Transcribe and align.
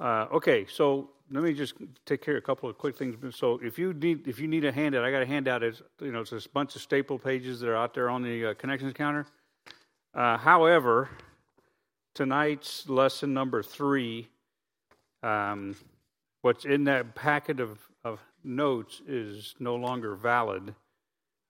Uh, 0.00 0.26
okay, 0.32 0.64
so 0.66 1.10
let 1.30 1.44
me 1.44 1.52
just 1.52 1.74
take 2.06 2.22
care 2.22 2.36
of 2.36 2.42
a 2.42 2.46
couple 2.46 2.68
of 2.68 2.78
quick 2.78 2.96
things. 2.96 3.36
So 3.36 3.60
if 3.62 3.78
you 3.78 3.92
need 3.92 4.26
if 4.26 4.38
you 4.38 4.48
need 4.48 4.64
a 4.64 4.72
handout, 4.72 5.04
I 5.04 5.10
got 5.10 5.22
a 5.22 5.26
handout. 5.26 5.62
It's 5.62 5.82
you 6.00 6.10
know 6.10 6.20
it's 6.20 6.32
a 6.32 6.48
bunch 6.54 6.74
of 6.74 6.80
staple 6.80 7.18
pages 7.18 7.60
that 7.60 7.68
are 7.68 7.76
out 7.76 7.92
there 7.92 8.08
on 8.08 8.22
the 8.22 8.46
uh, 8.46 8.54
connections 8.54 8.94
counter. 8.94 9.26
Uh, 10.14 10.38
however, 10.38 11.10
tonight's 12.14 12.88
lesson 12.88 13.34
number 13.34 13.62
three, 13.62 14.28
um, 15.22 15.76
what's 16.42 16.64
in 16.64 16.84
that 16.84 17.14
packet 17.14 17.60
of, 17.60 17.78
of 18.02 18.20
notes 18.42 19.02
is 19.06 19.54
no 19.60 19.76
longer 19.76 20.16
valid. 20.16 20.74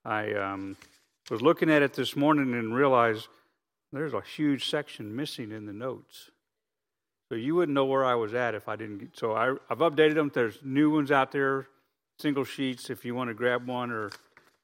I 0.04 0.34
um, 0.34 0.76
was 1.30 1.40
looking 1.40 1.70
at 1.70 1.82
it 1.82 1.94
this 1.94 2.16
morning 2.16 2.52
and 2.54 2.74
realized 2.74 3.28
there's 3.92 4.12
a 4.12 4.20
huge 4.20 4.68
section 4.68 5.14
missing 5.14 5.52
in 5.52 5.66
the 5.66 5.72
notes. 5.72 6.30
So 7.30 7.36
you 7.36 7.54
wouldn't 7.54 7.74
know 7.74 7.84
where 7.84 8.04
I 8.04 8.16
was 8.16 8.34
at 8.34 8.56
if 8.56 8.68
I 8.68 8.74
didn't. 8.74 8.98
Get, 8.98 9.08
so 9.16 9.34
I, 9.34 9.52
I've 9.70 9.78
updated 9.78 10.14
them. 10.14 10.32
There's 10.34 10.58
new 10.64 10.90
ones 10.90 11.12
out 11.12 11.30
there, 11.30 11.68
single 12.18 12.44
sheets. 12.44 12.90
If 12.90 13.04
you 13.04 13.14
want 13.14 13.30
to 13.30 13.34
grab 13.34 13.68
one, 13.68 13.92
or 13.92 14.10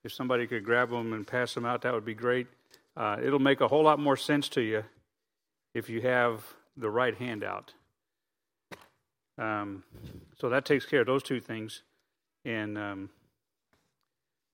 if 0.03 0.13
somebody 0.13 0.49
could 0.49 0.65
grab 0.65 0.91
them 0.91 1.13
and 1.13 1.25
pass 1.25 1.55
them 1.55 1.65
out, 1.65 1.83
that 1.83 1.95
would 1.95 2.05
be 2.05 2.15
great. 2.15 2.49
Uh, 2.97 3.19
it'll 3.23 3.39
make 3.39 3.61
a 3.61 3.69
whole 3.69 3.85
lot 3.85 4.01
more 4.01 4.17
sense 4.17 4.49
to 4.49 4.63
you 4.63 4.83
if 5.75 5.89
you 5.89 6.01
have 6.01 6.43
the 6.77 6.91
right 6.91 7.17
handout. 7.17 7.73
Um, 9.39 9.85
so 10.37 10.49
that 10.49 10.65
takes 10.65 10.87
care 10.87 11.03
of 11.03 11.07
those 11.07 11.23
two 11.23 11.41
things, 11.41 11.83
and 12.45 12.77
um, 12.77 13.11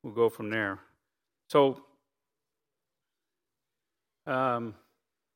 we'll 0.02 0.12
go 0.12 0.28
from 0.28 0.50
there. 0.50 0.80
So, 1.48 1.82
um, 4.26 4.74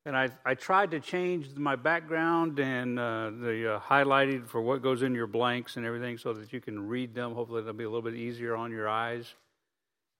and 0.06 0.16
I, 0.16 0.30
I 0.44 0.54
tried 0.54 0.92
to 0.92 1.00
change 1.00 1.48
my 1.56 1.74
background 1.74 2.60
and 2.60 2.96
uh, 2.96 3.30
the 3.30 3.74
uh, 3.74 3.80
highlighted 3.80 4.46
for 4.46 4.62
what 4.62 4.80
goes 4.80 5.02
in 5.02 5.16
your 5.16 5.26
blanks 5.26 5.76
and 5.76 5.84
everything 5.84 6.16
so 6.16 6.32
that 6.32 6.52
you 6.52 6.60
can 6.60 6.86
read 6.86 7.12
them. 7.12 7.34
Hopefully, 7.34 7.62
they'll 7.62 7.72
be 7.72 7.82
a 7.82 7.90
little 7.90 8.08
bit 8.08 8.14
easier 8.14 8.54
on 8.54 8.70
your 8.70 8.88
eyes. 8.88 9.34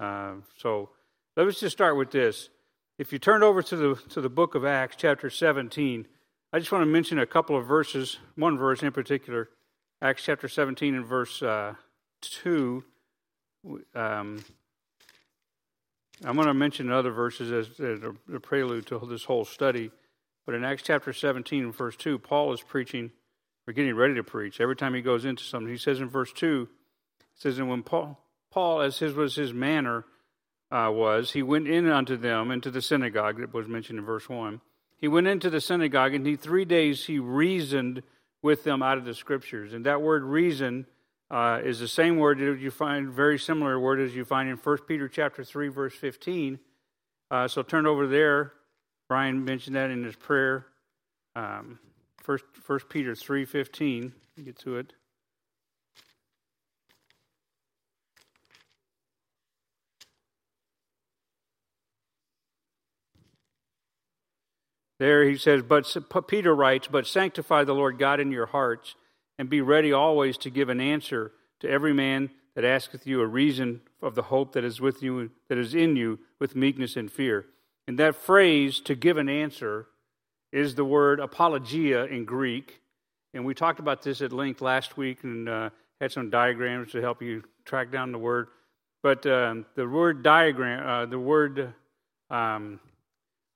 Uh, 0.00 0.34
so, 0.58 0.91
let's 1.36 1.60
just 1.60 1.77
start 1.77 1.97
with 1.97 2.10
this. 2.10 2.50
If 2.98 3.12
you 3.12 3.20
turn 3.20 3.44
over 3.44 3.62
to 3.62 3.77
the, 3.77 3.94
to 4.10 4.20
the 4.20 4.28
book 4.28 4.56
of 4.56 4.64
Acts, 4.64 4.97
chapter 4.98 5.30
17, 5.30 6.08
I 6.53 6.58
just 6.58 6.72
want 6.72 6.82
to 6.82 6.86
mention 6.86 7.20
a 7.20 7.27
couple 7.27 7.56
of 7.56 7.66
verses, 7.66 8.19
one 8.34 8.58
verse 8.58 8.82
in 8.82 8.91
particular, 8.91 9.50
Acts 10.03 10.25
chapter 10.25 10.48
17 10.48 10.97
and 10.97 11.06
verse 11.06 11.42
uh, 11.42 11.75
2. 12.22 12.82
Um, 13.94 14.44
I'm 16.25 16.34
going 16.34 16.47
to 16.47 16.55
mention 16.55 16.91
other 16.91 17.11
verses 17.11 17.53
as, 17.53 17.81
a 17.81 18.41
prelude 18.41 18.86
to 18.86 19.06
this 19.09 19.25
whole 19.25 19.45
study. 19.45 19.91
But 20.45 20.55
in 20.55 20.64
Acts 20.64 20.83
chapter 20.84 21.12
17 21.12 21.64
and 21.64 21.77
verse 21.77 21.97
2, 21.97 22.19
Paul 22.19 22.53
is 22.53 22.62
preaching, 22.62 23.11
or 23.67 23.72
getting 23.72 23.95
ready 23.95 24.14
to 24.14 24.22
preach. 24.22 24.61
Every 24.61 24.77
time 24.77 24.94
he 24.94 25.03
goes 25.03 25.25
into 25.25 25.42
something, 25.42 25.70
he 25.70 25.78
says 25.78 26.00
in 26.00 26.09
verse 26.09 26.33
2, 26.33 26.69
he 27.19 27.41
says, 27.41 27.59
And 27.59 27.69
when 27.69 27.83
Paul, 27.83 28.19
Paul 28.50 28.81
as 28.81 28.98
his 28.98 29.12
was 29.12 29.34
his 29.34 29.53
manner, 29.53 30.05
uh, 30.70 30.91
was 30.92 31.33
he 31.33 31.42
went 31.42 31.69
in 31.69 31.89
unto 31.89 32.17
them 32.17 32.50
into 32.50 32.70
the 32.70 32.83
synagogue 32.83 33.39
that 33.39 33.55
was 33.55 33.69
mentioned 33.69 33.98
in 33.98 34.05
verse 34.05 34.28
1 34.28 34.61
he 34.98 35.09
went 35.09 35.27
into 35.27 35.50
the 35.50 35.61
synagogue 35.61 36.14
and 36.14 36.27
he 36.27 36.37
three 36.37 36.64
days 36.64 37.06
he 37.06 37.19
reasoned 37.19 38.03
with 38.42 38.64
them 38.64 38.83
out 38.83 38.98
of 38.98 39.05
the 39.05 39.14
scriptures 39.14 39.72
and 39.72 39.87
that 39.87 40.03
word 40.03 40.22
reason 40.22 40.87
uh, 41.30 41.60
is 41.64 41.80
the 41.80 41.88
same 41.88 42.16
word 42.16 42.38
that 42.38 42.58
you 42.60 42.70
find 42.70 43.10
very 43.10 43.38
similar 43.38 43.78
word 43.78 44.00
as 44.00 44.14
you 44.14 44.24
find 44.24 44.48
in 44.48 44.56
1 44.56 44.78
peter 44.86 45.08
chapter 45.08 45.42
3 45.44 45.69
verse 45.69 45.94
15 45.94 46.58
uh, 47.30 47.48
so 47.48 47.62
turn 47.62 47.86
over 47.86 48.06
there. 48.06 48.52
Brian 49.08 49.44
mentioned 49.44 49.77
that 49.77 49.91
in 49.91 50.04
his 50.04 50.16
prayer. 50.16 50.66
Um, 51.34 51.78
first, 52.22 52.44
1 52.66 52.80
peter 52.88 53.12
3.15 53.12 54.12
get 54.44 54.58
to 54.60 54.77
it. 54.77 54.92
There 64.98 65.25
he 65.25 65.37
says, 65.37 65.62
but 65.62 65.94
Peter 66.26 66.54
writes, 66.54 66.88
but 66.91 67.06
sanctify 67.06 67.64
the 67.64 67.75
Lord 67.75 67.98
God 67.98 68.19
in 68.19 68.32
your 68.32 68.47
hearts, 68.47 68.94
and 69.38 69.50
be 69.50 69.60
ready 69.60 69.92
always 69.92 70.36
to 70.38 70.50
give 70.50 70.69
an 70.69 70.80
answer 70.80 71.32
to 71.60 71.69
every 71.69 71.92
man 71.92 72.30
that 72.54 72.64
asketh 72.64 73.06
you 73.06 73.20
a 73.20 73.26
reason 73.26 73.80
of 74.02 74.14
the 74.14 74.22
hope 74.22 74.52
that 74.52 74.64
is 74.64 74.80
with 74.80 75.02
you, 75.02 75.30
that 75.48 75.58
is 75.58 75.74
in 75.74 75.97
you, 75.97 76.19
with 76.38 76.56
meekness 76.56 76.97
and 76.97 77.12
fear. 77.12 77.46
And 77.86 77.98
that 77.98 78.16
phrase, 78.16 78.80
to 78.80 78.94
give 78.94 79.16
an 79.16 79.28
answer, 79.28 79.86
is 80.52 80.75
the 80.75 80.84
word 80.84 81.20
apologia 81.20 82.04
in 82.06 82.25
Greek. 82.25 82.80
And 83.34 83.44
we 83.44 83.54
talked 83.54 83.78
about 83.78 84.02
this 84.02 84.22
at 84.22 84.32
length 84.32 84.60
last 84.60 84.96
week 84.96 85.22
and 85.22 85.48
uh, 85.48 85.70
had 86.00 86.12
some 86.12 86.30
diagrams 86.30 86.92
to 86.92 87.00
help 87.00 87.22
you 87.22 87.42
track 87.64 87.92
down 87.92 88.12
the 88.12 88.19
word. 88.19 88.48
But 89.02 89.26
um, 89.26 89.66
the 89.75 89.86
word 89.86 90.22
diagram, 90.22 90.86
uh, 90.86 91.06
the 91.06 91.19
word 91.19 91.75
um, 92.30 92.80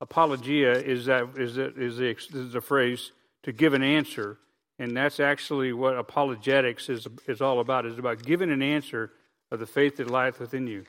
apologia 0.00 0.72
is 0.72 1.06
that 1.06 1.36
is 1.36 1.56
that 1.56 1.76
is 1.76 1.96
the, 1.96 2.06
is 2.06 2.52
the 2.52 2.60
phrase 2.60 3.12
to 3.42 3.52
give 3.52 3.74
an 3.74 3.82
answer, 3.82 4.38
and 4.80 4.96
that's 4.96 5.20
actually 5.20 5.72
what 5.72 5.96
apologetics 5.96 6.88
is 6.88 7.06
is 7.28 7.40
all 7.40 7.60
about. 7.60 7.86
Is 7.86 7.98
about 7.98 8.22
giving 8.24 8.50
an 8.50 8.62
answer 8.62 9.12
of 9.52 9.60
the 9.60 9.66
faith 9.66 9.98
that 9.98 10.10
lieth 10.10 10.40
within 10.40 10.66
you, 10.66 10.84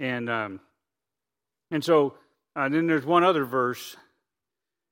and 0.00 0.28
um, 0.28 0.60
and 1.70 1.84
so 1.84 2.14
uh, 2.56 2.68
then 2.68 2.88
there's 2.88 3.06
one 3.06 3.22
other 3.22 3.44
verse 3.44 3.96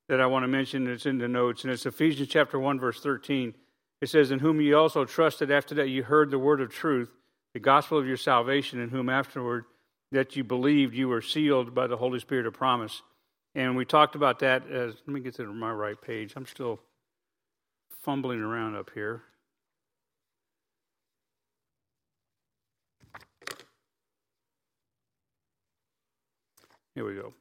that 0.08 0.20
I 0.20 0.26
want 0.26 0.44
to 0.44 0.48
mention 0.48 0.84
that's 0.84 1.06
in 1.06 1.18
the 1.18 1.26
notes, 1.26 1.64
and 1.64 1.72
it's 1.72 1.86
Ephesians 1.86 2.28
chapter 2.28 2.60
one 2.60 2.78
verse 2.78 3.00
thirteen. 3.00 3.54
It 4.00 4.10
says, 4.10 4.30
"In 4.30 4.38
whom 4.38 4.60
ye 4.60 4.74
also 4.74 5.04
trusted 5.04 5.50
after 5.50 5.74
that 5.76 5.88
you 5.88 6.04
heard 6.04 6.30
the 6.30 6.38
word 6.38 6.60
of 6.60 6.70
truth, 6.70 7.10
the 7.54 7.60
gospel 7.60 7.98
of 7.98 8.06
your 8.06 8.18
salvation, 8.18 8.78
in 8.78 8.90
whom 8.90 9.08
afterward." 9.08 9.64
that 10.12 10.36
you 10.36 10.44
believed 10.44 10.94
you 10.94 11.08
were 11.08 11.20
sealed 11.20 11.74
by 11.74 11.88
the 11.88 11.96
Holy 11.96 12.20
Spirit 12.20 12.46
of 12.46 12.54
promise. 12.54 13.02
And 13.56 13.76
we 13.76 13.84
talked 13.84 14.14
about 14.14 14.38
that 14.40 14.70
as, 14.70 14.94
let 15.06 15.08
me 15.08 15.20
get 15.20 15.34
to 15.34 15.52
my 15.52 15.72
right 15.72 16.00
page. 16.00 16.34
I'm 16.36 16.46
still 16.46 16.78
fumbling 18.06 18.40
around 18.40 18.76
up 18.76 18.90
here. 18.94 19.22
Here 26.94 27.04
we 27.04 27.14
go. 27.14 27.34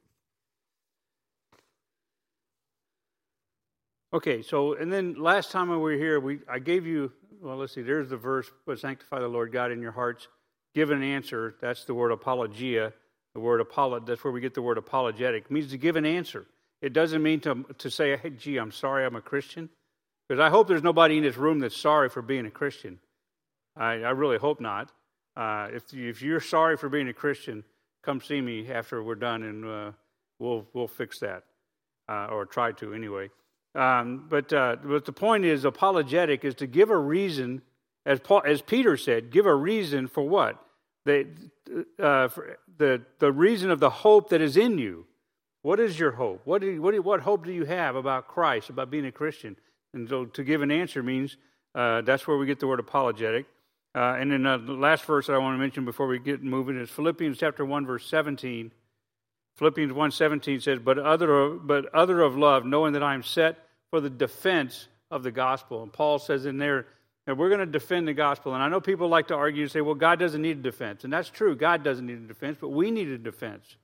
Okay, 4.11 4.41
so 4.41 4.73
and 4.73 4.91
then 4.91 5.13
last 5.13 5.51
time 5.51 5.69
we 5.69 5.77
were 5.77 5.93
here, 5.93 6.19
we 6.19 6.39
I 6.49 6.59
gave 6.59 6.85
you 6.85 7.13
well. 7.39 7.57
Let's 7.57 7.73
see. 7.73 7.81
There's 7.81 8.09
the 8.09 8.17
verse, 8.17 8.51
"But 8.65 8.79
sanctify 8.79 9.19
the 9.19 9.29
Lord 9.29 9.53
God 9.53 9.71
in 9.71 9.81
your 9.81 9.93
hearts." 9.93 10.27
give 10.75 10.91
an 10.91 11.01
answer. 11.01 11.55
That's 11.61 11.85
the 11.85 11.93
word 11.93 12.11
apologia. 12.11 12.93
The 13.33 13.39
word 13.39 13.65
apolo, 13.65 14.05
that's 14.05 14.23
where 14.23 14.31
we 14.31 14.41
get 14.41 14.53
the 14.53 14.61
word 14.61 14.77
apologetic. 14.77 15.45
It 15.45 15.51
means 15.51 15.71
to 15.71 15.77
give 15.77 15.95
an 15.95 16.05
answer. 16.05 16.45
It 16.81 16.93
doesn't 16.93 17.23
mean 17.23 17.39
to, 17.41 17.65
to 17.79 17.89
say, 17.89 18.17
hey, 18.17 18.29
gee, 18.31 18.57
I'm 18.57 18.71
sorry 18.71 19.05
I'm 19.05 19.15
a 19.15 19.21
Christian. 19.21 19.69
Because 20.27 20.41
I 20.41 20.49
hope 20.49 20.67
there's 20.67 20.83
nobody 20.83 21.17
in 21.17 21.23
this 21.23 21.37
room 21.37 21.59
that's 21.59 21.77
sorry 21.77 22.09
for 22.09 22.21
being 22.21 22.45
a 22.45 22.51
Christian. 22.51 22.99
I, 23.75 24.01
I 24.03 24.11
really 24.11 24.37
hope 24.37 24.59
not. 24.59 24.91
Uh, 25.35 25.67
if, 25.73 25.93
if 25.93 26.21
you're 26.21 26.39
sorry 26.39 26.77
for 26.77 26.89
being 26.89 27.07
a 27.07 27.13
Christian, 27.13 27.63
come 28.03 28.21
see 28.21 28.41
me 28.41 28.71
after 28.71 29.03
we're 29.03 29.15
done 29.15 29.43
and 29.43 29.65
uh, 29.65 29.91
we'll, 30.39 30.65
we'll 30.73 30.87
fix 30.87 31.19
that, 31.19 31.43
uh, 32.09 32.27
or 32.27 32.45
try 32.45 32.71
to 32.73 32.93
anyway. 32.93 33.29
Um, 33.75 34.25
but, 34.29 34.53
uh, 34.53 34.77
but 34.83 35.05
the 35.05 35.11
point 35.11 35.43
is, 35.45 35.65
apologetic 35.65 36.45
is 36.45 36.55
to 36.55 36.67
give 36.67 36.89
a 36.89 36.97
reason, 36.97 37.61
as, 38.05 38.19
Paul, 38.21 38.43
as 38.45 38.61
Peter 38.61 38.95
said, 38.95 39.31
give 39.31 39.45
a 39.45 39.53
reason 39.53 40.07
for 40.07 40.27
what? 40.27 40.65
the, 41.05 41.27
uh, 41.99 42.27
the, 42.77 43.01
the 43.19 43.31
reason 43.31 43.71
of 43.71 43.79
the 43.79 43.89
hope 43.89 44.29
that 44.29 44.41
is 44.41 44.57
in 44.57 44.77
you. 44.77 45.05
What 45.61 45.79
is 45.79 45.97
your 45.97 46.11
hope? 46.11 46.41
What, 46.45 46.61
do 46.61 46.71
you, 46.71 46.81
what, 46.81 46.91
do 46.91 46.97
you, 46.97 47.03
what 47.03 47.21
hope 47.21 47.45
do 47.45 47.51
you 47.51 47.65
have 47.65 47.95
about 47.95 48.27
Christ, 48.27 48.69
about 48.69 48.91
being 48.91 49.05
a 49.05 49.11
Christian? 49.11 49.55
And 49.95 50.07
so 50.07 50.25
to 50.25 50.43
give 50.43 50.61
an 50.61 50.71
answer 50.71 51.01
means 51.01 51.37
uh, 51.73 52.01
that's 52.01 52.27
where 52.27 52.37
we 52.37 52.45
get 52.45 52.59
the 52.59 52.67
word 52.67 52.79
apologetic. 52.79 53.45
Uh, 53.95 54.17
and 54.19 54.31
then 54.31 54.43
the 54.43 54.73
last 54.73 55.05
verse 55.05 55.27
that 55.27 55.33
I 55.33 55.37
want 55.37 55.55
to 55.55 55.59
mention 55.59 55.85
before 55.85 56.07
we 56.07 56.19
get 56.19 56.43
moving 56.43 56.77
is 56.79 56.89
Philippians 56.89 57.37
chapter 57.37 57.65
1, 57.65 57.85
verse 57.85 58.05
17. 58.07 58.71
Philippians 59.57 59.93
1 59.93 60.11
17 60.11 60.59
says, 60.59 60.79
but 60.79 60.99
other, 60.99 61.51
but 61.51 61.93
other 61.95 62.21
of 62.21 62.37
love, 62.37 62.65
knowing 62.65 62.93
that 62.93 63.03
I 63.03 63.13
am 63.13 63.23
set 63.23 63.57
for 63.89 64.01
the 64.01 64.09
defense 64.09 64.87
of 65.09 65.23
the 65.23 65.31
gospel. 65.31 65.81
And 65.81 65.93
Paul 65.93 66.19
says 66.19 66.45
in 66.45 66.57
there, 66.57 66.87
and 67.25 67.37
we're 67.37 67.49
going 67.49 67.59
to 67.59 67.65
defend 67.65 68.07
the 68.07 68.13
gospel. 68.13 68.53
And 68.53 68.61
I 68.61 68.67
know 68.67 68.81
people 68.81 69.07
like 69.07 69.29
to 69.29 69.35
argue 69.35 69.63
and 69.63 69.71
say, 69.71 69.81
well, 69.81 69.95
God 69.95 70.19
doesn't 70.19 70.41
need 70.41 70.59
a 70.59 70.61
defense. 70.61 71.05
And 71.05 71.13
that's 71.13 71.29
true. 71.29 71.55
God 71.55 71.83
doesn't 71.83 72.05
need 72.05 72.17
a 72.17 72.27
defense, 72.27 72.57
but 72.59 72.69
we 72.69 72.91
need 72.91 73.07
a 73.07 73.17
defense. 73.17 73.77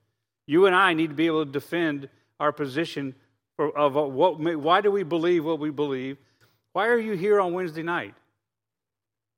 You 0.46 0.66
and 0.66 0.76
I 0.76 0.92
need 0.92 1.08
to 1.08 1.14
be 1.14 1.26
able 1.26 1.46
to 1.46 1.50
defend 1.50 2.08
our 2.38 2.52
position 2.52 3.14
of 3.70 3.94
what, 3.94 4.38
why 4.38 4.80
do 4.80 4.90
we 4.90 5.02
believe 5.02 5.44
what 5.44 5.58
we 5.58 5.70
believe? 5.70 6.18
Why 6.72 6.88
are 6.88 6.98
you 6.98 7.12
here 7.12 7.40
on 7.40 7.52
Wednesday 7.52 7.82
night? 7.82 8.14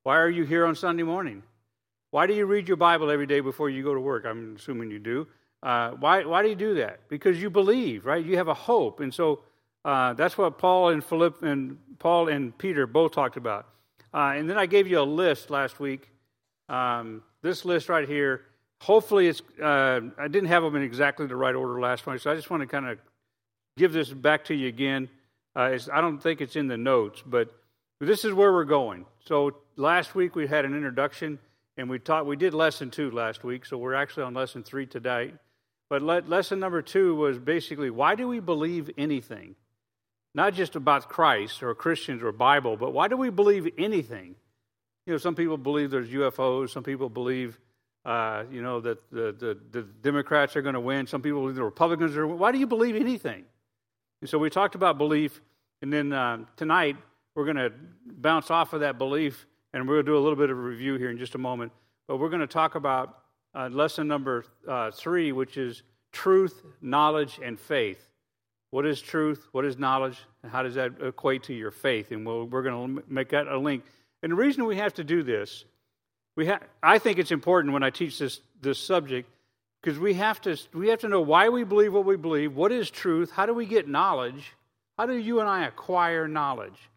Why 0.05 0.19
are 0.19 0.31
you 0.31 0.44
here 0.44 0.67
on 0.67 0.76
Sunday 0.76 1.03
morning? 1.03 1.43
Why 2.11 2.26
do 2.26 2.35
you 2.35 2.47
read 2.47 2.69
your 2.69 2.76
Bible 2.76 3.11
every 3.11 3.26
day 3.26 3.41
before 3.41 3.71
you 3.71 3.82
go 3.82 3.94
to 3.94 4.00
work? 4.00 4.25
I'm 4.25 4.56
assuming 4.56 4.91
you 4.91 4.99
do. 4.99 5.26
Uh, 5.62 5.93
why, 5.93 6.25
why 6.25 6.43
do 6.43 6.49
you 6.49 6.55
do 6.55 6.75
that? 6.75 7.09
Because 7.09 7.41
you 7.41 7.50
believe, 7.50 8.05
right? 8.06 8.25
You 8.25 8.37
have 8.37 8.49
a 8.49 8.55
hope. 8.55 9.00
And 9.00 9.12
so 9.12 9.41
uh, 9.85 10.12
that's 10.12 10.38
what 10.38 10.59
Paul 10.59 10.91
and 10.91 11.03
Philip 11.03 11.43
and 11.43 11.79
Paul 11.99 12.29
and 12.29 12.56
Peter 12.56 12.87
both 12.87 13.12
talked 13.12 13.37
about. 13.37 13.67
Uh, 14.12 14.35
and 14.37 14.49
then 14.49 14.56
I 14.59 14.67
gave 14.67 14.87
you 14.87 15.00
a 15.00 15.03
list 15.03 15.50
last 15.50 15.81
week. 15.81 16.11
Um, 16.69 17.23
this 17.43 17.65
list 17.65 17.88
right 17.88 18.09
here. 18.09 18.43
Hopefully, 18.81 19.29
it's. 19.29 19.43
Uh, 19.61 20.00
I 20.19 20.29
didn't 20.29 20.49
have 20.49 20.62
them 20.62 20.76
in 20.76 20.82
exactly 20.82 21.26
the 21.26 21.37
right 21.37 21.55
order 21.55 21.81
last 21.81 22.06
week, 22.06 22.21
so 22.21 22.31
I 22.31 22.37
just 22.37 22.50
want 22.50 22.61
to 22.61 22.67
kind 22.67 22.87
of 22.87 22.99
give 23.76 23.93
this 23.93 24.11
back 24.11 24.44
to 24.47 24.55
you 24.55 24.69
again. 24.69 25.09
Uh, 25.56 25.79
I 25.93 26.00
don't 26.00 26.23
think 26.23 26.41
it's 26.41 26.56
in 26.56 26.69
the 26.69 26.76
notes, 26.76 27.23
but 27.25 27.49
this 28.00 28.25
is 28.25 28.32
where 28.32 28.53
we're 28.53 28.65
going. 28.65 29.06
So 29.26 29.56
last 29.76 30.15
week 30.15 30.35
we 30.35 30.47
had 30.47 30.65
an 30.65 30.75
introduction, 30.75 31.38
and 31.76 31.88
we 31.88 31.99
taught. 31.99 32.26
We 32.26 32.37
did 32.37 32.55
lesson 32.55 32.91
two 32.91 33.11
last 33.11 33.44
week, 33.44 33.67
so 33.67 33.79
we're 33.79 33.94
actually 33.94 34.25
on 34.25 34.35
lesson 34.35 34.62
three 34.62 34.87
today. 34.87 35.32
But 35.88 36.03
le- 36.03 36.23
lesson 36.26 36.61
number 36.61 36.82
two 36.82 37.15
was 37.15 37.38
basically 37.38 37.91
why 37.91 38.15
do 38.15 38.29
we 38.29 38.41
believe 38.41 38.91
anything? 38.99 39.55
Not 40.35 40.55
just 40.55 40.75
about 40.75 41.09
Christ 41.09 41.62
or 41.62 41.73
Christians 41.75 42.23
or 42.23 42.32
Bible, 42.32 42.76
but 42.76 42.93
why 42.93 43.06
do 43.06 43.17
we 43.17 43.31
believe 43.31 43.73
anything? 43.79 44.35
You 45.06 45.12
know, 45.12 45.19
some 45.19 45.37
people 45.37 45.56
believe 45.56 45.91
there's 45.91 46.09
UFOs. 46.09 46.71
Some 46.71 46.82
people 46.82 47.09
believe, 47.09 47.61
uh, 48.05 48.43
you 48.50 48.62
know, 48.62 48.81
that 48.81 48.99
the, 49.12 49.32
the, 49.38 49.59
the 49.71 49.82
Democrats 49.82 50.56
are 50.56 50.62
going 50.62 50.75
to 50.75 50.81
win. 50.81 51.06
Some 51.06 51.23
people 51.23 51.41
believe 51.43 51.55
the 51.55 51.62
Republicans 51.62 52.17
are. 52.17 52.26
Why 52.26 52.50
do 52.50 52.59
you 52.59 52.67
believe 52.67 52.97
anything? 52.97 53.44
And 54.25 54.29
so 54.31 54.38
we 54.38 54.49
talked 54.49 54.75
about 54.75 54.97
belief, 54.97 55.43
and 55.82 55.93
then 55.93 56.11
uh, 56.11 56.38
tonight 56.56 56.97
we're 57.35 57.44
going 57.44 57.59
to 57.59 57.71
bounce 58.06 58.50
off 58.50 58.73
of 58.73 58.81
that 58.81 58.97
belief, 58.97 59.47
and 59.75 59.87
we'll 59.87 60.03
do 60.03 60.17
a 60.17 60.19
little 60.19 60.35
bit 60.35 60.49
of 60.49 60.56
a 60.56 60.61
review 60.62 60.94
here 60.94 61.11
in 61.11 61.19
just 61.19 61.35
a 61.35 61.38
moment. 61.38 61.73
But 62.09 62.17
we're 62.17 62.31
going 62.31 62.41
to 62.41 62.47
talk 62.47 62.75
about 62.75 63.19
uh, 63.55 63.69
lesson 63.71 64.09
number 64.09 64.47
uh, 64.67 64.93
three, 64.93 65.32
which 65.32 65.59
is 65.59 65.82
truth, 66.11 66.62
knowledge, 66.81 67.38
and 67.44 67.61
faith. 67.61 68.03
What 68.71 68.87
is 68.87 69.03
truth? 69.03 69.47
What 69.53 69.67
is 69.67 69.76
knowledge? 69.76 70.17
And 70.43 70.50
how 70.50 70.62
does 70.62 70.76
that 70.76 70.93
equate 71.03 71.43
to 71.43 71.53
your 71.53 71.71
faith? 71.71 72.11
And 72.11 72.26
we 72.26 72.44
we 72.44 72.59
are 72.59 72.62
going 72.62 72.97
to 72.97 73.05
make 73.06 73.29
that 73.29 73.47
a 73.47 73.59
link. 73.59 73.85
And 74.23 74.32
the 74.32 74.37
reason 74.37 74.65
we 74.65 74.76
have 74.76 74.94
to 74.94 75.05
do 75.05 75.23
this, 75.23 75.67
we 76.35 76.47
ha- 76.47 76.61
I 76.82 76.99
think 76.99 77.19
it's 77.19 77.31
important 77.31 77.75
when 77.75 77.82
I 77.82 77.91
teach 77.91 78.19
this, 78.19 78.41
this 78.62 78.79
subject 78.79 79.29
because 79.85 79.99
we 79.99 80.15
have 80.15 80.41
to 80.41 80.57
we 80.73 80.89
have 80.89 81.01
to 81.01 81.09
know 81.09 81.21
why 81.21 81.51
we 81.51 81.63
believe 81.63 81.93
what 81.93 82.07
we 82.07 82.17
believe 82.17 82.57
what 82.57 82.73
is 82.73 82.91
truth 82.91 83.31
how 83.33 83.45
do 83.45 83.53
we 83.53 83.67
get 83.67 83.87
knowledge 83.87 84.55
how 84.97 85.05
do 85.05 85.15
you 85.15 85.41
and 85.41 85.49
i 85.49 85.67
acquire 85.67 86.27
knowledge 86.27 86.89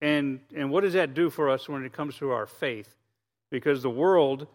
and 0.00 0.40
and 0.54 0.70
what 0.70 0.82
does 0.82 0.94
that 0.94 1.14
do 1.14 1.30
for 1.30 1.50
us 1.50 1.68
when 1.68 1.84
it 1.84 1.92
comes 1.92 2.16
to 2.16 2.30
our 2.30 2.46
faith? 2.46 2.94
Because 3.50 3.82
the 3.82 3.90
world 3.90 4.46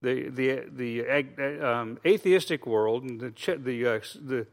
the 0.00 0.28
the 0.30 0.64
the 0.74 1.66
um, 1.66 1.98
atheistic 2.06 2.66
world 2.66 3.04
and 3.04 3.20
the 3.20 3.56
the 3.56 3.86
uh, 3.86 4.00
the 4.22 4.46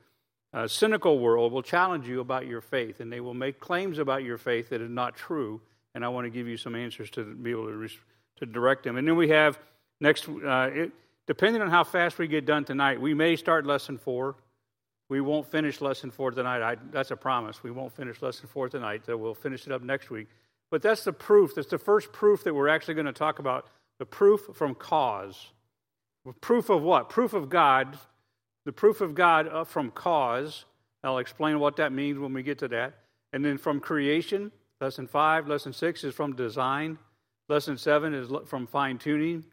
uh, 0.53 0.67
cynical 0.67 1.19
world 1.19 1.53
will 1.53 1.63
challenge 1.63 2.07
you 2.07 2.19
about 2.19 2.45
your 2.45 2.59
faith 2.59 2.99
and 2.99 3.11
they 3.11 3.21
will 3.21 3.33
make 3.33 3.59
claims 3.59 3.97
about 3.97 4.23
your 4.23 4.37
faith 4.37 4.69
that 4.69 4.81
is 4.81 4.89
not 4.89 5.15
true 5.15 5.61
and 5.95 6.03
i 6.03 6.09
want 6.09 6.25
to 6.25 6.29
give 6.29 6.47
you 6.47 6.57
some 6.57 6.75
answers 6.75 7.09
to 7.09 7.23
be 7.23 7.51
able 7.51 7.67
to 7.67 7.89
to 8.37 8.45
direct 8.45 8.83
them. 8.83 8.97
And 8.97 9.07
then 9.07 9.15
we 9.15 9.29
have 9.29 9.59
next 9.99 10.27
uh, 10.27 10.69
it, 10.73 10.91
depending 11.27 11.61
on 11.61 11.69
how 11.69 11.83
fast 11.83 12.17
we 12.17 12.27
get 12.27 12.45
done 12.45 12.65
tonight, 12.65 12.99
we 12.99 13.13
may 13.13 13.35
start 13.35 13.65
lesson 13.65 13.97
four. 13.97 14.35
We 15.09 15.21
won't 15.21 15.49
finish 15.51 15.81
lesson 15.81 16.09
four 16.09 16.31
tonight. 16.31 16.61
I, 16.61 16.77
that's 16.91 17.11
a 17.11 17.17
promise. 17.17 17.63
We 17.63 17.71
won't 17.71 17.93
finish 17.93 18.21
lesson 18.21 18.47
four 18.47 18.69
tonight. 18.69 19.05
So 19.05 19.17
we'll 19.17 19.33
finish 19.33 19.65
it 19.67 19.73
up 19.73 19.81
next 19.81 20.09
week. 20.09 20.27
But 20.69 20.81
that's 20.81 21.03
the 21.03 21.11
proof. 21.11 21.55
That's 21.55 21.67
the 21.67 21.77
first 21.77 22.13
proof 22.13 22.45
that 22.45 22.53
we're 22.53 22.69
actually 22.69 22.93
going 22.93 23.07
to 23.07 23.13
talk 23.13 23.39
about 23.39 23.67
the 23.99 24.05
proof 24.05 24.49
from 24.53 24.73
cause. 24.73 25.47
Proof 26.39 26.69
of 26.69 26.81
what? 26.81 27.09
Proof 27.09 27.33
of 27.33 27.49
God. 27.49 27.99
The 28.65 28.71
proof 28.71 29.01
of 29.01 29.13
God 29.13 29.47
uh, 29.47 29.63
from 29.65 29.91
cause. 29.91 30.65
I'll 31.03 31.17
explain 31.17 31.59
what 31.59 31.75
that 31.77 31.91
means 31.91 32.19
when 32.19 32.31
we 32.31 32.41
get 32.41 32.59
to 32.59 32.67
that. 32.69 32.93
And 33.33 33.43
then 33.43 33.57
from 33.57 33.79
creation, 33.79 34.51
lesson 34.79 35.07
five. 35.07 35.47
Lesson 35.47 35.73
six 35.73 36.03
is 36.03 36.13
from 36.13 36.35
design. 36.35 36.97
Lesson 37.49 37.77
seven 37.77 38.13
is 38.13 38.29
from 38.45 38.65
fine 38.65 38.97
tuning. 38.97 39.43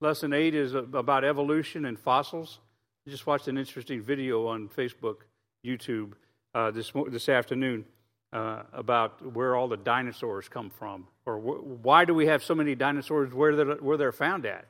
Lesson 0.00 0.34
8 0.34 0.54
is 0.54 0.74
about 0.74 1.24
evolution 1.24 1.86
and 1.86 1.98
fossils. 1.98 2.58
I 3.06 3.10
just 3.10 3.26
watched 3.26 3.48
an 3.48 3.56
interesting 3.56 4.02
video 4.02 4.46
on 4.46 4.68
Facebook, 4.68 5.18
YouTube 5.64 6.12
uh, 6.54 6.70
this, 6.70 6.92
this 7.08 7.30
afternoon 7.30 7.86
uh, 8.32 8.64
about 8.74 9.32
where 9.32 9.56
all 9.56 9.68
the 9.68 9.76
dinosaurs 9.78 10.48
come 10.48 10.68
from, 10.68 11.06
or 11.24 11.38
wh- 11.38 11.84
why 11.84 12.04
do 12.04 12.12
we 12.12 12.26
have 12.26 12.44
so 12.44 12.54
many 12.54 12.74
dinosaurs 12.74 13.32
where 13.32 13.56
they're, 13.56 13.76
where 13.76 13.96
they're 13.96 14.12
found 14.12 14.44
at. 14.44 14.66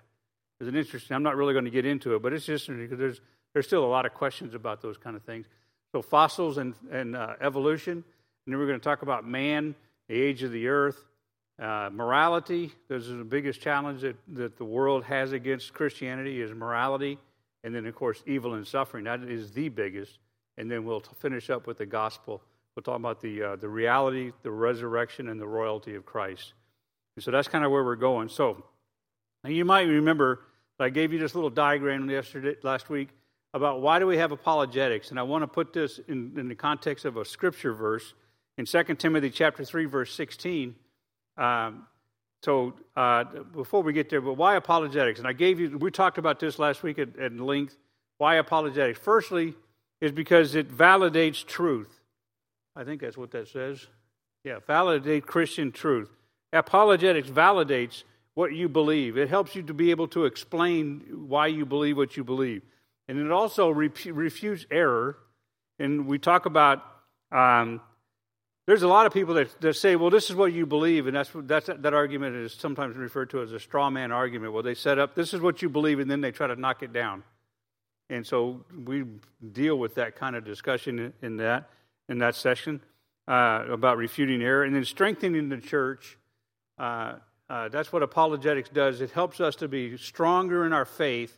It's 0.60 0.68
an 0.68 0.76
interesting. 0.76 1.14
I'm 1.14 1.24
not 1.24 1.36
really 1.36 1.54
going 1.54 1.64
to 1.64 1.70
get 1.72 1.84
into 1.84 2.14
it, 2.14 2.22
but 2.22 2.32
it's 2.32 2.46
just 2.46 2.68
because 2.68 2.98
there's 2.98 3.20
there's 3.52 3.66
still 3.66 3.84
a 3.84 3.86
lot 3.86 4.06
of 4.06 4.14
questions 4.14 4.54
about 4.54 4.80
those 4.80 4.96
kind 4.96 5.16
of 5.16 5.22
things. 5.22 5.46
So 5.92 6.02
fossils 6.02 6.56
and 6.56 6.74
and 6.90 7.16
uh, 7.16 7.34
evolution, 7.40 7.92
and 7.92 8.04
then 8.46 8.58
we're 8.58 8.66
going 8.66 8.78
to 8.78 8.84
talk 8.84 9.02
about 9.02 9.26
man, 9.26 9.74
the 10.08 10.20
age 10.20 10.42
of 10.42 10.52
the 10.52 10.68
earth, 10.68 11.04
uh, 11.58 11.88
morality, 11.92 12.72
this 12.88 13.04
is 13.04 13.16
the 13.16 13.24
biggest 13.24 13.60
challenge 13.60 14.02
that, 14.02 14.16
that 14.34 14.56
the 14.58 14.64
world 14.64 15.04
has 15.04 15.32
against 15.32 15.72
Christianity 15.72 16.42
is 16.42 16.52
morality. 16.52 17.18
And 17.64 17.74
then, 17.74 17.86
of 17.86 17.94
course, 17.94 18.22
evil 18.26 18.54
and 18.54 18.66
suffering. 18.66 19.04
That 19.04 19.22
is 19.22 19.52
the 19.52 19.68
biggest. 19.68 20.18
And 20.58 20.70
then 20.70 20.84
we'll 20.84 21.00
finish 21.00 21.50
up 21.50 21.66
with 21.66 21.78
the 21.78 21.86
gospel. 21.86 22.42
We'll 22.74 22.82
talk 22.82 22.96
about 22.96 23.20
the, 23.20 23.42
uh, 23.42 23.56
the 23.56 23.68
reality, 23.68 24.32
the 24.42 24.50
resurrection, 24.50 25.28
and 25.28 25.40
the 25.40 25.46
royalty 25.46 25.94
of 25.94 26.04
Christ. 26.04 26.52
And 27.16 27.24
so 27.24 27.30
that's 27.30 27.48
kind 27.48 27.64
of 27.64 27.70
where 27.70 27.82
we're 27.82 27.96
going. 27.96 28.28
So 28.28 28.62
you 29.44 29.64
might 29.64 29.88
remember 29.88 30.40
I 30.78 30.90
gave 30.90 31.12
you 31.12 31.18
this 31.18 31.34
little 31.34 31.48
diagram 31.48 32.08
yesterday, 32.10 32.54
last 32.62 32.90
week 32.90 33.08
about 33.54 33.80
why 33.80 33.98
do 33.98 34.06
we 34.06 34.18
have 34.18 34.30
apologetics. 34.30 35.10
And 35.10 35.18
I 35.18 35.22
want 35.22 35.42
to 35.42 35.46
put 35.46 35.72
this 35.72 35.98
in, 36.06 36.34
in 36.36 36.48
the 36.48 36.54
context 36.54 37.06
of 37.06 37.16
a 37.16 37.24
scripture 37.24 37.72
verse 37.72 38.12
in 38.58 38.66
2 38.66 38.82
Timothy 38.96 39.30
chapter 39.30 39.64
3, 39.64 39.86
verse 39.86 40.12
16 40.12 40.74
um, 41.36 41.86
so 42.42 42.74
uh, 42.96 43.24
before 43.52 43.82
we 43.82 43.92
get 43.92 44.08
there, 44.08 44.20
but 44.20 44.34
why 44.34 44.56
apologetics? 44.56 45.18
And 45.18 45.26
I 45.26 45.32
gave 45.32 45.58
you, 45.58 45.78
we 45.78 45.90
talked 45.90 46.18
about 46.18 46.38
this 46.38 46.58
last 46.58 46.82
week 46.82 46.98
at, 46.98 47.18
at 47.18 47.32
length. 47.32 47.76
Why 48.18 48.36
apologetics? 48.36 48.98
Firstly, 48.98 49.54
is 50.00 50.12
because 50.12 50.54
it 50.54 50.70
validates 50.70 51.44
truth. 51.44 52.00
I 52.74 52.84
think 52.84 53.00
that's 53.00 53.16
what 53.16 53.30
that 53.32 53.48
says. 53.48 53.86
Yeah, 54.44 54.58
validate 54.66 55.26
Christian 55.26 55.72
truth. 55.72 56.10
Apologetics 56.52 57.28
validates 57.28 58.04
what 58.34 58.52
you 58.52 58.68
believe. 58.68 59.16
It 59.16 59.28
helps 59.28 59.56
you 59.56 59.62
to 59.62 59.74
be 59.74 59.90
able 59.90 60.08
to 60.08 60.26
explain 60.26 61.00
why 61.26 61.46
you 61.48 61.64
believe 61.64 61.96
what 61.96 62.16
you 62.16 62.22
believe. 62.22 62.62
And 63.08 63.18
it 63.18 63.32
also 63.32 63.70
refutes 63.70 64.66
error. 64.70 65.18
And 65.78 66.06
we 66.06 66.18
talk 66.18 66.46
about 66.46 66.84
um, 67.32 67.80
there's 68.66 68.82
a 68.82 68.88
lot 68.88 69.06
of 69.06 69.12
people 69.12 69.34
that, 69.34 69.60
that 69.60 69.74
say, 69.74 69.94
well, 69.94 70.10
this 70.10 70.28
is 70.28 70.34
what 70.34 70.52
you 70.52 70.66
believe, 70.66 71.06
and 71.06 71.16
that's, 71.16 71.30
that's, 71.34 71.66
that 71.66 71.94
argument 71.94 72.34
is 72.34 72.52
sometimes 72.52 72.96
referred 72.96 73.30
to 73.30 73.40
as 73.40 73.52
a 73.52 73.60
straw 73.60 73.90
man 73.90 74.10
argument. 74.10 74.52
where 74.52 74.62
they 74.62 74.74
set 74.74 74.98
up, 74.98 75.14
this 75.14 75.32
is 75.32 75.40
what 75.40 75.62
you 75.62 75.68
believe, 75.68 76.00
and 76.00 76.10
then 76.10 76.20
they 76.20 76.32
try 76.32 76.48
to 76.48 76.56
knock 76.56 76.82
it 76.82 76.92
down. 76.92 77.22
And 78.10 78.26
so 78.26 78.64
we 78.84 79.04
deal 79.52 79.78
with 79.78 79.94
that 79.96 80.16
kind 80.16 80.36
of 80.36 80.44
discussion 80.44 81.12
in 81.22 81.36
that, 81.38 81.70
in 82.08 82.18
that 82.18 82.34
session 82.34 82.80
uh, 83.28 83.64
about 83.68 83.98
refuting 83.98 84.42
error. 84.42 84.64
And 84.64 84.74
then 84.74 84.84
strengthening 84.84 85.48
the 85.48 85.58
church, 85.58 86.16
uh, 86.78 87.14
uh, 87.48 87.68
that's 87.68 87.92
what 87.92 88.02
apologetics 88.02 88.68
does. 88.68 89.00
It 89.00 89.10
helps 89.10 89.40
us 89.40 89.56
to 89.56 89.68
be 89.68 89.96
stronger 89.96 90.66
in 90.66 90.72
our 90.72 90.84
faith. 90.84 91.36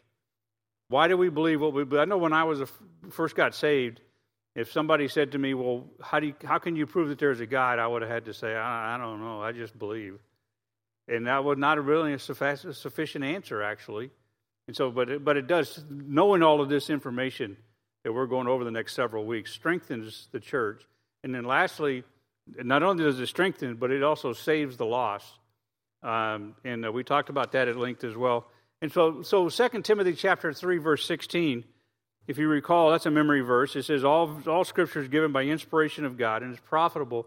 Why 0.89 1.09
do 1.09 1.17
we 1.17 1.29
believe 1.29 1.61
what 1.61 1.75
we 1.75 1.85
believe? 1.85 2.03
I 2.03 2.05
know 2.07 2.19
when 2.19 2.33
I 2.33 2.45
was 2.45 2.63
a, 2.63 2.69
first 3.11 3.35
got 3.35 3.55
saved, 3.55 4.01
if 4.59 4.73
somebody 4.73 5.07
said 5.07 5.33
to 5.33 5.39
me, 5.39 5.55
Well, 5.55 5.85
how, 6.03 6.19
do 6.19 6.27
you, 6.27 6.35
how 6.45 6.59
can 6.59 6.75
you 6.75 6.85
prove 6.85 7.11
that 7.11 7.19
there's 7.21 7.39
a 7.39 7.47
God? 7.47 7.79
I 7.79 7.87
would 7.87 8.03
have 8.03 8.11
had 8.11 8.25
to 8.25 8.35
say, 8.35 8.57
I, 8.57 8.97
I 8.97 8.99
don't 8.99 9.21
know. 9.21 9.41
I 9.41 9.53
just 9.53 9.79
believe. 9.79 10.19
And 11.07 11.29
that 11.29 11.45
was 11.45 11.57
not 11.57 11.83
really 11.83 12.13
a 12.13 12.19
sufficient 12.19 13.25
answer, 13.25 13.63
actually. 13.63 14.11
And 14.67 14.77
so, 14.77 14.91
but 14.91 15.09
it, 15.09 15.25
but 15.25 15.37
it 15.37 15.47
does, 15.47 15.83
knowing 15.89 16.43
all 16.43 16.61
of 16.61 16.69
this 16.69 16.91
information 16.91 17.57
that 18.03 18.13
we're 18.13 18.27
going 18.27 18.49
over 18.49 18.65
the 18.65 18.73
next 18.73 18.95
several 18.95 19.25
weeks 19.25 19.53
strengthens 19.53 20.29
the 20.33 20.41
church. 20.41 20.83
And 21.23 21.33
then 21.33 21.45
lastly, 21.45 22.03
not 22.57 22.83
only 22.83 23.05
does 23.05 23.21
it 23.21 23.29
strengthen, 23.29 23.77
but 23.77 23.93
it 23.93 24.03
also 24.03 24.33
saves 24.33 24.77
the 24.77 24.87
lost. 24.87 25.27
Um, 26.03 26.57
and 26.65 26.85
uh, 26.85 26.91
we 26.91 27.05
talked 27.05 27.31
about 27.31 27.53
that 27.53 27.69
at 27.69 27.77
length 27.77 28.03
as 28.03 28.17
well. 28.17 28.49
And 28.83 28.91
so, 28.91 29.23
so 29.23 29.49
2 29.49 29.83
Timothy 29.83 30.15
chapter 30.15 30.53
3, 30.53 30.79
verse 30.79 31.07
16 31.07 31.65
if 32.29 32.37
you 32.37 32.47
recall, 32.47 32.91
that's 32.91 33.07
a 33.07 33.11
memory 33.11 33.41
verse. 33.41 33.75
It 33.75 33.85
says, 33.85 34.05
All, 34.05 34.39
all 34.47 34.63
scripture 34.63 35.01
is 35.01 35.09
given 35.09 35.33
by 35.33 35.45
inspiration 35.45 36.05
of 36.05 36.19
God 36.19 36.43
and 36.43 36.53
is 36.53 36.61
profitable 36.61 37.27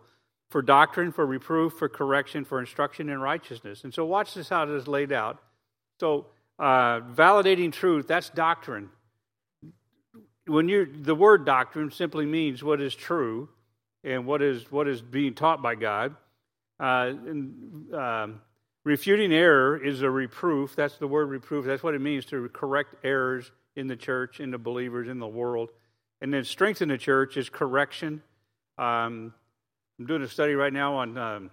for 0.50 0.62
doctrine, 0.62 1.12
for 1.12 1.26
reproof, 1.26 1.74
for 1.74 1.90
correction, 1.90 2.46
for 2.46 2.60
instruction 2.60 3.10
in 3.10 3.20
righteousness. 3.20 3.84
And 3.84 3.92
so, 3.92 4.06
watch 4.06 4.36
this 4.36 4.50
how 4.50 4.64
it 4.64 4.70
is 4.70 4.88
laid 4.88 5.12
out. 5.12 5.42
So, 6.00 6.28
uh, 6.60 7.02
validating 7.02 7.74
truth, 7.74 8.08
that's 8.08 8.30
doctrine. 8.30 8.90
When 10.46 10.70
you 10.70 10.86
the 10.86 11.16
word 11.16 11.46
doctrine 11.46 11.90
simply 11.90 12.28
means 12.28 12.64
what 12.64 12.80
is 12.80 12.94
true 12.94 13.50
and 14.04 14.28
what 14.28 14.44
is 14.44 14.72
what 14.72 14.88
is 14.88 15.02
being 15.02 15.34
taught 15.34 15.64
by 15.64 15.76
God. 15.76 16.16
Uh, 16.80 17.14
and, 17.28 17.94
um, 17.94 18.42
refuting 18.84 19.34
error 19.34 19.84
is 19.84 20.04
a 20.04 20.10
reproof. 20.10 20.76
That's 20.76 20.98
the 20.98 21.08
word 21.08 21.30
reproof. 21.30 21.66
That's 21.66 21.82
what 21.82 21.96
it 21.96 22.02
means 22.02 22.26
to 22.26 22.50
correct 22.50 22.96
errors 23.04 23.52
in 23.76 23.88
the 23.88 23.96
church, 23.96 24.40
in 24.40 24.52
the 24.52 24.58
believers, 24.58 25.08
in 25.08 25.20
the 25.20 25.28
world. 25.28 25.70
And 26.22 26.34
then 26.34 26.44
strengthen 26.44 26.90
the 26.90 26.98
church 26.98 27.38
is 27.38 27.50
correction. 27.50 28.22
Um, 28.78 29.34
I'm 30.00 30.06
doing 30.06 30.22
a 30.22 30.28
study 30.28 30.54
right 30.54 30.74
now 30.74 30.96
on 30.96 31.18
um, 31.18 31.52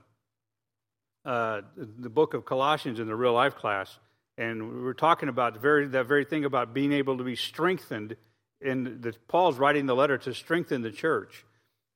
uh, 1.25 1.61
the 1.77 2.11
book 2.11 2.35
of 2.35 2.45
Colossians 2.45 3.01
in 3.01 3.07
the 3.07 3.17
real 3.17 3.33
life 3.33 3.57
class, 3.57 3.99
and 4.37 4.73
we 4.73 4.81
were 4.81 4.95
talking 4.95 5.29
about 5.29 5.61
very, 5.61 5.87
that 5.89 6.07
very 6.07 6.25
thing 6.25 6.45
about 6.45 6.73
being 6.73 6.93
able 6.93 7.19
to 7.19 7.25
be 7.25 7.37
strengthened. 7.37 8.17
And 8.65 9.03
the, 9.03 9.15
Paul's 9.27 9.59
writing 9.59 9.87
the 9.87 9.95
letter 9.95 10.19
to 10.19 10.35
strengthen 10.35 10.83
the 10.83 10.91
church. 10.91 11.45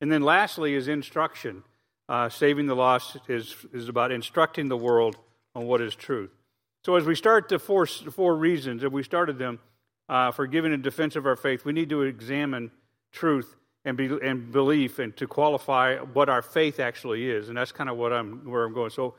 And 0.01 0.11
then 0.11 0.21
lastly 0.21 0.75
is 0.75 0.87
instruction. 0.87 1.63
Uh, 2.09 2.29
saving 2.29 2.67
the 2.67 2.75
lost 2.75 3.17
is, 3.27 3.55
is 3.73 3.87
about 3.87 4.11
instructing 4.11 4.67
the 4.67 4.77
world 4.77 5.15
on 5.55 5.65
what 5.65 5.81
is 5.81 5.95
truth. 5.95 6.31
So 6.85 6.95
as 6.95 7.05
we 7.05 7.15
start 7.15 7.47
the 7.47 7.59
four, 7.59 7.85
four 7.85 8.35
reasons, 8.35 8.83
if 8.83 8.91
we 8.91 9.03
started 9.03 9.37
them 9.37 9.59
uh, 10.09 10.31
for 10.31 10.47
giving 10.47 10.73
a 10.73 10.77
defense 10.77 11.15
of 11.15 11.25
our 11.25 11.35
faith, 11.35 11.65
we 11.65 11.73
need 11.73 11.89
to 11.89 12.01
examine 12.03 12.71
truth 13.11 13.55
and, 13.85 13.97
be, 13.97 14.05
and 14.21 14.51
belief 14.51 14.99
and 14.99 15.15
to 15.17 15.27
qualify 15.27 15.97
what 15.97 16.29
our 16.29 16.41
faith 16.41 16.79
actually 16.79 17.29
is. 17.29 17.49
And 17.49 17.57
that's 17.57 17.71
kind 17.71 17.89
of 17.89 17.97
what 17.97 18.13
I'm, 18.13 18.49
where 18.49 18.63
I'm 18.63 18.73
going. 18.73 18.89
So 18.89 19.15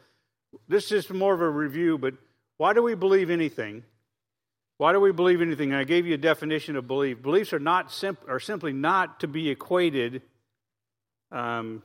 this 0.69 0.93
is 0.93 1.09
more 1.11 1.35
of 1.35 1.41
a 1.41 1.49
review, 1.51 1.99
but 1.99 2.15
why 2.57 2.73
do 2.73 2.83
we 2.83 2.95
believe 2.95 3.31
anything? 3.31 3.85
Why 4.79 4.93
do 4.93 5.01
we 5.01 5.13
believe 5.13 5.41
anything? 5.41 5.71
And 5.71 5.79
I 5.79 5.85
gave 5.85 6.07
you 6.07 6.15
a 6.15 6.19
definition 6.19 6.77
of 6.77 6.87
belief. 6.87 7.23
Beliefs 7.23 7.53
are 7.53 7.59
not 7.59 7.93
simp- 7.93 8.29
are 8.29 8.41
simply 8.41 8.73
not 8.73 9.21
to 9.21 9.29
be 9.29 9.51
equated 9.51 10.23
um, 11.31 11.83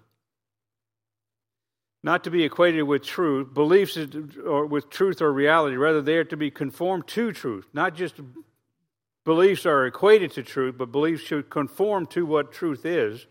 not 2.01 2.24
to 2.24 2.32
be 2.32 2.44
equated 2.44 2.84
with 2.84 3.03
truth, 3.03 3.53
beliefs 3.53 3.98
or 4.46 4.65
with 4.65 4.89
truth 4.89 5.22
or 5.22 5.34
reality. 5.34 5.75
Rather, 5.75 6.01
they 6.01 6.15
are 6.15 6.24
to 6.25 6.38
be 6.38 6.50
conformed 6.50 7.08
to 7.08 7.34
truth. 7.34 7.68
Not 7.74 7.96
just 7.96 8.15
beliefs 9.26 9.66
are 9.66 9.86
equated 9.86 10.32
to 10.32 10.44
truth, 10.44 10.76
but 10.78 10.92
beliefs 10.92 11.24
should 11.24 11.50
conform 11.50 12.06
to 12.08 12.26
what 12.26 12.52
truth 12.52 12.86
is, 12.86 13.26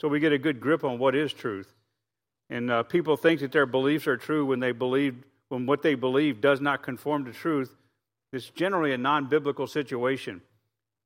so 0.00 0.08
we 0.08 0.20
get 0.20 0.32
a 0.32 0.38
good 0.38 0.60
grip 0.60 0.84
on 0.84 0.98
what 0.98 1.14
is 1.14 1.32
truth. 1.32 1.72
And 2.50 2.70
uh, 2.70 2.82
people 2.84 3.16
think 3.16 3.40
that 3.40 3.52
their 3.52 3.66
beliefs 3.66 4.06
are 4.06 4.16
true 4.16 4.46
when 4.46 4.60
they 4.60 4.72
believe 4.72 5.16
when 5.48 5.66
what 5.66 5.82
they 5.82 5.94
believe 5.94 6.40
does 6.40 6.60
not 6.60 6.82
conform 6.82 7.24
to 7.24 7.32
truth. 7.32 7.74
It's 8.32 8.50
generally 8.50 8.92
a 8.92 8.98
non-biblical 8.98 9.68
situation. 9.68 10.42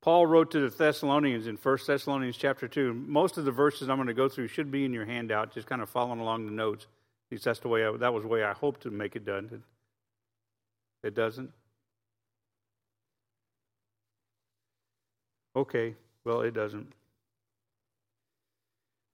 Paul 0.00 0.26
wrote 0.26 0.50
to 0.52 0.60
the 0.60 0.74
Thessalonians 0.74 1.46
in 1.46 1.56
1 1.56 1.78
Thessalonians 1.86 2.38
chapter 2.38 2.66
2. 2.66 2.94
Most 2.94 3.36
of 3.36 3.44
the 3.44 3.52
verses 3.52 3.90
I'm 3.90 3.98
going 3.98 4.08
to 4.08 4.14
go 4.14 4.30
through 4.30 4.48
should 4.48 4.70
be 4.70 4.86
in 4.86 4.94
your 4.94 5.04
handout, 5.04 5.52
just 5.52 5.66
kind 5.66 5.82
of 5.82 5.90
following 5.90 6.20
along 6.20 6.46
the 6.46 6.52
notes. 6.52 6.86
At 7.28 7.32
least 7.32 7.44
that's 7.44 7.60
the 7.60 7.68
way 7.68 7.84
I, 7.84 7.94
that 7.98 8.14
was 8.14 8.22
the 8.22 8.28
way 8.28 8.42
I 8.42 8.54
hoped 8.54 8.82
to 8.82 8.90
make 8.90 9.14
it 9.14 9.26
done. 9.26 9.50
It, 9.52 11.08
it 11.08 11.14
doesn't. 11.14 11.50
Okay, 15.56 15.94
well, 16.24 16.42
it 16.42 16.54
doesn't. 16.54 16.92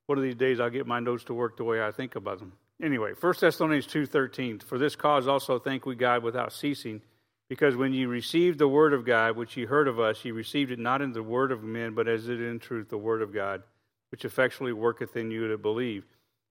One 0.07 0.19
of 0.19 0.25
these 0.25 0.35
days 0.35 0.61
I'll 0.61 0.71
get 0.71 0.87
my 0.87 1.01
notes 1.01 1.25
to 1.25 1.35
work 1.35 1.57
the 1.57 1.65
way 1.65 1.83
I 1.83 1.91
think 1.91 2.15
about 2.15 2.39
them. 2.39 2.53
Anyway, 2.83 3.13
1 3.19 3.35
Thessalonians 3.41 3.87
2.13, 3.87 4.63
For 4.63 4.79
this 4.79 4.95
cause 4.95 5.27
also 5.27 5.59
thank 5.59 5.87
we 5.87 5.95
God 5.95 6.23
without 6.23 6.53
ceasing, 6.53 7.01
because 7.49 7.75
when 7.75 7.93
ye 7.93 8.05
received 8.05 8.59
the 8.59 8.69
word 8.69 8.93
of 8.93 9.05
God, 9.05 9.37
which 9.37 9.57
ye 9.57 9.65
heard 9.65 9.89
of 9.89 9.99
us, 9.99 10.25
ye 10.25 10.31
received 10.31 10.71
it 10.71 10.79
not 10.79 11.01
in 11.01 11.13
the 11.13 11.23
word 11.23 11.53
of 11.53 11.63
men, 11.63 11.95
but 11.95 12.07
as 12.07 12.29
it 12.29 12.41
in 12.41 12.59
truth 12.59 12.89
the 12.89 12.99
word 12.99 13.23
of 13.23 13.33
God, 13.33 13.63
which 14.11 14.25
effectually 14.25 14.73
worketh 14.73 15.17
in 15.17 15.31
you 15.31 15.49
to 15.49 15.57
believe. 15.57 16.05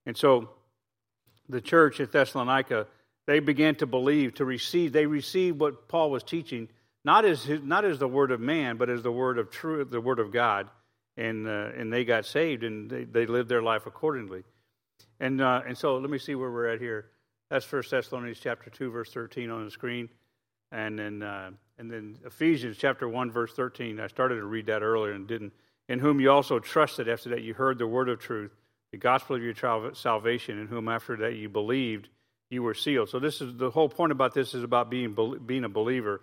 And 0.04 0.16
so 0.16 0.50
the 1.48 1.60
church 1.60 2.00
at 2.00 2.12
Thessalonica, 2.12 2.86
they 3.26 3.38
began 3.40 3.74
to 3.76 3.86
believe, 3.86 4.34
to 4.34 4.44
receive. 4.44 4.92
They 4.92 5.06
received 5.06 5.60
what 5.60 5.88
Paul 5.88 6.10
was 6.10 6.22
teaching, 6.22 6.68
not 7.06 7.24
as 7.24 7.44
his, 7.44 7.60
not 7.62 7.84
as 7.84 7.98
the 7.98 8.08
word 8.08 8.30
of 8.30 8.40
man, 8.40 8.76
but 8.76 8.90
as 8.90 9.02
the 9.02 9.12
word 9.12 9.38
of 9.38 9.50
truth, 9.50 9.90
the 9.90 10.00
word 10.00 10.18
of 10.18 10.30
God. 10.32 10.68
And 11.16 11.46
uh, 11.48 11.68
and 11.78 11.90
they 11.90 12.04
got 12.04 12.26
saved, 12.26 12.62
and 12.62 12.90
they, 12.90 13.04
they 13.04 13.26
lived 13.26 13.48
their 13.48 13.62
life 13.62 13.86
accordingly. 13.86 14.42
And 15.18 15.40
uh, 15.40 15.62
and 15.66 15.78
so 15.78 15.96
let 15.96 16.10
me 16.10 16.18
see 16.18 16.34
where 16.34 16.50
we're 16.50 16.68
at 16.74 16.80
here. 16.80 17.06
That's 17.48 17.64
First 17.64 17.90
Thessalonians 17.90 18.40
chapter 18.40 18.68
two, 18.68 18.90
verse 18.90 19.10
thirteen 19.10 19.50
on 19.50 19.64
the 19.64 19.70
screen 19.70 20.10
and 20.72 20.98
then 20.98 21.22
uh, 21.22 21.50
and 21.78 21.90
then 21.90 22.18
Ephesians 22.24 22.76
chapter 22.78 23.08
one 23.08 23.30
verse 23.30 23.52
thirteen. 23.52 24.00
I 24.00 24.08
started 24.08 24.36
to 24.36 24.44
read 24.44 24.66
that 24.66 24.82
earlier 24.82 25.12
and 25.12 25.26
didn't. 25.26 25.52
In 25.88 26.00
whom 26.00 26.20
you 26.20 26.30
also 26.30 26.58
trusted 26.58 27.08
after 27.08 27.30
that 27.30 27.42
you 27.42 27.54
heard 27.54 27.78
the 27.78 27.86
word 27.86 28.08
of 28.08 28.18
truth, 28.18 28.52
the 28.90 28.98
gospel 28.98 29.36
of 29.36 29.42
your 29.42 29.54
salvation, 29.94 30.58
in 30.58 30.66
whom 30.66 30.88
after 30.88 31.16
that 31.18 31.36
you 31.36 31.48
believed, 31.48 32.08
you 32.50 32.62
were 32.62 32.74
sealed. 32.74 33.08
So 33.08 33.20
this 33.20 33.40
is 33.40 33.56
the 33.56 33.70
whole 33.70 33.88
point 33.88 34.10
about 34.10 34.34
this 34.34 34.54
is 34.54 34.64
about 34.64 34.90
being 34.90 35.16
being 35.46 35.64
a 35.64 35.68
believer. 35.68 36.20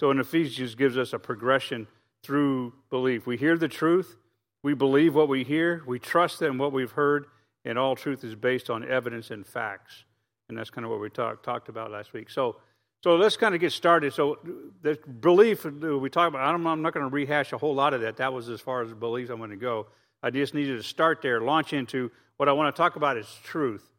So 0.00 0.10
in 0.10 0.18
Ephesians 0.18 0.74
gives 0.74 0.96
us 0.96 1.12
a 1.12 1.18
progression 1.18 1.86
through 2.22 2.72
belief. 2.88 3.26
We 3.26 3.36
hear 3.36 3.58
the 3.58 3.68
truth, 3.68 4.16
we 4.62 4.72
believe 4.72 5.14
what 5.14 5.28
we 5.28 5.44
hear, 5.44 5.82
we 5.86 5.98
trust 5.98 6.40
in 6.40 6.56
what 6.56 6.72
we've 6.72 6.90
heard, 6.90 7.26
and 7.66 7.78
all 7.78 7.94
truth 7.94 8.24
is 8.24 8.34
based 8.34 8.70
on 8.70 8.82
evidence 8.88 9.30
and 9.30 9.46
facts. 9.46 10.04
And 10.48 10.56
that's 10.56 10.70
kind 10.70 10.86
of 10.86 10.90
what 10.90 11.00
we 11.00 11.10
talk, 11.10 11.42
talked 11.42 11.68
about 11.68 11.90
last 11.90 12.14
week. 12.14 12.30
So 12.30 12.56
so 13.02 13.16
let's 13.16 13.36
kind 13.36 13.54
of 13.54 13.60
get 13.60 13.72
started. 13.72 14.14
So 14.14 14.38
the 14.80 14.98
belief 15.20 15.66
we 15.66 16.08
talk 16.08 16.28
about, 16.28 16.54
I'm 16.54 16.62
not 16.62 16.94
going 16.94 17.06
to 17.06 17.14
rehash 17.14 17.52
a 17.52 17.58
whole 17.58 17.74
lot 17.74 17.92
of 17.92 18.00
that. 18.00 18.16
That 18.16 18.32
was 18.32 18.48
as 18.48 18.62
far 18.62 18.80
as 18.82 18.94
beliefs 18.94 19.28
I'm 19.30 19.36
going 19.36 19.50
to 19.50 19.56
go. 19.56 19.86
I 20.22 20.30
just 20.30 20.54
needed 20.54 20.78
to 20.78 20.82
start 20.82 21.20
there, 21.20 21.42
launch 21.42 21.74
into 21.74 22.10
what 22.38 22.48
I 22.48 22.52
want 22.52 22.74
to 22.74 22.80
talk 22.80 22.96
about 22.96 23.18
is 23.18 23.28
truth. 23.44 23.90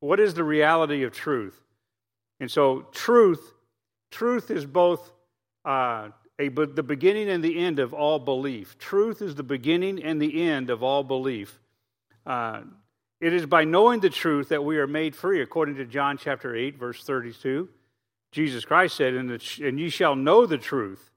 What 0.00 0.18
is 0.18 0.32
the 0.32 0.44
reality 0.44 1.02
of 1.02 1.12
truth? 1.12 1.60
And 2.40 2.50
so 2.50 2.86
truth, 2.92 3.52
truth 4.10 4.50
is 4.50 4.64
both 4.64 5.12
uh, 5.64 6.08
a, 6.38 6.48
the 6.48 6.82
beginning 6.82 7.28
and 7.28 7.42
the 7.42 7.58
end 7.58 7.78
of 7.78 7.92
all 7.94 8.18
belief. 8.18 8.78
Truth 8.78 9.22
is 9.22 9.34
the 9.34 9.42
beginning 9.42 10.02
and 10.02 10.20
the 10.20 10.42
end 10.42 10.70
of 10.70 10.82
all 10.82 11.02
belief. 11.04 11.58
Uh, 12.26 12.62
it 13.20 13.32
is 13.32 13.46
by 13.46 13.64
knowing 13.64 14.00
the 14.00 14.10
truth 14.10 14.48
that 14.48 14.64
we 14.64 14.78
are 14.78 14.86
made 14.86 15.14
free, 15.14 15.42
according 15.42 15.76
to 15.76 15.84
John 15.84 16.18
chapter 16.18 16.56
8, 16.56 16.76
verse 16.78 17.04
32. 17.04 17.68
Jesus 18.32 18.64
Christ 18.64 18.96
said, 18.96 19.14
and, 19.14 19.30
the, 19.30 19.66
and 19.66 19.78
ye 19.78 19.90
shall 19.90 20.16
know 20.16 20.46
the 20.46 20.58
truth, 20.58 21.10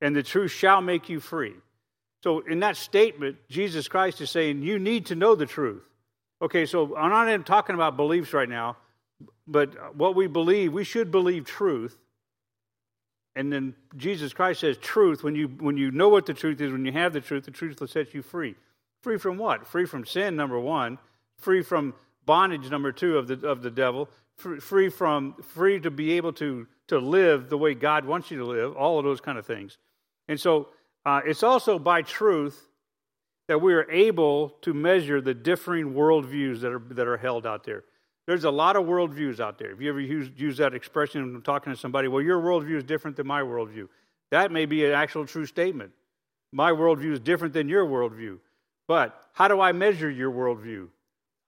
and 0.00 0.16
the 0.16 0.22
truth 0.22 0.50
shall 0.50 0.80
make 0.80 1.08
you 1.08 1.20
free. 1.20 1.54
So, 2.24 2.40
in 2.40 2.60
that 2.60 2.76
statement, 2.76 3.36
Jesus 3.48 3.88
Christ 3.88 4.20
is 4.20 4.30
saying, 4.30 4.62
you 4.62 4.78
need 4.78 5.06
to 5.06 5.14
know 5.14 5.34
the 5.34 5.46
truth. 5.46 5.84
Okay, 6.40 6.66
so 6.66 6.96
I'm 6.96 7.10
not 7.10 7.28
even 7.28 7.44
talking 7.44 7.74
about 7.74 7.96
beliefs 7.96 8.32
right 8.32 8.48
now, 8.48 8.76
but 9.46 9.96
what 9.96 10.16
we 10.16 10.26
believe, 10.26 10.72
we 10.72 10.84
should 10.84 11.10
believe 11.10 11.44
truth. 11.44 11.96
And 13.34 13.52
then 13.52 13.74
Jesus 13.96 14.32
Christ 14.32 14.60
says, 14.60 14.76
truth, 14.76 15.22
when 15.22 15.34
you, 15.34 15.48
when 15.48 15.76
you 15.76 15.90
know 15.90 16.08
what 16.08 16.26
the 16.26 16.34
truth 16.34 16.60
is, 16.60 16.70
when 16.70 16.84
you 16.84 16.92
have 16.92 17.12
the 17.12 17.20
truth, 17.20 17.44
the 17.44 17.50
truth 17.50 17.80
will 17.80 17.88
set 17.88 18.12
you 18.12 18.22
free. 18.22 18.54
Free 19.00 19.18
from 19.18 19.38
what? 19.38 19.66
Free 19.66 19.86
from 19.86 20.04
sin, 20.04 20.36
number 20.36 20.60
one. 20.60 20.98
Free 21.38 21.62
from 21.62 21.94
bondage, 22.26 22.70
number 22.70 22.92
two, 22.92 23.16
of 23.16 23.26
the, 23.26 23.48
of 23.48 23.62
the 23.62 23.70
devil 23.70 24.08
free 24.36 24.88
from 24.88 25.34
free 25.42 25.80
to 25.80 25.90
be 25.90 26.12
able 26.12 26.32
to 26.32 26.66
to 26.88 26.98
live 26.98 27.48
the 27.48 27.56
way 27.56 27.74
God 27.74 28.04
wants 28.04 28.30
you 28.30 28.38
to 28.38 28.44
live, 28.44 28.76
all 28.76 28.98
of 28.98 29.04
those 29.04 29.20
kind 29.20 29.38
of 29.38 29.46
things. 29.46 29.78
And 30.28 30.38
so 30.38 30.68
uh, 31.06 31.20
it's 31.24 31.42
also 31.42 31.78
by 31.78 32.02
truth 32.02 32.68
that 33.48 33.60
we 33.60 33.72
are 33.72 33.90
able 33.90 34.50
to 34.62 34.74
measure 34.74 35.20
the 35.20 35.34
differing 35.34 35.94
worldviews 35.94 36.60
that 36.60 36.72
are 36.72 36.82
that 36.90 37.06
are 37.06 37.16
held 37.16 37.46
out 37.46 37.64
there. 37.64 37.84
There's 38.26 38.44
a 38.44 38.50
lot 38.50 38.76
of 38.76 38.84
worldviews 38.84 39.40
out 39.40 39.58
there. 39.58 39.72
If 39.72 39.80
you 39.80 39.88
ever 39.88 40.00
use, 40.00 40.56
that 40.58 40.74
expression 40.74 41.32
when 41.32 41.42
talking 41.42 41.72
to 41.72 41.78
somebody, 41.78 42.08
well, 42.08 42.22
your 42.22 42.40
worldview 42.40 42.76
is 42.76 42.84
different 42.84 43.16
than 43.16 43.26
my 43.26 43.40
worldview. 43.40 43.88
That 44.30 44.52
may 44.52 44.64
be 44.64 44.84
an 44.84 44.92
actual 44.92 45.26
true 45.26 45.46
statement. 45.46 45.92
My 46.52 46.70
worldview 46.70 47.12
is 47.12 47.20
different 47.20 47.52
than 47.52 47.68
your 47.68 47.84
worldview. 47.84 48.38
But 48.86 49.20
how 49.32 49.48
do 49.48 49.60
I 49.60 49.72
measure 49.72 50.10
your 50.10 50.30
worldview? 50.30 50.88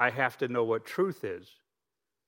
I 0.00 0.10
have 0.10 0.36
to 0.38 0.48
know 0.48 0.64
what 0.64 0.84
truth 0.84 1.24
is. 1.24 1.46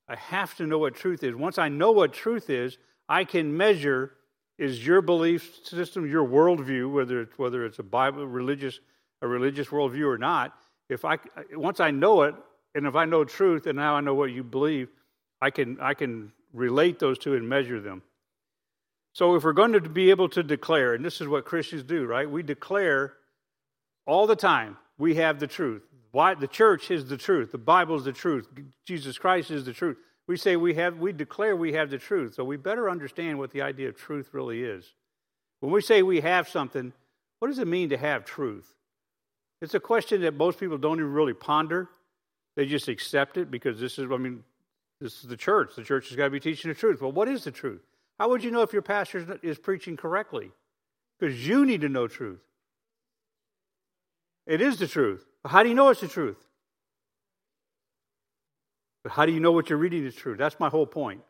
I 0.08 0.16
have 0.16 0.54
to 0.56 0.66
know 0.66 0.78
what 0.78 0.94
truth 0.94 1.24
is. 1.24 1.34
Once 1.34 1.58
I 1.58 1.68
know 1.68 1.90
what 1.90 2.12
truth 2.12 2.48
is, 2.48 2.78
I 3.08 3.24
can 3.24 3.56
measure 3.56 4.12
is 4.58 4.86
your 4.86 5.02
belief 5.02 5.64
system, 5.64 6.08
your 6.08 6.26
worldview, 6.26 6.90
whether 6.90 7.22
it's, 7.22 7.38
whether 7.38 7.64
it's 7.66 7.78
a 7.78 7.82
Bible, 7.82 8.26
religious, 8.26 8.80
a 9.20 9.28
religious 9.28 9.68
worldview 9.68 10.06
or 10.06 10.18
not. 10.18 10.56
If 10.88 11.04
I 11.04 11.18
once 11.52 11.80
I 11.80 11.90
know 11.90 12.22
it, 12.22 12.34
and 12.76 12.86
if 12.86 12.94
I 12.94 13.06
know 13.06 13.24
truth, 13.24 13.66
and 13.66 13.76
now 13.76 13.96
I 13.96 14.00
know 14.00 14.14
what 14.14 14.30
you 14.30 14.44
believe, 14.44 14.88
I 15.40 15.50
can 15.50 15.78
I 15.80 15.94
can 15.94 16.32
relate 16.52 16.98
those 16.98 17.18
two 17.18 17.34
and 17.34 17.48
measure 17.48 17.80
them. 17.80 18.02
So 19.14 19.34
if 19.34 19.44
we're 19.44 19.54
going 19.54 19.72
to 19.72 19.80
be 19.80 20.10
able 20.10 20.28
to 20.30 20.42
declare, 20.42 20.92
and 20.92 21.02
this 21.02 21.22
is 21.22 21.26
what 21.26 21.46
Christians 21.46 21.82
do, 21.82 22.04
right? 22.04 22.30
We 22.30 22.42
declare 22.42 23.14
all 24.06 24.26
the 24.26 24.36
time 24.36 24.76
we 24.98 25.14
have 25.14 25.40
the 25.40 25.46
truth. 25.46 25.82
Why 26.12 26.34
the 26.34 26.46
church 26.46 26.90
is 26.90 27.06
the 27.06 27.16
truth. 27.16 27.50
The 27.50 27.58
Bible 27.58 27.96
is 27.96 28.04
the 28.04 28.12
truth. 28.12 28.46
Jesus 28.86 29.16
Christ 29.16 29.50
is 29.50 29.64
the 29.64 29.72
truth. 29.72 29.96
We 30.28 30.36
say 30.36 30.56
we 30.56 30.74
have 30.74 30.98
we 30.98 31.12
declare 31.12 31.56
we 31.56 31.72
have 31.72 31.88
the 31.88 31.98
truth. 31.98 32.34
So 32.34 32.44
we 32.44 32.58
better 32.58 32.90
understand 32.90 33.38
what 33.38 33.52
the 33.52 33.62
idea 33.62 33.88
of 33.88 33.96
truth 33.96 34.30
really 34.32 34.62
is. 34.62 34.92
When 35.60 35.72
we 35.72 35.80
say 35.80 36.02
we 36.02 36.20
have 36.20 36.46
something, 36.48 36.92
what 37.38 37.48
does 37.48 37.58
it 37.58 37.68
mean 37.68 37.88
to 37.88 37.96
have 37.96 38.26
truth? 38.26 38.74
It's 39.62 39.74
a 39.74 39.80
question 39.80 40.20
that 40.22 40.34
most 40.34 40.60
people 40.60 40.76
don't 40.76 40.98
even 40.98 41.12
really 41.12 41.32
ponder. 41.32 41.88
They 42.56 42.66
just 42.66 42.88
accept 42.88 43.36
it 43.36 43.50
because 43.50 43.78
this 43.78 43.98
is 43.98 44.10
I 44.10 44.16
mean 44.16 44.42
this 45.00 45.22
is 45.22 45.28
the 45.28 45.36
church. 45.36 45.76
The 45.76 45.84
church 45.84 46.08
has 46.08 46.16
got 46.16 46.24
to 46.24 46.30
be 46.30 46.40
teaching 46.40 46.70
the 46.70 46.74
truth. 46.74 47.02
Well, 47.02 47.12
what 47.12 47.28
is 47.28 47.44
the 47.44 47.50
truth? 47.50 47.82
How 48.18 48.30
would 48.30 48.42
you 48.42 48.50
know 48.50 48.62
if 48.62 48.72
your 48.72 48.82
pastor 48.82 49.38
is 49.42 49.58
preaching 49.58 49.96
correctly? 49.96 50.50
Because 51.18 51.46
you 51.46 51.66
need 51.66 51.82
to 51.82 51.88
know 51.88 52.08
truth. 52.08 52.40
It 54.46 54.60
is 54.60 54.78
the 54.78 54.86
truth. 54.86 55.26
How 55.44 55.62
do 55.62 55.68
you 55.68 55.74
know 55.74 55.90
it's 55.90 56.00
the 56.00 56.08
truth? 56.08 56.38
But 59.02 59.12
how 59.12 59.26
do 59.26 59.32
you 59.32 59.40
know 59.40 59.52
what 59.52 59.68
you're 59.68 59.78
reading 59.78 60.04
is 60.04 60.14
true? 60.14 60.36
That's 60.36 60.58
my 60.58 60.68
whole 60.68 60.86
point. 60.86 61.20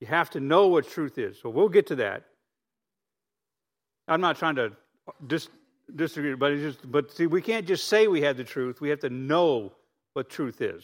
You 0.00 0.06
have 0.06 0.30
to 0.30 0.40
know 0.40 0.68
what 0.68 0.88
truth 0.88 1.18
is. 1.18 1.38
So 1.40 1.48
we'll 1.48 1.68
get 1.68 1.86
to 1.88 1.96
that. 1.96 2.24
I'm 4.08 4.20
not 4.20 4.36
trying 4.36 4.56
to 4.56 4.72
dis- 5.26 5.48
disagree, 5.94 6.34
but 6.34 6.56
just, 6.56 6.90
but 6.90 7.10
see, 7.10 7.26
we 7.26 7.42
can't 7.42 7.66
just 7.66 7.88
say 7.88 8.06
we 8.06 8.22
have 8.22 8.36
the 8.36 8.44
truth. 8.44 8.80
We 8.80 8.88
have 8.90 9.00
to 9.00 9.10
know 9.10 9.72
what 10.16 10.30
truth 10.30 10.62
is. 10.62 10.82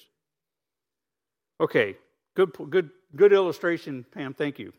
Okay, 1.59 1.97
good, 2.37 2.53
good, 2.69 2.91
good 3.17 3.33
illustration, 3.33 4.05
Pam. 4.13 4.35
Thank 4.35 4.59
you. 4.59 4.75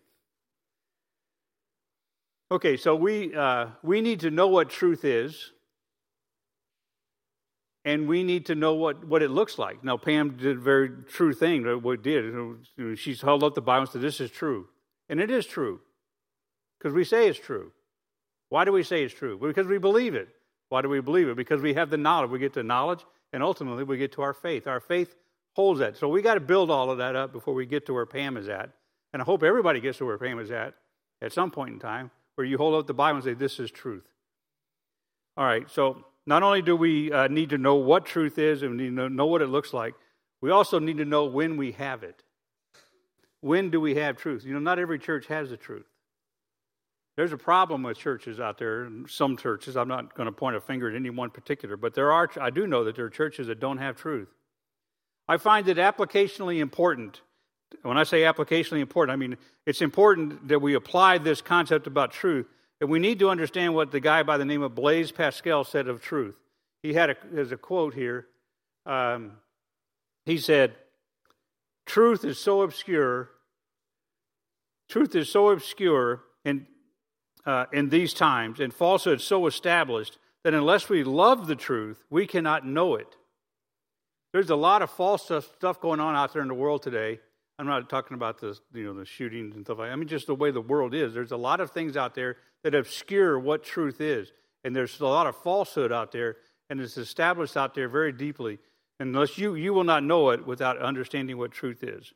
Okay, 2.52 2.78
so 2.78 2.96
we 2.96 3.34
uh, 3.36 3.68
we 3.82 4.00
need 4.00 4.20
to 4.20 4.30
know 4.30 4.48
what 4.48 4.70
truth 4.70 5.06
is, 5.06 5.52
and 7.84 8.08
we 8.08 8.24
need 8.24 8.46
to 8.46 8.54
know 8.54 8.76
what, 8.76 9.04
what 9.08 9.24
it 9.24 9.32
looks 9.32 9.58
like. 9.58 9.84
Now, 9.84 9.98
Pam 9.98 10.38
did 10.38 10.58
a 10.58 10.60
very 10.60 10.90
true 11.08 11.34
thing. 11.34 11.64
What 11.82 12.04
did 12.04 12.36
she's 12.96 13.22
held 13.22 13.44
up 13.44 13.56
the 13.56 13.62
Bible 13.62 13.82
and 13.82 13.90
said, 13.90 14.02
"This 14.02 14.22
is 14.22 14.30
true," 14.30 14.68
and 15.10 15.20
it 15.20 15.32
is 15.32 15.48
true 15.48 15.80
because 16.78 16.94
we 16.94 17.06
say 17.06 17.28
it's 17.28 17.40
true. 17.40 17.72
Why 18.50 18.66
do 18.66 18.72
we 18.72 18.84
say 18.84 19.04
it's 19.04 19.16
true? 19.16 19.40
Because 19.40 19.66
we 19.66 19.80
believe 19.80 20.14
it. 20.14 20.28
Why 20.70 20.84
do 20.84 20.90
we 20.90 21.02
believe 21.02 21.28
it? 21.28 21.38
Because 21.38 21.60
we 21.60 21.74
have 21.74 21.90
the 21.90 21.98
knowledge. 21.98 22.30
We 22.30 22.38
get 22.38 22.54
the 22.54 22.62
knowledge, 22.62 23.04
and 23.34 23.44
ultimately 23.44 23.84
we 23.84 23.98
get 23.98 24.14
to 24.14 24.22
our 24.22 24.34
faith. 24.34 24.68
Our 24.68 24.80
faith 24.80 25.16
holds 25.56 25.80
that. 25.80 25.98
So 25.98 26.08
we 26.08 26.22
got 26.22 26.36
to 26.36 26.40
build 26.40 26.72
all 26.72 26.90
of 26.90 27.00
that 27.00 27.16
up 27.16 27.34
before 27.34 27.54
we 27.54 27.66
get 27.66 27.86
to 27.88 27.94
where 27.94 28.06
Pam 28.06 28.38
is 28.38 28.48
at. 28.48 28.70
And 29.12 29.22
I 29.22 29.26
hope 29.26 29.44
everybody 29.44 29.82
gets 29.82 29.98
to 29.98 30.06
where 30.06 30.18
Pam 30.18 30.40
is 30.40 30.52
at 30.52 30.76
at 31.22 31.34
some 31.34 31.52
point 31.52 31.74
in 31.74 31.80
time, 31.80 32.12
where 32.36 32.46
you 32.46 32.58
hold 32.58 32.76
up 32.76 32.88
the 32.88 32.94
Bible 32.94 33.18
and 33.18 33.24
say, 33.24 33.34
"This 33.34 33.60
is 33.60 33.70
truth." 33.70 34.06
All 35.36 35.46
right. 35.46 35.70
So 35.70 36.06
not 36.26 36.44
only 36.44 36.62
do 36.62 36.76
we 36.76 37.12
uh, 37.12 37.28
need 37.28 37.50
to 37.50 37.58
know 37.58 37.76
what 37.76 38.06
truth 38.06 38.38
is 38.38 38.62
and 38.62 38.72
we 38.72 38.90
need 38.90 38.96
to 38.96 39.10
know 39.10 39.26
what 39.26 39.42
it 39.42 39.48
looks 39.48 39.74
like, 39.74 39.94
we 40.42 40.52
also 40.52 40.80
need 40.80 40.98
to 40.98 41.06
know 41.06 41.26
when 41.26 41.58
we 41.58 41.72
have 41.74 42.04
it. 42.04 42.24
When 43.42 43.70
do 43.70 43.82
we 43.82 43.96
have 43.96 44.18
truth? 44.18 44.46
You 44.46 44.54
know, 44.54 44.60
not 44.60 44.80
every 44.80 45.00
church 45.00 45.28
has 45.28 45.50
the 45.50 45.58
truth. 45.58 45.86
There's 47.16 47.32
a 47.32 47.38
problem 47.38 47.84
with 47.84 47.98
churches 47.98 48.40
out 48.40 48.58
there, 48.58 48.90
some 49.08 49.38
churches. 49.38 49.78
I'm 49.78 49.88
not 49.88 50.16
going 50.16 50.26
to 50.26 50.32
point 50.32 50.56
a 50.56 50.62
finger 50.62 50.90
at 50.90 50.96
any 50.96 51.12
one 51.12 51.30
particular, 51.30 51.78
but 51.78 51.94
there 51.94 52.12
are, 52.12 52.30
I 52.42 52.50
do 52.50 52.66
know 52.66 52.84
that 52.86 52.96
there 52.96 53.06
are 53.06 53.10
churches 53.10 53.48
that 53.48 53.60
don't 53.60 53.78
have 53.78 53.98
truth. 53.98 54.30
I 55.28 55.38
find 55.38 55.68
it 55.68 55.78
applicationally 55.78 56.60
important. 56.60 57.22
When 57.84 57.98
I 57.98 58.04
say 58.04 58.22
applicationally 58.22 58.82
important, 58.82 59.14
I 59.14 59.16
mean 59.18 59.38
it's 59.66 59.82
important 59.82 60.48
that 60.48 60.60
we 60.60 60.74
apply 60.74 61.20
this 61.20 61.42
concept 61.42 61.88
about 61.88 62.12
truth 62.12 62.48
and 62.82 62.90
we 62.90 63.00
need 63.00 63.20
to 63.20 63.30
understand 63.30 63.74
what 63.76 63.92
the 63.92 64.00
guy 64.00 64.24
by 64.24 64.38
the 64.38 64.46
name 64.46 64.62
of 64.62 64.76
Blaise 64.76 65.12
Pascal 65.12 65.64
said 65.64 65.88
of 65.88 66.02
truth. 66.02 66.38
He 66.82 66.94
had 66.94 67.12
a, 67.12 67.16
there's 67.32 67.52
a 67.52 67.58
quote 67.58 67.94
here. 67.94 68.28
Um, 68.86 69.38
he 70.26 70.38
said, 70.38 70.76
Truth 71.86 72.26
is 72.26 72.38
so 72.38 72.62
obscure, 72.62 73.30
truth 74.90 75.16
is 75.16 75.30
so 75.32 75.50
obscure 75.50 76.24
in, 76.46 76.68
uh, 77.46 77.66
in 77.72 77.90
these 77.90 78.14
times, 78.14 78.60
and 78.60 78.74
falsehood 78.74 79.22
so 79.22 79.48
established 79.48 80.18
that 80.44 80.54
unless 80.54 80.90
we 80.90 81.04
love 81.04 81.48
the 81.48 81.56
truth, 81.56 82.04
we 82.10 82.28
cannot 82.28 82.66
know 82.66 82.96
it. 82.96 83.16
There's 84.32 84.50
a 84.50 84.56
lot 84.56 84.82
of 84.82 84.90
false 84.90 85.24
stuff 85.24 85.80
going 85.80 86.00
on 86.00 86.16
out 86.16 86.34
there 86.34 86.42
in 86.42 86.48
the 86.48 86.54
world 86.54 86.82
today. 86.82 87.20
I'm 87.60 87.68
not 87.68 87.88
talking 87.90 88.16
about 88.16 88.42
the, 88.42 88.58
you 88.74 88.86
know, 88.86 88.94
the 88.94 89.06
shootings 89.06 89.56
and 89.56 89.64
stuff 89.66 89.78
like 89.78 89.90
that. 89.90 89.94
I 89.94 89.96
mean, 89.96 90.08
just 90.08 90.28
the 90.28 90.36
way 90.36 90.50
the 90.50 90.60
world 90.60 90.96
is. 90.96 91.14
There's 91.14 91.32
a 91.32 91.38
lot 91.38 91.62
of 91.62 91.72
things 91.72 91.96
out 91.96 92.16
there 92.16 92.38
that 92.64 92.74
obscure 92.74 93.38
what 93.38 93.64
truth 93.64 94.02
is. 94.02 94.32
And 94.64 94.76
there's 94.76 95.00
a 95.00 95.06
lot 95.06 95.28
of 95.28 95.38
falsehood 95.38 95.92
out 95.92 96.12
there, 96.12 96.38
and 96.70 96.80
it's 96.82 96.98
established 96.98 97.56
out 97.56 97.76
there 97.76 97.90
very 97.90 98.12
deeply. 98.12 98.60
Unless 99.00 99.38
you, 99.38 99.56
you 99.56 99.74
will 99.74 99.84
not 99.84 100.04
know 100.04 100.32
it 100.32 100.46
without 100.48 100.78
understanding 100.80 101.38
what 101.38 101.52
truth 101.52 101.84
is. 101.84 102.14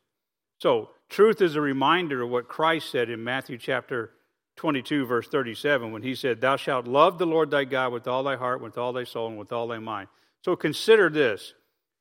So, 0.59 0.89
truth 1.09 1.41
is 1.41 1.55
a 1.55 1.61
reminder 1.61 2.23
of 2.23 2.29
what 2.29 2.47
Christ 2.47 2.89
said 2.89 3.09
in 3.09 3.23
Matthew 3.23 3.57
chapter 3.57 4.11
22, 4.57 5.05
verse 5.05 5.27
37, 5.27 5.91
when 5.91 6.01
he 6.01 6.15
said, 6.15 6.41
Thou 6.41 6.57
shalt 6.57 6.87
love 6.87 7.17
the 7.17 7.25
Lord 7.25 7.51
thy 7.51 7.63
God 7.63 7.93
with 7.93 8.07
all 8.07 8.23
thy 8.23 8.35
heart, 8.35 8.61
with 8.61 8.77
all 8.77 8.91
thy 8.91 9.03
soul, 9.05 9.29
and 9.29 9.37
with 9.37 9.51
all 9.51 9.67
thy 9.67 9.79
mind. 9.79 10.09
So, 10.43 10.55
consider 10.55 11.09
this. 11.09 11.53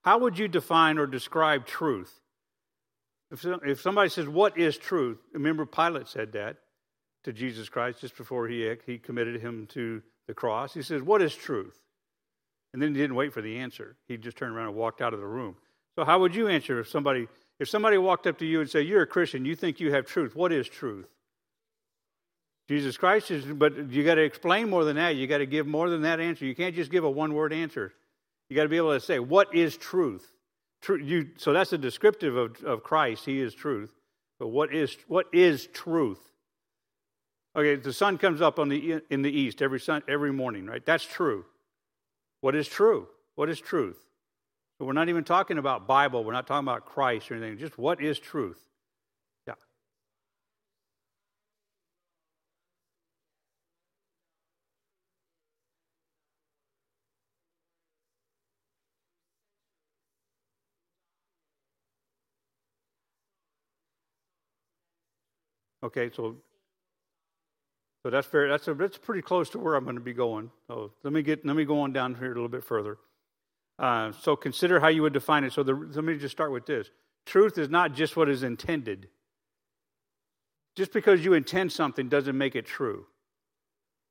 How 0.03 0.19
would 0.19 0.39
you 0.39 0.49
define 0.49 0.99
or 0.99 1.07
describe 1.07 1.67
truth? 1.67 2.21
If, 3.31 3.45
if 3.65 3.81
somebody 3.81 4.09
says, 4.09 4.29
What 4.29 4.59
is 4.59 4.77
truth? 4.77 5.19
Remember, 5.33 5.67
Pilate 5.67 6.09
said 6.09 6.33
that 6.33 6.57
to 7.25 7.33
Jesus 7.33 7.69
Christ 7.69 8.01
just 8.01 8.17
before 8.17 8.49
he, 8.49 8.73
he 8.87 8.99
committed 8.99 9.41
him 9.41 9.67
to 9.73 10.03
the 10.27 10.35
cross. 10.35 10.75
He 10.75 10.83
says, 10.83 11.03
What 11.03 11.23
is 11.23 11.35
truth? 11.35 11.79
And 12.73 12.83
then 12.83 12.95
he 12.95 13.01
didn't 13.01 13.17
wait 13.17 13.33
for 13.33 13.43
the 13.43 13.59
answer. 13.59 13.97
He 14.07 14.17
just 14.17 14.37
turned 14.37 14.55
around 14.55 14.69
and 14.69 14.77
walked 14.77 15.01
out 15.01 15.15
of 15.15 15.21
the 15.21 15.27
room. 15.27 15.57
So 15.97 16.05
how 16.05 16.21
would 16.21 16.35
you 16.35 16.49
answer 16.49 16.79
if 16.79 16.89
somebody 16.89 17.27
if 17.59 17.69
somebody 17.69 17.97
walked 17.97 18.27
up 18.27 18.39
to 18.39 18.47
you 18.47 18.61
and 18.61 18.69
said, 18.69 18.87
You're 18.87 19.03
a 19.03 19.07
Christian, 19.07 19.45
you 19.45 19.57
think 19.57 19.81
you 19.81 19.93
have 19.93 20.07
truth. 20.07 20.37
What 20.37 20.53
is 20.53 20.69
truth? 20.69 21.09
Jesus 22.69 22.97
Christ 22.97 23.31
is, 23.31 23.45
but 23.45 23.91
you 23.91 24.05
got 24.05 24.17
to 24.17 24.25
explain 24.25 24.69
more 24.69 24.85
than 24.85 24.97
that. 24.97 25.15
You 25.17 25.27
got 25.27 25.39
to 25.39 25.47
give 25.47 25.67
more 25.67 25.89
than 25.89 26.03
that 26.03 26.19
answer. 26.19 26.45
You 26.45 26.55
can't 26.55 26.75
just 26.75 26.91
give 26.91 27.05
a 27.05 27.11
one 27.11 27.35
word 27.35 27.53
answer. 27.53 27.93
You 28.49 28.57
got 28.57 28.65
to 28.65 28.69
be 28.69 28.77
able 28.77 28.93
to 28.93 29.01
say, 29.01 29.19
What 29.19 29.55
is 29.55 29.77
truth? 29.77 30.33
True, 30.83 30.99
you, 30.99 31.31
so 31.37 31.53
that's 31.53 31.73
a 31.73 31.79
descriptive 31.79 32.37
of, 32.37 32.63
of 32.65 32.83
Christ. 32.83 33.25
He 33.25 33.41
is 33.41 33.55
truth. 33.55 33.93
But 34.39 34.49
what 34.49 34.75
is, 34.75 34.97
what 35.09 35.27
is 35.33 35.67
truth? 35.69 36.21
Okay, 37.57 37.77
the 37.77 37.93
sun 37.93 38.19
comes 38.19 38.43
up 38.43 38.59
on 38.59 38.69
the, 38.69 39.01
in 39.09 39.23
the 39.23 39.31
east 39.31 39.63
every, 39.63 39.81
sun, 39.81 40.03
every 40.07 40.33
morning, 40.33 40.67
right? 40.67 40.85
That's 40.85 41.05
true. 41.05 41.47
What 42.43 42.55
is 42.55 42.69
true? 42.69 43.09
What 43.35 43.49
is 43.49 43.59
truth? 43.61 43.97
So 44.79 44.85
we're 44.85 44.93
not 44.93 45.09
even 45.09 45.25
talking 45.25 45.57
about 45.57 45.87
Bible. 45.87 46.23
We're 46.23 46.35
not 46.35 46.47
talking 46.47 46.67
about 46.67 46.85
Christ 46.85 47.31
or 47.31 47.35
anything. 47.35 47.57
Just 47.59 47.79
what 47.79 48.03
is 48.03 48.19
truth? 48.19 48.61
Okay, 65.87 66.11
so 66.13 66.35
so 68.03 68.11
that's 68.11 68.27
very 68.27 68.49
that's 68.49 68.67
a, 68.67 68.75
that's 68.75 68.99
pretty 68.99 69.23
close 69.23 69.51
to 69.51 69.59
where 69.59 69.77
I'm 69.77 69.85
going 69.85 69.97
to 69.97 70.03
be 70.03 70.13
going. 70.13 70.51
So 70.67 70.91
let 71.05 71.13
me 71.13 71.23
get 71.23 71.47
let 71.47 71.55
me 71.55 71.65
go 71.65 71.81
on 71.81 71.93
down 71.93 72.17
here 72.17 72.33
a 72.33 72.35
little 72.35 72.49
bit 72.49 72.65
further. 72.65 72.99
Uh, 73.79 74.11
so 74.11 74.35
consider 74.35 74.81
how 74.81 74.89
you 74.89 75.03
would 75.03 75.13
define 75.13 75.45
it. 75.45 75.53
So 75.53 75.63
the, 75.63 75.75
let 75.75 76.03
me 76.03 76.17
just 76.19 76.33
start 76.33 76.51
with 76.51 76.67
this: 76.67 76.91
truth 77.25 77.57
is 77.57 77.69
not 77.69 77.95
just 77.95 78.17
what 78.17 78.29
is 78.29 78.43
intended. 78.43 79.09
Just 80.75 80.93
because 80.93 81.25
you 81.25 81.35
intend 81.35 81.71
something 81.71 82.09
doesn't 82.09 82.37
make 82.37 82.57
it 82.57 82.67
true. 82.67 83.07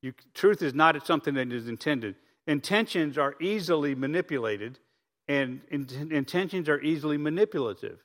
You, 0.01 0.13
truth 0.33 0.61
is 0.61 0.73
not 0.73 1.05
something 1.05 1.33
that 1.33 1.51
is 1.51 1.67
intended. 1.67 2.15
Intentions 2.47 3.17
are 3.17 3.35
easily 3.41 3.95
manipulated, 3.95 4.79
and 5.27 5.59
in, 5.69 5.87
intentions 6.11 6.69
are 6.69 6.79
easily 6.81 7.17
manipulative. 7.17 7.99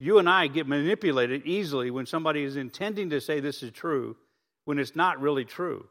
You 0.00 0.18
and 0.18 0.28
I 0.28 0.46
get 0.46 0.66
manipulated 0.66 1.44
easily 1.44 1.90
when 1.90 2.06
somebody 2.06 2.44
is 2.44 2.56
intending 2.56 3.10
to 3.10 3.20
say 3.20 3.40
this 3.40 3.62
is 3.62 3.72
true 3.72 4.16
when 4.64 4.78
it's 4.78 4.94
not 4.94 5.20
really 5.20 5.44
true. 5.44 5.88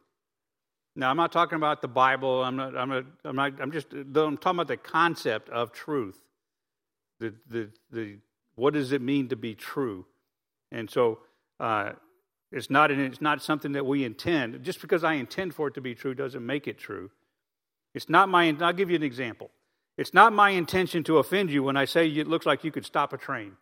Now, 0.96 1.12
I'm 1.12 1.18
not 1.18 1.32
talking 1.32 1.58
about 1.58 1.82
the 1.82 1.88
Bible. 1.88 2.44
I'm 2.44 2.56
not. 2.56 2.76
I'm 2.76 2.90
not. 2.90 3.06
I'm, 3.24 3.36
not, 3.36 3.62
I'm 3.62 3.72
just. 3.72 3.94
I'm 3.94 4.38
talking 4.38 4.58
about 4.58 4.68
the 4.68 4.78
concept 4.78 5.50
of 5.50 5.72
truth. 5.72 6.20
The 7.20 7.36
the 7.48 7.70
the. 7.92 8.18
What 8.56 8.74
does 8.74 8.92
it 8.92 9.02
mean 9.02 9.28
to 9.30 9.36
be 9.36 9.54
true? 9.54 10.06
And 10.72 10.90
so, 10.90 11.20
uh, 11.60 11.92
it's 12.52 12.72
not. 12.72 12.90
It's 12.90 13.22
not 13.22 13.44
something 13.44 13.74
that 13.74 13.86
we 13.86 14.06
intend. 14.06 14.64
Just 14.64 14.82
because 14.82 15.04
I 15.04 15.14
intend 15.14 15.54
for 15.54 15.68
it 15.68 15.76
to 15.76 15.82
be 15.82 15.94
true 15.94 16.16
doesn't 16.16 16.44
make 16.44 16.68
it 16.68 16.80
true. 16.80 17.12
It's 17.94 18.10
not 18.10 18.28
my. 18.28 18.56
I'll 18.60 18.74
give 18.74 18.90
you 18.90 18.96
an 18.96 19.04
example. 19.04 19.52
It's 19.98 20.16
not 20.16 20.34
my 20.34 20.52
intention 20.52 21.04
to 21.06 21.20
offend 21.20 21.52
you 21.52 21.62
when 21.62 21.78
I 21.78 21.86
say 21.86 22.08
it 22.08 22.28
looks 22.28 22.46
like 22.48 22.64
you 22.64 22.72
could 22.72 22.86
stop 22.86 23.14
a 23.14 23.18
train. 23.18 23.58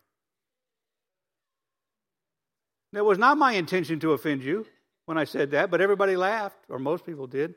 It 2.96 3.04
was 3.04 3.18
not 3.18 3.36
my 3.36 3.52
intention 3.52 4.00
to 4.00 4.12
offend 4.12 4.42
you 4.42 4.64
when 5.04 5.18
I 5.18 5.24
said 5.24 5.50
that, 5.50 5.70
but 5.70 5.82
everybody 5.82 6.16
laughed, 6.16 6.56
or 6.70 6.78
most 6.78 7.04
people 7.04 7.26
did, 7.26 7.54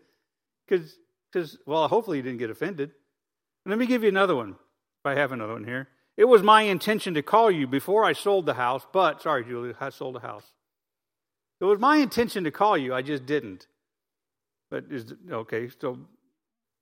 because, 0.67 1.57
well, 1.65 1.87
hopefully 1.87 2.17
you 2.17 2.23
didn't 2.23 2.39
get 2.39 2.49
offended. 2.49 2.91
let 3.65 3.79
me 3.79 3.85
give 3.85 4.03
you 4.03 4.09
another 4.09 4.35
one, 4.35 4.49
if 4.49 5.05
I 5.05 5.15
have 5.15 5.31
another 5.31 5.53
one 5.53 5.63
here. 5.63 5.87
It 6.17 6.25
was 6.25 6.43
my 6.43 6.63
intention 6.63 7.13
to 7.13 7.21
call 7.21 7.49
you 7.49 7.67
before 7.67 8.03
I 8.03 8.11
sold 8.11 8.45
the 8.45 8.55
house, 8.55 8.85
but, 8.91 9.21
sorry, 9.21 9.45
Julie, 9.45 9.73
I 9.79 9.91
sold 9.91 10.15
the 10.15 10.19
house. 10.19 10.43
It 11.61 11.65
was 11.65 11.79
my 11.79 11.95
intention 11.95 12.43
to 12.43 12.51
call 12.51 12.77
you, 12.77 12.93
I 12.93 13.01
just 13.01 13.25
didn't. 13.25 13.65
But, 14.69 14.85
is 14.91 15.13
okay, 15.31 15.69
so 15.79 15.99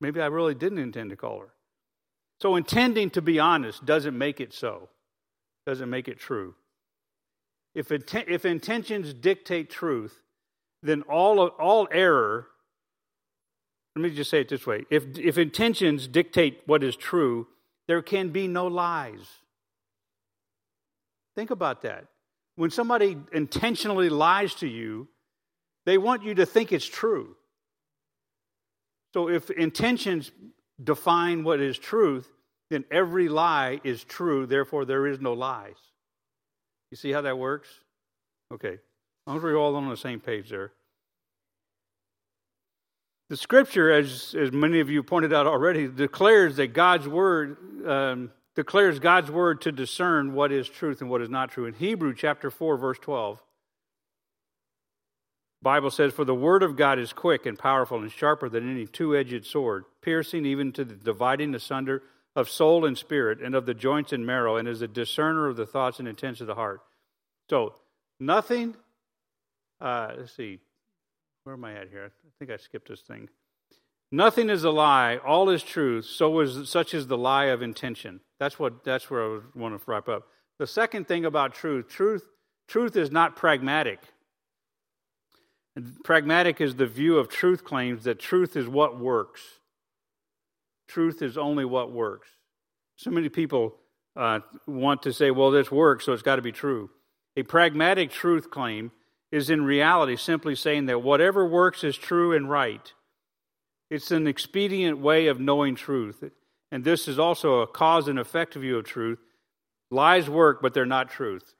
maybe 0.01 0.19
I 0.19 0.25
really 0.25 0.55
didn't 0.55 0.79
intend 0.79 1.11
to 1.11 1.15
call 1.15 1.41
her. 1.41 1.53
So, 2.41 2.55
intending 2.55 3.11
to 3.11 3.21
be 3.21 3.39
honest 3.39 3.85
doesn't 3.85 4.17
make 4.17 4.41
it 4.41 4.51
so, 4.51 4.89
doesn't 5.67 5.91
make 5.91 6.07
it 6.07 6.17
true. 6.17 6.55
If, 7.75 7.91
if 7.91 8.45
intentions 8.45 9.13
dictate 9.13 9.69
truth, 9.69 10.21
then 10.81 11.03
all, 11.03 11.41
of, 11.41 11.51
all 11.59 11.87
error, 11.91 12.47
let 13.95 14.01
me 14.03 14.09
just 14.09 14.29
say 14.29 14.41
it 14.41 14.49
this 14.49 14.65
way 14.65 14.85
if, 14.89 15.17
if 15.17 15.37
intentions 15.37 16.07
dictate 16.07 16.61
what 16.65 16.83
is 16.83 16.95
true, 16.95 17.47
there 17.87 18.01
can 18.01 18.29
be 18.29 18.47
no 18.47 18.67
lies. 18.67 19.27
Think 21.35 21.51
about 21.51 21.83
that. 21.83 22.05
When 22.55 22.71
somebody 22.71 23.17
intentionally 23.31 24.09
lies 24.09 24.55
to 24.55 24.67
you, 24.67 25.07
they 25.85 25.97
want 25.97 26.23
you 26.23 26.33
to 26.35 26.45
think 26.45 26.71
it's 26.71 26.85
true. 26.85 27.35
So 29.13 29.29
if 29.29 29.49
intentions 29.51 30.31
define 30.83 31.43
what 31.43 31.59
is 31.59 31.77
truth, 31.77 32.27
then 32.69 32.83
every 32.91 33.29
lie 33.29 33.79
is 33.83 34.03
true, 34.03 34.45
therefore 34.45 34.85
there 34.85 35.07
is 35.07 35.19
no 35.19 35.33
lies. 35.33 35.77
You 36.91 36.97
see 36.97 37.11
how 37.11 37.21
that 37.21 37.37
works? 37.37 37.69
Okay. 38.53 38.73
As 38.73 38.79
long 39.27 39.37
as 39.37 39.43
we're 39.43 39.57
all 39.57 39.75
on 39.75 39.89
the 39.89 39.97
same 39.97 40.19
page 40.19 40.49
there. 40.49 40.71
The 43.29 43.37
scripture, 43.37 43.91
as, 43.91 44.33
as 44.39 44.53
many 44.53 44.79
of 44.79 44.89
you 44.89 45.03
pointed 45.03 45.33
out 45.33 45.47
already, 45.47 45.87
declares 45.87 46.55
that 46.57 46.67
God's 46.67 47.07
word 47.07 47.57
um, 47.85 48.31
declares 48.55 48.99
God's 48.99 49.29
word 49.29 49.61
to 49.61 49.71
discern 49.71 50.33
what 50.33 50.51
is 50.51 50.67
truth 50.69 51.01
and 51.01 51.09
what 51.09 51.21
is 51.21 51.29
not 51.29 51.51
true. 51.51 51.65
In 51.65 51.73
Hebrew 51.73 52.15
chapter 52.15 52.49
4, 52.49 52.77
verse 52.77 52.97
12, 52.99 53.39
Bible 55.61 55.91
says, 55.91 56.13
For 56.13 56.25
the 56.25 56.33
word 56.33 56.63
of 56.63 56.75
God 56.75 56.99
is 56.99 57.13
quick 57.13 57.45
and 57.45 57.59
powerful 57.59 58.01
and 58.01 58.11
sharper 58.11 58.49
than 58.49 58.69
any 58.69 58.85
two-edged 58.85 59.45
sword, 59.45 59.85
piercing 60.01 60.45
even 60.45 60.71
to 60.71 60.85
the 60.85 60.95
dividing 60.95 61.53
asunder 61.53 62.01
of 62.37 62.49
soul 62.49 62.85
and 62.85 62.97
spirit 62.97 63.41
and 63.41 63.53
of 63.53 63.65
the 63.65 63.73
joints 63.73 64.13
and 64.13 64.25
marrow, 64.25 64.55
and 64.55 64.65
is 64.65 64.81
a 64.81 64.87
discerner 64.87 65.47
of 65.47 65.57
the 65.57 65.65
thoughts 65.65 65.99
and 65.99 66.07
intents 66.07 66.39
of 66.39 66.47
the 66.47 66.55
heart. 66.55 66.79
So 67.49 67.75
nothing 68.17 68.77
uh, 69.79 70.13
let's 70.17 70.35
see, 70.35 70.59
where 71.43 71.55
am 71.55 71.63
I 71.63 71.73
at 71.75 71.89
here? 71.89 72.05
I 72.05 72.29
think 72.39 72.51
I 72.51 72.57
skipped 72.57 72.89
this 72.89 73.01
thing. 73.01 73.29
Nothing 74.11 74.49
is 74.49 74.63
a 74.63 74.71
lie, 74.71 75.17
all 75.17 75.49
is 75.49 75.63
truth, 75.63 76.05
so 76.05 76.39
is 76.39 76.69
such 76.69 76.93
is 76.93 77.07
the 77.07 77.17
lie 77.17 77.45
of 77.45 77.61
intention. 77.61 78.21
That's 78.39 78.57
what 78.57 78.83
that's 78.83 79.09
where 79.09 79.23
I 79.23 79.39
want 79.53 79.77
to 79.77 79.91
wrap 79.91 80.07
up. 80.07 80.27
The 80.59 80.67
second 80.67 81.07
thing 81.07 81.25
about 81.25 81.53
truth, 81.53 81.89
truth, 81.89 82.27
truth 82.67 82.95
is 82.95 83.11
not 83.11 83.35
pragmatic. 83.35 83.99
Pragmatic 86.03 86.59
is 86.59 86.75
the 86.75 86.87
view 86.87 87.17
of 87.17 87.27
truth 87.29 87.63
claims 87.63 88.05
that 88.05 88.17
truth 88.17 88.55
is 88.55 88.67
what 88.67 88.99
works. 88.99 89.56
Truth 90.87 91.21
is 91.21 91.37
only 91.37 91.65
what 91.65 91.91
works. 91.91 92.29
So 92.95 93.11
many 93.11 93.29
people 93.29 93.75
uh, 94.15 94.39
want 94.65 95.03
to 95.03 95.13
say, 95.13 95.31
well, 95.31 95.51
this 95.51 95.71
works, 95.71 96.05
so 96.05 96.13
it's 96.13 96.23
got 96.23 96.37
to 96.37 96.41
be 96.41 96.51
true. 96.51 96.89
A 97.35 97.43
pragmatic 97.43 98.09
truth 98.09 98.49
claim 98.49 98.91
is 99.31 99.49
in 99.49 99.63
reality 99.63 100.15
simply 100.15 100.55
saying 100.55 100.87
that 100.87 101.03
whatever 101.03 101.45
works 101.45 101.83
is 101.83 101.95
true 101.97 102.33
and 102.35 102.49
right. 102.49 102.93
It's 103.89 104.11
an 104.11 104.27
expedient 104.27 104.99
way 104.99 105.27
of 105.27 105.39
knowing 105.39 105.75
truth. 105.75 106.23
And 106.71 106.83
this 106.83 107.07
is 107.07 107.19
also 107.19 107.61
a 107.61 107.67
cause 107.67 108.07
and 108.07 108.19
effect 108.19 108.55
view 108.55 108.77
of 108.77 108.85
truth. 108.85 109.19
Lies 109.91 110.29
work, 110.29 110.61
but 110.61 110.73
they're 110.73 110.85
not 110.85 111.09
truth. 111.09 111.53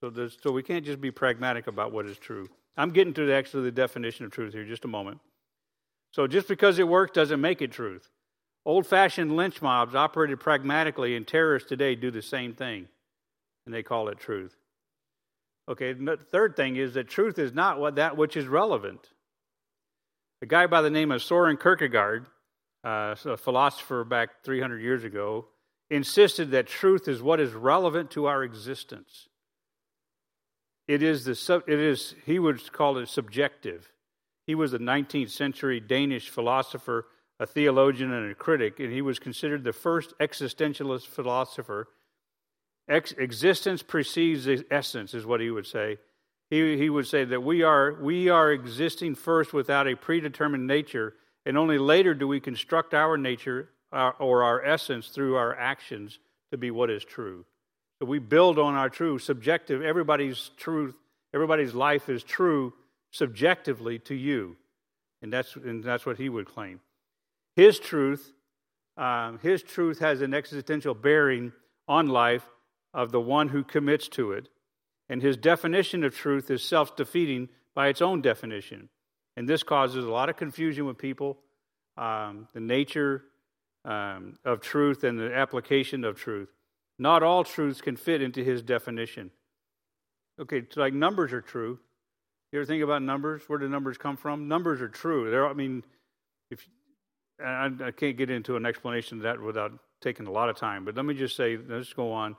So, 0.00 0.28
so 0.42 0.50
we 0.50 0.62
can't 0.62 0.84
just 0.84 1.00
be 1.00 1.10
pragmatic 1.10 1.66
about 1.66 1.92
what 1.92 2.06
is 2.06 2.18
true. 2.18 2.48
I'm 2.76 2.90
getting 2.90 3.14
to 3.14 3.26
the, 3.26 3.34
actually 3.34 3.64
the 3.64 3.72
definition 3.72 4.24
of 4.24 4.32
truth 4.32 4.52
here 4.52 4.64
just 4.64 4.84
a 4.84 4.88
moment. 4.88 5.20
So 6.12 6.26
just 6.26 6.48
because 6.48 6.78
it 6.78 6.88
works 6.88 7.12
doesn't 7.12 7.40
make 7.40 7.62
it 7.62 7.72
truth. 7.72 8.08
Old 8.66 8.86
fashioned 8.86 9.36
lynch 9.36 9.62
mobs 9.62 9.94
operated 9.94 10.40
pragmatically, 10.40 11.16
and 11.16 11.26
terrorists 11.26 11.68
today 11.68 11.94
do 11.94 12.10
the 12.10 12.22
same 12.22 12.52
thing, 12.52 12.88
and 13.64 13.74
they 13.74 13.82
call 13.82 14.08
it 14.08 14.18
truth. 14.18 14.54
Okay, 15.68 15.92
the 15.92 16.16
third 16.16 16.56
thing 16.56 16.76
is 16.76 16.94
that 16.94 17.08
truth 17.08 17.38
is 17.38 17.52
not 17.52 17.78
what 17.78 17.94
that 17.94 18.16
which 18.16 18.36
is 18.36 18.46
relevant. 18.46 19.08
A 20.42 20.46
guy 20.46 20.66
by 20.66 20.82
the 20.82 20.90
name 20.90 21.12
of 21.12 21.22
Soren 21.22 21.56
Kierkegaard, 21.56 22.26
uh, 22.84 23.14
a 23.24 23.36
philosopher 23.36 24.04
back 24.04 24.42
300 24.42 24.80
years 24.80 25.04
ago, 25.04 25.46
insisted 25.90 26.50
that 26.50 26.66
truth 26.66 27.08
is 27.08 27.22
what 27.22 27.40
is 27.40 27.52
relevant 27.52 28.10
to 28.12 28.26
our 28.26 28.42
existence. 28.42 29.28
It 30.88 31.02
is 31.02 31.24
the 31.24 31.34
sub, 31.34 31.68
it 31.68 31.78
is 31.78 32.14
he 32.24 32.38
would 32.38 32.72
call 32.72 32.98
it 32.98 33.08
subjective. 33.08 33.92
He 34.46 34.54
was 34.54 34.72
a 34.72 34.78
19th 34.78 35.30
century 35.30 35.78
Danish 35.78 36.28
philosopher, 36.30 37.06
a 37.40 37.46
theologian, 37.46 38.12
and 38.12 38.30
a 38.30 38.34
critic, 38.36 38.78
and 38.78 38.92
he 38.92 39.02
was 39.02 39.18
considered 39.18 39.64
the 39.64 39.72
first 39.72 40.14
existentialist 40.20 41.08
philosopher 41.08 41.88
Ex- 42.90 43.12
existence 43.12 43.82
precedes 43.82 44.48
essence, 44.68 45.14
is 45.14 45.24
what 45.24 45.40
he 45.40 45.48
would 45.48 45.66
say. 45.66 45.96
He, 46.50 46.76
he 46.76 46.90
would 46.90 47.06
say 47.06 47.24
that 47.24 47.42
we 47.42 47.62
are, 47.62 47.94
we 48.02 48.28
are 48.28 48.50
existing 48.50 49.14
first 49.14 49.52
without 49.52 49.86
a 49.86 49.94
predetermined 49.94 50.66
nature, 50.66 51.14
and 51.46 51.56
only 51.56 51.78
later 51.78 52.14
do 52.14 52.26
we 52.26 52.40
construct 52.40 52.92
our 52.92 53.16
nature 53.16 53.70
our, 53.92 54.14
or 54.18 54.42
our 54.42 54.64
essence 54.64 55.08
through 55.08 55.36
our 55.36 55.56
actions 55.56 56.18
to 56.50 56.58
be 56.58 56.72
what 56.72 56.90
is 56.90 57.04
true. 57.04 57.44
So 58.00 58.06
we 58.06 58.18
build 58.18 58.58
on 58.58 58.74
our 58.74 58.88
true, 58.88 59.20
subjective, 59.20 59.82
everybody's 59.82 60.50
truth, 60.56 60.96
everybody's 61.32 61.74
life 61.74 62.08
is 62.08 62.24
true 62.24 62.72
subjectively 63.12 64.00
to 64.00 64.16
you. 64.16 64.56
And 65.22 65.32
that's, 65.32 65.54
and 65.54 65.84
that's 65.84 66.06
what 66.06 66.16
he 66.16 66.28
would 66.28 66.46
claim. 66.46 66.80
His 67.60 67.78
truth, 67.78 68.32
um, 68.96 69.38
his 69.42 69.62
truth 69.62 69.98
has 69.98 70.22
an 70.22 70.32
existential 70.32 70.94
bearing 70.94 71.52
on 71.86 72.08
life 72.08 72.48
of 72.94 73.12
the 73.12 73.20
one 73.20 73.48
who 73.48 73.64
commits 73.64 74.08
to 74.16 74.32
it. 74.32 74.48
And 75.10 75.20
his 75.20 75.36
definition 75.36 76.02
of 76.02 76.16
truth 76.16 76.50
is 76.50 76.62
self 76.62 76.96
defeating 76.96 77.50
by 77.74 77.88
its 77.88 78.00
own 78.00 78.22
definition. 78.22 78.88
And 79.36 79.46
this 79.46 79.62
causes 79.62 80.06
a 80.06 80.10
lot 80.10 80.30
of 80.30 80.38
confusion 80.38 80.86
with 80.86 80.96
people. 80.96 81.36
Um, 81.98 82.48
the 82.54 82.60
nature 82.60 83.24
um, 83.84 84.38
of 84.42 84.62
truth 84.62 85.04
and 85.04 85.20
the 85.20 85.34
application 85.34 86.02
of 86.02 86.18
truth. 86.18 86.48
Not 86.98 87.22
all 87.22 87.44
truths 87.44 87.82
can 87.82 87.96
fit 87.96 88.22
into 88.22 88.42
his 88.42 88.62
definition. 88.62 89.30
Okay, 90.40 90.62
so 90.70 90.80
like 90.80 90.94
numbers 90.94 91.34
are 91.34 91.42
true. 91.42 91.78
You 92.52 92.60
ever 92.60 92.64
think 92.64 92.82
about 92.82 93.02
numbers? 93.02 93.42
Where 93.48 93.58
do 93.58 93.68
numbers 93.68 93.98
come 93.98 94.16
from? 94.16 94.48
Numbers 94.48 94.80
are 94.80 94.88
true. 94.88 95.30
They're, 95.30 95.46
I 95.46 95.52
mean, 95.52 95.84
if 96.50 96.66
I, 97.44 97.70
I 97.84 97.90
can't 97.90 98.16
get 98.16 98.30
into 98.30 98.56
an 98.56 98.66
explanation 98.66 99.18
of 99.18 99.22
that 99.24 99.40
without 99.40 99.72
taking 100.00 100.26
a 100.26 100.30
lot 100.30 100.48
of 100.48 100.56
time, 100.56 100.84
but 100.84 100.94
let 100.96 101.04
me 101.04 101.14
just 101.14 101.36
say, 101.36 101.58
let's 101.68 101.92
go 101.92 102.12
on. 102.12 102.36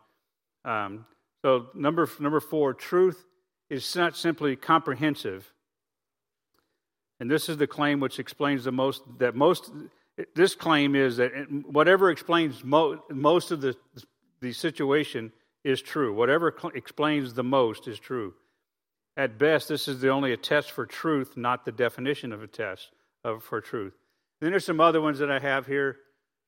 Um, 0.66 1.06
so 1.44 1.68
number 1.74 2.08
number 2.20 2.40
four, 2.40 2.74
truth 2.74 3.26
is 3.70 3.96
not 3.96 4.16
simply 4.16 4.56
comprehensive, 4.56 5.52
and 7.20 7.30
this 7.30 7.50
is 7.50 7.58
the 7.58 7.68
claim 7.68 8.00
which 8.00 8.20
explains 8.20 8.64
the 8.64 8.72
most. 8.72 9.02
That 9.20 9.36
most 9.36 9.72
this 10.36 10.56
claim 10.56 10.96
is 10.96 11.18
that 11.18 11.32
whatever 11.66 12.12
explains 12.12 12.64
mo- 12.64 13.04
most 13.10 13.52
of 13.52 13.62
the 13.62 13.76
the 14.42 14.54
situation 14.54 15.32
is 15.64 15.82
true. 15.82 16.14
Whatever 16.14 16.56
cl- 16.60 16.74
explains 16.76 17.34
the 17.34 17.44
most 17.44 17.88
is 17.88 18.00
true. 18.00 18.34
At 19.18 19.38
best, 19.38 19.68
this 19.68 19.88
is 19.88 20.00
the 20.00 20.10
only 20.10 20.32
a 20.32 20.38
test 20.38 20.72
for 20.72 20.86
truth, 20.86 21.36
not 21.36 21.66
the 21.66 21.72
definition 21.72 22.32
of 22.32 22.42
a 22.42 22.48
test 22.48 22.92
of, 23.24 23.44
for 23.44 23.62
truth. 23.62 23.94
Then 24.42 24.52
there's 24.52 24.66
some 24.66 24.82
other 24.82 25.00
ones 25.00 25.20
that 25.20 25.32
I 25.32 25.40
have 25.40 25.68
here. 25.68 25.98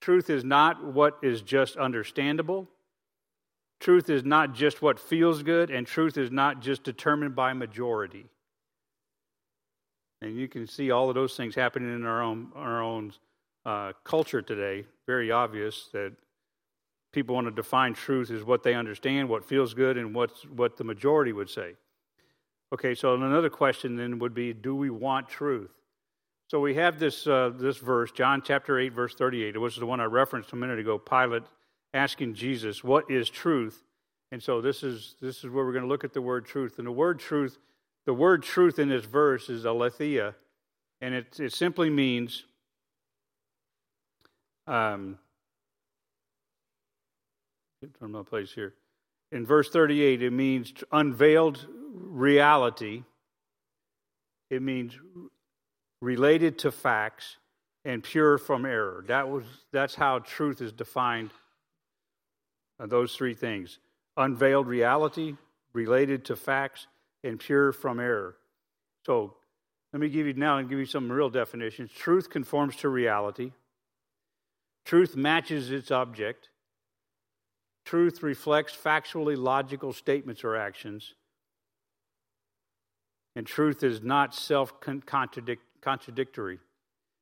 Truth 0.02 0.30
is 0.30 0.44
not 0.44 0.84
what 0.84 1.20
is 1.22 1.42
just 1.42 1.78
understandable. 1.78 2.68
Truth 3.80 4.10
is 4.10 4.26
not 4.26 4.54
just 4.54 4.82
what 4.82 5.00
feels 5.00 5.44
good, 5.44 5.70
and 5.70 5.86
truth 5.86 6.18
is 6.18 6.32
not 6.32 6.62
just 6.62 6.84
determined 6.84 7.36
by 7.36 7.54
majority. 7.54 8.26
And 10.22 10.36
you 10.36 10.48
can 10.48 10.68
see 10.68 10.90
all 10.90 11.10
of 11.10 11.16
those 11.16 11.36
things 11.38 11.54
happening 11.54 11.94
in 11.94 12.06
our 12.06 12.22
own, 12.22 12.48
our 12.56 12.82
own 12.82 13.14
uh, 13.66 13.92
culture 14.04 14.42
today. 14.42 14.86
Very 15.06 15.32
obvious 15.32 15.90
that 15.94 16.14
people 17.12 17.36
want 17.36 17.48
to 17.48 17.52
define 17.52 17.94
truth 17.94 18.32
as 18.32 18.44
what 18.44 18.64
they 18.64 18.74
understand, 18.74 19.30
what 19.30 19.46
feels 19.46 19.74
good, 19.74 19.98
and 19.98 20.16
what's, 20.16 20.44
what 20.48 20.78
the 20.78 20.84
majority 20.84 21.32
would 21.32 21.50
say. 21.50 21.74
Okay, 22.74 22.96
so 22.96 23.14
another 23.14 23.50
question 23.50 23.96
then 23.96 24.18
would 24.20 24.34
be 24.34 24.52
do 24.54 24.76
we 24.76 24.90
want 24.90 25.30
truth? 25.30 25.72
So 26.54 26.60
we 26.60 26.76
have 26.76 27.00
this, 27.00 27.26
uh, 27.26 27.50
this 27.56 27.78
verse, 27.78 28.12
John 28.12 28.44
chapter 28.46 28.78
8, 28.78 28.94
verse 28.94 29.16
38. 29.16 29.56
It 29.56 29.58
was 29.58 29.76
the 29.76 29.88
one 29.88 30.00
I 30.00 30.04
referenced 30.04 30.54
a 30.54 30.56
minute 30.56 30.78
ago. 30.78 31.00
Pilate 31.00 31.42
asking 31.96 32.36
Jesus, 32.36 32.84
what 32.84 33.10
is 33.10 33.28
truth? 33.28 33.82
And 34.32 34.44
so 34.44 34.62
this 34.62 34.84
is 34.84 35.16
this 35.20 35.40
is 35.40 35.46
where 35.46 35.66
we're 35.66 35.72
going 35.72 35.82
to 35.82 35.90
look 35.90 36.04
at 36.04 36.14
the 36.14 36.22
word 36.22 36.46
truth. 36.46 36.78
And 36.78 36.86
the 36.86 36.92
word 36.92 37.18
truth, 37.20 37.58
the 38.06 38.14
word 38.14 38.44
truth 38.44 38.78
in 38.78 38.88
this 38.88 39.04
verse 39.04 39.50
is 39.50 39.66
aletheia, 39.66 40.36
and 41.02 41.16
it 41.16 41.40
it 41.40 41.54
simply 41.54 41.90
means 41.90 42.46
um 44.68 45.18
from 47.98 48.12
my 48.12 48.22
place 48.22 48.52
here. 48.52 48.76
In 49.32 49.44
verse 49.44 49.72
38, 49.72 50.22
it 50.22 50.30
means 50.30 50.72
unveiled 50.92 51.66
reality. 51.72 53.06
It 54.52 54.62
means 54.62 54.96
related 56.04 56.60
to 56.60 56.70
facts 56.70 57.38
and 57.86 58.04
pure 58.04 58.38
from 58.38 58.66
error. 58.66 59.06
That 59.08 59.30
was 59.30 59.46
that's 59.72 59.96
how 59.96 60.20
truth 60.20 60.62
is 60.62 60.74
defined 60.74 61.32
uh, 62.80 62.88
those 62.88 63.16
three 63.16 63.34
things 63.34 63.80
unveiled 64.18 64.68
reality, 64.68 65.36
related 65.74 66.26
to 66.26 66.36
facts, 66.36 66.86
and 67.24 67.40
pure 67.40 67.72
from 67.72 68.00
error. 68.00 68.36
So 69.06 69.34
let 69.92 70.02
me 70.02 70.10
give 70.10 70.28
you 70.28 70.34
now 70.34 70.58
and 70.58 70.70
give 70.70 70.78
you 70.78 70.86
some 70.86 71.12
real 71.12 71.30
definitions. 71.30 71.90
Truth 71.92 72.30
conforms 72.30 72.76
to 72.78 72.90
reality. 72.90 73.52
Truth 74.86 75.16
matches 75.16 75.72
its 75.72 75.90
object. 75.90 76.50
Truth 77.86 78.22
reflects 78.22 78.76
factually 78.76 79.38
logical 79.38 79.94
statements 79.94 80.44
or 80.44 80.56
actions. 80.56 81.16
And 83.36 83.48
truth 83.48 83.84
is 83.84 84.04
not 84.04 84.36
self 84.36 84.80
contradictory. 85.84 86.60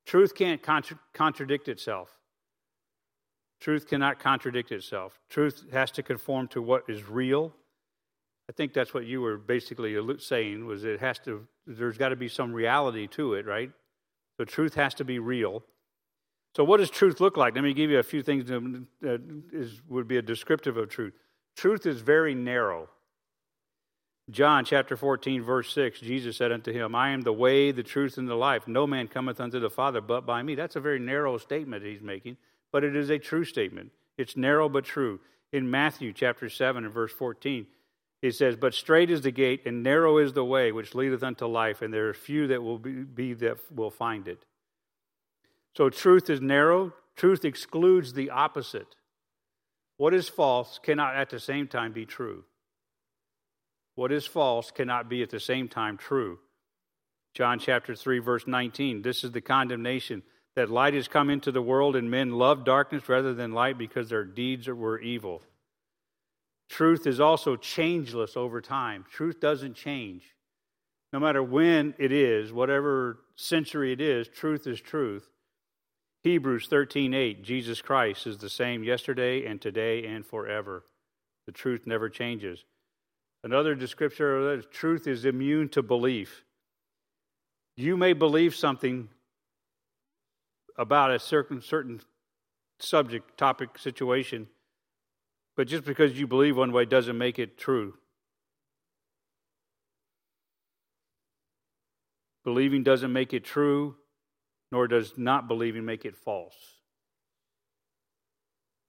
Truth 0.05 0.35
can't 0.35 0.61
contra- 0.61 0.99
contradict 1.13 1.67
itself. 1.67 2.17
Truth 3.59 3.87
cannot 3.87 4.19
contradict 4.19 4.71
itself. 4.71 5.19
Truth 5.29 5.65
has 5.71 5.91
to 5.91 6.03
conform 6.03 6.47
to 6.49 6.61
what 6.61 6.83
is 6.87 7.07
real. 7.07 7.53
I 8.49 8.53
think 8.53 8.73
that's 8.73 8.93
what 8.93 9.05
you 9.05 9.21
were 9.21 9.37
basically 9.37 9.95
saying 10.19 10.65
was 10.65 10.83
it 10.83 10.99
has 10.99 11.19
to 11.19 11.47
there's 11.67 11.97
got 11.97 12.09
to 12.09 12.15
be 12.15 12.27
some 12.27 12.51
reality 12.51 13.07
to 13.07 13.35
it, 13.35 13.45
right? 13.45 13.71
So 14.37 14.45
truth 14.45 14.73
has 14.73 14.93
to 14.95 15.05
be 15.05 15.19
real. 15.19 15.63
So 16.55 16.63
what 16.63 16.77
does 16.77 16.89
truth 16.89 17.21
look 17.21 17.37
like? 17.37 17.55
Let 17.55 17.63
me 17.63 17.73
give 17.73 17.91
you 17.91 17.99
a 17.99 18.03
few 18.03 18.23
things 18.23 18.45
that 18.45 19.21
would 19.87 20.07
be 20.07 20.17
a 20.17 20.21
descriptive 20.21 20.75
of 20.75 20.89
truth. 20.89 21.13
Truth 21.55 21.85
is 21.85 22.01
very 22.01 22.33
narrow. 22.33 22.89
John 24.31 24.65
chapter 24.65 24.95
14, 24.95 25.43
verse 25.43 25.73
6, 25.73 25.99
Jesus 25.99 26.37
said 26.37 26.51
unto 26.51 26.71
him, 26.71 26.95
I 26.95 27.09
am 27.09 27.21
the 27.21 27.33
way, 27.33 27.71
the 27.71 27.83
truth, 27.83 28.17
and 28.17 28.27
the 28.27 28.35
life. 28.35 28.67
No 28.67 28.87
man 28.87 29.07
cometh 29.07 29.39
unto 29.39 29.59
the 29.59 29.69
Father 29.69 30.01
but 30.01 30.25
by 30.25 30.41
me. 30.41 30.55
That's 30.55 30.77
a 30.77 30.79
very 30.79 30.99
narrow 30.99 31.37
statement 31.37 31.83
he's 31.83 32.01
making 32.01 32.37
but 32.71 32.83
it 32.83 32.95
is 32.95 33.09
a 33.09 33.19
true 33.19 33.43
statement. 33.43 33.91
It's 34.17 34.37
narrow 34.37 34.69
but 34.69 34.85
true. 34.85 35.19
In 35.51 35.69
Matthew 35.69 36.13
chapter 36.13 36.49
7 36.49 36.85
and 36.85 36.93
verse 36.93 37.11
14, 37.11 37.67
it 38.21 38.35
says, 38.35 38.55
But 38.55 38.73
straight 38.73 39.09
is 39.09 39.21
the 39.21 39.31
gate, 39.31 39.63
and 39.65 39.83
narrow 39.83 40.17
is 40.17 40.33
the 40.33 40.45
way 40.45 40.71
which 40.71 40.95
leadeth 40.95 41.23
unto 41.23 41.45
life, 41.45 41.81
and 41.81 41.93
there 41.93 42.07
are 42.07 42.13
few 42.13 42.47
that 42.47 42.63
will 42.63 42.77
be, 42.77 42.91
be 42.91 43.33
that 43.33 43.57
will 43.73 43.91
find 43.91 44.27
it. 44.27 44.45
So 45.75 45.89
truth 45.89 46.29
is 46.29 46.41
narrow, 46.41 46.93
truth 47.15 47.43
excludes 47.43 48.13
the 48.13 48.29
opposite. 48.29 48.95
What 49.97 50.13
is 50.13 50.29
false 50.29 50.79
cannot 50.81 51.15
at 51.15 51.29
the 51.29 51.39
same 51.39 51.67
time 51.67 51.91
be 51.91 52.05
true. 52.05 52.43
What 54.01 54.11
is 54.11 54.25
false 54.25 54.71
cannot 54.71 55.09
be 55.09 55.21
at 55.21 55.29
the 55.29 55.39
same 55.39 55.67
time 55.67 55.95
true. 55.95 56.39
John 57.35 57.59
chapter 57.59 57.93
3, 57.95 58.17
verse 58.17 58.47
19. 58.47 59.03
This 59.03 59.23
is 59.23 59.31
the 59.31 59.41
condemnation 59.41 60.23
that 60.55 60.71
light 60.71 60.95
has 60.95 61.07
come 61.07 61.29
into 61.29 61.51
the 61.51 61.61
world 61.61 61.95
and 61.95 62.09
men 62.09 62.31
love 62.31 62.65
darkness 62.65 63.07
rather 63.07 63.35
than 63.35 63.51
light 63.51 63.77
because 63.77 64.09
their 64.09 64.23
deeds 64.23 64.67
were 64.67 64.99
evil. 64.99 65.43
Truth 66.67 67.05
is 67.05 67.19
also 67.19 67.55
changeless 67.55 68.35
over 68.35 68.59
time. 68.59 69.05
Truth 69.07 69.39
doesn't 69.39 69.75
change. 69.75 70.23
No 71.13 71.19
matter 71.19 71.43
when 71.43 71.93
it 71.99 72.11
is, 72.11 72.51
whatever 72.51 73.19
century 73.35 73.91
it 73.91 74.01
is, 74.01 74.27
truth 74.27 74.65
is 74.65 74.81
truth. 74.81 75.29
Hebrews 76.23 76.67
13:8 76.67 77.43
Jesus 77.43 77.83
Christ 77.83 78.25
is 78.25 78.39
the 78.39 78.49
same 78.49 78.83
yesterday 78.83 79.45
and 79.45 79.61
today 79.61 80.07
and 80.07 80.25
forever. 80.25 80.85
The 81.45 81.51
truth 81.51 81.85
never 81.85 82.09
changes. 82.09 82.65
Another 83.43 83.73
description 83.73 84.25
of 84.25 84.69
truth 84.69 85.07
is 85.07 85.25
immune 85.25 85.69
to 85.69 85.81
belief. 85.81 86.43
You 87.75 87.97
may 87.97 88.13
believe 88.13 88.55
something 88.55 89.09
about 90.77 91.11
a 91.11 91.19
certain 91.19 91.61
certain 91.61 92.01
subject, 92.79 93.37
topic, 93.37 93.77
situation, 93.77 94.47
but 95.55 95.67
just 95.67 95.85
because 95.85 96.19
you 96.19 96.27
believe 96.27 96.57
one 96.57 96.71
way 96.71 96.85
doesn't 96.85 97.17
make 97.17 97.39
it 97.39 97.57
true. 97.57 97.95
Believing 102.43 102.83
doesn't 102.83 103.13
make 103.13 103.33
it 103.33 103.43
true, 103.43 103.95
nor 104.71 104.87
does 104.87 105.13
not 105.17 105.47
believing 105.47 105.85
make 105.85 106.05
it 106.05 106.15
false. 106.15 106.55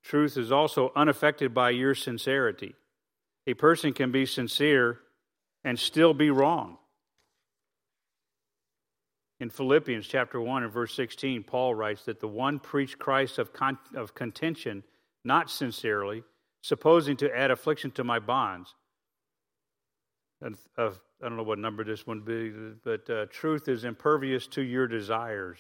Truth 0.03 0.37
is 0.37 0.51
also 0.51 0.93
unaffected 0.97 1.55
by 1.55 1.71
your 1.71 1.95
sincerity. 1.95 2.75
A 3.47 3.55
person 3.55 3.93
can 3.93 4.13
be 4.13 4.27
sincere 4.27 5.01
and 5.65 5.79
still 5.79 6.15
be 6.15 6.31
wrong. 6.31 6.79
In 9.41 9.51
Philippians 9.51 10.07
chapter 10.07 10.41
1 10.41 10.63
and 10.63 10.73
verse 10.73 10.95
16, 10.95 11.43
Paul 11.43 11.75
writes 11.75 12.05
that 12.05 12.21
the 12.21 12.29
one 12.29 12.61
preached 12.61 13.01
Christ 13.01 13.39
of, 13.39 13.53
con- 13.53 13.79
of 13.97 14.15
contention, 14.15 14.85
not 15.25 15.51
sincerely, 15.51 16.23
supposing 16.63 17.17
to 17.17 17.37
add 17.37 17.51
affliction 17.51 17.91
to 17.93 18.05
my 18.05 18.21
bonds. 18.21 18.73
And 20.41 20.57
of, 20.77 21.01
I 21.21 21.29
don't 21.29 21.37
know 21.37 21.43
what 21.43 21.59
number 21.59 21.83
this 21.83 22.07
one 22.07 22.21
be, 22.21 22.53
but 22.85 23.11
uh, 23.11 23.27
truth 23.31 23.67
is 23.67 23.83
impervious 23.83 24.47
to 24.49 24.63
your 24.63 24.87
desires. 24.87 25.59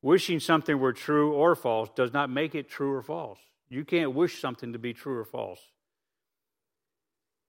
Wishing 0.00 0.38
something 0.38 0.78
were 0.78 0.92
true 0.92 1.32
or 1.32 1.56
false 1.56 1.88
does 1.96 2.12
not 2.12 2.30
make 2.30 2.54
it 2.54 2.68
true 2.68 2.92
or 2.92 3.02
false. 3.02 3.38
You 3.68 3.84
can't 3.84 4.14
wish 4.14 4.40
something 4.40 4.72
to 4.74 4.78
be 4.78 4.92
true 4.92 5.18
or 5.18 5.24
false. 5.24 5.71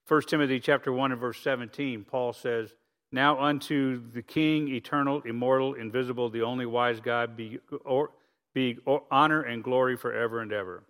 1 0.06 0.22
Timothy 0.22 0.60
chapter 0.60 0.92
1 0.92 1.12
and 1.12 1.20
verse 1.20 1.40
17, 1.40 2.04
Paul 2.04 2.32
says, 2.32 2.74
now 3.10 3.40
unto 3.40 4.02
the 4.12 4.22
King, 4.22 4.68
eternal, 4.68 5.22
immortal, 5.22 5.74
invisible, 5.74 6.28
the 6.28 6.42
only 6.42 6.66
wise 6.66 7.00
God, 7.00 7.36
be, 7.36 7.60
or, 7.84 8.10
be 8.54 8.78
honor 9.10 9.42
and 9.42 9.62
glory 9.62 9.96
forever 9.96 10.40
and 10.40 10.52
ever. 10.52 10.82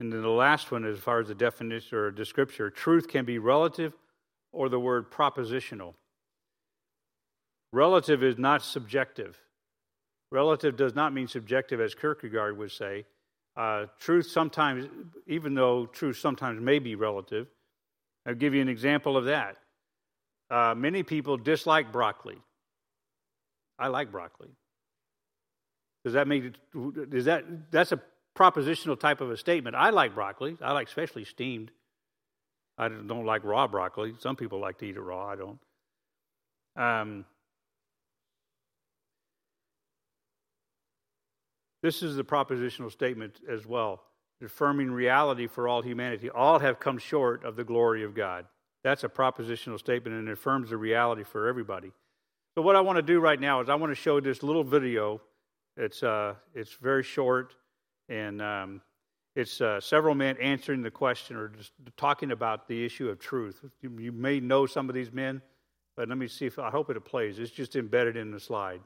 And 0.00 0.12
then 0.12 0.22
the 0.22 0.28
last 0.28 0.70
one, 0.70 0.84
as 0.84 0.98
far 0.98 1.18
as 1.20 1.28
the 1.28 1.34
definition 1.34 1.98
or 1.98 2.10
the 2.12 2.24
scripture, 2.24 2.70
truth 2.70 3.08
can 3.08 3.24
be 3.24 3.38
relative 3.38 3.94
or 4.52 4.68
the 4.68 4.78
word 4.78 5.10
propositional. 5.10 5.94
Relative 7.72 8.22
is 8.22 8.38
not 8.38 8.62
subjective. 8.62 9.38
Relative 10.30 10.76
does 10.76 10.94
not 10.94 11.12
mean 11.12 11.26
subjective, 11.26 11.80
as 11.80 11.94
Kierkegaard 11.94 12.56
would 12.56 12.70
say. 12.70 13.06
Uh, 13.58 13.86
truth 13.98 14.28
sometimes, 14.28 14.86
even 15.26 15.52
though 15.52 15.86
truth 15.86 16.16
sometimes 16.16 16.60
may 16.60 16.78
be 16.78 16.94
relative, 16.94 17.48
I'll 18.24 18.36
give 18.36 18.54
you 18.54 18.62
an 18.62 18.68
example 18.68 19.16
of 19.16 19.24
that. 19.24 19.56
Uh, 20.48 20.74
many 20.76 21.02
people 21.02 21.36
dislike 21.36 21.90
broccoli. 21.90 22.38
I 23.76 23.88
like 23.88 24.12
broccoli. 24.12 24.50
Does 26.04 26.12
that 26.12 26.28
mean 26.28 26.54
is 27.12 27.24
that 27.24 27.72
that's 27.72 27.90
a 27.90 28.00
propositional 28.36 28.98
type 28.98 29.20
of 29.20 29.32
a 29.32 29.36
statement? 29.36 29.74
I 29.74 29.90
like 29.90 30.14
broccoli. 30.14 30.56
I 30.62 30.72
like 30.72 30.86
especially 30.86 31.24
steamed. 31.24 31.72
I 32.78 32.88
don't 32.88 33.26
like 33.26 33.42
raw 33.42 33.66
broccoli. 33.66 34.14
Some 34.20 34.36
people 34.36 34.60
like 34.60 34.78
to 34.78 34.86
eat 34.86 34.96
it 34.96 35.00
raw. 35.00 35.26
I 35.26 35.36
don't. 35.36 35.58
Um, 36.76 37.24
This 41.82 42.02
is 42.02 42.16
the 42.16 42.24
propositional 42.24 42.90
statement 42.90 43.40
as 43.48 43.66
well, 43.66 44.02
affirming 44.42 44.90
reality 44.90 45.46
for 45.46 45.68
all 45.68 45.82
humanity. 45.82 46.28
All 46.30 46.58
have 46.58 46.80
come 46.80 46.98
short 46.98 47.44
of 47.44 47.56
the 47.56 47.64
glory 47.64 48.02
of 48.04 48.14
God. 48.14 48.46
That's 48.82 49.04
a 49.04 49.08
propositional 49.08 49.78
statement 49.78 50.16
and 50.16 50.28
it 50.28 50.32
affirms 50.32 50.70
the 50.70 50.76
reality 50.76 51.24
for 51.24 51.46
everybody. 51.46 51.92
So, 52.54 52.62
what 52.62 52.76
I 52.76 52.80
want 52.80 52.96
to 52.96 53.02
do 53.02 53.20
right 53.20 53.40
now 53.40 53.60
is 53.60 53.68
I 53.68 53.74
want 53.74 53.90
to 53.92 53.94
show 53.94 54.20
this 54.20 54.42
little 54.42 54.64
video. 54.64 55.20
It's, 55.76 56.02
uh, 56.02 56.34
it's 56.54 56.72
very 56.74 57.04
short 57.04 57.54
and 58.08 58.42
um, 58.42 58.80
it's 59.36 59.60
uh, 59.60 59.80
several 59.80 60.16
men 60.16 60.36
answering 60.38 60.82
the 60.82 60.90
question 60.90 61.36
or 61.36 61.48
just 61.48 61.72
talking 61.96 62.32
about 62.32 62.66
the 62.66 62.84
issue 62.84 63.08
of 63.08 63.20
truth. 63.20 63.60
You, 63.80 63.96
you 63.98 64.10
may 64.10 64.40
know 64.40 64.66
some 64.66 64.88
of 64.88 64.94
these 64.96 65.12
men, 65.12 65.40
but 65.96 66.08
let 66.08 66.18
me 66.18 66.26
see 66.26 66.46
if 66.46 66.58
I 66.58 66.70
hope 66.70 66.90
it 66.90 67.04
plays. 67.04 67.38
It's 67.38 67.52
just 67.52 67.76
embedded 67.76 68.16
in 68.16 68.32
the 68.32 68.40
slide. 68.40 68.80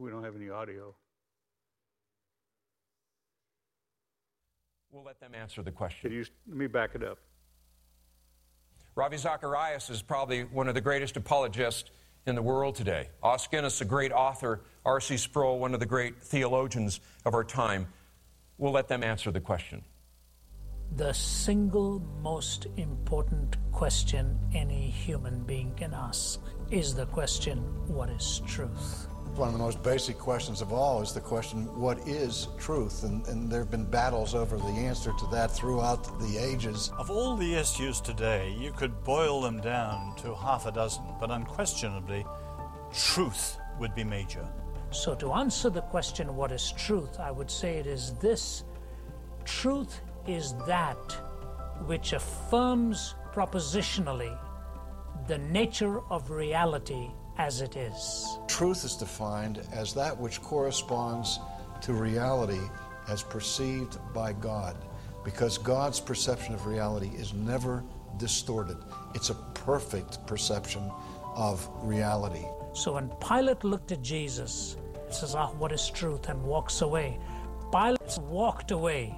We 0.00 0.10
don't 0.10 0.24
have 0.24 0.34
any 0.34 0.48
audio. 0.48 0.94
We'll 4.90 5.04
let 5.04 5.20
them 5.20 5.34
answer 5.34 5.62
the 5.62 5.70
question. 5.70 6.10
You, 6.10 6.24
let 6.48 6.56
me 6.56 6.66
back 6.66 6.94
it 6.94 7.04
up. 7.04 7.18
Ravi 8.94 9.18
Zacharias 9.18 9.90
is 9.90 10.00
probably 10.00 10.44
one 10.44 10.68
of 10.68 10.74
the 10.74 10.80
greatest 10.80 11.18
apologists 11.18 11.90
in 12.26 12.34
the 12.34 12.40
world 12.40 12.76
today. 12.76 13.10
Os 13.22 13.46
Guinness, 13.46 13.82
a 13.82 13.84
great 13.84 14.10
author. 14.10 14.62
R.C. 14.86 15.18
Sproul, 15.18 15.58
one 15.58 15.74
of 15.74 15.80
the 15.80 15.86
great 15.86 16.22
theologians 16.22 17.00
of 17.26 17.34
our 17.34 17.44
time. 17.44 17.86
We'll 18.56 18.72
let 18.72 18.88
them 18.88 19.04
answer 19.04 19.30
the 19.30 19.40
question. 19.40 19.84
The 20.96 21.12
single 21.12 22.00
most 22.22 22.66
important 22.78 23.58
question 23.70 24.38
any 24.54 24.88
human 24.90 25.44
being 25.44 25.74
can 25.76 25.92
ask 25.92 26.40
is 26.70 26.94
the 26.94 27.06
question 27.06 27.58
what 27.86 28.08
is 28.08 28.40
truth? 28.46 29.09
One 29.36 29.48
of 29.48 29.54
the 29.54 29.60
most 29.60 29.82
basic 29.82 30.18
questions 30.18 30.60
of 30.60 30.72
all 30.72 31.00
is 31.00 31.14
the 31.14 31.20
question, 31.20 31.64
what 31.78 31.98
is 32.06 32.48
truth? 32.58 33.04
And, 33.04 33.26
and 33.26 33.50
there 33.50 33.60
have 33.60 33.70
been 33.70 33.86
battles 33.86 34.34
over 34.34 34.58
the 34.58 34.64
answer 34.64 35.12
to 35.18 35.26
that 35.28 35.50
throughout 35.50 36.20
the 36.20 36.36
ages. 36.36 36.92
Of 36.98 37.10
all 37.10 37.36
the 37.36 37.54
issues 37.54 38.00
today, 38.00 38.54
you 38.58 38.72
could 38.72 39.02
boil 39.02 39.40
them 39.40 39.60
down 39.60 40.14
to 40.16 40.34
half 40.34 40.66
a 40.66 40.72
dozen, 40.72 41.04
but 41.18 41.30
unquestionably, 41.30 42.26
truth 42.92 43.56
would 43.78 43.94
be 43.94 44.04
major. 44.04 44.46
So, 44.90 45.14
to 45.14 45.32
answer 45.32 45.70
the 45.70 45.82
question, 45.82 46.36
what 46.36 46.52
is 46.52 46.72
truth, 46.72 47.18
I 47.20 47.30
would 47.30 47.50
say 47.50 47.78
it 47.78 47.86
is 47.86 48.14
this 48.14 48.64
truth 49.44 50.00
is 50.26 50.54
that 50.66 51.16
which 51.86 52.12
affirms 52.12 53.14
propositionally 53.32 54.36
the 55.28 55.38
nature 55.38 56.00
of 56.10 56.30
reality 56.30 57.10
as 57.40 57.62
it 57.62 57.74
is. 57.74 58.38
Truth 58.48 58.84
is 58.84 58.96
defined 58.96 59.62
as 59.72 59.94
that 59.94 60.14
which 60.16 60.42
corresponds 60.42 61.40
to 61.80 61.94
reality 61.94 62.60
as 63.08 63.22
perceived 63.22 63.96
by 64.12 64.34
God, 64.34 64.76
because 65.24 65.56
God's 65.56 66.00
perception 66.00 66.52
of 66.52 66.66
reality 66.66 67.10
is 67.14 67.32
never 67.32 67.82
distorted. 68.18 68.76
It's 69.14 69.30
a 69.30 69.34
perfect 69.54 70.26
perception 70.26 70.82
of 71.34 71.66
reality. 71.82 72.44
So 72.74 72.92
when 72.92 73.08
Pilate 73.26 73.64
looked 73.64 73.90
at 73.90 74.02
Jesus, 74.02 74.76
says, 75.08 75.34
Ah, 75.34 75.48
what 75.60 75.72
is 75.72 75.88
truth? 75.88 76.28
and 76.28 76.42
walks 76.42 76.82
away. 76.82 77.18
Pilate 77.72 78.18
walked 78.18 78.70
away 78.70 79.14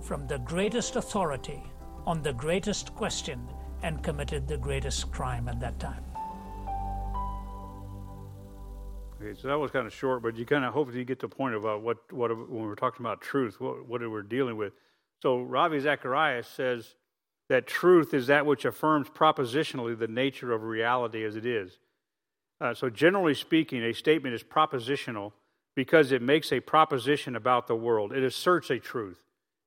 from 0.00 0.26
the 0.26 0.38
greatest 0.38 0.96
authority 0.96 1.62
on 2.06 2.22
the 2.22 2.32
greatest 2.32 2.94
question 2.94 3.46
and 3.82 4.02
committed 4.02 4.48
the 4.48 4.56
greatest 4.56 5.12
crime 5.12 5.46
at 5.46 5.60
that 5.60 5.78
time. 5.78 6.04
Okay, 9.22 9.38
so 9.38 9.48
that 9.48 9.58
was 9.58 9.70
kind 9.70 9.86
of 9.86 9.92
short, 9.92 10.22
but 10.22 10.36
you 10.36 10.46
kind 10.46 10.64
of 10.64 10.72
hopefully 10.72 11.00
you 11.00 11.04
get 11.04 11.18
the 11.18 11.28
point 11.28 11.54
about 11.54 11.82
what, 11.82 11.98
what 12.10 12.30
when 12.30 12.62
we're 12.62 12.74
talking 12.74 13.04
about 13.04 13.20
truth, 13.20 13.60
what, 13.60 13.86
what 13.86 14.00
we're 14.00 14.22
dealing 14.22 14.56
with. 14.56 14.72
So 15.20 15.42
Ravi 15.42 15.78
Zacharias 15.80 16.48
says 16.48 16.94
that 17.50 17.66
truth 17.66 18.14
is 18.14 18.28
that 18.28 18.46
which 18.46 18.64
affirms 18.64 19.08
propositionally 19.10 19.98
the 19.98 20.08
nature 20.08 20.52
of 20.52 20.62
reality 20.62 21.22
as 21.24 21.36
it 21.36 21.44
is. 21.44 21.78
Uh, 22.60 22.72
so 22.72 22.88
generally 22.88 23.34
speaking, 23.34 23.82
a 23.82 23.92
statement 23.92 24.34
is 24.34 24.42
propositional 24.42 25.32
because 25.76 26.12
it 26.12 26.22
makes 26.22 26.50
a 26.50 26.60
proposition 26.60 27.36
about 27.36 27.66
the 27.66 27.76
world. 27.76 28.12
It 28.12 28.22
asserts 28.22 28.70
a 28.70 28.78
truth. 28.78 29.22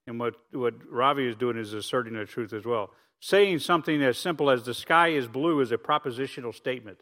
And 0.08 0.20
what, 0.20 0.36
what 0.52 0.74
Ravi 0.90 1.28
is 1.28 1.36
doing 1.36 1.58
is 1.58 1.74
asserting 1.74 2.16
a 2.16 2.26
truth 2.26 2.54
as 2.54 2.66
well. 2.66 2.90
Saying 3.20 3.60
something 3.60 4.02
as 4.02 4.18
simple 4.18 4.50
as 4.50 4.64
the 4.64 4.74
sky 4.74 5.10
is 5.10 5.28
blue 5.28 5.62
is 5.62 5.72
a 5.72 5.78
propositional 5.78 6.56
statement 6.56 7.00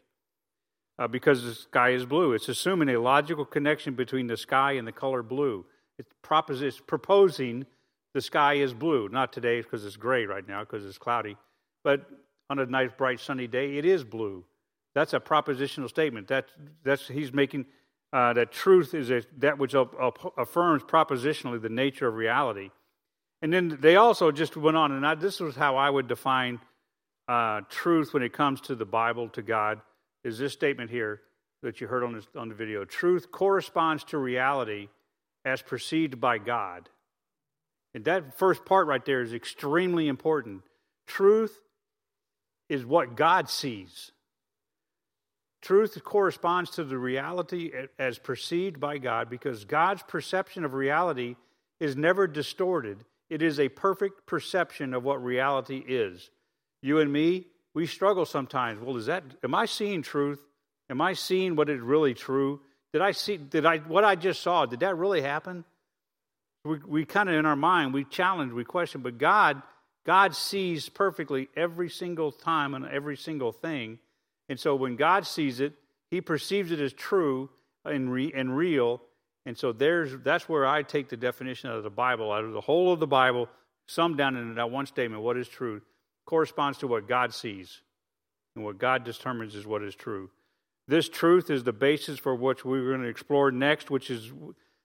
uh, 1.02 1.08
because 1.08 1.42
the 1.42 1.54
sky 1.54 1.90
is 1.90 2.06
blue. 2.06 2.32
It's 2.32 2.48
assuming 2.48 2.88
a 2.90 3.00
logical 3.00 3.44
connection 3.44 3.94
between 3.94 4.28
the 4.28 4.36
sky 4.36 4.72
and 4.72 4.86
the 4.86 4.92
color 4.92 5.24
blue. 5.24 5.64
It's, 5.98 6.08
propos- 6.22 6.62
it's 6.62 6.78
proposing 6.78 7.66
the 8.14 8.20
sky 8.20 8.54
is 8.54 8.72
blue. 8.72 9.08
Not 9.08 9.32
today 9.32 9.62
because 9.62 9.84
it's 9.84 9.96
gray 9.96 10.26
right 10.26 10.46
now 10.46 10.60
because 10.60 10.86
it's 10.86 10.98
cloudy, 10.98 11.36
but 11.82 12.08
on 12.50 12.60
a 12.60 12.66
nice, 12.66 12.90
bright, 12.96 13.18
sunny 13.18 13.48
day, 13.48 13.78
it 13.78 13.84
is 13.84 14.04
blue. 14.04 14.44
That's 14.94 15.12
a 15.12 15.18
propositional 15.18 15.88
statement. 15.88 16.28
That, 16.28 16.46
that's, 16.84 17.08
he's 17.08 17.32
making 17.32 17.66
uh, 18.12 18.34
that 18.34 18.52
truth 18.52 18.94
is 18.94 19.10
a, 19.10 19.22
that 19.38 19.58
which 19.58 19.74
affirms 19.74 20.84
propositionally 20.84 21.60
the 21.60 21.68
nature 21.68 22.06
of 22.06 22.14
reality. 22.14 22.70
And 23.40 23.52
then 23.52 23.78
they 23.80 23.96
also 23.96 24.30
just 24.30 24.56
went 24.56 24.76
on, 24.76 24.92
and 24.92 25.04
I, 25.04 25.16
this 25.16 25.40
was 25.40 25.56
how 25.56 25.76
I 25.76 25.90
would 25.90 26.06
define 26.06 26.60
uh, 27.26 27.62
truth 27.68 28.14
when 28.14 28.22
it 28.22 28.32
comes 28.32 28.60
to 28.62 28.76
the 28.76 28.84
Bible, 28.84 29.28
to 29.30 29.42
God, 29.42 29.80
is 30.24 30.38
this 30.38 30.52
statement 30.52 30.90
here 30.90 31.20
that 31.62 31.80
you 31.80 31.86
heard 31.86 32.02
on, 32.02 32.12
this, 32.12 32.26
on 32.36 32.48
the 32.48 32.54
video. 32.54 32.84
Truth 32.84 33.30
corresponds 33.30 34.04
to 34.04 34.18
reality 34.18 34.88
as 35.44 35.62
perceived 35.62 36.20
by 36.20 36.38
God. 36.38 36.88
And 37.94 38.04
that 38.04 38.38
first 38.38 38.64
part 38.64 38.86
right 38.86 39.04
there 39.04 39.22
is 39.22 39.34
extremely 39.34 40.08
important. 40.08 40.62
Truth 41.06 41.60
is 42.68 42.86
what 42.86 43.16
God 43.16 43.48
sees. 43.48 44.12
Truth 45.60 46.02
corresponds 46.02 46.70
to 46.70 46.84
the 46.84 46.98
reality 46.98 47.70
as 47.98 48.18
perceived 48.18 48.80
by 48.80 48.98
God 48.98 49.30
because 49.30 49.64
God's 49.64 50.02
perception 50.02 50.64
of 50.64 50.74
reality 50.74 51.36
is 51.78 51.96
never 51.96 52.26
distorted. 52.26 53.04
It 53.30 53.42
is 53.42 53.60
a 53.60 53.68
perfect 53.68 54.26
perception 54.26 54.92
of 54.92 55.04
what 55.04 55.22
reality 55.22 55.84
is. 55.86 56.30
You 56.82 56.98
and 56.98 57.12
me, 57.12 57.46
we 57.74 57.86
struggle 57.86 58.24
sometimes. 58.24 58.80
Well, 58.80 58.96
is 58.96 59.06
that 59.06 59.24
am 59.42 59.54
I 59.54 59.66
seeing 59.66 60.02
truth? 60.02 60.40
Am 60.90 61.00
I 61.00 61.14
seeing 61.14 61.56
what 61.56 61.70
is 61.70 61.80
really 61.80 62.14
true? 62.14 62.60
Did 62.92 63.02
I 63.02 63.12
see 63.12 63.36
did 63.36 63.66
I 63.66 63.78
what 63.78 64.04
I 64.04 64.14
just 64.14 64.42
saw, 64.42 64.66
did 64.66 64.80
that 64.80 64.96
really 64.96 65.22
happen? 65.22 65.64
We, 66.64 66.78
we 66.78 67.04
kind 67.04 67.28
of 67.28 67.34
in 67.34 67.46
our 67.46 67.56
mind, 67.56 67.92
we 67.92 68.04
challenge, 68.04 68.52
we 68.52 68.64
question, 68.64 69.00
but 69.00 69.18
God, 69.18 69.62
God 70.06 70.34
sees 70.36 70.88
perfectly 70.88 71.48
every 71.56 71.90
single 71.90 72.30
time 72.30 72.74
and 72.74 72.86
every 72.86 73.16
single 73.16 73.50
thing. 73.50 73.98
And 74.48 74.60
so 74.60 74.76
when 74.76 74.94
God 74.94 75.26
sees 75.26 75.58
it, 75.58 75.72
he 76.10 76.20
perceives 76.20 76.70
it 76.70 76.78
as 76.78 76.92
true 76.92 77.50
and, 77.84 78.12
re, 78.12 78.32
and 78.32 78.56
real, 78.56 79.00
and 79.44 79.58
so 79.58 79.72
there's 79.72 80.16
that's 80.22 80.48
where 80.48 80.66
I 80.66 80.82
take 80.82 81.08
the 81.08 81.16
definition 81.16 81.70
out 81.70 81.76
of 81.76 81.82
the 81.82 81.90
Bible, 81.90 82.30
out 82.30 82.44
of 82.44 82.52
the 82.52 82.60
whole 82.60 82.92
of 82.92 83.00
the 83.00 83.06
Bible, 83.06 83.48
summed 83.86 84.16
down 84.16 84.36
in 84.36 84.54
that 84.54 84.70
one 84.70 84.86
statement, 84.86 85.22
what 85.22 85.36
is 85.36 85.48
truth, 85.48 85.82
corresponds 86.24 86.78
to 86.78 86.86
what 86.86 87.08
God 87.08 87.34
sees. 87.34 87.80
And 88.54 88.64
what 88.64 88.78
God 88.78 89.04
determines 89.04 89.54
is 89.54 89.66
what 89.66 89.82
is 89.82 89.94
true. 89.94 90.30
This 90.88 91.08
truth 91.08 91.48
is 91.48 91.64
the 91.64 91.72
basis 91.72 92.18
for 92.18 92.34
which 92.34 92.64
we're 92.64 92.88
going 92.88 93.02
to 93.02 93.08
explore 93.08 93.50
next, 93.50 93.90
which 93.90 94.10
is 94.10 94.30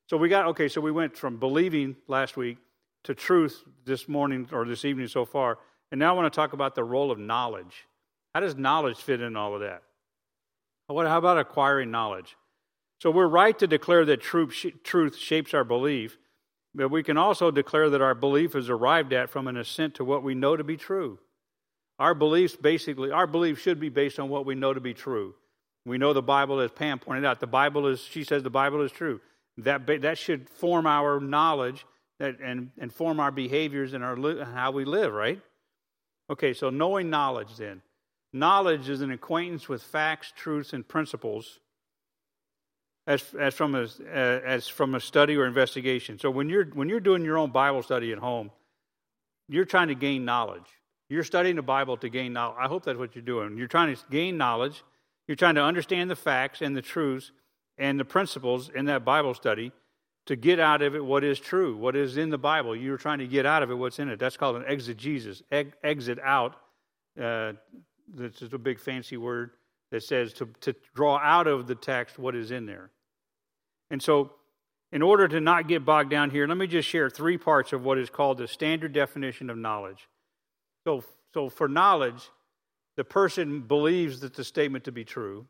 so 0.07 0.15
we 0.15 0.29
got 0.29 0.45
okay, 0.47 0.69
so 0.69 0.79
we 0.79 0.91
went 0.91 1.17
from 1.17 1.37
believing 1.37 1.97
last 2.07 2.37
week 2.37 2.57
to 3.03 3.13
truth 3.13 3.63
this 3.83 4.07
morning 4.07 4.47
or 4.53 4.65
this 4.65 4.85
evening 4.85 5.07
so 5.07 5.25
far. 5.25 5.59
And 5.91 5.99
now 5.99 6.13
I 6.13 6.17
want 6.17 6.31
to 6.31 6.35
talk 6.35 6.53
about 6.53 6.75
the 6.75 6.83
role 6.83 7.11
of 7.11 7.19
knowledge. 7.19 7.87
How 8.33 8.39
does 8.39 8.55
knowledge 8.55 8.97
fit 8.97 9.21
in 9.21 9.35
all 9.35 9.53
of 9.53 9.61
that? 9.61 9.83
How 10.87 10.97
about 10.97 11.37
acquiring 11.37 11.91
knowledge? 11.91 12.37
So 13.01 13.11
we're 13.11 13.27
right 13.27 13.57
to 13.59 13.67
declare 13.67 14.05
that 14.05 14.21
truth 14.21 15.17
shapes 15.17 15.53
our 15.53 15.63
belief, 15.63 16.17
but 16.73 16.89
we 16.89 17.03
can 17.03 17.17
also 17.17 17.51
declare 17.51 17.89
that 17.89 18.01
our 18.01 18.15
belief 18.15 18.55
is 18.55 18.69
arrived 18.69 19.11
at 19.11 19.29
from 19.29 19.47
an 19.47 19.57
assent 19.57 19.95
to 19.95 20.05
what 20.05 20.23
we 20.23 20.35
know 20.35 20.55
to 20.55 20.63
be 20.63 20.77
true. 20.77 21.19
Our 21.99 22.13
beliefs 22.13 22.55
basically, 22.55 23.11
our 23.11 23.27
beliefs 23.27 23.61
should 23.61 23.79
be 23.79 23.89
based 23.89 24.19
on 24.19 24.29
what 24.29 24.45
we 24.45 24.55
know 24.55 24.73
to 24.73 24.79
be 24.79 24.93
true. 24.93 25.33
We 25.85 25.97
know 25.97 26.13
the 26.13 26.21
Bible, 26.21 26.59
as 26.59 26.71
Pam 26.71 26.99
pointed 26.99 27.25
out, 27.25 27.39
the 27.39 27.47
Bible 27.47 27.87
is, 27.87 28.01
she 28.01 28.23
says 28.23 28.43
the 28.43 28.49
Bible 28.49 28.81
is 28.81 28.91
true. 28.91 29.21
That, 29.57 29.87
that 30.01 30.17
should 30.17 30.49
form 30.49 30.85
our 30.85 31.19
knowledge 31.19 31.85
and, 32.19 32.71
and 32.77 32.93
form 32.93 33.19
our 33.19 33.31
behaviors 33.31 33.93
and 33.93 34.03
our, 34.03 34.45
how 34.45 34.71
we 34.71 34.85
live, 34.85 35.13
right? 35.13 35.41
Okay, 36.29 36.53
so 36.53 36.69
knowing 36.69 37.09
knowledge 37.09 37.55
then. 37.55 37.81
Knowledge 38.33 38.89
is 38.89 39.01
an 39.01 39.11
acquaintance 39.11 39.69
with 39.69 39.81
facts, 39.81 40.33
truths, 40.35 40.73
and 40.73 40.87
principles 40.87 41.59
as, 43.07 43.23
as, 43.39 43.53
from 43.53 43.73
a, 43.73 43.87
as 44.13 44.67
from 44.67 44.93
a 44.93 44.99
study 44.99 45.37
or 45.37 45.45
investigation. 45.45 46.19
So 46.19 46.29
when 46.29 46.49
you're, 46.49 46.65
when 46.65 46.89
you're 46.89 46.99
doing 46.99 47.23
your 47.23 47.37
own 47.37 47.51
Bible 47.51 47.81
study 47.81 48.11
at 48.11 48.19
home, 48.19 48.51
you're 49.47 49.65
trying 49.65 49.87
to 49.87 49.95
gain 49.95 50.25
knowledge. 50.25 50.67
You're 51.09 51.23
studying 51.23 51.55
the 51.55 51.61
Bible 51.61 51.97
to 51.97 52.09
gain 52.09 52.33
knowledge. 52.33 52.57
I 52.59 52.67
hope 52.67 52.83
that's 52.83 52.99
what 52.99 53.15
you're 53.15 53.23
doing. 53.23 53.57
You're 53.57 53.67
trying 53.67 53.95
to 53.95 54.01
gain 54.09 54.37
knowledge. 54.37 54.83
You're 55.27 55.35
trying 55.37 55.55
to 55.55 55.63
understand 55.63 56.09
the 56.09 56.15
facts 56.15 56.61
and 56.61 56.75
the 56.75 56.81
truths 56.81 57.31
and 57.77 57.99
the 57.99 58.05
principles 58.05 58.69
in 58.73 58.85
that 58.85 59.05
Bible 59.05 59.33
study 59.33 59.71
to 60.25 60.35
get 60.35 60.59
out 60.59 60.81
of 60.81 60.95
it 60.95 61.03
what 61.03 61.23
is 61.23 61.39
true, 61.39 61.75
what 61.75 61.95
is 61.95 62.17
in 62.17 62.29
the 62.29 62.37
Bible. 62.37 62.75
You're 62.75 62.97
trying 62.97 63.19
to 63.19 63.27
get 63.27 63.45
out 63.45 63.63
of 63.63 63.71
it 63.71 63.75
what's 63.75 63.99
in 63.99 64.09
it. 64.09 64.19
That's 64.19 64.37
called 64.37 64.57
an 64.57 64.65
exegesis. 64.67 65.41
exit 65.51 66.19
out. 66.21 66.55
Uh, 67.19 67.53
this 68.13 68.41
is 68.41 68.53
a 68.53 68.57
big 68.57 68.79
fancy 68.79 69.17
word 69.17 69.51
that 69.91 70.03
says 70.03 70.33
to, 70.33 70.49
to 70.61 70.75
draw 70.93 71.17
out 71.17 71.47
of 71.47 71.67
the 71.67 71.75
text 71.75 72.19
what 72.19 72.35
is 72.35 72.51
in 72.51 72.65
there. 72.65 72.91
And 73.89 74.03
so, 74.03 74.31
in 74.91 75.01
order 75.01 75.27
to 75.27 75.39
not 75.39 75.67
get 75.67 75.85
bogged 75.85 76.09
down 76.09 76.29
here, 76.29 76.47
let 76.47 76.57
me 76.57 76.67
just 76.67 76.87
share 76.87 77.09
three 77.09 77.37
parts 77.37 77.73
of 77.73 77.83
what 77.83 77.97
is 77.97 78.09
called 78.09 78.37
the 78.37 78.47
standard 78.47 78.93
definition 78.93 79.49
of 79.49 79.57
knowledge. 79.57 80.07
So, 80.87 81.03
so 81.33 81.49
for 81.49 81.67
knowledge, 81.67 82.29
the 82.95 83.03
person 83.03 83.59
believes 83.59 84.21
that 84.21 84.35
the 84.35 84.45
statement 84.45 84.85
to 84.85 84.93
be 84.93 85.03
true. 85.03 85.45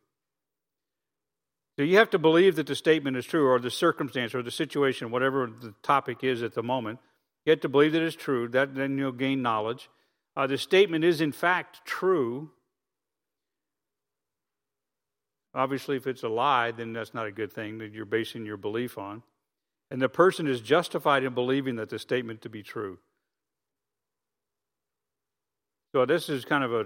So 1.77 1.83
you 1.83 1.97
have 1.97 2.09
to 2.09 2.17
believe 2.17 2.55
that 2.55 2.65
the 2.65 2.73
statement 2.73 3.17
is 3.17 3.25
true, 3.27 3.47
or 3.47 3.59
the 3.59 3.69
circumstance, 3.69 4.33
or 4.33 4.41
the 4.41 4.49
situation, 4.49 5.11
whatever 5.11 5.45
the 5.45 5.75
topic 5.83 6.23
is 6.23 6.41
at 6.41 6.55
the 6.55 6.63
moment. 6.63 6.97
You 7.45 7.51
have 7.51 7.59
to 7.59 7.69
believe 7.69 7.91
that 7.91 8.01
it's 8.01 8.15
true. 8.15 8.47
That 8.47 8.73
then 8.73 8.97
you'll 8.97 9.11
gain 9.11 9.43
knowledge. 9.43 9.91
Uh, 10.35 10.47
the 10.47 10.57
statement 10.57 11.03
is 11.03 11.21
in 11.21 11.31
fact 11.31 11.81
true. 11.85 12.49
Obviously, 15.53 15.97
if 15.97 16.07
it's 16.07 16.23
a 16.23 16.29
lie, 16.29 16.71
then 16.71 16.93
that's 16.93 17.13
not 17.13 17.27
a 17.27 17.31
good 17.31 17.53
thing 17.53 17.77
that 17.77 17.93
you're 17.93 18.05
basing 18.05 18.43
your 18.43 18.57
belief 18.57 18.97
on. 18.97 19.21
And 19.91 20.01
the 20.01 20.09
person 20.09 20.47
is 20.47 20.61
justified 20.61 21.23
in 21.23 21.35
believing 21.35 21.75
that 21.75 21.89
the 21.89 21.99
statement 21.99 22.41
to 22.41 22.49
be 22.49 22.63
true. 22.63 22.97
So, 25.97 26.05
this 26.05 26.29
is 26.29 26.45
kind 26.45 26.63
of 26.63 26.73
a, 26.73 26.85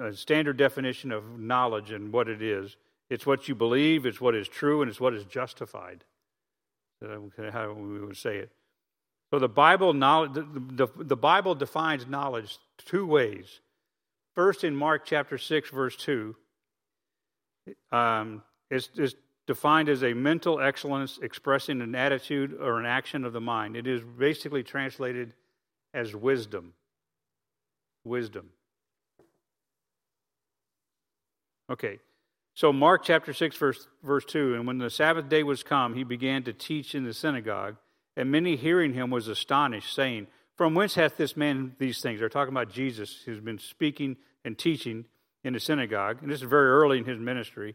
a, 0.00 0.06
a 0.10 0.12
standard 0.14 0.56
definition 0.58 1.10
of 1.10 1.40
knowledge 1.40 1.90
and 1.90 2.12
what 2.12 2.28
it 2.28 2.40
is 2.40 2.76
it's 3.10 3.26
what 3.26 3.48
you 3.48 3.56
believe, 3.56 4.06
it's 4.06 4.20
what 4.20 4.36
is 4.36 4.46
true, 4.46 4.80
and 4.80 4.88
it's 4.88 5.00
what 5.00 5.12
is 5.12 5.24
justified. 5.24 6.04
How 7.02 7.72
we 7.72 7.98
would 7.98 8.16
say 8.16 8.36
it. 8.36 8.52
So, 9.32 9.40
the 9.40 9.48
Bible, 9.48 9.92
knowledge, 9.92 10.34
the, 10.34 10.86
the, 10.86 10.86
the 10.96 11.16
Bible 11.16 11.56
defines 11.56 12.06
knowledge 12.06 12.58
two 12.78 13.04
ways. 13.04 13.58
First, 14.36 14.62
in 14.62 14.76
Mark 14.76 15.04
chapter 15.04 15.36
6, 15.36 15.70
verse 15.70 15.96
2, 15.96 16.36
um, 17.90 18.40
is, 18.70 18.88
is 18.96 19.16
defined 19.48 19.88
as 19.88 20.04
a 20.04 20.14
mental 20.14 20.60
excellence 20.60 21.18
expressing 21.20 21.80
an 21.80 21.96
attitude 21.96 22.56
or 22.60 22.78
an 22.78 22.86
action 22.86 23.24
of 23.24 23.32
the 23.32 23.40
mind. 23.40 23.76
It 23.76 23.88
is 23.88 24.00
basically 24.16 24.62
translated 24.62 25.34
as 25.92 26.14
wisdom. 26.14 26.74
Wisdom. 28.04 28.50
Okay. 31.70 31.98
So, 32.54 32.72
Mark 32.72 33.02
chapter 33.04 33.32
6, 33.32 33.56
verse, 33.56 33.88
verse 34.02 34.24
2 34.26 34.54
And 34.54 34.66
when 34.66 34.78
the 34.78 34.90
Sabbath 34.90 35.28
day 35.28 35.42
was 35.42 35.62
come, 35.62 35.94
he 35.94 36.04
began 36.04 36.44
to 36.44 36.52
teach 36.52 36.94
in 36.94 37.04
the 37.04 37.14
synagogue, 37.14 37.76
and 38.16 38.30
many 38.30 38.56
hearing 38.56 38.94
him 38.94 39.10
was 39.10 39.26
astonished, 39.26 39.92
saying, 39.94 40.28
From 40.56 40.74
whence 40.74 40.94
hath 40.94 41.16
this 41.16 41.36
man 41.36 41.74
these 41.78 42.00
things? 42.00 42.20
They're 42.20 42.28
talking 42.28 42.54
about 42.54 42.70
Jesus, 42.70 43.22
who's 43.24 43.40
been 43.40 43.58
speaking 43.58 44.16
and 44.44 44.56
teaching 44.56 45.06
in 45.42 45.52
the 45.52 45.60
synagogue, 45.60 46.18
and 46.22 46.30
this 46.30 46.42
is 46.42 46.48
very 46.48 46.68
early 46.68 46.98
in 46.98 47.04
his 47.04 47.18
ministry. 47.18 47.74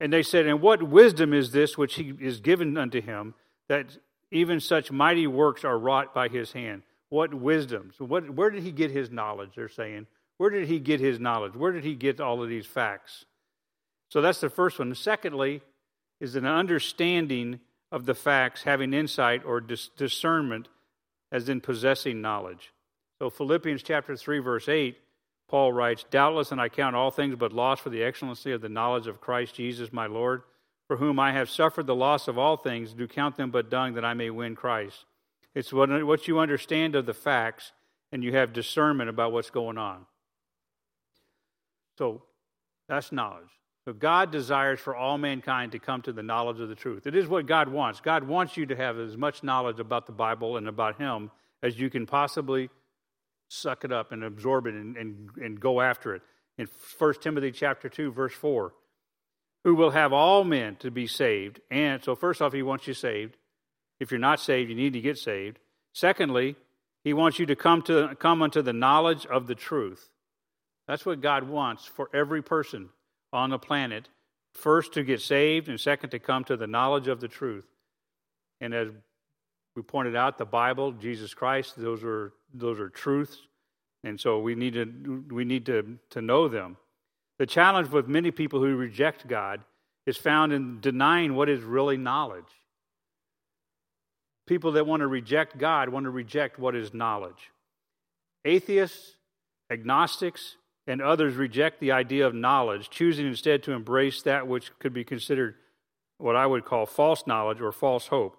And 0.00 0.12
they 0.12 0.22
said, 0.22 0.46
And 0.46 0.60
what 0.60 0.82
wisdom 0.82 1.32
is 1.32 1.52
this 1.52 1.78
which 1.78 1.94
he 1.94 2.14
is 2.20 2.40
given 2.40 2.76
unto 2.76 3.00
him, 3.00 3.34
that 3.68 3.98
even 4.30 4.58
such 4.58 4.90
mighty 4.90 5.26
works 5.26 5.64
are 5.64 5.78
wrought 5.78 6.14
by 6.14 6.28
his 6.28 6.52
hand? 6.52 6.82
What 7.10 7.34
wisdom? 7.34 7.92
So, 7.98 8.04
what, 8.04 8.30
where 8.30 8.50
did 8.50 8.62
he 8.62 8.72
get 8.72 8.90
his 8.90 9.10
knowledge? 9.10 9.50
They're 9.54 9.68
saying. 9.68 10.06
Where 10.38 10.48
did 10.48 10.68
he 10.68 10.80
get 10.80 11.00
his 11.00 11.20
knowledge? 11.20 11.54
Where 11.54 11.70
did 11.70 11.84
he 11.84 11.94
get 11.94 12.18
all 12.18 12.42
of 12.42 12.48
these 12.48 12.64
facts? 12.64 13.26
So 14.08 14.22
that's 14.22 14.40
the 14.40 14.48
first 14.48 14.78
one. 14.78 14.94
Secondly, 14.94 15.60
is 16.18 16.34
an 16.34 16.46
understanding 16.46 17.60
of 17.92 18.06
the 18.06 18.14
facts, 18.14 18.62
having 18.62 18.94
insight 18.94 19.44
or 19.44 19.60
dis- 19.60 19.90
discernment, 19.96 20.68
as 21.30 21.50
in 21.50 21.60
possessing 21.60 22.22
knowledge. 22.22 22.72
So 23.18 23.28
Philippians 23.28 23.82
chapter 23.82 24.16
3, 24.16 24.38
verse 24.38 24.68
8, 24.68 24.96
Paul 25.48 25.72
writes, 25.72 26.04
Doubtless, 26.10 26.52
and 26.52 26.60
I 26.60 26.70
count 26.70 26.96
all 26.96 27.10
things 27.10 27.36
but 27.36 27.52
loss 27.52 27.80
for 27.80 27.90
the 27.90 28.02
excellency 28.02 28.52
of 28.52 28.62
the 28.62 28.68
knowledge 28.70 29.06
of 29.06 29.20
Christ 29.20 29.56
Jesus 29.56 29.92
my 29.92 30.06
Lord, 30.06 30.42
for 30.86 30.96
whom 30.96 31.18
I 31.18 31.32
have 31.32 31.50
suffered 31.50 31.86
the 31.86 31.94
loss 31.94 32.28
of 32.28 32.38
all 32.38 32.56
things, 32.56 32.94
do 32.94 33.06
count 33.06 33.36
them 33.36 33.50
but 33.50 33.70
dung 33.70 33.94
that 33.94 34.04
I 34.04 34.14
may 34.14 34.30
win 34.30 34.54
Christ. 34.56 35.04
It's 35.54 35.72
what, 35.72 36.06
what 36.06 36.28
you 36.28 36.38
understand 36.38 36.94
of 36.94 37.06
the 37.06 37.14
facts, 37.14 37.72
and 38.12 38.22
you 38.22 38.34
have 38.34 38.52
discernment 38.52 39.10
about 39.10 39.32
what's 39.32 39.50
going 39.50 39.78
on. 39.78 40.06
So 41.98 42.22
that's 42.88 43.12
knowledge. 43.12 43.48
So 43.84 43.92
God 43.92 44.30
desires 44.30 44.78
for 44.78 44.94
all 44.94 45.18
mankind 45.18 45.72
to 45.72 45.78
come 45.78 46.02
to 46.02 46.12
the 46.12 46.22
knowledge 46.22 46.60
of 46.60 46.68
the 46.68 46.74
truth. 46.74 47.06
It 47.06 47.16
is 47.16 47.26
what 47.26 47.46
God 47.46 47.68
wants. 47.68 48.00
God 48.00 48.24
wants 48.24 48.56
you 48.56 48.66
to 48.66 48.76
have 48.76 48.98
as 48.98 49.16
much 49.16 49.42
knowledge 49.42 49.80
about 49.80 50.06
the 50.06 50.12
Bible 50.12 50.56
and 50.56 50.68
about 50.68 51.00
Him 51.00 51.30
as 51.62 51.78
you 51.78 51.90
can 51.90 52.06
possibly 52.06 52.68
suck 53.48 53.84
it 53.84 53.92
up 53.92 54.12
and 54.12 54.22
absorb 54.22 54.66
it 54.66 54.74
and, 54.74 54.96
and, 54.96 55.30
and 55.36 55.60
go 55.60 55.80
after 55.80 56.14
it. 56.14 56.22
In 56.58 56.68
1 56.98 57.14
Timothy 57.20 57.52
chapter 57.52 57.88
2, 57.88 58.12
verse 58.12 58.34
4, 58.34 58.72
who 59.64 59.74
will 59.74 59.90
have 59.90 60.12
all 60.12 60.44
men 60.44 60.76
to 60.76 60.90
be 60.90 61.06
saved. 61.06 61.60
And 61.70 62.02
so, 62.02 62.14
first 62.14 62.42
off, 62.42 62.52
He 62.52 62.62
wants 62.62 62.86
you 62.86 62.94
saved. 62.94 63.36
If 64.00 64.10
you're 64.10 64.18
not 64.18 64.40
saved, 64.40 64.70
you 64.70 64.76
need 64.76 64.94
to 64.94 65.00
get 65.00 65.18
saved. 65.18 65.58
Secondly, 65.92 66.56
He 67.04 67.12
wants 67.12 67.38
you 67.38 67.46
to 67.46 67.54
come, 67.54 67.82
to, 67.82 68.16
come 68.18 68.42
unto 68.42 68.62
the 68.62 68.72
knowledge 68.72 69.26
of 69.26 69.46
the 69.46 69.54
truth. 69.54 70.08
That's 70.88 71.06
what 71.06 71.20
God 71.20 71.44
wants 71.44 71.84
for 71.84 72.10
every 72.12 72.42
person 72.42 72.88
on 73.32 73.50
the 73.50 73.58
planet 73.58 74.08
first 74.52 74.94
to 74.94 75.04
get 75.04 75.20
saved, 75.20 75.68
and 75.68 75.80
second 75.80 76.10
to 76.10 76.18
come 76.18 76.44
to 76.44 76.56
the 76.56 76.66
knowledge 76.66 77.08
of 77.08 77.20
the 77.20 77.28
truth. 77.28 77.64
And 78.60 78.74
as 78.74 78.88
we 79.76 79.82
pointed 79.82 80.16
out, 80.16 80.38
the 80.38 80.44
Bible, 80.44 80.92
Jesus 80.92 81.34
Christ, 81.34 81.74
those 81.76 82.02
are 82.02 82.32
those 82.52 82.80
are 82.80 82.88
truths, 82.88 83.38
and 84.02 84.20
so 84.20 84.40
we 84.40 84.54
need 84.54 84.74
to 84.74 85.24
we 85.30 85.44
need 85.44 85.66
to, 85.66 85.98
to 86.10 86.20
know 86.20 86.48
them. 86.48 86.76
The 87.38 87.46
challenge 87.46 87.88
with 87.88 88.08
many 88.08 88.30
people 88.30 88.60
who 88.60 88.76
reject 88.76 89.26
God 89.26 89.64
is 90.04 90.16
found 90.16 90.52
in 90.52 90.80
denying 90.80 91.34
what 91.34 91.48
is 91.48 91.62
really 91.62 91.96
knowledge. 91.96 92.59
People 94.50 94.72
that 94.72 94.84
want 94.84 94.98
to 94.98 95.06
reject 95.06 95.58
God 95.58 95.90
want 95.90 96.06
to 96.06 96.10
reject 96.10 96.58
what 96.58 96.74
is 96.74 96.92
knowledge. 96.92 97.52
Atheists, 98.44 99.14
agnostics, 99.70 100.56
and 100.88 101.00
others 101.00 101.36
reject 101.36 101.78
the 101.78 101.92
idea 101.92 102.26
of 102.26 102.34
knowledge, 102.34 102.90
choosing 102.90 103.28
instead 103.28 103.62
to 103.62 103.70
embrace 103.70 104.22
that 104.22 104.48
which 104.48 104.76
could 104.80 104.92
be 104.92 105.04
considered 105.04 105.54
what 106.18 106.34
I 106.34 106.46
would 106.46 106.64
call 106.64 106.84
false 106.84 107.28
knowledge 107.28 107.60
or 107.60 107.70
false 107.70 108.08
hope. 108.08 108.38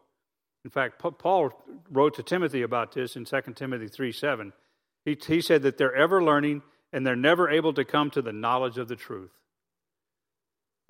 In 0.66 0.70
fact, 0.70 1.00
Paul 1.00 1.54
wrote 1.90 2.16
to 2.16 2.24
Timothy 2.24 2.62
about 2.62 2.92
this 2.92 3.16
in 3.16 3.24
2 3.24 3.42
Timothy 3.56 3.88
3 3.88 4.12
7. 4.12 4.52
He, 5.06 5.18
he 5.26 5.40
said 5.40 5.62
that 5.62 5.78
they're 5.78 5.96
ever 5.96 6.22
learning 6.22 6.62
and 6.92 7.08
they're 7.08 7.16
never 7.16 7.50
able 7.50 7.72
to 7.72 7.86
come 7.86 8.10
to 8.10 8.22
the 8.22 8.34
knowledge 8.34 8.78
of 8.78 8.90
the 8.90 8.98
truth. 8.98 9.32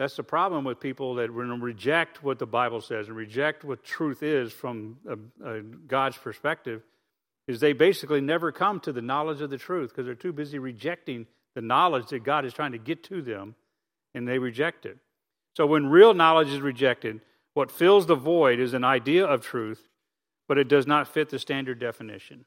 That's 0.02 0.16
the 0.16 0.24
problem 0.24 0.64
with 0.64 0.80
people 0.80 1.14
that 1.16 1.30
reject 1.30 2.24
what 2.24 2.40
the 2.40 2.48
Bible 2.48 2.82
says 2.82 3.08
and 3.08 3.16
reject 3.16 3.64
what 3.64 3.84
truth 3.84 4.24
is 4.24 4.52
from 4.52 4.98
a, 5.08 5.48
a 5.48 5.62
God's 5.62 6.18
perspective, 6.18 6.82
is 7.48 7.60
they 7.60 7.74
basically 7.74 8.20
never 8.20 8.52
come 8.52 8.80
to 8.80 8.92
the 8.92 9.04
knowledge 9.04 9.42
of 9.42 9.52
the 9.52 9.60
truth 9.60 9.92
because 9.92 10.08
they're 10.08 10.16
too 10.16 10.34
busy 10.34 10.58
rejecting 10.58 11.28
the 11.54 11.62
knowledge 11.62 12.08
that 12.08 12.24
God 12.24 12.46
is 12.46 12.54
trying 12.56 12.72
to 12.72 12.80
get 12.80 13.04
to 13.04 13.22
them, 13.22 13.54
and 14.16 14.28
they 14.28 14.40
reject 14.40 14.88
it. 14.88 14.98
So 15.56 15.68
when 15.68 15.86
real 15.86 16.16
knowledge 16.16 16.50
is 16.50 16.62
rejected, 16.62 17.22
what 17.54 17.70
fills 17.70 18.08
the 18.08 18.16
void 18.16 18.60
is 18.60 18.74
an 18.74 18.84
idea 18.84 19.24
of 19.24 19.46
truth, 19.46 19.88
but 20.48 20.58
it 20.58 20.68
does 20.68 20.88
not 20.88 21.10
fit 21.10 21.30
the 21.30 21.38
standard 21.38 21.78
definition. 21.78 22.46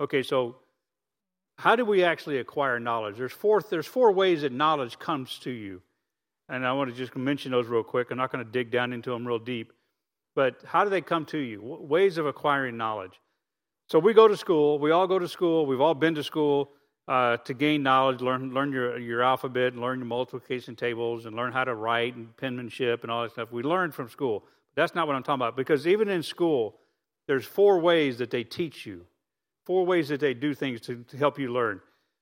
Okay, 0.00 0.24
so 0.24 0.56
how 1.56 1.76
do 1.76 1.84
we 1.84 2.02
actually 2.02 2.38
acquire 2.38 2.80
knowledge? 2.80 3.16
There's 3.16 3.30
four, 3.30 3.60
there's 3.60 3.86
four 3.86 4.10
ways 4.10 4.42
that 4.42 4.50
knowledge 4.50 4.98
comes 4.98 5.38
to 5.44 5.52
you. 5.52 5.82
And 6.48 6.66
I 6.66 6.72
want 6.72 6.90
to 6.90 6.96
just 6.96 7.14
mention 7.16 7.52
those 7.52 7.66
real 7.66 7.82
quick. 7.82 8.10
I'm 8.10 8.16
not 8.16 8.32
going 8.32 8.44
to 8.44 8.50
dig 8.50 8.70
down 8.70 8.92
into 8.92 9.10
them 9.10 9.26
real 9.26 9.38
deep. 9.38 9.72
But 10.34 10.56
how 10.64 10.84
do 10.84 10.90
they 10.90 11.00
come 11.00 11.24
to 11.26 11.38
you? 11.38 11.60
Ways 11.62 12.16
of 12.16 12.26
acquiring 12.26 12.76
knowledge. 12.76 13.20
So 13.88 13.98
we 13.98 14.14
go 14.14 14.28
to 14.28 14.36
school. 14.36 14.78
We 14.78 14.90
all 14.90 15.06
go 15.06 15.18
to 15.18 15.28
school. 15.28 15.66
We've 15.66 15.80
all 15.80 15.94
been 15.94 16.14
to 16.14 16.22
school 16.22 16.72
uh, 17.08 17.38
to 17.38 17.54
gain 17.54 17.82
knowledge, 17.82 18.20
learn 18.20 18.52
learn 18.52 18.70
your 18.70 18.98
your 18.98 19.22
alphabet, 19.22 19.72
and 19.72 19.80
learn 19.80 19.98
your 19.98 20.06
multiplication 20.06 20.76
tables, 20.76 21.24
and 21.24 21.34
learn 21.34 21.52
how 21.52 21.64
to 21.64 21.74
write 21.74 22.14
and 22.14 22.36
penmanship 22.36 23.02
and 23.02 23.10
all 23.10 23.22
that 23.22 23.32
stuff. 23.32 23.50
We 23.50 23.62
learn 23.62 23.90
from 23.90 24.10
school. 24.10 24.44
That's 24.76 24.94
not 24.94 25.06
what 25.06 25.16
I'm 25.16 25.22
talking 25.22 25.40
about 25.40 25.56
because 25.56 25.86
even 25.86 26.08
in 26.08 26.22
school, 26.22 26.76
there's 27.26 27.46
four 27.46 27.80
ways 27.80 28.18
that 28.18 28.30
they 28.30 28.44
teach 28.44 28.84
you, 28.84 29.06
four 29.64 29.86
ways 29.86 30.08
that 30.10 30.20
they 30.20 30.34
do 30.34 30.54
things 30.54 30.82
to, 30.82 31.02
to 31.08 31.16
help 31.16 31.38
you 31.38 31.50
learn. 31.50 31.80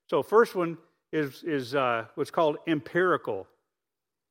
So 0.09 0.23
first 0.23 0.55
one 0.55 0.77
is 1.11 1.43
is 1.43 1.75
uh, 1.75 2.05
what's 2.15 2.31
called 2.31 2.57
empirical. 2.65 3.45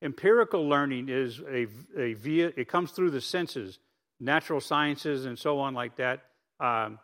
Empirical 0.01 0.67
learning 0.67 1.09
is 1.09 1.39
a, 1.39 1.67
a 1.97 2.13
via. 2.13 2.51
It 2.55 2.67
comes 2.67 2.91
through 2.91 3.11
the 3.11 3.21
senses, 3.21 3.79
natural 4.19 4.61
sciences, 4.61 5.25
and 5.25 5.37
so 5.37 5.59
on 5.59 5.73
like 5.73 5.95
that. 5.97 6.23
Um, 6.59 6.99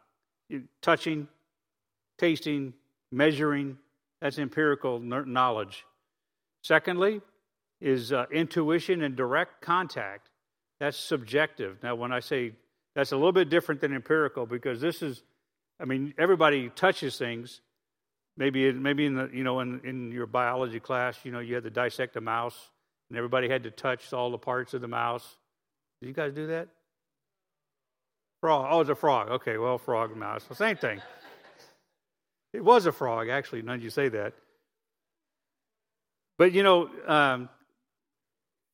touching, 0.82 1.28
tasting, 2.18 2.74
measuring, 3.12 3.78
that's 4.22 4.38
empirical 4.38 5.00
knowledge. 5.00 5.86
Secondly, 6.62 7.22
is 7.82 8.14
uh, 8.14 8.26
intuition 8.32 9.02
and 9.04 9.16
direct 9.16 9.62
contact. 9.62 10.30
That's 10.80 10.98
subjective. 10.98 11.78
Now, 11.84 11.96
when 11.96 12.14
I 12.14 12.22
say 12.22 12.54
that's 12.96 13.12
a 13.12 13.16
little 13.16 13.34
bit 13.34 13.50
different 13.50 13.82
than 13.82 13.94
empirical 13.94 14.46
because 14.46 14.80
this 14.80 15.02
is, 15.02 15.24
I 15.80 15.86
mean, 15.86 16.14
everybody 16.18 16.70
touches 16.70 17.18
things. 17.18 17.62
Maybe, 18.38 18.72
maybe 18.72 19.06
in 19.06 19.16
the, 19.16 19.30
you 19.34 19.44
know, 19.44 19.60
in, 19.60 19.82
in 19.84 20.12
your 20.12 20.26
biology 20.26 20.80
class, 20.80 21.20
you 21.24 21.32
know, 21.32 21.39
you 21.39 21.56
had 21.56 21.64
to 21.66 21.70
dissect 21.70 22.16
a 22.16 22.22
mouse, 22.22 22.58
and 23.10 23.18
everybody 23.18 23.49
had 23.49 23.64
to 23.64 23.72
touch 23.72 24.12
all 24.14 24.32
the 24.32 24.38
parts 24.38 24.74
of 24.74 24.82
the 24.82 24.88
mouse. 24.88 25.38
Did 26.01 26.08
you 26.08 26.14
guys 26.14 26.34
do 26.34 26.47
that? 26.47 26.68
Frog. 28.41 28.68
Oh, 28.70 28.82
it's 28.82 28.89
a 28.89 28.95
frog. 28.95 29.30
Okay, 29.30 29.58
well, 29.58 29.78
frog 29.78 30.12
and 30.12 30.20
mouse. 30.20 30.43
the 30.45 30.56
same 30.56 30.76
thing. 30.76 31.01
It 32.51 32.64
was 32.64 32.86
a 32.86 32.91
frog, 32.91 33.30
actually, 33.30 33.62
none 33.62 33.76
of 33.76 33.84
you 33.84 33.89
say 33.89 34.10
that. 34.10 34.34
But 36.38 36.51
you 36.51 36.64
know, 36.64 36.89
um, 37.08 37.49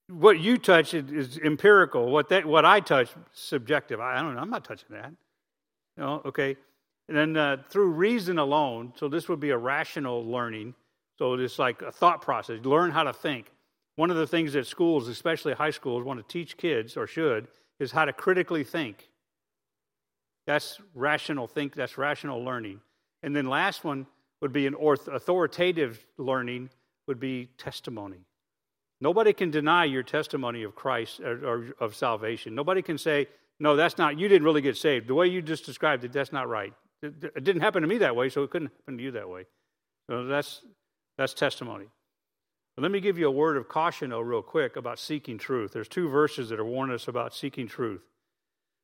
what 0.10 0.40
you 0.40 0.58
touch 0.58 0.94
is 0.94 1.38
empirical. 1.38 2.10
What 2.10 2.30
that, 2.30 2.46
what 2.46 2.66
I 2.66 2.80
touch, 2.80 3.10
subjective. 3.32 4.00
I 4.00 4.22
don't 4.22 4.36
know. 4.36 4.42
I'm 4.42 4.50
not 4.50 4.66
touching 4.66 4.90
that. 4.92 5.12
Know, 5.98 6.22
okay. 6.26 6.58
And 7.08 7.18
then 7.18 7.38
uh, 7.38 7.58
through 7.70 7.90
reason 7.90 8.40
alone, 8.40 8.94
so 8.96 9.08
this 9.08 9.30
would 9.30 9.40
be 9.40 9.50
a 9.52 9.58
rational 9.58 10.26
learning. 10.26 10.74
So 11.18 11.34
it's 11.34 11.60
like 11.60 11.82
a 11.82 11.92
thought 11.92 12.22
process. 12.22 12.60
Learn 12.64 12.92
how 12.92 13.04
to 13.04 13.14
think. 13.14 13.52
One 14.00 14.12
of 14.12 14.16
the 14.16 14.28
things 14.28 14.54
that 14.54 14.66
schools, 14.66 15.10
especially 15.10 15.52
high 15.52 15.72
schools, 15.72 16.06
want 16.06 16.26
to 16.26 16.32
teach 16.32 16.56
kids 16.56 16.96
or 16.96 17.06
should 17.06 17.50
is 17.82 17.92
how 17.92 18.06
to 18.06 18.14
critically 18.14 18.64
think. 18.64 19.10
That's 20.48 20.80
rational 20.96 21.48
think. 21.48 21.76
That's 21.76 21.98
rational 21.98 22.42
learning. 22.42 22.80
And 23.24 23.36
then 23.36 23.48
last 23.48 23.84
one 23.84 24.08
would 24.42 24.54
be 24.54 24.68
an 24.68 24.76
authoritative 24.80 26.06
learning 26.18 26.70
would 27.10 27.20
be 27.20 27.50
testimony. 27.58 28.20
Nobody 29.02 29.34
can 29.34 29.52
deny 29.52 29.84
your 29.84 30.04
testimony 30.04 30.64
of 30.64 30.76
Christ 30.76 31.20
or, 31.20 31.46
or, 31.46 31.66
of 31.82 31.94
salvation. 31.94 32.56
Nobody 32.56 32.82
can 32.82 32.98
say, 32.98 33.28
no, 33.60 33.76
that's 33.76 33.98
not, 33.98 34.18
you 34.18 34.30
didn't 34.30 34.46
really 34.46 34.62
get 34.62 34.78
saved. 34.78 35.10
The 35.10 35.14
way 35.14 35.28
you 35.28 35.42
just 35.42 35.66
described 35.66 36.06
it, 36.06 36.14
that's 36.14 36.32
not 36.32 36.48
right. 36.48 36.74
It, 37.04 37.16
it 37.36 37.44
didn't 37.44 37.64
happen 37.64 37.82
to 37.82 37.88
me 37.90 37.98
that 37.98 38.16
way, 38.16 38.30
so 38.30 38.44
it 38.44 38.50
couldn't 38.50 38.72
happen 38.80 38.98
to 38.98 39.04
you 39.04 39.12
that 39.12 39.28
way. 39.28 39.46
So 40.10 40.24
that's, 40.24 40.62
that's 41.18 41.34
testimony. 41.34 41.88
But 42.80 42.84
let 42.84 42.92
me 42.94 43.02
give 43.02 43.18
you 43.18 43.28
a 43.28 43.32
word 43.32 43.58
of 43.58 43.68
caution, 43.68 44.12
though, 44.12 44.22
real 44.22 44.42
quick 44.42 44.78
about 44.78 45.00
seeking 45.00 45.38
truth. 45.38 45.74
There's 45.74 45.90
two 45.90 46.08
verses 46.08 46.48
that 46.48 46.62
are 46.62 46.66
warning 46.66 46.96
us 46.96 47.10
about 47.10 47.36
seeking 47.36 47.68
truth. 47.68 48.00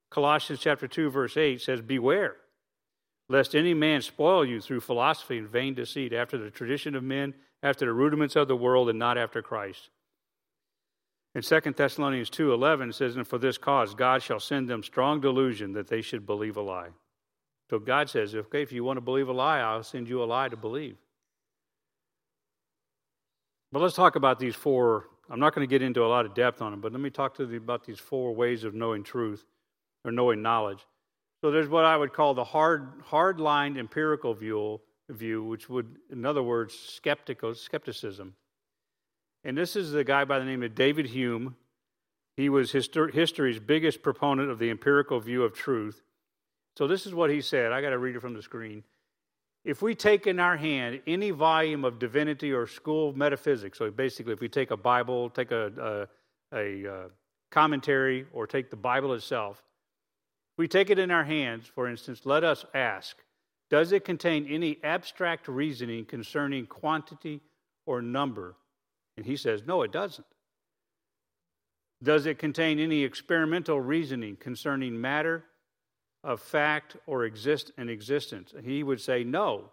Colossians 0.10 0.60
chapter 0.60 0.86
2, 0.86 1.10
verse 1.10 1.38
8 1.38 1.62
says, 1.62 1.80
Beware 1.80 2.36
lest 3.30 3.56
any 3.56 3.74
man 3.74 4.02
spoil 4.02 4.44
you 4.44 4.60
through 4.60 4.82
philosophy 4.82 5.38
and 5.38 5.48
vain 5.48 5.76
deceit, 5.76 6.12
after 6.12 6.38
the 6.38 6.50
tradition 6.50 6.94
of 6.94 7.04
men, 7.04 7.36
after 7.64 7.86
the 7.86 7.94
rudiments 7.94 8.36
of 8.36 8.50
the 8.50 8.56
world, 8.58 8.90
and 8.90 9.00
not 9.00 9.18
after 9.18 9.42
Christ. 9.42 9.90
In 11.34 11.42
2 11.42 11.62
Thessalonians 11.72 12.30
2.11 12.30 12.94
says, 12.94 13.16
And 13.16 13.26
for 13.26 13.38
this 13.38 13.58
cause 13.58 13.94
God 13.94 14.22
shall 14.22 14.42
send 14.42 14.68
them 14.68 14.84
strong 14.84 15.22
delusion 15.22 15.72
that 15.72 15.88
they 15.88 16.02
should 16.02 16.26
believe 16.26 16.58
a 16.58 16.62
lie. 16.62 16.90
So 17.70 17.80
God 17.80 18.10
says, 18.10 18.36
okay, 18.36 18.62
if 18.62 18.74
you 18.74 18.84
want 18.84 18.98
to 18.98 19.02
believe 19.02 19.30
a 19.30 19.32
lie, 19.32 19.60
I'll 19.60 19.84
send 19.84 20.10
you 20.10 20.22
a 20.22 20.26
lie 20.26 20.50
to 20.50 20.58
believe. 20.58 20.98
But 23.76 23.82
let's 23.82 23.96
talk 23.98 24.16
about 24.16 24.40
these 24.40 24.56
four. 24.56 25.10
I'm 25.30 25.42
not 25.42 25.54
going 25.54 25.68
to 25.68 25.70
get 25.70 25.82
into 25.82 26.02
a 26.02 26.08
lot 26.08 26.26
of 26.26 26.34
depth 26.34 26.62
on 26.62 26.72
them, 26.72 26.80
but 26.80 26.94
let 26.94 27.02
me 27.02 27.10
talk 27.10 27.36
to 27.36 27.46
you 27.46 27.58
about 27.58 27.84
these 27.84 28.00
four 28.00 28.34
ways 28.34 28.64
of 28.64 28.74
knowing 28.74 29.04
truth 29.04 29.46
or 30.06 30.14
knowing 30.14 30.42
knowledge. 30.42 30.88
So 31.42 31.52
there's 31.52 31.68
what 31.68 31.84
I 31.84 31.98
would 31.98 32.14
call 32.14 32.34
the 32.34 32.46
hard, 32.46 33.02
hard-lined 33.04 33.78
empirical 33.78 34.34
view, 34.34 34.80
view, 35.10 35.44
which 35.44 35.68
would, 35.68 35.98
in 36.10 36.26
other 36.26 36.42
words, 36.42 36.74
skeptical 36.74 37.54
skepticism. 37.54 38.36
And 39.44 39.58
this 39.58 39.76
is 39.76 39.92
the 39.92 40.06
guy 40.06 40.24
by 40.24 40.40
the 40.40 40.46
name 40.46 40.64
of 40.64 40.74
David 40.74 41.08
Hume. 41.08 41.58
He 42.38 42.48
was 42.48 42.72
histor- 42.72 43.14
history's 43.14 43.60
biggest 43.60 44.02
proponent 44.02 44.50
of 44.52 44.58
the 44.58 44.70
empirical 44.70 45.20
view 45.20 45.44
of 45.44 45.52
truth. 45.54 46.02
So 46.78 46.88
this 46.88 47.06
is 47.06 47.14
what 47.14 47.30
he 47.30 47.42
said. 47.42 47.74
I 47.74 47.82
got 47.82 47.90
to 47.90 47.98
read 47.98 48.16
it 48.16 48.22
from 48.22 48.36
the 48.36 48.42
screen. 48.42 48.86
If 49.66 49.82
we 49.82 49.96
take 49.96 50.28
in 50.28 50.40
our 50.40 50.56
hand 50.56 51.02
any 51.08 51.32
volume 51.32 51.86
of 51.86 51.98
divinity 51.98 52.54
or 52.54 52.68
school 52.68 53.10
of 53.10 53.18
metaphysics, 53.18 53.80
so 53.80 53.90
basically, 53.90 54.32
if 54.32 54.40
we 54.40 54.48
take 54.48 54.70
a 54.70 54.78
Bible, 54.78 55.32
take 55.32 55.52
a, 55.52 56.08
a, 56.54 56.58
a 56.58 56.94
uh, 56.94 57.08
commentary, 57.50 58.28
or 58.32 58.46
take 58.46 58.70
the 58.70 58.76
Bible 58.76 59.14
itself, 59.14 59.64
we 60.56 60.68
take 60.68 60.92
it 60.92 61.00
in 61.00 61.10
our 61.10 61.24
hands, 61.24 61.66
for 61.66 61.90
instance, 61.90 62.22
let 62.26 62.44
us 62.44 62.64
ask 62.76 63.18
Does 63.72 63.92
it 63.92 64.06
contain 64.06 64.46
any 64.48 64.78
abstract 64.84 65.48
reasoning 65.48 66.06
concerning 66.06 66.68
quantity 66.68 67.42
or 67.88 68.04
number? 68.04 68.56
And 69.18 69.26
he 69.26 69.36
says, 69.36 69.64
No, 69.66 69.82
it 69.82 69.92
doesn't. 69.92 70.28
Does 72.04 72.28
it 72.28 72.38
contain 72.38 72.78
any 72.78 73.04
experimental 73.04 73.82
reasoning 73.82 74.36
concerning 74.36 75.02
matter, 75.02 75.44
of 76.26 76.42
fact, 76.42 76.98
or 77.06 77.24
exist 77.24 77.72
in 77.78 77.88
existence? 77.88 78.54
He 78.62 78.84
would 78.84 79.00
say, 79.00 79.24
No. 79.24 79.72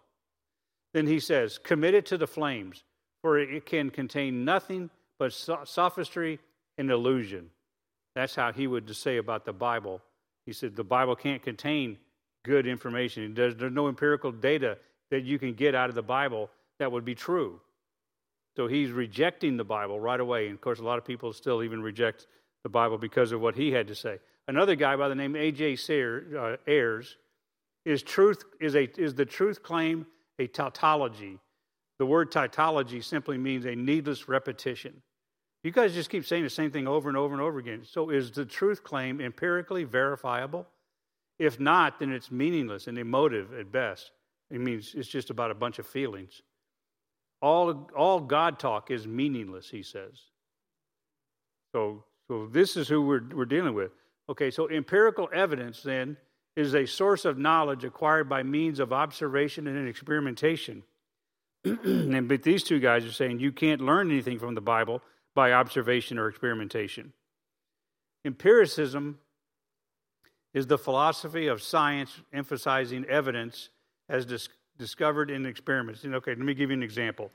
Then 0.93 1.07
he 1.07 1.19
says, 1.19 1.57
Commit 1.57 1.93
it 1.95 2.05
to 2.07 2.17
the 2.17 2.27
flames, 2.27 2.83
for 3.21 3.37
it 3.39 3.65
can 3.65 3.89
contain 3.89 4.45
nothing 4.45 4.89
but 5.19 5.33
sophistry 5.33 6.39
and 6.77 6.89
illusion. 6.89 7.49
That's 8.15 8.35
how 8.35 8.53
he 8.53 8.67
would 8.67 8.95
say 8.95 9.17
about 9.17 9.43
the 9.43 9.53
Bible 9.53 10.01
he 10.45 10.53
said 10.53 10.75
the 10.75 10.83
Bible 10.83 11.15
can't 11.15 11.41
contain 11.41 11.97
good 12.43 12.67
information. 12.67 13.33
There's, 13.33 13.55
there's 13.55 13.71
no 13.71 13.87
empirical 13.87 14.31
data 14.31 14.77
that 15.11 15.23
you 15.23 15.39
can 15.39 15.53
get 15.53 15.75
out 15.75 15.89
of 15.89 15.95
the 15.95 16.03
Bible 16.03 16.49
that 16.79 16.91
would 16.91 17.05
be 17.05 17.15
true. 17.15 17.61
So 18.55 18.67
he's 18.67 18.91
rejecting 18.91 19.57
the 19.57 19.63
Bible 19.63 19.99
right 19.99 20.19
away. 20.19 20.47
And 20.47 20.55
of 20.55 20.61
course, 20.61 20.79
a 20.79 20.83
lot 20.83 20.97
of 20.97 21.05
people 21.05 21.31
still 21.33 21.63
even 21.63 21.81
reject 21.81 22.27
the 22.63 22.69
Bible 22.69 22.97
because 22.97 23.31
of 23.31 23.41
what 23.41 23.55
he 23.55 23.71
had 23.71 23.87
to 23.87 23.95
say. 23.95 24.19
Another 24.47 24.75
guy 24.75 24.95
by 24.95 25.07
the 25.07 25.15
name 25.15 25.35
A.J. 25.35 25.77
Uh, 26.37 26.57
Ayres 26.67 27.17
is 27.85 28.03
truth 28.03 28.43
is 28.59 28.75
a 28.75 28.89
is 28.99 29.15
the 29.15 29.25
truth 29.25 29.63
claim 29.63 30.05
a 30.39 30.47
tautology. 30.47 31.39
The 31.99 32.05
word 32.05 32.31
tautology 32.31 33.01
simply 33.01 33.37
means 33.37 33.65
a 33.65 33.75
needless 33.75 34.27
repetition. 34.27 35.01
You 35.63 35.71
guys 35.71 35.93
just 35.93 36.09
keep 36.09 36.25
saying 36.25 36.43
the 36.43 36.49
same 36.49 36.71
thing 36.71 36.87
over 36.87 37.07
and 37.07 37.17
over 37.17 37.33
and 37.33 37.41
over 37.41 37.59
again. 37.59 37.83
So, 37.89 38.09
is 38.09 38.31
the 38.31 38.45
truth 38.45 38.83
claim 38.83 39.21
empirically 39.21 39.85
verifiable? 39.85 40.67
If 41.39 41.59
not, 41.59 41.99
then 41.99 42.11
it's 42.11 42.31
meaningless 42.31 42.87
and 42.87 42.97
emotive 42.97 43.53
at 43.57 43.71
best. 43.71 44.11
It 44.51 44.59
means 44.59 44.93
it's 44.95 45.07
just 45.07 45.29
about 45.29 45.51
a 45.51 45.55
bunch 45.55 45.79
of 45.79 45.87
feelings. 45.87 46.41
All, 47.41 47.89
all 47.95 48.19
God 48.19 48.59
talk 48.59 48.91
is 48.91 49.07
meaningless, 49.07 49.69
he 49.69 49.83
says. 49.83 50.21
So, 51.73 52.03
so 52.27 52.47
this 52.47 52.77
is 52.77 52.87
who 52.87 53.01
we're, 53.01 53.23
we're 53.33 53.45
dealing 53.45 53.73
with. 53.73 53.91
Okay, 54.29 54.51
so 54.51 54.69
empirical 54.69 55.29
evidence 55.33 55.81
then 55.83 56.17
is 56.55 56.75
a 56.75 56.85
source 56.85 57.25
of 57.25 57.37
knowledge 57.37 57.83
acquired 57.83 58.29
by 58.29 58.43
means 58.43 58.79
of 58.79 58.93
observation 58.93 59.67
and 59.67 59.87
experimentation. 59.87 60.83
and 61.65 62.27
but 62.27 62.43
these 62.43 62.63
two 62.63 62.79
guys 62.79 63.05
are 63.05 63.11
saying 63.11 63.39
you 63.39 63.51
can't 63.51 63.81
learn 63.81 64.11
anything 64.11 64.39
from 64.39 64.55
the 64.55 64.61
Bible 64.61 65.01
by 65.33 65.53
observation 65.53 66.17
or 66.17 66.27
experimentation. 66.27 67.13
Empiricism 68.25 69.19
is 70.53 70.67
the 70.67 70.77
philosophy 70.77 71.47
of 71.47 71.61
science 71.61 72.21
emphasizing 72.31 73.05
evidence 73.05 73.69
as 74.07 74.25
dis- 74.25 74.49
discovered 74.77 75.31
in 75.31 75.45
experiments. 75.45 76.03
And 76.03 76.15
okay, 76.15 76.31
let 76.31 76.39
me 76.39 76.53
give 76.53 76.69
you 76.69 76.75
an 76.75 76.83
example. 76.83 77.31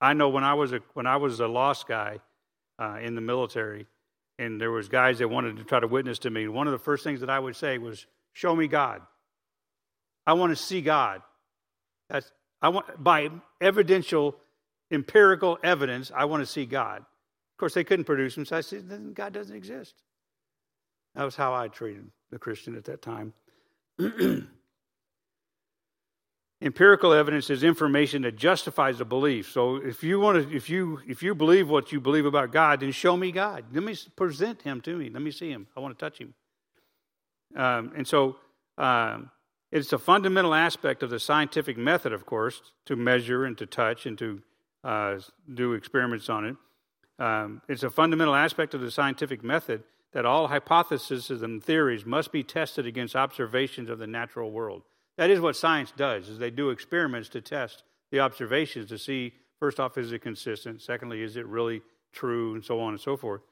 I 0.00 0.14
know 0.14 0.28
when 0.28 0.44
I 0.44 0.54
was 0.54 0.72
a 0.72 0.80
when 0.94 1.06
I 1.06 1.16
was 1.16 1.40
a 1.40 1.48
lost 1.48 1.86
guy 1.86 2.18
uh, 2.78 2.98
in 3.02 3.14
the 3.14 3.20
military, 3.20 3.86
and 4.38 4.60
there 4.60 4.70
was 4.70 4.88
guys 4.88 5.18
that 5.18 5.28
wanted 5.28 5.56
to 5.56 5.64
try 5.64 5.80
to 5.80 5.88
witness 5.88 6.18
to 6.20 6.30
me. 6.30 6.48
One 6.48 6.66
of 6.66 6.72
the 6.72 6.78
first 6.78 7.04
things 7.04 7.20
that 7.20 7.30
I 7.30 7.38
would 7.38 7.56
say 7.56 7.78
was, 7.78 8.06
"Show 8.32 8.54
me 8.54 8.68
God. 8.68 9.02
I 10.26 10.34
want 10.34 10.50
to 10.50 10.56
see 10.56 10.80
God." 10.80 11.22
That's 12.08 12.32
I 12.60 12.68
want 12.70 13.02
by 13.02 13.30
evidential, 13.60 14.36
empirical 14.90 15.58
evidence. 15.62 16.10
I 16.14 16.24
want 16.24 16.42
to 16.42 16.46
see 16.46 16.66
God. 16.66 16.98
Of 16.98 17.60
course, 17.60 17.74
they 17.74 17.84
couldn't 17.84 18.04
produce 18.04 18.34
them, 18.34 18.44
so 18.44 18.56
I 18.56 18.60
said, 18.60 19.14
God 19.14 19.32
doesn't 19.32 19.54
exist. 19.54 19.94
That 21.14 21.24
was 21.24 21.34
how 21.34 21.54
I 21.54 21.68
treated 21.68 22.10
the 22.30 22.38
Christian 22.38 22.76
at 22.76 22.84
that 22.84 23.02
time. 23.02 23.32
Empirical 26.60 27.12
evidence 27.12 27.50
is 27.50 27.62
information 27.62 28.22
that 28.22 28.36
justifies 28.36 29.00
a 29.00 29.04
belief. 29.04 29.52
So 29.52 29.76
if 29.76 30.02
you 30.02 30.18
want 30.18 30.42
to, 30.42 30.56
if 30.56 30.68
you 30.68 31.00
if 31.06 31.22
you 31.22 31.34
believe 31.34 31.68
what 31.68 31.92
you 31.92 32.00
believe 32.00 32.26
about 32.26 32.50
God, 32.50 32.80
then 32.80 32.90
show 32.90 33.16
me 33.16 33.30
God. 33.30 33.64
Let 33.72 33.84
me 33.84 33.96
present 34.16 34.62
Him 34.62 34.80
to 34.80 34.96
me. 34.96 35.08
Let 35.08 35.22
me 35.22 35.30
see 35.30 35.50
Him. 35.50 35.68
I 35.76 35.80
want 35.80 35.96
to 35.96 36.04
touch 36.04 36.18
Him. 36.18 36.34
Um, 37.54 37.92
and 37.96 38.06
so 38.08 38.36
um, 38.76 39.30
it's 39.70 39.92
a 39.92 39.98
fundamental 39.98 40.52
aspect 40.52 41.04
of 41.04 41.10
the 41.10 41.20
scientific 41.20 41.76
method, 41.76 42.12
of 42.12 42.26
course, 42.26 42.60
to 42.86 42.96
measure 42.96 43.44
and 43.44 43.56
to 43.58 43.66
touch 43.66 44.04
and 44.06 44.18
to 44.18 44.42
uh, 44.82 45.18
do 45.54 45.74
experiments 45.74 46.28
on 46.28 46.44
it. 46.44 46.56
Um, 47.20 47.62
it's 47.68 47.84
a 47.84 47.90
fundamental 47.90 48.34
aspect 48.34 48.74
of 48.74 48.80
the 48.80 48.90
scientific 48.90 49.44
method 49.44 49.84
that 50.12 50.24
all 50.24 50.48
hypotheses 50.48 51.30
and 51.30 51.62
theories 51.62 52.04
must 52.04 52.32
be 52.32 52.42
tested 52.42 52.86
against 52.86 53.14
observations 53.14 53.90
of 53.90 53.98
the 53.98 54.06
natural 54.06 54.50
world. 54.50 54.82
That 55.18 55.30
is 55.30 55.40
what 55.40 55.56
science 55.56 55.92
does, 55.96 56.28
is 56.28 56.38
they 56.38 56.50
do 56.50 56.70
experiments 56.70 57.28
to 57.30 57.40
test 57.40 57.82
the 58.12 58.20
observations 58.20 58.88
to 58.88 58.98
see, 58.98 59.34
first 59.58 59.80
off, 59.80 59.98
is 59.98 60.12
it 60.12 60.20
consistent? 60.20 60.80
Secondly, 60.80 61.22
is 61.22 61.36
it 61.36 61.46
really 61.46 61.82
true? 62.12 62.54
And 62.54 62.64
so 62.64 62.80
on 62.80 62.94
and 62.94 63.00
so 63.00 63.16
forth. 63.16 63.42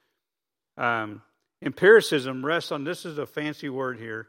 Um, 0.79 1.23
empiricism 1.61 2.47
rests 2.47 2.71
on, 2.71 2.85
this 2.85 3.05
is 3.05 3.19
a 3.19 3.27
fancy 3.27 3.69
word 3.69 3.99
here, 3.99 4.29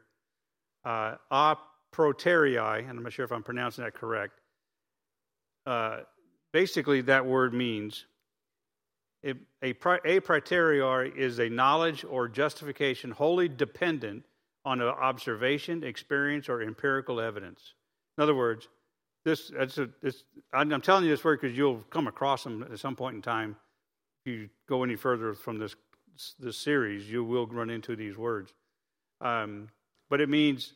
uh, 0.83 1.15
a 1.29 1.57
priori, 1.91 2.57
and 2.57 2.89
I'm 2.89 3.03
not 3.03 3.13
sure 3.13 3.23
if 3.23 3.31
I'm 3.31 3.43
pronouncing 3.43 3.83
that 3.83 3.93
correct. 3.93 4.33
Uh, 5.67 5.99
basically, 6.51 7.01
that 7.01 7.25
word 7.25 7.53
means 7.53 8.05
a, 9.23 9.33
a, 9.61 9.75
a 10.05 10.19
priori 10.21 11.13
is 11.15 11.39
a 11.39 11.49
knowledge 11.49 12.03
or 12.03 12.27
justification 12.27 13.11
wholly 13.11 13.47
dependent 13.47 14.23
on 14.67 14.81
observation, 14.81 15.81
experience, 15.81 16.49
or 16.49 16.61
empirical 16.61 17.21
evidence. 17.21 17.73
In 18.17 18.23
other 18.23 18.35
words, 18.35 18.67
this, 19.23 19.49
that's 19.57 19.77
a, 19.77 19.89
this, 20.01 20.25
I'm 20.53 20.81
telling 20.81 21.05
you 21.05 21.09
this 21.09 21.23
word 21.23 21.39
because 21.39 21.57
you'll 21.57 21.83
come 21.89 22.07
across 22.07 22.43
them 22.43 22.67
at 22.69 22.77
some 22.77 22.93
point 22.95 23.15
in 23.15 23.21
time. 23.21 23.55
If 24.25 24.33
you 24.33 24.49
go 24.67 24.83
any 24.83 24.97
further 24.97 25.33
from 25.33 25.57
this, 25.57 25.73
this 26.37 26.57
series, 26.57 27.09
you 27.09 27.23
will 27.23 27.47
run 27.47 27.69
into 27.69 27.95
these 27.95 28.17
words. 28.17 28.53
Um, 29.21 29.69
but 30.09 30.19
it 30.19 30.27
means 30.27 30.73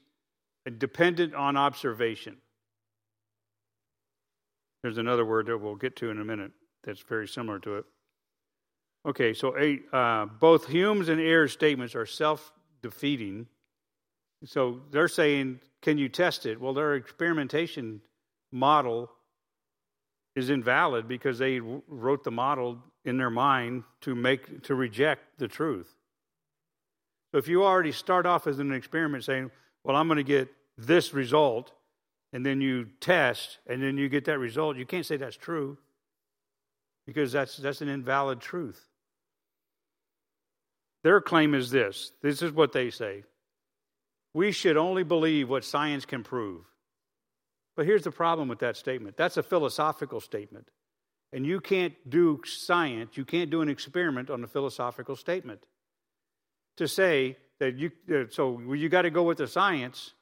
dependent 0.77 1.35
on 1.35 1.57
observation. 1.57 2.37
There's 4.83 4.99
another 4.99 5.25
word 5.25 5.47
that 5.47 5.57
we'll 5.57 5.75
get 5.75 5.97
to 5.97 6.11
in 6.11 6.21
a 6.21 6.25
minute 6.25 6.51
that's 6.85 7.01
very 7.01 7.27
similar 7.27 7.59
to 7.59 7.75
it. 7.75 7.85
Okay, 9.05 9.33
so 9.33 9.53
uh, 9.91 10.25
both 10.25 10.67
Hume's 10.67 11.09
and 11.09 11.19
Ayres' 11.19 11.51
statements 11.51 11.93
are 11.93 12.05
self 12.05 12.53
defeating. 12.81 13.47
So 14.43 14.81
they're 14.91 15.07
saying, 15.07 15.59
can 15.81 15.97
you 15.97 16.09
test 16.09 16.45
it? 16.45 16.59
Well, 16.59 16.73
their 16.73 16.95
experimentation 16.95 18.01
model 18.51 19.11
is 20.35 20.49
invalid 20.49 21.07
because 21.07 21.37
they 21.37 21.59
wrote 21.59 22.23
the 22.23 22.31
model 22.31 22.79
in 23.05 23.17
their 23.17 23.29
mind 23.29 23.83
to 24.01 24.15
make 24.15 24.63
to 24.63 24.75
reject 24.75 25.37
the 25.37 25.47
truth. 25.47 25.95
So 27.31 27.37
if 27.37 27.47
you 27.47 27.63
already 27.63 27.91
start 27.91 28.25
off 28.25 28.47
as 28.47 28.59
an 28.59 28.71
experiment 28.71 29.23
saying, 29.23 29.51
"Well, 29.83 29.95
I'm 29.95 30.07
going 30.07 30.17
to 30.17 30.23
get 30.23 30.49
this 30.77 31.13
result," 31.13 31.73
and 32.33 32.45
then 32.45 32.61
you 32.61 32.85
test 32.99 33.59
and 33.67 33.81
then 33.81 33.97
you 33.97 34.09
get 34.09 34.25
that 34.25 34.39
result, 34.39 34.77
you 34.77 34.85
can't 34.85 35.05
say 35.05 35.17
that's 35.17 35.37
true 35.37 35.77
because 37.05 37.31
that's 37.31 37.57
that's 37.57 37.81
an 37.81 37.89
invalid 37.89 38.39
truth. 38.39 38.87
Their 41.03 41.19
claim 41.19 41.55
is 41.55 41.71
this 41.71 42.13
this 42.21 42.41
is 42.41 42.51
what 42.51 42.71
they 42.71 42.89
say. 42.89 43.23
We 44.33 44.51
should 44.51 44.77
only 44.77 45.03
believe 45.03 45.49
what 45.49 45.65
science 45.65 46.05
can 46.05 46.23
prove. 46.23 46.63
But 47.75 47.85
here's 47.85 48.03
the 48.03 48.11
problem 48.11 48.47
with 48.47 48.59
that 48.59 48.77
statement 48.77 49.17
that's 49.17 49.37
a 49.37 49.43
philosophical 49.43 50.19
statement. 50.19 50.69
And 51.33 51.45
you 51.45 51.61
can't 51.61 51.93
do 52.09 52.41
science, 52.45 53.15
you 53.15 53.25
can't 53.25 53.49
do 53.49 53.61
an 53.61 53.69
experiment 53.69 54.29
on 54.29 54.43
a 54.43 54.47
philosophical 54.47 55.15
statement. 55.15 55.65
To 56.77 56.87
say 56.87 57.37
that 57.59 57.77
you, 57.77 57.91
so 58.29 58.59
you 58.73 58.89
got 58.89 59.03
to 59.03 59.09
go 59.09 59.23
with 59.23 59.37
the 59.37 59.47
science. 59.47 60.13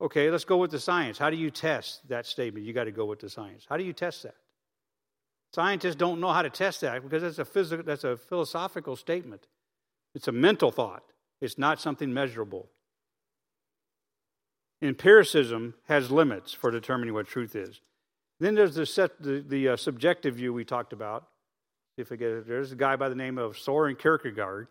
Okay, 0.00 0.30
let's 0.30 0.44
go 0.44 0.56
with 0.56 0.70
the 0.70 0.80
science. 0.80 1.18
How 1.18 1.28
do 1.28 1.36
you 1.36 1.50
test 1.50 2.08
that 2.08 2.24
statement? 2.24 2.64
You 2.64 2.72
got 2.72 2.84
to 2.84 2.92
go 2.92 3.04
with 3.04 3.20
the 3.20 3.28
science. 3.28 3.66
How 3.68 3.76
do 3.76 3.84
you 3.84 3.92
test 3.92 4.22
that? 4.22 4.36
Scientists 5.52 5.96
don't 5.96 6.20
know 6.20 6.32
how 6.32 6.42
to 6.42 6.50
test 6.50 6.80
that 6.82 7.02
because 7.02 7.22
that's 7.22 7.38
a 7.38 7.44
physical, 7.44 7.84
that's 7.84 8.04
a 8.04 8.16
philosophical 8.16 8.96
statement. 8.96 9.46
It's 10.14 10.28
a 10.28 10.32
mental 10.32 10.70
thought. 10.70 11.02
It's 11.40 11.58
not 11.58 11.80
something 11.80 12.12
measurable. 12.14 12.70
Empiricism 14.82 15.74
has 15.88 16.10
limits 16.10 16.52
for 16.52 16.70
determining 16.70 17.14
what 17.14 17.26
truth 17.26 17.54
is. 17.54 17.80
Then 18.38 18.54
there's 18.54 18.74
the, 18.74 18.86
set, 18.86 19.22
the, 19.22 19.44
the 19.46 19.68
uh, 19.70 19.76
subjective 19.76 20.36
view 20.36 20.52
we 20.52 20.64
talked 20.64 20.92
about. 20.92 21.28
If 21.98 22.10
I 22.10 22.16
get 22.16 22.30
it. 22.30 22.48
There's 22.48 22.72
a 22.72 22.76
guy 22.76 22.96
by 22.96 23.10
the 23.10 23.14
name 23.14 23.36
of 23.36 23.58
Soren 23.58 23.94
Kierkegaard. 23.94 24.68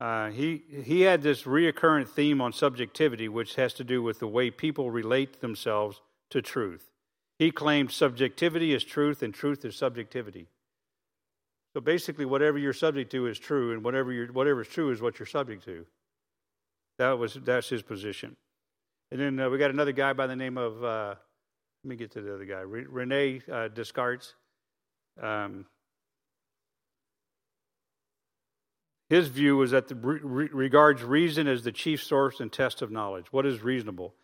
Uh, 0.00 0.30
he, 0.30 0.62
he 0.84 1.02
had 1.02 1.22
this 1.22 1.42
reoccurrent 1.42 2.08
theme 2.08 2.40
on 2.40 2.52
subjectivity, 2.52 3.28
which 3.28 3.56
has 3.56 3.74
to 3.74 3.84
do 3.84 4.02
with 4.02 4.20
the 4.20 4.28
way 4.28 4.50
people 4.50 4.90
relate 4.90 5.40
themselves 5.40 6.00
to 6.30 6.40
truth. 6.40 6.90
He 7.38 7.50
claimed 7.50 7.90
subjectivity 7.90 8.74
is 8.74 8.84
truth 8.84 9.22
and 9.22 9.34
truth 9.34 9.64
is 9.64 9.76
subjectivity. 9.76 10.46
So 11.72 11.80
basically, 11.80 12.24
whatever 12.24 12.58
you're 12.58 12.72
subject 12.72 13.10
to 13.12 13.26
is 13.26 13.38
true, 13.38 13.72
and 13.72 13.82
whatever, 13.82 14.12
you're, 14.12 14.28
whatever 14.28 14.60
is 14.60 14.68
true 14.68 14.90
is 14.90 15.02
what 15.02 15.18
you're 15.18 15.26
subject 15.26 15.64
to. 15.64 15.84
That 16.98 17.18
was, 17.18 17.34
that's 17.34 17.68
his 17.68 17.82
position. 17.82 18.36
And 19.14 19.22
then 19.22 19.46
uh, 19.46 19.48
we 19.48 19.58
got 19.58 19.70
another 19.70 19.92
guy 19.92 20.12
by 20.12 20.26
the 20.26 20.34
name 20.34 20.58
of 20.58 20.82
uh, 20.82 21.14
let 21.84 21.88
me 21.88 21.94
get 21.94 22.10
to 22.14 22.20
the 22.20 22.34
other 22.34 22.44
guy. 22.44 22.62
Rene 22.62 23.42
uh, 23.48 23.68
Descartes. 23.68 24.34
Um, 25.22 25.66
his 29.08 29.28
view 29.28 29.56
was 29.56 29.70
that 29.70 29.86
the, 29.86 29.94
re, 29.94 30.48
regards 30.52 31.04
reason 31.04 31.46
as 31.46 31.62
the 31.62 31.70
chief 31.70 32.02
source 32.02 32.40
and 32.40 32.50
test 32.50 32.82
of 32.82 32.90
knowledge. 32.90 33.26
What 33.30 33.46
is 33.46 33.62
reasonable? 33.62 34.14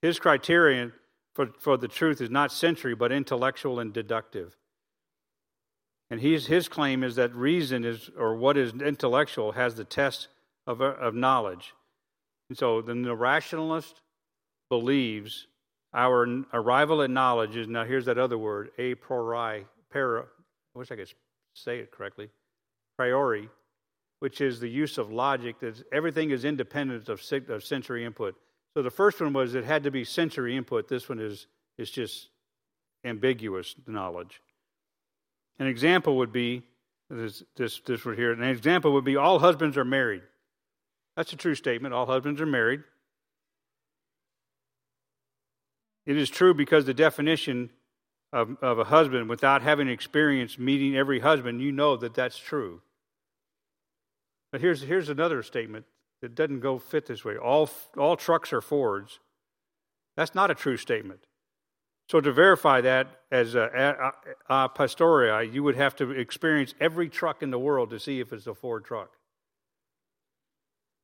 His 0.00 0.18
criterion 0.18 0.94
for, 1.34 1.50
for 1.58 1.76
the 1.76 1.86
truth 1.86 2.22
is 2.22 2.30
not 2.30 2.50
sensory, 2.50 2.94
but 2.94 3.12
intellectual 3.12 3.78
and 3.78 3.92
deductive. 3.92 4.56
And 6.10 6.22
he's, 6.22 6.46
his 6.46 6.68
claim 6.68 7.04
is 7.04 7.16
that 7.16 7.34
reason 7.34 7.84
is, 7.84 8.08
or 8.16 8.34
what 8.34 8.56
is 8.56 8.72
intellectual, 8.72 9.52
has 9.52 9.74
the 9.74 9.84
test 9.84 10.28
of, 10.66 10.80
of 10.80 11.14
knowledge. 11.14 11.74
And 12.48 12.56
so 12.56 12.80
then 12.80 13.02
the 13.02 13.14
rationalist 13.14 14.00
believes 14.68 15.46
our 15.94 16.44
arrival 16.52 17.02
at 17.02 17.10
knowledge 17.10 17.56
is 17.56 17.66
now 17.66 17.84
here's 17.84 18.06
that 18.06 18.18
other 18.18 18.36
word, 18.36 18.70
a 18.78 18.94
priori, 18.94 19.66
para, 19.90 20.22
I 20.22 20.78
wish 20.78 20.90
I 20.90 20.96
could 20.96 21.12
say 21.54 21.78
it 21.78 21.90
correctly, 21.90 22.28
priori, 22.96 23.48
which 24.20 24.40
is 24.40 24.60
the 24.60 24.68
use 24.68 24.98
of 24.98 25.10
logic 25.10 25.60
that 25.60 25.82
everything 25.92 26.30
is 26.30 26.44
independent 26.44 27.08
of, 27.08 27.20
of 27.48 27.64
sensory 27.64 28.04
input. 28.04 28.36
So 28.74 28.82
the 28.82 28.90
first 28.90 29.20
one 29.20 29.32
was 29.32 29.54
it 29.54 29.64
had 29.64 29.84
to 29.84 29.90
be 29.90 30.04
sensory 30.04 30.56
input. 30.56 30.88
This 30.88 31.08
one 31.08 31.20
is, 31.20 31.46
is 31.78 31.90
just 31.90 32.28
ambiguous 33.04 33.74
knowledge. 33.86 34.42
An 35.58 35.66
example 35.66 36.18
would 36.18 36.32
be 36.32 36.62
this, 37.10 37.42
this, 37.56 37.80
this 37.80 38.04
one 38.04 38.16
here. 38.16 38.32
An 38.32 38.42
example 38.42 38.92
would 38.92 39.04
be 39.04 39.16
all 39.16 39.38
husbands 39.38 39.76
are 39.76 39.84
married. 39.84 40.22
That's 41.16 41.32
a 41.32 41.36
true 41.36 41.54
statement. 41.54 41.94
All 41.94 42.06
husbands 42.06 42.40
are 42.40 42.46
married. 42.46 42.82
It 46.08 46.16
is 46.16 46.30
true 46.30 46.54
because 46.54 46.86
the 46.86 46.94
definition 46.94 47.68
of, 48.32 48.56
of 48.62 48.78
a 48.78 48.84
husband, 48.84 49.28
without 49.28 49.60
having 49.60 49.88
experience 49.88 50.58
meeting 50.58 50.96
every 50.96 51.20
husband, 51.20 51.60
you 51.60 51.70
know 51.70 51.98
that 51.98 52.14
that's 52.14 52.38
true. 52.38 52.80
But 54.50 54.62
here's, 54.62 54.80
here's 54.80 55.10
another 55.10 55.42
statement 55.42 55.84
that 56.22 56.34
doesn't 56.34 56.60
go 56.60 56.78
fit 56.78 57.04
this 57.04 57.26
way. 57.26 57.36
All, 57.36 57.68
all 57.98 58.16
trucks 58.16 58.54
are 58.54 58.62
Fords. 58.62 59.20
That's 60.16 60.34
not 60.34 60.50
a 60.50 60.54
true 60.54 60.78
statement. 60.78 61.20
So 62.08 62.22
to 62.22 62.32
verify 62.32 62.80
that 62.80 63.08
as 63.30 63.54
a, 63.54 64.14
a, 64.48 64.64
a 64.64 64.68
pastoria, 64.70 65.42
you 65.42 65.62
would 65.62 65.76
have 65.76 65.94
to 65.96 66.12
experience 66.12 66.72
every 66.80 67.10
truck 67.10 67.42
in 67.42 67.50
the 67.50 67.58
world 67.58 67.90
to 67.90 68.00
see 68.00 68.18
if 68.18 68.32
it's 68.32 68.46
a 68.46 68.54
Ford 68.54 68.86
truck. 68.86 69.10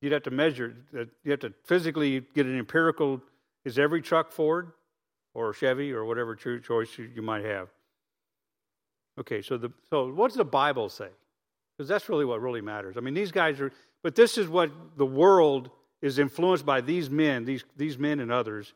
You'd 0.01 0.13
have 0.13 0.23
to 0.23 0.31
measure. 0.31 0.75
You 1.23 1.29
have 1.29 1.41
to 1.41 1.53
physically 1.63 2.23
get 2.33 2.47
an 2.47 2.57
empirical. 2.57 3.21
Is 3.65 3.77
every 3.77 4.01
truck 4.01 4.31
Ford? 4.31 4.71
Or 5.35 5.53
Chevy 5.53 5.91
or 5.91 6.05
whatever 6.05 6.33
choice 6.35 6.97
you 6.97 7.21
might 7.21 7.45
have. 7.45 7.67
Okay, 9.19 9.41
so 9.41 9.57
the 9.57 9.71
so 9.91 10.11
what 10.11 10.29
does 10.29 10.37
the 10.37 10.45
Bible 10.45 10.89
say? 10.89 11.09
Because 11.77 11.87
that's 11.87 12.09
really 12.09 12.25
what 12.25 12.41
really 12.41 12.61
matters. 12.61 12.95
I 12.97 13.01
mean, 13.01 13.13
these 13.13 13.31
guys 13.31 13.61
are, 13.61 13.71
but 14.01 14.15
this 14.15 14.37
is 14.37 14.47
what 14.47 14.71
the 14.97 15.05
world 15.05 15.69
is 16.01 16.19
influenced 16.19 16.65
by 16.65 16.81
these 16.81 17.09
men, 17.09 17.45
these 17.45 17.63
these 17.77 17.99
men 17.99 18.19
and 18.19 18.31
others, 18.31 18.73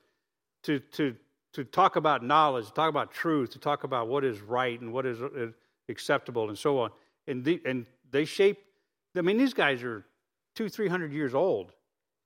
to 0.64 0.80
to 0.80 1.16
to 1.53 1.64
talk 1.64 1.95
about 1.95 2.24
knowledge, 2.24 2.68
to 2.68 2.74
talk 2.74 2.89
about 2.89 3.12
truth, 3.12 3.49
to 3.51 3.60
talk 3.60 3.84
about 3.84 4.07
what 4.07 4.24
is 4.24 4.39
right 4.41 4.80
and 4.80 4.93
what 4.93 5.05
is 5.05 5.20
acceptable, 5.89 6.49
and 6.49 6.57
so 6.57 6.80
on. 6.80 6.91
And 7.28 7.43
the, 7.43 7.62
and 7.66 7.86
they 8.12 8.26
shape. 8.26 8.60
I 9.18 9.22
mean, 9.22 9.38
these 9.38 9.53
guys 9.53 9.82
are 9.84 10.05
two, 10.55 10.70
three 10.70 10.88
hundred 10.88 11.14
years 11.14 11.34
old, 11.34 11.72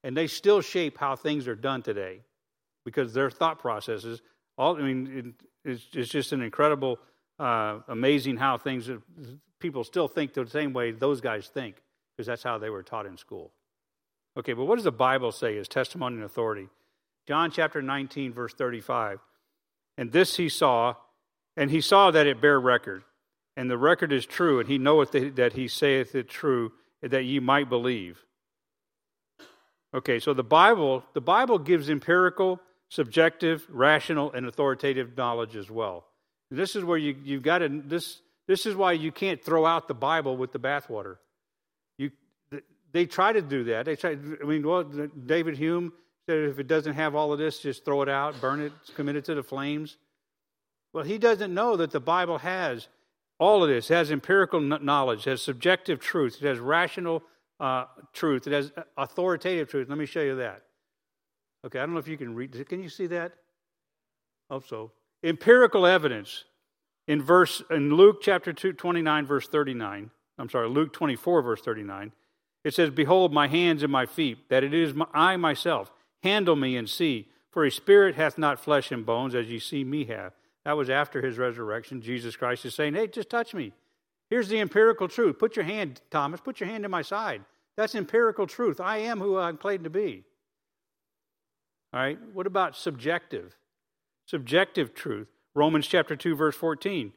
and 0.03 0.17
they 0.17 0.27
still 0.27 0.61
shape 0.61 0.97
how 0.97 1.15
things 1.15 1.47
are 1.47 1.55
done 1.55 1.81
today 1.81 2.21
because 2.85 3.13
their 3.13 3.29
thought 3.29 3.59
processes. 3.59 4.21
All 4.57 4.77
I 4.77 4.81
mean, 4.81 5.35
it, 5.65 5.71
it's, 5.71 5.87
it's, 5.93 6.09
just 6.09 6.31
an 6.31 6.41
incredible, 6.41 6.99
uh, 7.39 7.79
amazing 7.87 8.37
how 8.37 8.57
things. 8.57 8.89
People 9.59 9.83
still 9.83 10.07
think 10.07 10.33
the 10.33 10.45
same 10.47 10.73
way 10.73 10.91
those 10.91 11.21
guys 11.21 11.47
think 11.47 11.81
because 12.15 12.27
that's 12.27 12.43
how 12.43 12.57
they 12.57 12.69
were 12.69 12.83
taught 12.83 13.05
in 13.05 13.17
school. 13.17 13.51
Okay, 14.37 14.53
but 14.53 14.65
what 14.65 14.75
does 14.75 14.83
the 14.83 14.91
Bible 14.91 15.31
say 15.31 15.57
as 15.57 15.67
testimony 15.67 16.15
and 16.15 16.25
authority? 16.25 16.67
John 17.27 17.51
chapter 17.51 17.81
19, 17.81 18.33
verse 18.33 18.53
35. 18.53 19.19
And 19.97 20.11
this 20.11 20.37
he 20.37 20.49
saw, 20.49 20.95
and 21.55 21.69
he 21.69 21.81
saw 21.81 22.11
that 22.11 22.27
it 22.27 22.41
bare 22.41 22.59
record, 22.59 23.03
and 23.55 23.69
the 23.69 23.77
record 23.77 24.11
is 24.11 24.25
true, 24.25 24.59
and 24.59 24.67
he 24.67 24.77
knoweth 24.77 25.11
that 25.35 25.53
he 25.53 25.67
saith 25.67 26.15
it 26.15 26.27
true, 26.27 26.71
that 27.01 27.23
ye 27.23 27.39
might 27.39 27.69
believe. 27.69 28.25
Okay, 29.93 30.19
so 30.19 30.33
the 30.33 30.43
Bible, 30.43 31.03
the 31.13 31.21
Bible 31.21 31.59
gives 31.59 31.89
empirical 31.89 32.59
subjective, 32.93 33.65
rational, 33.69 34.31
and 34.33 34.45
authoritative 34.45 35.17
knowledge 35.17 35.55
as 35.55 35.69
well. 35.69 36.05
This 36.51 36.75
is 36.75 36.83
where 36.83 36.97
you, 36.97 37.15
you've 37.23 37.41
got 37.41 37.59
to, 37.59 37.69
this, 37.69 38.19
this 38.47 38.67
is 38.67 38.75
why 38.75 38.91
you 38.91 39.11
can't 39.11 39.43
throw 39.43 39.65
out 39.65 39.87
the 39.87 39.95
Bible 39.95 40.37
with 40.37 40.51
the 40.51 40.59
bathwater. 40.59 41.17
You, 41.97 42.11
they 42.91 43.07
try 43.07 43.33
to 43.33 43.41
do 43.41 43.63
that. 43.63 43.85
They 43.85 43.95
try, 43.95 44.11
I 44.11 44.45
mean, 44.45 44.67
well, 44.67 44.83
David 44.83 45.57
Hume 45.57 45.91
said 46.27 46.37
if 46.43 46.59
it 46.59 46.67
doesn't 46.67 46.93
have 46.93 47.15
all 47.15 47.33
of 47.33 47.39
this, 47.39 47.57
just 47.57 47.83
throw 47.83 48.03
it 48.03 48.09
out, 48.09 48.39
burn 48.39 48.61
it, 48.61 48.71
commit 48.93 49.15
it 49.15 49.25
to 49.25 49.33
the 49.33 49.43
flames. 49.43 49.97
Well, 50.93 51.03
he 51.03 51.17
doesn't 51.17 51.51
know 51.51 51.75
that 51.77 51.89
the 51.89 51.99
Bible 51.99 52.37
has 52.37 52.87
all 53.39 53.63
of 53.63 53.69
this. 53.69 53.89
It 53.89 53.95
has 53.95 54.11
empirical 54.11 54.61
knowledge, 54.61 55.23
has 55.23 55.41
subjective 55.41 55.99
truth, 55.99 56.37
it 56.39 56.47
has 56.47 56.59
rational 56.59 57.23
uh, 57.59 57.85
truth, 58.13 58.45
it 58.45 58.53
has 58.53 58.71
authoritative 58.95 59.67
truth. 59.67 59.89
Let 59.89 59.97
me 59.97 60.05
show 60.05 60.21
you 60.21 60.35
that. 60.35 60.61
Okay, 61.65 61.79
I 61.79 61.85
don't 61.85 61.93
know 61.93 61.99
if 61.99 62.07
you 62.07 62.17
can 62.17 62.35
read. 62.35 62.67
Can 62.67 62.83
you 62.83 62.89
see 62.89 63.07
that? 63.07 63.33
Hope 64.49 64.67
so. 64.67 64.91
Empirical 65.23 65.85
evidence 65.85 66.43
in 67.07 67.21
verse 67.21 67.63
in 67.69 67.95
Luke 67.95 68.21
chapter 68.21 68.51
2, 68.51 68.73
29, 68.73 69.25
verse 69.25 69.47
39. 69.47 70.11
I'm 70.37 70.49
sorry, 70.49 70.67
Luke 70.67 70.93
24, 70.93 71.41
verse 71.41 71.61
39. 71.61 72.11
It 72.63 72.73
says, 72.73 72.89
Behold 72.89 73.33
my 73.33 73.47
hands 73.47 73.83
and 73.83 73.91
my 73.91 74.05
feet, 74.05 74.49
that 74.49 74.63
it 74.63 74.73
is 74.73 74.93
my, 74.93 75.05
I 75.13 75.37
myself. 75.37 75.91
Handle 76.23 76.55
me 76.55 76.77
and 76.77 76.89
see, 76.89 77.27
for 77.51 77.65
a 77.65 77.71
spirit 77.71 78.15
hath 78.15 78.37
not 78.37 78.59
flesh 78.59 78.91
and 78.91 79.05
bones, 79.05 79.35
as 79.35 79.47
ye 79.47 79.59
see 79.59 79.83
me 79.83 80.05
have. 80.05 80.33
That 80.65 80.77
was 80.77 80.89
after 80.89 81.21
his 81.21 81.37
resurrection. 81.37 82.01
Jesus 82.01 82.35
Christ 82.35 82.65
is 82.65 82.73
saying, 82.73 82.95
Hey, 82.95 83.07
just 83.07 83.29
touch 83.29 83.53
me. 83.53 83.73
Here's 84.29 84.47
the 84.47 84.59
empirical 84.59 85.07
truth. 85.07 85.37
Put 85.37 85.55
your 85.55 85.65
hand, 85.65 86.01
Thomas, 86.09 86.39
put 86.39 86.59
your 86.59 86.69
hand 86.69 86.85
in 86.85 86.91
my 86.91 87.01
side. 87.01 87.43
That's 87.75 87.95
empirical 87.95 88.47
truth. 88.47 88.79
I 88.79 88.99
am 88.99 89.19
who 89.19 89.37
I'm 89.37 89.57
claimed 89.57 89.83
to 89.83 89.89
be. 89.89 90.23
All 91.93 91.99
right, 91.99 92.17
what 92.33 92.47
about 92.47 92.75
subjective? 92.75 93.55
Subjective 94.25 94.95
truth. 94.95 95.27
Romans 95.53 95.85
chapter 95.85 96.15
2, 96.15 96.35
verse 96.35 96.55
14. 96.55 97.13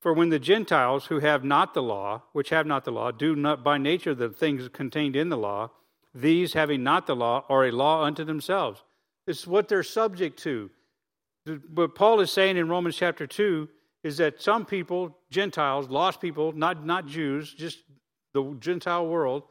For 0.00 0.14
when 0.14 0.30
the 0.30 0.38
Gentiles 0.38 1.06
who 1.06 1.18
have 1.18 1.44
not 1.44 1.74
the 1.74 1.82
law, 1.82 2.22
which 2.32 2.48
have 2.48 2.66
not 2.66 2.84
the 2.84 2.92
law, 2.92 3.10
do 3.10 3.36
not 3.36 3.62
by 3.62 3.76
nature 3.76 4.14
the 4.14 4.30
things 4.30 4.68
contained 4.68 5.14
in 5.14 5.28
the 5.28 5.36
law, 5.36 5.70
these 6.14 6.54
having 6.54 6.82
not 6.82 7.06
the 7.06 7.16
law 7.16 7.44
are 7.48 7.66
a 7.66 7.70
law 7.70 8.04
unto 8.04 8.24
themselves. 8.24 8.82
This 9.26 9.40
is 9.40 9.46
what 9.46 9.68
they're 9.68 9.82
subject 9.82 10.38
to. 10.40 10.70
What 11.74 11.94
Paul 11.94 12.20
is 12.20 12.30
saying 12.30 12.56
in 12.56 12.68
Romans 12.68 12.96
chapter 12.96 13.26
2 13.26 13.68
is 14.02 14.16
that 14.18 14.40
some 14.40 14.64
people, 14.64 15.18
Gentiles, 15.30 15.88
lost 15.88 16.20
people, 16.20 16.52
not, 16.52 16.86
not 16.86 17.06
Jews, 17.06 17.52
just 17.52 17.80
the 18.32 18.56
Gentile 18.58 19.06
world, 19.06 19.42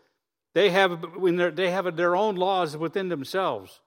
they 0.56 0.72
have, 0.72 1.04
when 1.16 1.36
they 1.56 1.70
have 1.70 1.96
their 1.96 2.16
own 2.16 2.36
laws 2.36 2.76
within 2.76 3.10
themselves. 3.10 3.82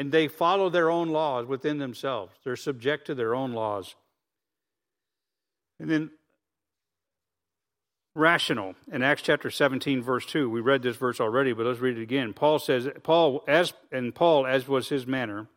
And 0.00 0.10
they 0.10 0.28
follow 0.28 0.70
their 0.70 0.88
own 0.88 1.10
laws 1.10 1.44
within 1.44 1.76
themselves. 1.76 2.32
They're 2.42 2.56
subject 2.56 3.08
to 3.08 3.14
their 3.14 3.34
own 3.34 3.52
laws. 3.52 3.96
And 5.78 5.90
then 5.90 6.10
rational 8.14 8.76
in 8.90 9.02
Acts 9.02 9.20
chapter 9.20 9.50
17 9.50 10.02
verse 10.02 10.24
2. 10.24 10.48
We 10.48 10.62
read 10.62 10.82
this 10.82 10.96
verse 10.96 11.20
already, 11.20 11.52
but 11.52 11.66
let's 11.66 11.80
read 11.80 11.98
it 11.98 12.02
again. 12.02 12.32
Paul 12.32 12.58
says 12.58 12.88
Paul 13.02 13.44
as 13.46 13.74
and 13.92 14.14
Paul 14.14 14.46
as 14.46 14.66
was 14.66 14.88
his 14.88 15.06
manner 15.06 15.48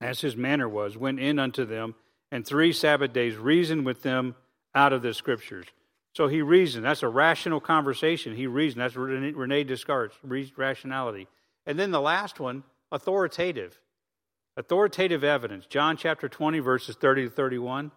as 0.00 0.22
his 0.22 0.36
manner 0.36 0.68
was 0.68 0.96
went 0.96 1.20
in 1.20 1.38
unto 1.38 1.64
them 1.64 1.94
and 2.32 2.44
3 2.44 2.72
Sabbath 2.72 3.12
days 3.12 3.36
reasoned 3.36 3.86
with 3.86 4.02
them 4.02 4.34
out 4.74 4.92
of 4.92 5.02
the 5.02 5.14
scriptures. 5.14 5.66
So 6.16 6.26
he 6.26 6.42
reasoned. 6.42 6.84
That's 6.84 7.04
a 7.04 7.08
rational 7.08 7.60
conversation. 7.60 8.34
He 8.34 8.48
reasoned. 8.48 8.82
That's 8.82 8.96
Rene 8.96 9.62
Descartes, 9.62 10.16
rationality. 10.56 11.28
And 11.64 11.78
then 11.78 11.92
the 11.92 12.00
last 12.00 12.40
one, 12.40 12.64
authoritative. 12.92 13.80
Authoritative 14.56 15.24
evidence. 15.24 15.66
John 15.66 15.96
chapter 15.96 16.28
20, 16.28 16.60
verses 16.60 16.94
30 16.94 17.24
to 17.24 17.30
31. 17.30 17.90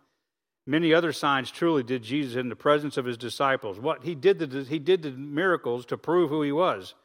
Many 0.65 0.93
other 0.93 1.11
signs 1.11 1.51
truly 1.51 1.83
did 1.83 2.01
Jesus 2.01 2.37
in 2.37 2.49
the 2.49 2.55
presence 2.55 2.97
of 2.97 3.05
his 3.05 3.17
disciples. 3.17 3.79
What 3.79 4.03
he 4.03 4.15
did 4.15 4.39
the, 4.39 4.63
he 4.63 4.79
did 4.79 5.03
the 5.03 5.11
miracles 5.11 5.85
to 5.87 5.97
prove 5.97 6.29
who 6.29 6.41
he 6.41 6.51
was. 6.51 6.95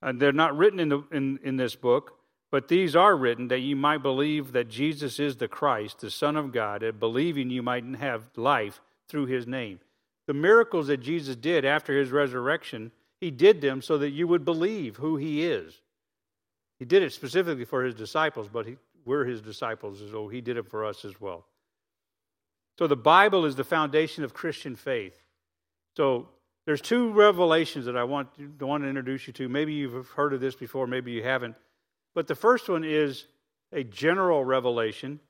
And 0.00 0.20
they're 0.20 0.32
not 0.32 0.56
written 0.56 0.80
in, 0.80 0.88
the, 0.88 1.02
in, 1.12 1.38
in 1.42 1.56
this 1.56 1.74
book, 1.74 2.18
but 2.50 2.68
these 2.68 2.94
are 2.94 3.16
written 3.16 3.48
that 3.48 3.58
you 3.58 3.76
might 3.76 4.02
believe 4.02 4.52
that 4.52 4.68
Jesus 4.68 5.18
is 5.18 5.36
the 5.36 5.48
Christ, 5.48 6.00
the 6.00 6.10
Son 6.10 6.36
of 6.36 6.52
God, 6.52 6.82
and 6.82 6.98
believing 7.00 7.50
you 7.50 7.62
might 7.62 7.84
have 7.96 8.30
life 8.36 8.80
through 9.08 9.26
his 9.26 9.46
name. 9.46 9.80
The 10.26 10.34
miracles 10.34 10.86
that 10.86 10.98
Jesus 10.98 11.36
did 11.36 11.64
after 11.64 11.98
his 11.98 12.10
resurrection, 12.10 12.92
he 13.20 13.30
did 13.30 13.60
them 13.60 13.82
so 13.82 13.98
that 13.98 14.10
you 14.10 14.26
would 14.28 14.44
believe 14.44 14.96
who 14.96 15.16
he 15.16 15.44
is. 15.44 15.80
He 16.78 16.84
did 16.84 17.02
it 17.02 17.12
specifically 17.12 17.64
for 17.64 17.84
his 17.84 17.94
disciples, 17.94 18.48
but 18.52 18.66
he, 18.66 18.76
we're 19.04 19.24
his 19.24 19.40
disciples, 19.40 20.02
so 20.10 20.28
he 20.28 20.40
did 20.40 20.56
it 20.56 20.68
for 20.68 20.84
us 20.84 21.04
as 21.04 21.20
well. 21.20 21.46
So 22.78 22.86
the 22.86 22.96
Bible 22.96 23.46
is 23.46 23.56
the 23.56 23.64
foundation 23.64 24.24
of 24.24 24.34
Christian 24.34 24.76
faith. 24.76 25.16
So 25.96 26.28
there's 26.66 26.80
two 26.80 27.12
revelations 27.12 27.86
that 27.86 27.96
I 27.96 28.04
want, 28.04 28.28
want 28.60 28.82
to 28.82 28.88
introduce 28.88 29.26
you 29.26 29.32
to. 29.34 29.48
Maybe 29.48 29.72
you've 29.72 30.08
heard 30.10 30.34
of 30.34 30.40
this 30.40 30.54
before, 30.54 30.86
maybe 30.86 31.12
you 31.12 31.22
haven't. 31.22 31.56
But 32.14 32.26
the 32.26 32.34
first 32.34 32.68
one 32.68 32.84
is 32.84 33.26
a 33.72 33.82
general 33.82 34.44
revelation 34.44 35.20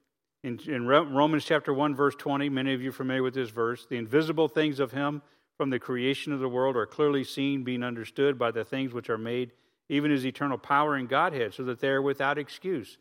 in, 0.47 0.61
in 0.69 0.87
Romans 0.87 1.45
chapter 1.45 1.75
1, 1.75 1.97
verse 1.97 2.15
20, 2.15 2.49
many 2.51 2.73
of 2.73 2.81
you 2.81 2.91
are 2.91 2.93
familiar 2.93 3.25
with 3.25 3.35
this 3.35 3.51
verse. 3.51 3.85
The 3.85 3.97
invisible 3.97 4.47
things 4.47 4.79
of 4.79 4.93
him 4.93 5.23
from 5.57 5.71
the 5.71 5.81
creation 5.81 6.33
of 6.33 6.39
the 6.39 6.49
world 6.49 6.77
are 6.77 6.87
clearly 6.87 7.25
seen, 7.25 7.65
being 7.65 7.83
understood 7.83 8.39
by 8.39 8.53
the 8.53 8.65
things 8.65 8.93
which 8.93 9.11
are 9.11 9.19
made, 9.19 9.51
even 9.89 10.11
his 10.11 10.27
eternal 10.27 10.59
power 10.59 10.95
and 10.95 11.09
Godhead, 11.09 11.55
so 11.55 11.65
that 11.65 11.81
they 11.81 11.89
are 11.89 12.03
without 12.03 12.39
excuse. 12.39 12.99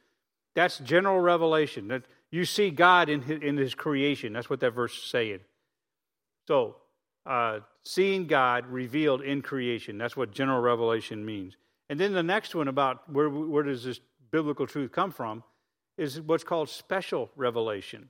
That's 0.55 0.79
general 0.79 1.19
revelation. 1.19 1.87
That 1.89 2.03
you 2.31 2.45
see 2.45 2.69
God 2.69 3.09
in 3.09 3.21
his, 3.21 3.41
in 3.41 3.57
his 3.57 3.75
creation. 3.75 4.33
That's 4.33 4.49
what 4.49 4.59
that 4.61 4.71
verse 4.71 4.95
is 4.95 5.03
saying. 5.03 5.39
So, 6.47 6.77
uh, 7.25 7.59
seeing 7.83 8.27
God 8.27 8.67
revealed 8.67 9.21
in 9.21 9.41
creation. 9.41 9.97
That's 9.97 10.15
what 10.15 10.31
general 10.31 10.61
revelation 10.61 11.25
means. 11.25 11.57
And 11.89 11.99
then 11.99 12.13
the 12.13 12.23
next 12.23 12.55
one 12.55 12.67
about 12.67 13.11
where, 13.11 13.29
where 13.29 13.63
does 13.63 13.83
this 13.83 13.99
biblical 14.31 14.67
truth 14.67 14.91
come 14.91 15.11
from? 15.11 15.43
is 15.97 16.21
what's 16.21 16.43
called 16.43 16.69
special 16.69 17.29
revelation. 17.35 18.09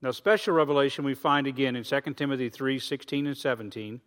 Now, 0.00 0.12
special 0.12 0.54
revelation 0.54 1.04
we 1.04 1.14
find 1.14 1.46
again 1.46 1.76
in 1.76 1.82
2 1.82 2.00
Timothy 2.14 2.48
3 2.48 2.78
16 2.78 3.26
and 3.26 3.36
17. 3.36 4.00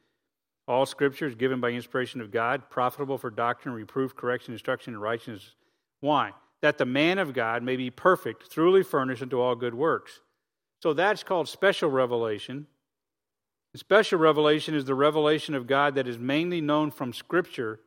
All 0.67 0.85
scripture 0.85 1.27
is 1.27 1.35
given 1.35 1.59
by 1.59 1.69
inspiration 1.71 2.21
of 2.21 2.31
God, 2.31 2.69
profitable 2.69 3.17
for 3.17 3.29
doctrine, 3.29 3.73
reproof, 3.73 4.15
correction, 4.15 4.53
instruction, 4.53 4.93
and 4.93 5.01
righteousness. 5.01 5.55
Why? 5.99 6.31
That 6.61 6.77
the 6.77 6.85
man 6.85 7.17
of 7.17 7.33
God 7.33 7.63
may 7.63 7.75
be 7.75 7.89
perfect, 7.89 8.51
truly 8.51 8.83
furnished 8.83 9.21
unto 9.21 9.39
all 9.39 9.55
good 9.55 9.73
works. 9.73 10.21
So 10.81 10.93
that's 10.93 11.23
called 11.23 11.47
special 11.47 11.89
revelation. 11.89 12.67
special 13.75 14.19
revelation 14.19 14.75
is 14.75 14.85
the 14.85 14.95
revelation 14.95 15.55
of 15.55 15.67
God 15.67 15.95
that 15.95 16.07
is 16.07 16.17
mainly 16.17 16.61
known 16.61 16.91
from 16.91 17.13
Scripture 17.13 17.79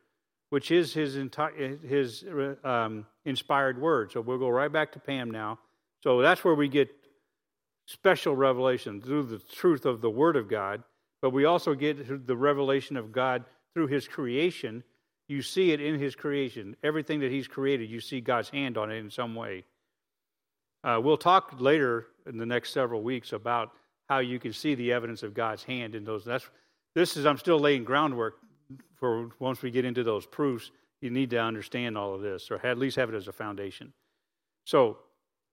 which 0.49 0.71
is 0.71 0.93
his, 0.93 1.17
enti- 1.17 1.83
his 1.83 2.23
um, 2.63 3.05
inspired 3.25 3.79
word. 3.79 4.11
So 4.11 4.21
we'll 4.21 4.37
go 4.37 4.49
right 4.49 4.71
back 4.71 4.91
to 4.93 4.99
Pam 4.99 5.31
now. 5.31 5.59
So 6.01 6.21
that's 6.21 6.43
where 6.43 6.55
we 6.55 6.67
get 6.67 6.89
special 7.87 8.35
revelation 8.35 9.01
through 9.01 9.23
the 9.23 9.39
truth 9.39 9.85
of 9.85 10.01
the 10.01 10.09
Word 10.09 10.35
of 10.35 10.47
God, 10.47 10.83
but 11.25 11.33
we 11.33 11.45
also 11.45 11.73
get 11.73 12.27
the 12.27 12.37
revelation 12.37 12.97
of 12.97 13.11
God 13.11 13.45
through 13.73 13.87
His 13.87 14.07
creation. 14.07 14.83
You 15.27 15.41
see 15.41 15.71
it 15.71 15.81
in 15.81 15.99
His 15.99 16.15
creation. 16.15 16.75
Everything 16.83 17.21
that 17.21 17.31
He's 17.31 17.47
created, 17.47 17.89
you 17.89 17.99
see 17.99 18.21
God's 18.21 18.49
hand 18.49 18.77
on 18.77 18.91
it 18.91 18.97
in 18.97 19.09
some 19.09 19.33
way. 19.33 19.63
Uh, 20.83 20.99
we'll 21.03 21.17
talk 21.17 21.55
later 21.57 22.05
in 22.27 22.37
the 22.37 22.45
next 22.45 22.73
several 22.73 23.01
weeks 23.01 23.33
about 23.33 23.71
how 24.07 24.19
you 24.19 24.37
can 24.37 24.53
see 24.53 24.75
the 24.75 24.93
evidence 24.93 25.23
of 25.23 25.33
God's 25.33 25.63
hand 25.63 25.95
in 25.95 26.03
those. 26.03 26.23
That's 26.23 26.47
this 26.93 27.17
is 27.17 27.25
I'm 27.25 27.39
still 27.39 27.59
laying 27.59 27.85
groundwork 27.85 28.35
for 28.97 29.31
once 29.39 29.63
we 29.63 29.71
get 29.71 29.83
into 29.83 30.03
those 30.03 30.27
proofs, 30.27 30.69
you 31.01 31.09
need 31.09 31.31
to 31.31 31.41
understand 31.41 31.97
all 31.97 32.13
of 32.13 32.21
this, 32.21 32.51
or 32.51 32.63
at 32.63 32.77
least 32.77 32.97
have 32.97 33.09
it 33.09 33.15
as 33.15 33.27
a 33.27 33.33
foundation. 33.33 33.93
So, 34.65 34.99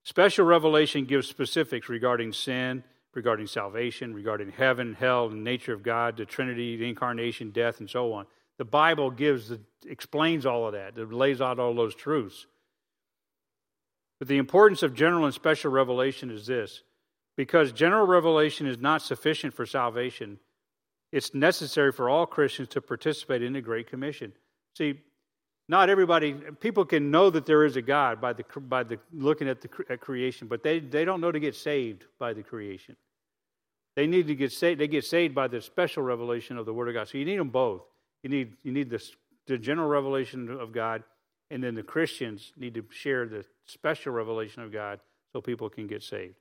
special 0.05 0.45
revelation 0.45 1.07
gives 1.07 1.29
specifics 1.29 1.89
regarding 1.89 2.35
sin, 2.35 2.85
regarding 3.14 3.46
salvation, 3.46 4.14
regarding 4.14 4.50
heaven, 4.50 4.94
hell, 4.94 5.28
the 5.28 5.36
nature 5.36 5.72
of 5.72 5.82
God, 5.82 6.16
the 6.16 6.24
Trinity, 6.24 6.76
the 6.76 6.88
incarnation, 6.88 7.50
death, 7.50 7.80
and 7.80 7.88
so 7.88 8.12
on. 8.12 8.26
The 8.58 8.64
Bible 8.64 9.10
gives, 9.10 9.48
the, 9.48 9.60
explains 9.86 10.46
all 10.46 10.66
of 10.66 10.72
that. 10.72 10.96
It 10.96 11.12
lays 11.12 11.40
out 11.40 11.58
all 11.58 11.74
those 11.74 11.94
truths. 11.94 12.46
But 14.18 14.28
the 14.28 14.38
importance 14.38 14.82
of 14.82 14.94
general 14.94 15.24
and 15.24 15.34
special 15.34 15.70
revelation 15.70 16.30
is 16.30 16.46
this 16.46 16.82
because 17.36 17.72
general 17.72 18.06
revelation 18.06 18.66
is 18.66 18.78
not 18.78 19.02
sufficient 19.02 19.54
for 19.54 19.66
salvation 19.66 20.38
it's 21.12 21.34
necessary 21.34 21.92
for 21.92 22.08
all 22.08 22.26
Christians 22.26 22.68
to 22.70 22.80
participate 22.80 23.42
in 23.42 23.52
the 23.52 23.60
Great 23.60 23.88
Commission. 23.88 24.32
See, 24.76 25.00
not 25.68 25.88
everybody, 25.88 26.34
people 26.60 26.84
can 26.84 27.10
know 27.10 27.30
that 27.30 27.46
there 27.46 27.64
is 27.64 27.76
a 27.76 27.82
God 27.82 28.20
by, 28.20 28.32
the, 28.32 28.44
by 28.60 28.82
the, 28.82 28.98
looking 29.12 29.48
at, 29.48 29.60
the, 29.60 29.68
at 29.88 30.00
creation, 30.00 30.48
but 30.48 30.62
they, 30.62 30.80
they 30.80 31.04
don't 31.04 31.20
know 31.20 31.32
to 31.32 31.40
get 31.40 31.54
saved 31.54 32.04
by 32.18 32.32
the 32.32 32.42
creation. 32.42 32.96
They 33.94 34.06
need 34.06 34.26
to 34.26 34.34
get 34.34 34.52
saved, 34.52 34.80
they 34.80 34.88
get 34.88 35.04
saved 35.04 35.34
by 35.34 35.48
the 35.48 35.60
special 35.60 36.02
revelation 36.02 36.56
of 36.56 36.66
the 36.66 36.72
Word 36.72 36.88
of 36.88 36.94
God. 36.94 37.08
So 37.08 37.18
you 37.18 37.24
need 37.24 37.38
them 37.38 37.50
both. 37.50 37.82
You 38.22 38.30
need, 38.30 38.52
you 38.62 38.72
need 38.72 38.90
the, 38.90 39.02
the 39.46 39.58
general 39.58 39.88
revelation 39.88 40.50
of 40.50 40.72
God, 40.72 41.04
and 41.50 41.62
then 41.62 41.74
the 41.74 41.82
Christians 41.82 42.52
need 42.56 42.74
to 42.74 42.84
share 42.90 43.26
the 43.26 43.44
special 43.66 44.12
revelation 44.12 44.62
of 44.62 44.72
God 44.72 45.00
so 45.32 45.40
people 45.40 45.68
can 45.68 45.86
get 45.86 46.02
saved. 46.02 46.34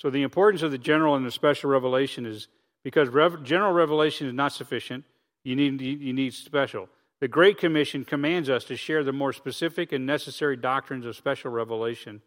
So 0.00 0.10
the 0.10 0.22
importance 0.22 0.62
of 0.62 0.70
the 0.70 0.78
general 0.78 1.14
and 1.14 1.24
the 1.24 1.30
special 1.30 1.70
revelation 1.70 2.26
is 2.26 2.48
because 2.82 3.08
rev- 3.08 3.42
general 3.44 3.72
revelation 3.72 4.26
is 4.26 4.34
not 4.34 4.52
sufficient. 4.52 5.04
You 5.44 5.54
need, 5.54 5.80
you 5.80 6.12
need 6.12 6.34
special. 6.34 6.88
The 7.22 7.28
Great 7.28 7.56
Commission 7.56 8.04
commands 8.04 8.50
us 8.50 8.64
to 8.64 8.74
share 8.74 9.04
the 9.04 9.12
more 9.12 9.32
specific 9.32 9.92
and 9.92 10.04
necessary 10.04 10.56
doctrines 10.56 11.06
of 11.06 11.14
special 11.14 11.52
revelation 11.52 12.20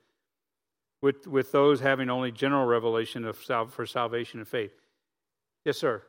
with, 1.01 1.27
with 1.27 1.51
those 1.51 1.81
having 1.81 2.09
only 2.09 2.31
general 2.31 2.65
revelation 2.65 3.25
of 3.25 3.35
for 3.73 3.85
salvation 3.85 4.39
and 4.39 4.47
faith. 4.47 4.71
Yes, 5.65 5.77
sir. 5.77 6.03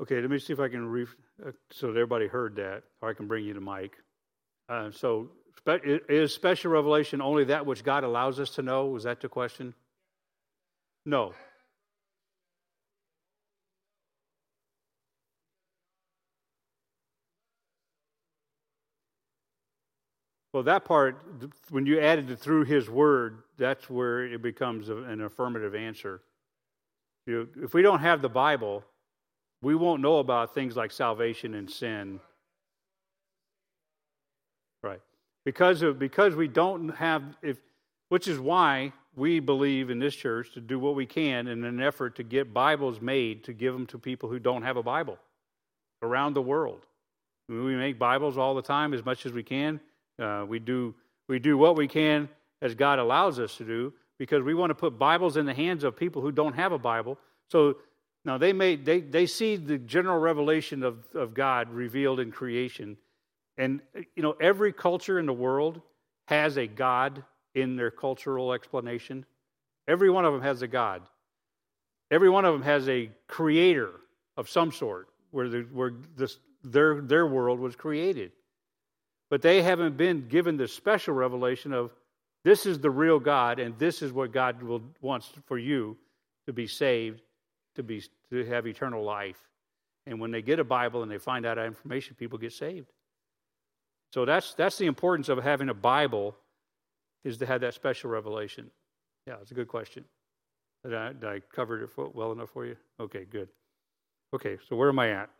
Okay, 0.00 0.18
let 0.18 0.30
me 0.30 0.38
see 0.38 0.54
if 0.54 0.60
I 0.60 0.68
can, 0.68 0.86
re- 0.86 1.06
uh, 1.46 1.50
so 1.70 1.88
that 1.88 1.92
everybody 1.92 2.26
heard 2.26 2.56
that, 2.56 2.84
or 3.02 3.10
I 3.10 3.12
can 3.12 3.26
bring 3.26 3.44
you 3.44 3.52
to 3.52 3.60
Mike. 3.60 3.98
Uh, 4.66 4.90
so, 4.90 5.28
spe- 5.58 5.84
is 6.08 6.32
special 6.32 6.70
revelation 6.72 7.20
only 7.20 7.44
that 7.44 7.66
which 7.66 7.84
God 7.84 8.02
allows 8.02 8.40
us 8.40 8.50
to 8.52 8.62
know? 8.62 8.86
Was 8.86 9.04
that 9.04 9.20
the 9.20 9.28
question? 9.28 9.74
No. 11.04 11.34
Well, 20.54 20.62
that 20.62 20.86
part, 20.86 21.22
when 21.68 21.84
you 21.84 22.00
added 22.00 22.30
it 22.30 22.38
through 22.38 22.64
His 22.64 22.88
Word, 22.88 23.42
that's 23.58 23.88
where 23.90 24.24
it 24.24 24.40
becomes 24.40 24.88
an 24.88 25.20
affirmative 25.20 25.74
answer. 25.74 26.22
You 27.26 27.48
if 27.62 27.74
we 27.74 27.82
don't 27.82 28.00
have 28.00 28.22
the 28.22 28.30
Bible, 28.30 28.82
we 29.62 29.74
won't 29.74 30.02
know 30.02 30.18
about 30.18 30.54
things 30.54 30.76
like 30.76 30.90
salvation 30.90 31.54
and 31.54 31.70
sin. 31.70 32.20
Right. 34.82 35.00
Because 35.44 35.82
of 35.82 35.98
because 35.98 36.34
we 36.34 36.48
don't 36.48 36.90
have 36.96 37.22
if 37.42 37.58
which 38.08 38.26
is 38.26 38.38
why 38.38 38.92
we 39.16 39.40
believe 39.40 39.90
in 39.90 39.98
this 39.98 40.14
church 40.14 40.52
to 40.52 40.60
do 40.60 40.78
what 40.78 40.94
we 40.94 41.06
can 41.06 41.48
in 41.48 41.64
an 41.64 41.80
effort 41.80 42.16
to 42.16 42.22
get 42.22 42.54
Bibles 42.54 43.00
made 43.00 43.44
to 43.44 43.52
give 43.52 43.72
them 43.72 43.86
to 43.86 43.98
people 43.98 44.28
who 44.28 44.38
don't 44.38 44.62
have 44.62 44.76
a 44.76 44.82
Bible 44.82 45.18
around 46.02 46.34
the 46.34 46.42
world. 46.42 46.86
We 47.48 47.74
make 47.74 47.98
Bibles 47.98 48.38
all 48.38 48.54
the 48.54 48.62
time 48.62 48.94
as 48.94 49.04
much 49.04 49.26
as 49.26 49.32
we 49.32 49.42
can. 49.42 49.80
Uh, 50.18 50.44
we 50.48 50.58
do 50.58 50.94
we 51.28 51.38
do 51.38 51.58
what 51.58 51.76
we 51.76 51.88
can 51.88 52.28
as 52.62 52.74
God 52.74 52.98
allows 52.98 53.38
us 53.38 53.56
to 53.56 53.64
do 53.64 53.92
because 54.18 54.42
we 54.42 54.54
want 54.54 54.70
to 54.70 54.74
put 54.74 54.98
Bibles 54.98 55.36
in 55.36 55.46
the 55.46 55.54
hands 55.54 55.84
of 55.84 55.96
people 55.96 56.22
who 56.22 56.32
don't 56.32 56.54
have 56.54 56.72
a 56.72 56.78
Bible. 56.78 57.18
So 57.48 57.76
now 58.24 58.38
they 58.38 58.52
may 58.52 58.76
they, 58.76 59.00
they 59.00 59.26
see 59.26 59.56
the 59.56 59.78
general 59.78 60.18
revelation 60.18 60.82
of, 60.82 61.04
of 61.14 61.34
God 61.34 61.70
revealed 61.70 62.20
in 62.20 62.30
creation. 62.30 62.96
And 63.56 63.80
you 64.14 64.22
know, 64.22 64.34
every 64.40 64.72
culture 64.72 65.18
in 65.18 65.26
the 65.26 65.32
world 65.32 65.80
has 66.28 66.56
a 66.56 66.66
God 66.66 67.24
in 67.54 67.76
their 67.76 67.90
cultural 67.90 68.52
explanation. 68.52 69.24
Every 69.88 70.10
one 70.10 70.24
of 70.24 70.32
them 70.32 70.42
has 70.42 70.62
a 70.62 70.68
God. 70.68 71.02
Every 72.10 72.30
one 72.30 72.44
of 72.44 72.52
them 72.54 72.62
has 72.62 72.88
a 72.88 73.10
creator 73.26 73.90
of 74.36 74.48
some 74.48 74.72
sort 74.72 75.08
where, 75.30 75.48
the, 75.48 75.60
where 75.72 75.92
this, 76.16 76.38
their, 76.62 77.00
their 77.00 77.26
world 77.26 77.60
was 77.60 77.76
created. 77.76 78.32
But 79.28 79.42
they 79.42 79.62
haven't 79.62 79.96
been 79.96 80.28
given 80.28 80.56
the 80.56 80.68
special 80.68 81.14
revelation 81.14 81.72
of 81.72 81.92
this 82.44 82.66
is 82.66 82.78
the 82.78 82.90
real 82.90 83.20
God, 83.20 83.58
and 83.58 83.78
this 83.78 84.02
is 84.02 84.12
what 84.12 84.32
God 84.32 84.62
will, 84.62 84.82
wants 85.00 85.30
for 85.46 85.58
you 85.58 85.96
to 86.46 86.52
be 86.52 86.66
saved, 86.66 87.20
to, 87.80 87.84
be, 87.84 88.02
to 88.30 88.44
have 88.44 88.66
eternal 88.66 89.02
life. 89.02 89.48
And 90.06 90.20
when 90.20 90.30
they 90.30 90.42
get 90.42 90.58
a 90.58 90.64
Bible 90.64 91.02
and 91.02 91.10
they 91.10 91.18
find 91.18 91.46
out 91.46 91.56
that 91.56 91.66
information, 91.66 92.14
people 92.18 92.38
get 92.38 92.52
saved. 92.52 92.92
So 94.12 94.24
that's, 94.24 94.54
that's 94.54 94.76
the 94.76 94.86
importance 94.86 95.28
of 95.28 95.42
having 95.42 95.68
a 95.68 95.74
Bible 95.74 96.36
is 97.24 97.38
to 97.38 97.46
have 97.46 97.60
that 97.62 97.74
special 97.74 98.10
revelation. 98.10 98.70
Yeah, 99.26 99.36
it's 99.40 99.50
a 99.50 99.54
good 99.54 99.68
question. 99.68 100.04
Did 100.84 100.94
I, 100.94 101.12
did 101.12 101.24
I 101.24 101.40
cover 101.54 101.82
it 101.82 101.90
well 101.96 102.32
enough 102.32 102.50
for 102.50 102.66
you? 102.66 102.76
Okay, 102.98 103.24
good. 103.24 103.48
Okay, 104.34 104.58
so 104.68 104.76
where 104.76 104.88
am 104.88 104.98
I 104.98 105.10
at? 105.10 105.30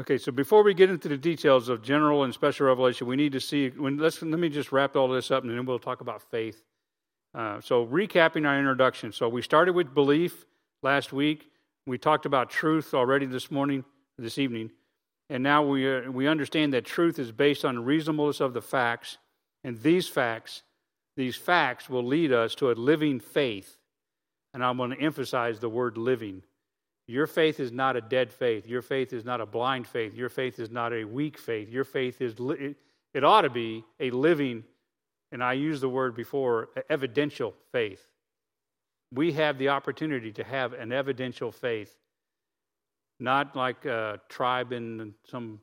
Okay, 0.00 0.18
so 0.18 0.30
before 0.30 0.62
we 0.62 0.74
get 0.74 0.90
into 0.90 1.08
the 1.08 1.16
details 1.16 1.68
of 1.68 1.82
general 1.82 2.24
and 2.24 2.32
special 2.32 2.66
revelation, 2.66 3.06
we 3.06 3.16
need 3.16 3.32
to 3.32 3.40
see. 3.40 3.70
When, 3.70 3.98
let's, 3.98 4.22
let 4.22 4.38
me 4.38 4.48
just 4.48 4.70
wrap 4.70 4.94
all 4.94 5.08
this 5.08 5.30
up 5.30 5.42
and 5.42 5.56
then 5.56 5.66
we'll 5.66 5.78
talk 5.78 6.00
about 6.00 6.22
faith. 6.22 6.62
Uh, 7.34 7.60
so, 7.60 7.86
recapping 7.86 8.46
our 8.46 8.58
introduction. 8.58 9.12
So, 9.12 9.28
we 9.28 9.42
started 9.42 9.74
with 9.74 9.94
belief 9.94 10.46
last 10.82 11.12
week. 11.12 11.50
We 11.86 11.98
talked 11.98 12.26
about 12.26 12.50
truth 12.50 12.94
already 12.94 13.26
this 13.26 13.50
morning, 13.50 13.84
this 14.18 14.38
evening. 14.38 14.70
And 15.30 15.42
now 15.42 15.62
we, 15.62 15.90
uh, 15.90 16.10
we 16.10 16.26
understand 16.26 16.72
that 16.72 16.84
truth 16.84 17.18
is 17.18 17.32
based 17.32 17.64
on 17.64 17.84
reasonableness 17.84 18.40
of 18.40 18.54
the 18.54 18.62
facts. 18.62 19.18
And 19.62 19.80
these 19.82 20.08
facts 20.08 20.62
these 21.18 21.34
facts 21.34 21.90
will 21.90 22.04
lead 22.04 22.32
us 22.32 22.54
to 22.54 22.70
a 22.70 22.74
living 22.74 23.18
faith. 23.18 23.76
And 24.54 24.64
I'm 24.64 24.76
going 24.76 24.90
to 24.90 25.00
emphasize 25.00 25.58
the 25.58 25.68
word 25.68 25.98
living. 25.98 26.44
Your 27.08 27.26
faith 27.26 27.58
is 27.58 27.72
not 27.72 27.96
a 27.96 28.00
dead 28.00 28.32
faith. 28.32 28.68
Your 28.68 28.82
faith 28.82 29.12
is 29.12 29.24
not 29.24 29.40
a 29.40 29.46
blind 29.46 29.88
faith. 29.88 30.14
Your 30.14 30.28
faith 30.28 30.60
is 30.60 30.70
not 30.70 30.92
a 30.92 31.02
weak 31.02 31.36
faith. 31.36 31.70
Your 31.70 31.82
faith 31.82 32.20
is, 32.20 32.36
it 33.12 33.24
ought 33.24 33.40
to 33.40 33.50
be 33.50 33.84
a 33.98 34.12
living, 34.12 34.62
and 35.32 35.42
I 35.42 35.54
used 35.54 35.82
the 35.82 35.88
word 35.88 36.14
before, 36.14 36.70
evidential 36.88 37.54
faith. 37.72 38.06
We 39.12 39.32
have 39.32 39.58
the 39.58 39.70
opportunity 39.70 40.32
to 40.32 40.44
have 40.44 40.72
an 40.72 40.92
evidential 40.92 41.52
faith, 41.52 41.96
not 43.20 43.56
like 43.56 43.84
a 43.84 44.20
tribe 44.28 44.72
in 44.72 45.14
some 45.26 45.60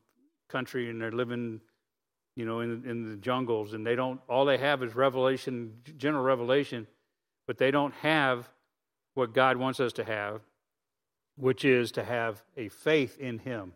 country 0.49 0.89
and 0.89 1.01
they're 1.01 1.11
living 1.11 1.61
you 2.35 2.45
know, 2.45 2.59
in, 2.59 2.83
in 2.85 3.09
the 3.09 3.15
jungles, 3.17 3.73
and 3.73 3.85
they 3.85 3.95
don't, 3.95 4.19
all 4.27 4.45
they 4.45 4.57
have 4.57 4.83
is 4.83 4.93
revelation, 4.93 5.73
general 5.97 6.23
revelation, 6.23 6.85
but 7.47 7.57
they 7.57 7.71
don't 7.71 7.93
have 7.95 8.49
what 9.13 9.33
God 9.33 9.57
wants 9.57 9.79
us 9.79 9.93
to 9.93 10.03
have, 10.03 10.41
which 11.37 11.63
is 11.63 11.93
to 11.93 12.03
have 12.03 12.43
a 12.57 12.67
faith 12.67 13.17
in 13.19 13.39
Him. 13.39 13.73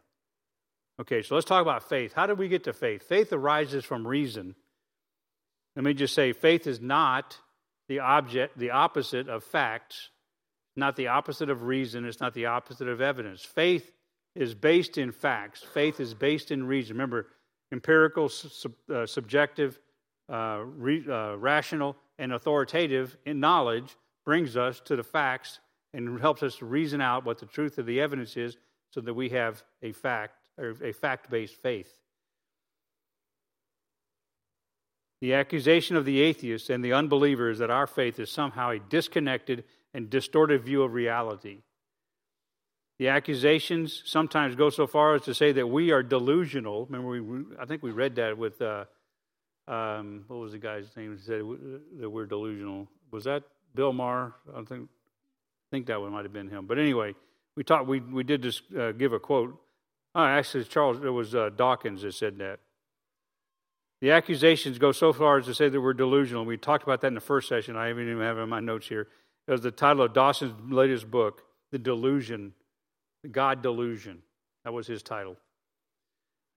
Okay, 0.99 1.21
so 1.21 1.35
let's 1.35 1.47
talk 1.47 1.61
about 1.61 1.87
faith. 1.87 2.11
How 2.13 2.27
do 2.27 2.35
we 2.35 2.49
get 2.49 2.65
to 2.65 2.73
faith? 2.73 3.07
Faith 3.07 3.31
arises 3.31 3.85
from 3.85 4.05
reason. 4.05 4.55
Let 5.79 5.85
me 5.85 5.93
just 5.93 6.13
say, 6.13 6.33
faith 6.33 6.67
is 6.67 6.81
not 6.81 7.37
the 7.87 7.99
object, 7.99 8.59
the 8.59 8.71
opposite 8.71 9.29
of 9.29 9.45
facts, 9.45 10.09
not 10.75 10.97
the 10.97 11.07
opposite 11.07 11.49
of 11.49 11.63
reason, 11.63 12.03
it's 12.03 12.19
not 12.19 12.33
the 12.33 12.47
opposite 12.47 12.89
of 12.89 12.99
evidence. 12.99 13.45
Faith 13.45 13.89
is 14.35 14.53
based 14.53 14.97
in 14.97 15.13
facts. 15.13 15.63
Faith 15.73 16.01
is 16.01 16.13
based 16.13 16.51
in 16.51 16.65
reason. 16.65 16.97
Remember, 16.97 17.27
empirical, 17.71 18.27
sub, 18.27 18.73
uh, 18.93 19.05
subjective, 19.05 19.79
uh, 20.27 20.63
re, 20.65 21.01
uh, 21.09 21.35
rational, 21.35 21.95
and 22.17 22.33
authoritative 22.33 23.15
in 23.25 23.39
knowledge 23.39 23.95
brings 24.25 24.57
us 24.57 24.81
to 24.81 24.97
the 24.97 25.03
facts 25.03 25.61
and 25.93 26.19
helps 26.19 26.43
us 26.43 26.57
to 26.57 26.65
reason 26.65 26.99
out 26.99 27.23
what 27.23 27.37
the 27.37 27.45
truth 27.45 27.77
of 27.77 27.85
the 27.85 28.01
evidence 28.01 28.35
is 28.35 28.57
so 28.91 28.99
that 28.99 29.13
we 29.13 29.29
have 29.29 29.63
a 29.81 29.93
fact 29.93 30.35
or 30.57 30.75
a 30.83 30.91
fact-based 30.91 31.55
faith. 31.55 32.01
The 35.21 35.33
accusation 35.33 35.95
of 35.97 36.05
the 36.05 36.21
atheists 36.21 36.69
and 36.69 36.83
the 36.83 36.93
unbelievers 36.93 37.59
that 37.59 37.69
our 37.69 37.87
faith 37.87 38.19
is 38.19 38.31
somehow 38.31 38.69
a 38.71 38.79
disconnected 38.79 39.65
and 39.93 40.09
distorted 40.09 40.63
view 40.63 40.83
of 40.83 40.93
reality. 40.93 41.57
The 42.99 43.09
accusations 43.09 44.03
sometimes 44.05 44.55
go 44.55 44.69
so 44.69 44.85
far 44.87 45.15
as 45.15 45.21
to 45.23 45.33
say 45.33 45.51
that 45.53 45.67
we 45.67 45.91
are 45.91 46.03
delusional. 46.03 46.85
Remember, 46.85 47.21
we, 47.21 47.43
I 47.59 47.65
think 47.65 47.81
we 47.81 47.91
read 47.91 48.15
that 48.15 48.37
with, 48.37 48.61
uh, 48.61 48.85
um, 49.67 50.25
what 50.27 50.37
was 50.37 50.51
the 50.51 50.57
guy's 50.57 50.85
name 50.95 51.15
that 51.15 51.21
said 51.21 51.41
that 51.99 52.09
we're 52.09 52.25
delusional? 52.25 52.87
Was 53.11 53.23
that 53.23 53.43
Bill 53.73 53.93
Maher? 53.93 54.33
I 54.53 54.63
think, 54.63 54.89
I 54.89 55.67
think 55.71 55.87
that 55.87 55.99
one 56.01 56.11
might 56.11 56.25
have 56.25 56.33
been 56.33 56.49
him. 56.49 56.65
But 56.65 56.77
anyway, 56.77 57.15
we 57.55 57.63
talked, 57.63 57.87
we, 57.87 57.99
we 57.99 58.23
did 58.23 58.41
just 58.41 58.63
uh, 58.77 58.91
give 58.93 59.13
a 59.13 59.19
quote. 59.19 59.57
Oh, 60.15 60.23
actually, 60.23 60.65
Charles, 60.65 60.97
it 61.03 61.09
was 61.09 61.35
uh, 61.35 61.49
Dawkins 61.55 62.01
that 62.01 62.13
said 62.13 62.37
that. 62.39 62.59
The 64.01 64.11
accusations 64.11 64.77
go 64.77 64.91
so 64.91 65.11
far 65.11 65.39
as 65.39 65.45
to 65.45 65.53
say 65.53 65.67
that 65.67 65.81
we're 65.81 65.93
delusional. 65.93 66.45
We 66.45 66.57
talked 66.57 66.83
about 66.83 67.01
that 67.01 67.07
in 67.07 67.15
the 67.15 67.19
first 67.19 67.49
session. 67.49 67.75
I 67.75 67.89
even 67.89 68.19
have 68.21 68.37
it 68.37 68.41
in 68.41 68.49
my 68.49 68.61
notes 68.61 68.87
here. 68.87 69.07
It 69.47 69.51
was 69.51 69.61
the 69.61 69.71
title 69.71 70.03
of 70.03 70.13
Dawson's 70.13 70.53
latest 70.71 71.11
book, 71.11 71.43
The 71.71 71.79
Delusion 71.79 72.53
The 73.23 73.29
God 73.29 73.61
Delusion. 73.61 74.21
That 74.63 74.73
was 74.73 74.87
his 74.87 75.03
title. 75.03 75.35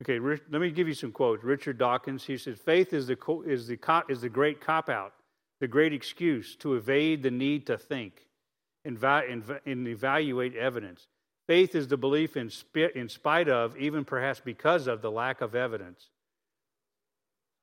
Okay, 0.02 0.18
let 0.18 0.60
me 0.60 0.70
give 0.70 0.88
you 0.88 0.94
some 0.94 1.12
quotes. 1.12 1.44
Richard 1.44 1.78
Dawkins, 1.78 2.24
he 2.24 2.36
said, 2.36 2.58
Faith 2.58 2.92
is 2.92 3.06
the, 3.06 3.16
is 3.46 3.66
the, 3.68 4.04
is 4.08 4.20
the 4.20 4.28
great 4.28 4.60
cop 4.60 4.88
out, 4.88 5.14
the 5.60 5.68
great 5.68 5.92
excuse 5.92 6.56
to 6.56 6.74
evade 6.74 7.22
the 7.22 7.30
need 7.30 7.66
to 7.66 7.78
think 7.78 8.26
and, 8.84 8.98
and 9.02 9.88
evaluate 9.88 10.56
evidence. 10.56 11.06
Faith 11.46 11.74
is 11.74 11.88
the 11.88 11.96
belief 11.96 12.36
in, 12.36 12.50
in 12.94 13.08
spite 13.08 13.48
of, 13.48 13.76
even 13.76 14.04
perhaps 14.04 14.40
because 14.40 14.86
of, 14.86 15.02
the 15.02 15.10
lack 15.10 15.40
of 15.40 15.54
evidence. 15.54 16.10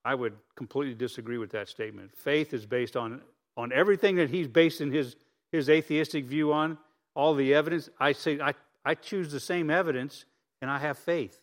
I 0.06 0.16
would 0.16 0.34
completely 0.56 0.96
disagree 0.96 1.38
with 1.38 1.52
that 1.52 1.70
statement. 1.70 2.16
Faith 2.16 2.54
is 2.54 2.66
based 2.66 2.96
on, 2.96 3.22
on 3.58 3.72
everything 3.74 4.16
that 4.16 4.30
he's 4.30 4.48
basing 4.48 4.92
his, 4.92 5.16
his 5.52 5.70
atheistic 5.70 6.26
view 6.26 6.54
on, 6.54 6.78
all 7.16 7.36
the 7.36 7.54
evidence. 7.54 7.90
I 8.00 8.14
say, 8.14 8.40
I 8.40 8.54
I 8.86 8.96
choose 8.96 9.32
the 9.32 9.40
same 9.40 9.70
evidence 9.70 10.26
and 10.62 10.72
I 10.72 10.80
have 10.80 10.98
faith. 10.98 11.40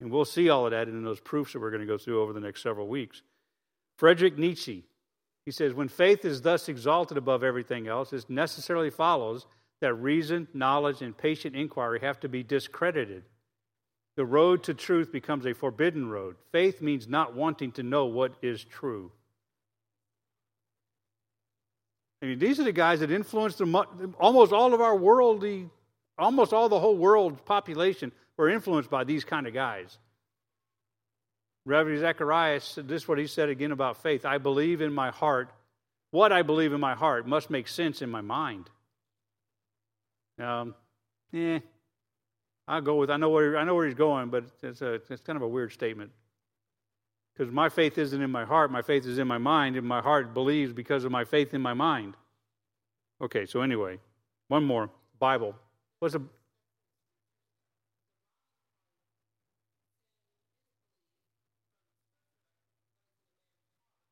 And 0.00 0.10
we'll 0.10 0.24
see 0.24 0.48
all 0.48 0.66
of 0.66 0.70
that 0.70 0.88
in 0.88 1.02
those 1.02 1.20
proofs 1.20 1.52
that 1.52 1.60
we're 1.60 1.70
going 1.70 1.80
to 1.80 1.86
go 1.86 1.98
through 1.98 2.22
over 2.22 2.32
the 2.32 2.40
next 2.40 2.62
several 2.62 2.86
weeks. 2.86 3.22
Frederick 3.96 4.38
Nietzsche, 4.38 4.84
he 5.44 5.50
says, 5.50 5.74
when 5.74 5.88
faith 5.88 6.24
is 6.24 6.42
thus 6.42 6.68
exalted 6.68 7.18
above 7.18 7.42
everything 7.42 7.88
else, 7.88 8.12
it 8.12 8.30
necessarily 8.30 8.90
follows 8.90 9.46
that 9.80 9.94
reason, 9.94 10.46
knowledge, 10.54 11.02
and 11.02 11.16
patient 11.16 11.56
inquiry 11.56 12.00
have 12.00 12.20
to 12.20 12.28
be 12.28 12.42
discredited. 12.42 13.24
The 14.18 14.26
road 14.26 14.64
to 14.64 14.74
truth 14.74 15.12
becomes 15.12 15.46
a 15.46 15.54
forbidden 15.54 16.10
road. 16.10 16.34
Faith 16.50 16.82
means 16.82 17.06
not 17.06 17.36
wanting 17.36 17.70
to 17.74 17.84
know 17.84 18.06
what 18.06 18.32
is 18.42 18.64
true. 18.64 19.12
I 22.20 22.26
mean, 22.26 22.40
these 22.40 22.58
are 22.58 22.64
the 22.64 22.72
guys 22.72 22.98
that 22.98 23.12
influenced 23.12 23.60
almost 23.60 24.52
all 24.52 24.74
of 24.74 24.80
our 24.80 24.96
worldly 24.96 25.70
almost 26.18 26.52
all 26.52 26.68
the 26.68 26.80
whole 26.80 26.96
world's 26.96 27.40
population 27.42 28.10
were 28.36 28.48
influenced 28.48 28.90
by 28.90 29.04
these 29.04 29.22
kind 29.22 29.46
of 29.46 29.54
guys. 29.54 29.96
Reverend 31.64 32.00
Zacharias, 32.00 32.76
this 32.82 33.02
is 33.02 33.08
what 33.08 33.18
he 33.18 33.28
said 33.28 33.50
again 33.50 33.70
about 33.70 34.02
faith. 34.02 34.26
I 34.26 34.38
believe 34.38 34.80
in 34.80 34.92
my 34.92 35.10
heart. 35.12 35.52
What 36.10 36.32
I 36.32 36.42
believe 36.42 36.72
in 36.72 36.80
my 36.80 36.96
heart 36.96 37.28
must 37.28 37.50
make 37.50 37.68
sense 37.68 38.02
in 38.02 38.10
my 38.10 38.22
mind. 38.22 38.68
Um, 40.40 40.74
eh, 41.32 41.60
I'll 42.68 42.82
go 42.82 42.96
with. 42.96 43.10
I 43.10 43.16
know 43.16 43.30
where 43.30 43.56
I 43.56 43.64
know 43.64 43.74
where 43.74 43.86
he's 43.86 43.94
going, 43.94 44.28
but 44.28 44.44
it's 44.62 44.82
a 44.82 45.00
it's 45.08 45.22
kind 45.22 45.36
of 45.36 45.42
a 45.42 45.48
weird 45.48 45.72
statement. 45.72 46.10
Because 47.34 47.52
my 47.52 47.68
faith 47.68 47.96
isn't 47.98 48.20
in 48.20 48.30
my 48.30 48.44
heart, 48.44 48.70
my 48.70 48.82
faith 48.82 49.06
is 49.06 49.18
in 49.18 49.26
my 49.26 49.38
mind, 49.38 49.76
and 49.76 49.86
my 49.86 50.02
heart 50.02 50.34
believes 50.34 50.72
because 50.72 51.04
of 51.04 51.12
my 51.12 51.24
faith 51.24 51.54
in 51.54 51.62
my 51.62 51.72
mind. 51.72 52.14
Okay, 53.22 53.46
so 53.46 53.62
anyway, 53.62 53.98
one 54.48 54.64
more 54.64 54.90
Bible 55.18 55.54
What's 55.98 56.14
a 56.14 56.22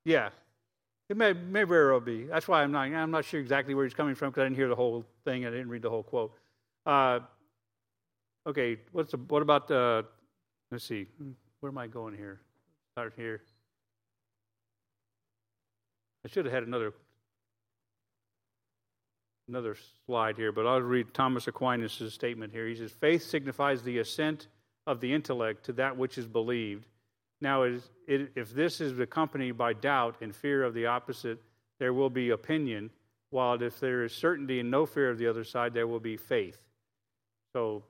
Yeah, 0.05 0.31
it 1.09 1.17
may, 1.17 1.33
may 1.33 1.65
very 1.65 1.91
well 1.91 1.99
be. 1.99 2.25
That's 2.25 2.47
why 2.47 2.63
I'm 2.63 2.71
not. 2.71 2.83
I'm 2.83 3.11
not 3.11 3.25
sure 3.25 3.41
exactly 3.41 3.75
where 3.75 3.85
he's 3.85 3.93
coming 3.93 4.15
from 4.15 4.31
because 4.31 4.43
I 4.43 4.45
didn't 4.45 4.57
hear 4.57 4.69
the 4.69 4.77
whole 4.77 5.05
thing. 5.25 5.45
I 5.45 5.51
didn't 5.51 5.69
read 5.69 5.83
the 5.83 5.91
whole 5.91 6.05
quote. 6.05 6.33
Uh, 6.87 7.21
Okay, 8.47 8.77
what's 8.93 9.11
the, 9.11 9.17
what 9.17 9.43
about 9.43 9.67
the, 9.67 10.05
let's 10.71 10.85
see, 10.85 11.07
where 11.61 11.71
am 11.71 11.79
I 11.79 11.89
going 11.89 12.15
here? 12.15 12.41
Start 12.93 13.13
here. 13.17 13.43
I 16.25 16.29
should 16.29 16.45
have 16.45 16.55
had 16.55 16.63
another 16.63 16.93
another 19.49 19.77
slide 20.07 20.37
here, 20.37 20.53
but 20.53 20.67
I'll 20.67 20.81
read 20.81 21.13
Thomas 21.15 21.47
Aquinas' 21.47 22.13
statement 22.13 22.53
here. 22.53 22.67
He 22.67 22.75
says, 22.75 22.91
Faith 22.91 23.23
signifies 23.23 23.83
the 23.83 23.99
assent 23.99 24.49
of 24.87 25.01
the 25.01 25.13
intellect 25.13 25.65
to 25.67 25.73
that 25.75 25.97
which 25.97 26.19
is 26.19 26.27
believed. 26.27 26.87
Now, 27.41 27.65
if 28.09 28.55
this 28.55 28.81
is 28.81 28.99
accompanied 28.99 29.59
by 29.59 29.73
doubt 29.73 30.17
and 30.21 30.35
fear 30.35 30.63
of 30.65 30.75
the 30.75 30.87
opposite, 30.87 31.39
there 31.79 31.93
will 31.93 32.11
be 32.11 32.31
opinion, 32.31 32.91
while 33.31 33.61
if 33.63 33.79
there 33.79 34.05
is 34.05 34.13
certainty 34.13 34.59
and 34.61 34.71
no 34.71 34.87
fear 34.87 35.11
of 35.11 35.19
the 35.19 35.27
other 35.27 35.45
side, 35.45 35.75
there 35.75 35.87
will 35.87 36.01
be 36.01 36.17
faith. 36.17 36.61
So, 37.53 37.85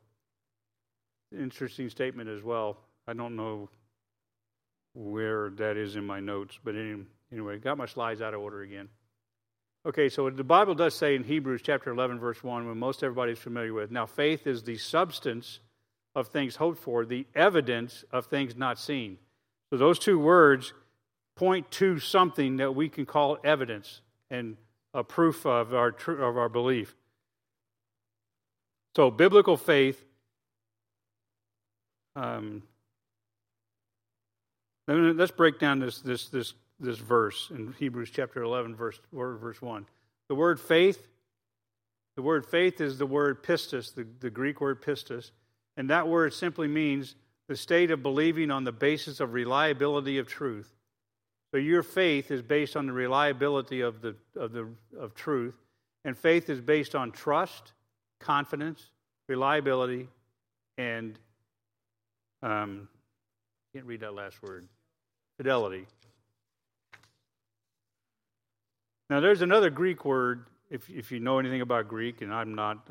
interesting 1.36 1.90
statement 1.90 2.28
as 2.28 2.42
well. 2.42 2.78
I 3.06 3.12
don't 3.12 3.36
know 3.36 3.68
where 4.94 5.50
that 5.50 5.76
is 5.76 5.96
in 5.96 6.04
my 6.04 6.20
notes, 6.20 6.58
but 6.64 6.74
anyway, 7.30 7.58
got 7.58 7.78
my 7.78 7.86
slides 7.86 8.22
out 8.22 8.34
of 8.34 8.40
order 8.40 8.62
again. 8.62 8.88
Okay, 9.86 10.08
so 10.08 10.28
the 10.30 10.42
Bible 10.42 10.74
does 10.74 10.96
say 10.96 11.14
in 11.14 11.22
Hebrews 11.22 11.62
chapter 11.62 11.90
11, 11.90 12.18
verse 12.18 12.42
1, 12.42 12.66
when 12.66 12.78
most 12.78 13.04
everybody's 13.04 13.38
familiar 13.38 13.72
with. 13.72 13.90
Now, 13.90 14.06
faith 14.06 14.46
is 14.46 14.62
the 14.64 14.78
substance 14.78 15.60
of 16.14 16.28
things 16.28 16.56
hoped 16.56 16.80
for, 16.80 17.04
the 17.04 17.26
evidence 17.34 18.04
of 18.10 18.26
things 18.26 18.56
not 18.56 18.78
seen. 18.80 19.18
So 19.70 19.76
those 19.76 19.98
two 19.98 20.18
words 20.18 20.72
point 21.36 21.70
to 21.72 22.00
something 22.00 22.56
that 22.56 22.74
we 22.74 22.88
can 22.88 23.06
call 23.06 23.38
evidence 23.44 24.00
and 24.30 24.56
a 24.94 25.04
proof 25.04 25.44
of 25.44 25.74
our, 25.74 25.94
of 26.08 26.36
our 26.36 26.48
belief. 26.48 26.96
So, 28.96 29.10
biblical 29.10 29.58
faith. 29.58 30.02
Um, 32.16 32.64
let's 34.88 35.30
break 35.30 35.60
down 35.60 35.78
this, 35.78 36.00
this, 36.00 36.28
this 36.28 36.54
this 36.78 36.98
verse 36.98 37.50
in 37.54 37.74
Hebrews 37.78 38.10
chapter 38.10 38.42
11, 38.42 38.74
verse, 38.74 39.00
verse 39.12 39.60
1. 39.62 39.86
The 40.28 40.34
word 40.34 40.60
faith, 40.60 41.08
the 42.16 42.22
word 42.22 42.46
faith 42.46 42.80
is 42.80 42.98
the 42.98 43.06
word 43.06 43.42
pistis, 43.42 43.94
the, 43.94 44.06
the 44.20 44.30
Greek 44.30 44.60
word 44.60 44.82
pistis, 44.82 45.30
and 45.76 45.90
that 45.90 46.08
word 46.08 46.34
simply 46.34 46.68
means 46.68 47.14
the 47.48 47.56
state 47.56 47.90
of 47.90 48.02
believing 48.02 48.50
on 48.50 48.64
the 48.64 48.72
basis 48.72 49.20
of 49.20 49.32
reliability 49.32 50.18
of 50.18 50.26
truth. 50.26 50.72
So 51.52 51.58
your 51.58 51.82
faith 51.82 52.30
is 52.30 52.42
based 52.42 52.76
on 52.76 52.86
the 52.86 52.92
reliability 52.92 53.80
of, 53.80 54.02
the, 54.02 54.16
of, 54.34 54.52
the, 54.52 54.68
of 54.98 55.14
truth, 55.14 55.54
and 56.04 56.16
faith 56.16 56.50
is 56.50 56.60
based 56.60 56.94
on 56.94 57.12
trust, 57.12 57.72
confidence, 58.20 58.90
reliability, 59.28 60.08
and 60.76 61.18
um, 62.42 62.88
can't 63.74 63.86
read 63.86 64.00
that 64.00 64.14
last 64.14 64.42
word 64.42 64.66
fidelity. 65.36 65.86
Now, 69.08 69.20
there's 69.20 69.42
another 69.42 69.70
Greek 69.70 70.04
word, 70.04 70.46
if, 70.70 70.88
if 70.90 71.12
you 71.12 71.20
know 71.20 71.38
anything 71.38 71.60
about 71.60 71.88
Greek, 71.88 72.22
and 72.22 72.34
I'm 72.34 72.54
not, 72.54 72.88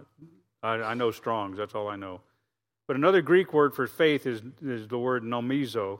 I, 0.63 0.75
I 0.75 0.93
know 0.93 1.11
Strong's, 1.11 1.57
that's 1.57 1.75
all 1.75 1.89
I 1.89 1.95
know. 1.95 2.21
But 2.87 2.95
another 2.95 3.21
Greek 3.21 3.51
word 3.51 3.73
for 3.73 3.87
faith 3.87 4.25
is, 4.25 4.41
is 4.61 4.87
the 4.87 4.99
word 4.99 5.23
nomizo, 5.23 5.99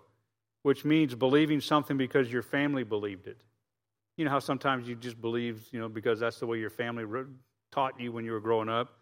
which 0.62 0.86
means 0.86 1.16
believing 1.16 1.60
something 1.60 1.98
because 1.98 2.32
your 2.32 2.44
family 2.44 2.84
believed 2.84 3.28
it. 3.28 3.38
You 4.18 4.26
know 4.26 4.32
how 4.32 4.40
sometimes 4.40 4.88
you 4.88 4.96
just 4.96 5.20
believe, 5.20 5.68
you 5.72 5.80
know, 5.80 5.90
because 5.90 6.20
that's 6.20 6.40
the 6.40 6.46
way 6.46 6.60
your 6.60 6.70
family 6.70 7.06
taught 7.72 8.00
you 8.00 8.12
when 8.12 8.24
you 8.24 8.32
were 8.32 8.40
growing 8.40 8.70
up. 8.70 8.94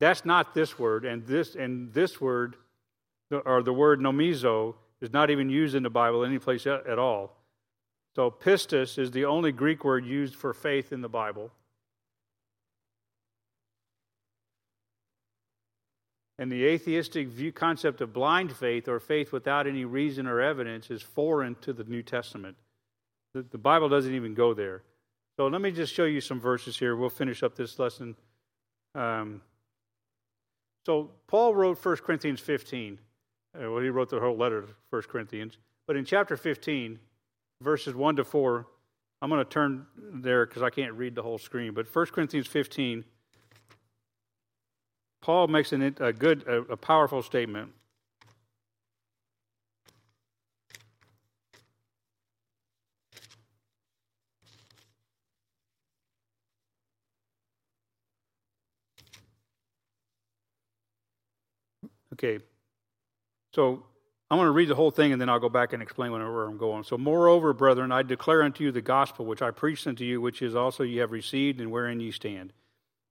That's 0.00 0.24
not 0.24 0.54
this 0.54 0.78
word, 0.78 1.04
and 1.04 1.24
this 1.24 1.54
and 1.54 1.92
this 1.92 2.20
word, 2.20 2.56
or 3.30 3.62
the 3.62 3.72
word 3.72 4.00
nomizo, 4.00 4.74
is 5.00 5.12
not 5.12 5.30
even 5.30 5.50
used 5.50 5.74
in 5.74 5.82
the 5.82 5.90
Bible 5.90 6.24
any 6.24 6.38
place 6.38 6.66
at 6.66 6.98
all. 6.98 7.36
So, 8.16 8.30
pistis 8.30 8.98
is 8.98 9.10
the 9.10 9.24
only 9.24 9.50
Greek 9.50 9.84
word 9.84 10.06
used 10.06 10.36
for 10.36 10.52
faith 10.52 10.92
in 10.92 11.00
the 11.00 11.08
Bible. 11.08 11.50
And 16.38 16.50
the 16.50 16.64
atheistic 16.64 17.28
view 17.28 17.52
concept 17.52 18.00
of 18.00 18.12
blind 18.12 18.54
faith 18.54 18.88
or 18.88 18.98
faith 18.98 19.32
without 19.32 19.66
any 19.66 19.84
reason 19.84 20.26
or 20.26 20.40
evidence 20.40 20.90
is 20.90 21.00
foreign 21.00 21.54
to 21.56 21.72
the 21.72 21.84
New 21.84 22.02
Testament. 22.02 22.56
The, 23.34 23.42
the 23.42 23.58
Bible 23.58 23.88
doesn't 23.88 24.14
even 24.14 24.34
go 24.34 24.52
there. 24.54 24.82
So 25.36 25.46
let 25.46 25.60
me 25.60 25.70
just 25.70 25.92
show 25.92 26.04
you 26.04 26.20
some 26.20 26.40
verses 26.40 26.76
here. 26.76 26.96
We'll 26.96 27.10
finish 27.10 27.42
up 27.42 27.56
this 27.56 27.78
lesson. 27.78 28.16
Um, 28.94 29.42
so 30.86 31.10
Paul 31.26 31.54
wrote 31.54 31.84
1 31.84 31.96
Corinthians 31.98 32.40
15. 32.40 32.98
Uh, 33.54 33.70
well, 33.70 33.82
he 33.82 33.88
wrote 33.88 34.10
the 34.10 34.18
whole 34.18 34.36
letter 34.36 34.62
to 34.62 34.68
1 34.90 35.02
Corinthians. 35.02 35.58
But 35.86 35.96
in 35.96 36.04
chapter 36.04 36.36
15, 36.36 36.98
verses 37.60 37.94
1 37.94 38.16
to 38.16 38.24
4. 38.24 38.66
I'm 39.22 39.30
going 39.30 39.42
to 39.42 39.50
turn 39.50 39.86
there 39.96 40.44
because 40.44 40.62
I 40.62 40.70
can't 40.70 40.92
read 40.94 41.14
the 41.14 41.22
whole 41.22 41.38
screen. 41.38 41.72
But 41.72 41.94
1 41.94 42.06
Corinthians 42.06 42.46
15, 42.46 43.04
Paul 45.22 45.46
makes 45.48 45.72
an, 45.72 45.96
a 46.00 46.12
good, 46.12 46.46
a, 46.46 46.72
a 46.72 46.76
powerful 46.76 47.22
statement. 47.22 47.72
Okay. 62.12 62.38
So 63.54 63.84
I'm 64.30 64.38
going 64.38 64.48
to 64.48 64.52
read 64.52 64.68
the 64.68 64.74
whole 64.74 64.90
thing 64.90 65.12
and 65.12 65.20
then 65.20 65.28
I'll 65.28 65.38
go 65.38 65.48
back 65.48 65.72
and 65.72 65.82
explain 65.82 66.10
where 66.10 66.44
I'm 66.44 66.58
going. 66.58 66.82
So, 66.82 66.98
moreover, 66.98 67.52
brethren, 67.52 67.92
I 67.92 68.02
declare 68.02 68.42
unto 68.42 68.64
you 68.64 68.72
the 68.72 68.82
gospel 68.82 69.26
which 69.26 69.42
I 69.42 69.52
preached 69.52 69.86
unto 69.86 70.02
you, 70.04 70.20
which 70.20 70.42
is 70.42 70.56
also 70.56 70.82
ye 70.82 70.96
have 70.96 71.12
received 71.12 71.60
and 71.60 71.70
wherein 71.70 72.00
ye 72.00 72.10
stand, 72.10 72.52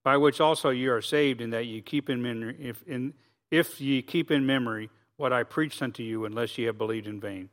by 0.04 0.18
which 0.18 0.42
also 0.42 0.70
ye 0.70 0.88
are 0.88 1.02
saved, 1.02 1.40
in 1.40 1.52
that 1.52 1.66
ye 1.66 1.82
keep 1.82 2.10
in 2.10 2.22
memory, 2.22 2.58
if, 2.60 2.84
in, 2.84 3.14
if 3.52 3.80
ye 3.80 4.02
keep 4.02 4.32
in 4.32 4.46
memory 4.46 4.90
what 5.16 5.32
I 5.32 5.44
preached 5.44 5.82
unto 5.82 6.04
you, 6.04 6.26
unless 6.26 6.58
ye 6.58 6.66
have 6.66 6.78
believed 6.78 7.08
in 7.08 7.22
vain. 7.22 7.50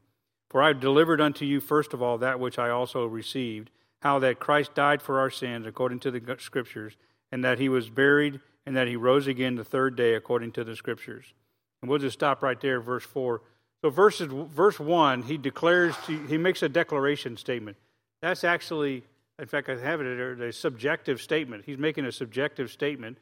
For 0.49 0.61
I 0.61 0.73
delivered 0.73 1.21
unto 1.21 1.45
you 1.45 1.61
first 1.61 1.95
of 1.95 2.03
all 2.03 2.19
that 2.19 2.41
which 2.41 2.59
I 2.59 2.71
also 2.71 3.07
received, 3.07 3.71
how 4.03 4.19
that 4.19 4.41
Christ 4.41 4.75
died 4.75 5.01
for 5.01 5.21
our 5.21 5.31
sins 5.31 5.65
according 5.65 6.01
to 6.01 6.11
the 6.11 6.37
Scriptures, 6.41 6.97
and 7.31 7.45
that 7.45 7.61
he 7.61 7.69
was 7.69 7.89
buried, 7.89 8.41
and 8.67 8.75
that 8.75 8.89
he 8.89 8.97
rose 8.97 9.29
again 9.29 9.55
the 9.55 9.65
third 9.65 9.95
day 9.95 10.15
according 10.15 10.51
to 10.53 10.65
the 10.65 10.75
Scriptures. 10.75 11.35
And 11.83 11.91
we'll 11.91 11.99
just 11.99 12.15
stop 12.15 12.43
right 12.43 12.61
there, 12.61 12.81
verse 12.81 13.05
4. 13.05 13.41
So 13.83 13.91
verses, 13.91 14.29
verse 14.31 14.79
1, 14.79 15.23
he 15.23 15.39
declares, 15.39 15.95
he 16.07 16.37
makes 16.37 16.63
a 16.63 16.69
declaration 16.69 17.37
statement. 17.37 17.77
That's 18.21 18.45
actually, 18.45 19.05
in 19.39 19.47
fact, 19.47 19.69
I 19.71 19.79
have 19.79 20.01
it 20.01 20.05
there, 20.05 20.33
a 20.33 20.53
subjective 20.53 21.21
statement. 21.23 21.65
He's 21.65 21.79
making 21.79 22.05
a 22.05 22.13
subjective 22.13 22.71
statement. 22.71 23.17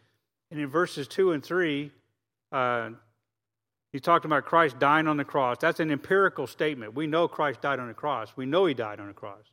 And 0.51 0.61
in 0.61 0.69
verses 0.69 1.07
2 1.07 1.33
and 1.33 1.45
3, 1.45 1.93
uh, 2.51 2.91
he's 3.93 4.01
talking 4.01 4.29
about 4.29 4.45
Christ 4.47 4.79
dying 4.81 5.07
on 5.07 5.17
the 5.17 5.25
cross. 5.25 5.59
That's 5.61 5.79
an 5.79 5.93
empirical 5.93 6.49
statement. 6.49 6.95
We 6.95 7.07
know 7.07 7.29
Christ 7.29 7.61
died 7.61 7.79
on 7.79 7.87
the 7.87 7.95
cross. 7.95 8.33
We 8.37 8.47
know 8.47 8.67
he 8.67 8.75
died 8.75 8.99
on 8.99 9.07
the 9.07 9.15
cross 9.15 9.45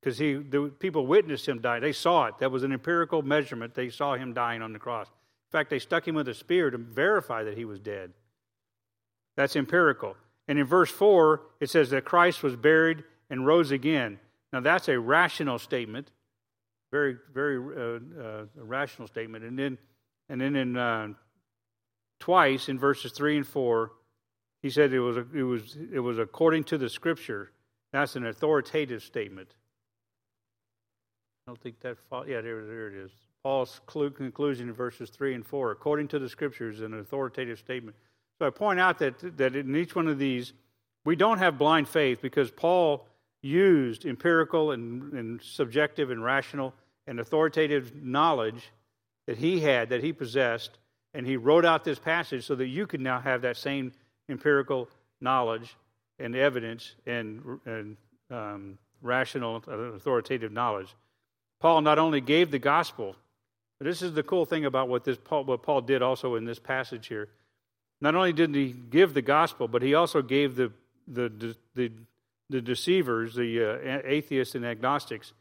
because 0.00 0.18
he 0.18 0.34
the 0.34 0.72
people 0.78 1.06
witnessed 1.06 1.48
him 1.48 1.60
die. 1.60 1.80
They 1.80 1.92
saw 1.92 2.26
it. 2.26 2.38
That 2.38 2.50
was 2.50 2.62
an 2.62 2.72
empirical 2.72 3.22
measurement. 3.22 3.74
They 3.74 3.90
saw 3.90 4.14
him 4.14 4.32
dying 4.32 4.62
on 4.62 4.72
the 4.72 4.78
cross. 4.78 5.08
In 5.48 5.52
fact, 5.52 5.70
they 5.70 5.78
stuck 5.78 6.06
him 6.06 6.14
with 6.14 6.28
a 6.28 6.34
spear 6.34 6.70
to 6.70 6.76
verify 6.76 7.42
that 7.44 7.56
he 7.56 7.64
was 7.64 7.78
dead. 7.78 8.12
That's 9.36 9.56
empirical. 9.56 10.14
And 10.46 10.58
in 10.58 10.66
verse 10.66 10.90
4, 10.90 11.40
it 11.60 11.70
says 11.70 11.90
that 11.90 12.04
Christ 12.04 12.42
was 12.42 12.54
buried 12.54 13.04
and 13.30 13.46
rose 13.46 13.70
again. 13.70 14.18
Now, 14.52 14.60
that's 14.60 14.88
a 14.88 14.98
rational 14.98 15.58
statement, 15.58 16.10
very, 16.90 17.16
very 17.32 17.56
uh, 17.58 17.98
uh, 18.20 18.44
rational 18.56 19.08
statement. 19.08 19.44
And 19.44 19.58
then, 19.58 19.78
and 20.28 20.40
then 20.40 20.56
in 20.56 20.76
uh, 20.76 21.08
twice 22.20 22.68
in 22.68 22.78
verses 22.78 23.12
3 23.12 23.38
and 23.38 23.46
4, 23.46 23.92
he 24.60 24.70
said 24.70 24.92
it 24.92 25.00
was, 25.00 25.16
it, 25.34 25.42
was, 25.42 25.76
it 25.92 26.00
was 26.00 26.18
according 26.18 26.64
to 26.64 26.78
the 26.78 26.88
scripture. 26.88 27.52
That's 27.92 28.16
an 28.16 28.26
authoritative 28.26 29.02
statement. 29.02 29.54
I 31.46 31.50
don't 31.50 31.60
think 31.60 31.80
that, 31.80 31.96
yeah, 32.26 32.42
there, 32.42 32.66
there 32.66 32.88
it 32.88 32.94
is. 33.04 33.10
Paul's 33.48 33.80
conclusion 33.86 34.68
in 34.68 34.74
verses 34.74 35.08
3 35.08 35.36
and 35.36 35.46
4, 35.46 35.70
according 35.70 36.06
to 36.08 36.18
the 36.18 36.28
scriptures, 36.28 36.82
an 36.82 36.92
authoritative 36.92 37.58
statement. 37.58 37.96
So 38.38 38.46
I 38.46 38.50
point 38.50 38.78
out 38.78 38.98
that, 38.98 39.38
that 39.38 39.56
in 39.56 39.74
each 39.74 39.96
one 39.96 40.06
of 40.06 40.18
these, 40.18 40.52
we 41.06 41.16
don't 41.16 41.38
have 41.38 41.56
blind 41.56 41.88
faith 41.88 42.20
because 42.20 42.50
Paul 42.50 43.06
used 43.40 44.04
empirical 44.04 44.72
and, 44.72 45.14
and 45.14 45.42
subjective 45.42 46.10
and 46.10 46.22
rational 46.22 46.74
and 47.06 47.20
authoritative 47.20 47.94
knowledge 47.96 48.70
that 49.26 49.38
he 49.38 49.60
had, 49.60 49.88
that 49.88 50.04
he 50.04 50.12
possessed, 50.12 50.76
and 51.14 51.26
he 51.26 51.38
wrote 51.38 51.64
out 51.64 51.84
this 51.84 51.98
passage 51.98 52.44
so 52.44 52.54
that 52.54 52.66
you 52.66 52.86
could 52.86 53.00
now 53.00 53.18
have 53.18 53.40
that 53.40 53.56
same 53.56 53.92
empirical 54.28 54.90
knowledge 55.22 55.74
and 56.18 56.36
evidence 56.36 56.96
and, 57.06 57.42
and 57.64 57.96
um, 58.30 58.76
rational 59.00 59.64
uh, 59.66 59.72
authoritative 59.72 60.52
knowledge. 60.52 60.94
Paul 61.60 61.80
not 61.80 61.98
only 61.98 62.20
gave 62.20 62.50
the 62.50 62.58
gospel, 62.58 63.16
but 63.78 63.86
this 63.86 64.02
is 64.02 64.12
the 64.12 64.22
cool 64.22 64.44
thing 64.44 64.64
about 64.64 64.88
what 64.88 65.04
this 65.04 65.18
Paul, 65.22 65.44
what 65.44 65.62
Paul 65.62 65.80
did 65.80 66.02
also 66.02 66.34
in 66.34 66.44
this 66.44 66.58
passage 66.58 67.06
here. 67.06 67.28
Not 68.00 68.14
only 68.14 68.32
did 68.32 68.54
he 68.54 68.72
give 68.72 69.14
the 69.14 69.22
gospel, 69.22 69.68
but 69.68 69.82
he 69.82 69.94
also 69.94 70.22
gave 70.22 70.56
the, 70.56 70.72
the, 71.06 71.56
the, 71.74 71.92
the 72.48 72.60
deceivers, 72.60 73.34
the 73.34 73.62
uh, 73.62 74.00
atheists 74.04 74.54
and 74.54 74.64
agnostics, 74.64 75.32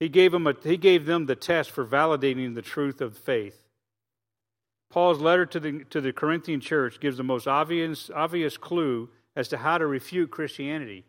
he 0.00 0.08
gave, 0.08 0.32
them 0.32 0.46
a, 0.46 0.54
he 0.62 0.76
gave 0.76 1.06
them 1.06 1.26
the 1.26 1.36
test 1.36 1.70
for 1.70 1.84
validating 1.84 2.54
the 2.54 2.62
truth 2.62 3.00
of 3.00 3.16
faith. 3.16 3.64
Paul's 4.90 5.20
letter 5.20 5.46
to 5.46 5.60
the, 5.60 5.84
to 5.90 6.00
the 6.00 6.12
Corinthian 6.12 6.60
church 6.60 7.00
gives 7.00 7.16
the 7.16 7.22
most 7.22 7.46
obvious, 7.46 8.10
obvious 8.14 8.56
clue 8.56 9.08
as 9.34 9.48
to 9.48 9.56
how 9.56 9.78
to 9.78 9.86
refute 9.86 10.30
Christianity. 10.30 11.04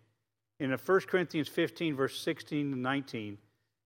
In 0.60 0.72
1 0.72 1.00
Corinthians 1.02 1.50
15, 1.50 1.96
verse 1.96 2.20
16 2.20 2.74
and 2.74 2.82
19, 2.82 3.38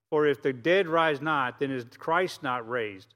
for 0.09 0.27
if 0.27 0.41
the 0.41 0.53
dead 0.53 0.87
rise 0.87 1.21
not, 1.21 1.59
then 1.59 1.71
is 1.71 1.85
Christ 1.97 2.43
not 2.43 2.67
raised 2.67 3.13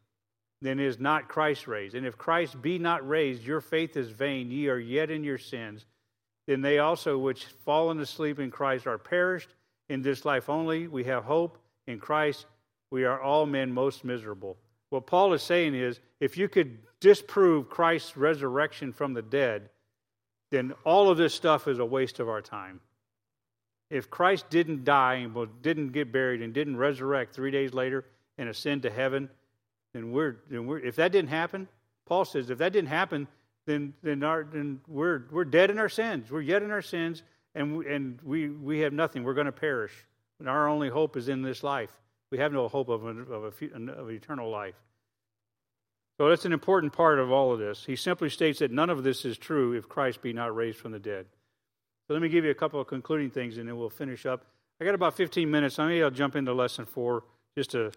then 0.64 0.80
is 0.80 0.98
not 0.98 1.28
Christ 1.28 1.68
raised. 1.68 1.94
And 1.94 2.06
if 2.06 2.18
Christ 2.18 2.60
be 2.62 2.80
not 2.80 3.08
raised, 3.08 3.44
your 3.44 3.60
faith 3.62 3.98
is 3.98 4.10
vain, 4.10 4.50
ye 4.50 4.70
are 4.70 4.80
yet 4.80 5.12
in 5.12 5.24
your 5.24 5.38
sins. 5.38 5.86
Then 6.48 6.62
they 6.62 6.80
also 6.80 7.18
which 7.18 7.46
fallen 7.66 8.00
asleep 8.00 8.40
in 8.40 8.50
Christ 8.50 8.88
are 8.88 8.98
perished. 8.98 9.50
In 9.90 10.02
this 10.02 10.24
life 10.24 10.50
only 10.50 10.88
we 10.88 11.04
have 11.04 11.26
hope. 11.26 11.58
In 11.86 12.00
Christ 12.00 12.46
we 12.92 13.04
are 13.04 13.22
all 13.22 13.46
men 13.46 13.74
most 13.74 14.06
miserable. 14.06 14.58
What 14.90 15.06
Paul 15.06 15.34
is 15.34 15.44
saying 15.44 15.76
is 15.76 16.00
if 16.22 16.38
you 16.38 16.48
could 16.48 16.80
disprove 17.02 17.70
Christ's 17.70 18.16
resurrection 18.16 18.94
from 18.94 19.14
the 19.14 19.22
dead, 19.22 19.70
then 20.50 20.74
all 20.86 21.10
of 21.10 21.18
this 21.18 21.34
stuff 21.34 21.68
is 21.68 21.80
a 21.80 21.86
waste 21.86 22.20
of 22.20 22.30
our 22.30 22.42
time. 22.42 22.80
If 23.94 24.10
Christ 24.10 24.50
didn't 24.50 24.84
die 24.84 25.16
and 25.16 25.62
didn't 25.62 25.90
get 25.90 26.12
buried 26.12 26.42
and 26.42 26.52
didn't 26.52 26.78
resurrect 26.78 27.36
three 27.36 27.52
days 27.52 27.74
later 27.74 28.06
and 28.38 28.50
ascend 28.50 28.82
to 28.84 28.90
heaven, 28.90 29.30
then 29.94 30.12
we're, 30.12 30.38
then 30.50 30.66
we're 30.66 30.80
if 30.80 30.96
that 30.96 31.12
didn't 31.12 31.30
happen, 31.30 31.68
Paul 32.06 32.26
says, 32.26 32.50
if 32.50 32.58
that 32.58 32.74
didn't 32.74 32.90
happen, 32.90 33.28
then 33.66 33.94
then, 34.02 34.24
our, 34.24 34.44
then 34.44 34.82
we're 34.88 35.26
we're 35.32 35.46
dead 35.46 35.70
in 35.70 35.78
our 35.78 35.90
sins. 35.90 36.32
We're 36.32 36.42
yet 36.42 36.64
in 36.64 36.72
our 36.72 36.82
sins, 36.82 37.24
and 37.54 37.78
we, 37.78 37.94
and 37.94 38.20
we 38.24 38.50
we 38.50 38.80
have 38.80 38.94
nothing. 38.94 39.24
We're 39.24 39.36
going 39.36 39.46
to 39.46 39.52
perish. 39.52 39.94
And 40.40 40.50
our 40.50 40.68
only 40.68 40.90
hope 40.90 41.16
is 41.16 41.30
in 41.30 41.44
this 41.44 41.64
life. 41.64 41.92
We 42.32 42.40
have 42.40 42.52
no 42.52 42.68
hope 42.68 42.90
of, 42.90 43.06
of, 43.06 43.30
a, 43.30 43.92
of 43.92 44.10
eternal 44.10 44.50
life. 44.50 44.76
So 46.18 46.30
that's 46.30 46.46
an 46.46 46.52
important 46.52 46.94
part 46.94 47.20
of 47.20 47.32
all 47.32 47.54
of 47.54 47.60
this. 47.60 47.86
He 47.86 47.96
simply 47.96 48.30
states 48.30 48.60
that 48.60 48.72
none 48.72 48.90
of 48.90 49.04
this 49.04 49.24
is 49.24 49.38
true 49.38 49.74
if 49.74 49.88
Christ 49.88 50.22
be 50.22 50.34
not 50.34 50.56
raised 50.56 50.80
from 50.80 50.92
the 50.92 51.00
dead. 51.00 51.28
So 52.08 52.14
let 52.14 52.22
me 52.22 52.30
give 52.30 52.44
you 52.44 52.52
a 52.52 52.56
couple 52.56 52.82
of 52.82 52.88
concluding 52.88 53.30
things, 53.30 53.58
and 53.58 53.68
then 53.68 53.78
we'll 53.78 53.90
finish 53.90 54.26
up. 54.26 54.46
I 54.82 54.86
got 54.86 54.96
about 54.96 55.16
15 55.16 55.50
minutes. 55.50 55.80
I 55.80 55.88
maybe 55.88 56.04
I'll 56.04 56.12
jump 56.12 56.36
into 56.36 56.54
lesson 56.54 56.86
four 56.86 57.24
just 57.58 57.72
to 57.72 57.92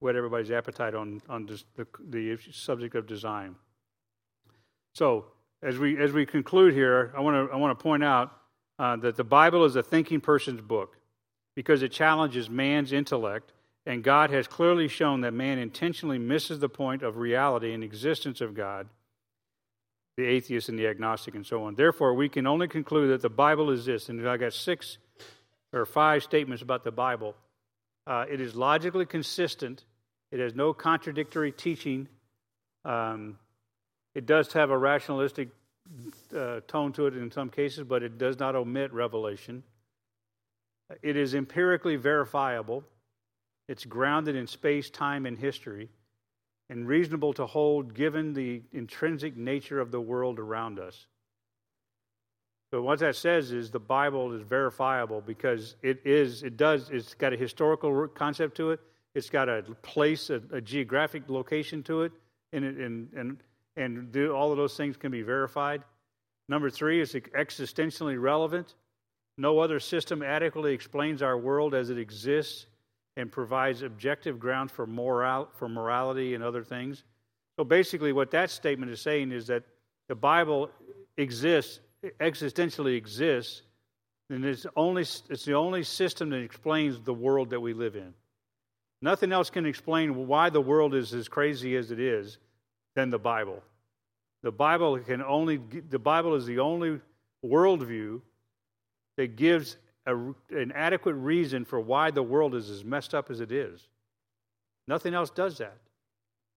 whet 0.00 0.16
everybody's 0.16 0.50
appetite 0.50 0.94
on, 0.94 1.22
on 1.28 1.46
the, 1.46 1.86
the 2.08 2.38
subject 2.52 2.94
of 2.94 3.06
design. 3.06 3.56
So, 4.94 5.26
as 5.62 5.78
we, 5.78 5.98
as 5.98 6.12
we 6.12 6.26
conclude 6.26 6.74
here, 6.74 7.12
I 7.16 7.20
want 7.20 7.48
to 7.48 7.54
I 7.54 7.56
want 7.56 7.78
to 7.78 7.82
point 7.82 8.04
out 8.04 8.32
uh, 8.78 8.96
that 8.96 9.16
the 9.16 9.24
Bible 9.24 9.64
is 9.64 9.74
a 9.74 9.82
thinking 9.82 10.20
person's 10.20 10.60
book 10.60 10.96
because 11.54 11.82
it 11.82 11.90
challenges 11.90 12.50
man's 12.50 12.92
intellect, 12.92 13.52
and 13.86 14.04
God 14.04 14.30
has 14.30 14.46
clearly 14.46 14.88
shown 14.88 15.22
that 15.22 15.32
man 15.32 15.58
intentionally 15.58 16.18
misses 16.18 16.60
the 16.60 16.68
point 16.68 17.02
of 17.02 17.16
reality 17.16 17.72
and 17.72 17.82
existence 17.82 18.42
of 18.42 18.54
God, 18.54 18.88
the 20.16 20.24
atheist 20.24 20.68
and 20.68 20.78
the 20.78 20.86
agnostic, 20.86 21.34
and 21.34 21.46
so 21.46 21.64
on. 21.64 21.74
Therefore, 21.74 22.14
we 22.14 22.28
can 22.28 22.46
only 22.46 22.68
conclude 22.68 23.10
that 23.10 23.22
the 23.22 23.28
Bible 23.28 23.70
is 23.70 23.84
this, 23.84 24.08
and 24.08 24.26
I 24.28 24.36
got 24.36 24.52
six 24.52 24.98
or 25.72 25.84
five 25.84 26.22
statements 26.22 26.62
about 26.62 26.84
the 26.84 26.92
Bible 26.92 27.34
uh, 28.06 28.24
it 28.30 28.40
is 28.40 28.54
logically 28.54 29.06
consistent. 29.06 29.84
It 30.30 30.40
has 30.40 30.54
no 30.54 30.72
contradictory 30.72 31.52
teaching. 31.52 32.08
Um, 32.84 33.38
it 34.14 34.26
does 34.26 34.52
have 34.52 34.70
a 34.70 34.78
rationalistic 34.78 35.48
uh, 36.36 36.60
tone 36.66 36.92
to 36.92 37.06
it 37.06 37.16
in 37.16 37.30
some 37.30 37.50
cases, 37.50 37.84
but 37.84 38.02
it 38.02 38.18
does 38.18 38.38
not 38.38 38.54
omit 38.54 38.92
revelation. 38.92 39.62
It 41.02 41.16
is 41.16 41.34
empirically 41.34 41.96
verifiable. 41.96 42.84
It's 43.68 43.84
grounded 43.84 44.36
in 44.36 44.46
space, 44.46 44.88
time, 44.88 45.26
and 45.26 45.36
history, 45.36 45.88
and 46.68 46.88
reasonable 46.88 47.32
to 47.34 47.46
hold 47.46 47.94
given 47.94 48.32
the 48.32 48.62
intrinsic 48.72 49.36
nature 49.36 49.80
of 49.80 49.90
the 49.90 50.00
world 50.00 50.38
around 50.38 50.78
us. 50.78 51.06
But 52.72 52.82
what 52.82 52.98
that 52.98 53.16
says 53.16 53.52
is 53.52 53.70
the 53.70 53.78
Bible 53.78 54.32
is 54.32 54.42
verifiable 54.42 55.20
because 55.20 55.76
it 55.82 56.00
is, 56.04 56.42
it 56.42 56.56
does, 56.56 56.90
it's 56.90 57.14
got 57.14 57.32
a 57.32 57.36
historical 57.36 58.08
concept 58.08 58.56
to 58.56 58.72
it. 58.72 58.80
It's 59.14 59.30
got 59.30 59.48
a 59.48 59.62
place, 59.82 60.28
a, 60.30 60.42
a 60.52 60.60
geographic 60.60 61.22
location 61.28 61.82
to 61.84 62.02
it, 62.02 62.12
and, 62.52 62.64
and, 62.64 63.12
and, 63.14 63.42
and 63.76 64.12
do, 64.12 64.34
all 64.34 64.50
of 64.50 64.58
those 64.58 64.76
things 64.76 64.96
can 64.96 65.10
be 65.10 65.22
verified. 65.22 65.84
Number 66.48 66.68
three 66.68 67.00
is 67.00 67.14
existentially 67.14 68.20
relevant. 68.20 68.74
No 69.38 69.58
other 69.58 69.80
system 69.80 70.22
adequately 70.22 70.74
explains 70.74 71.22
our 71.22 71.38
world 71.38 71.74
as 71.74 71.90
it 71.90 71.98
exists 71.98 72.66
and 73.16 73.32
provides 73.32 73.82
objective 73.82 74.38
grounds 74.38 74.72
for, 74.72 74.86
moral, 74.86 75.48
for 75.54 75.68
morality 75.68 76.34
and 76.34 76.44
other 76.44 76.62
things. 76.62 77.04
So 77.56 77.64
basically, 77.64 78.12
what 78.12 78.30
that 78.32 78.50
statement 78.50 78.92
is 78.92 79.00
saying 79.00 79.32
is 79.32 79.46
that 79.46 79.64
the 80.08 80.14
Bible 80.14 80.70
exists 81.16 81.80
existentially 82.20 82.96
exists, 82.96 83.62
then 84.28 84.44
it's, 84.44 84.66
only, 84.76 85.02
it's 85.02 85.44
the 85.44 85.54
only 85.54 85.82
system 85.82 86.30
that 86.30 86.40
explains 86.40 87.00
the 87.00 87.14
world 87.14 87.50
that 87.50 87.60
we 87.60 87.72
live 87.72 87.96
in. 87.96 88.12
Nothing 89.02 89.32
else 89.32 89.50
can 89.50 89.66
explain 89.66 90.26
why 90.26 90.50
the 90.50 90.60
world 90.60 90.94
is 90.94 91.12
as 91.14 91.28
crazy 91.28 91.76
as 91.76 91.90
it 91.90 92.00
is 92.00 92.38
than 92.94 93.10
the 93.10 93.18
Bible. 93.18 93.62
The 94.42 94.50
Bible 94.52 94.98
can 94.98 95.22
only 95.22 95.60
the 95.88 95.98
Bible 95.98 96.34
is 96.34 96.46
the 96.46 96.60
only 96.60 97.00
worldview 97.44 98.20
that 99.16 99.36
gives 99.36 99.76
a, 100.06 100.16
an 100.50 100.72
adequate 100.74 101.14
reason 101.14 101.64
for 101.64 101.80
why 101.80 102.10
the 102.10 102.22
world 102.22 102.54
is 102.54 102.70
as 102.70 102.84
messed 102.84 103.14
up 103.14 103.30
as 103.30 103.40
it 103.40 103.52
is. 103.52 103.88
Nothing 104.88 105.14
else 105.14 105.30
does 105.30 105.58
that. 105.58 105.76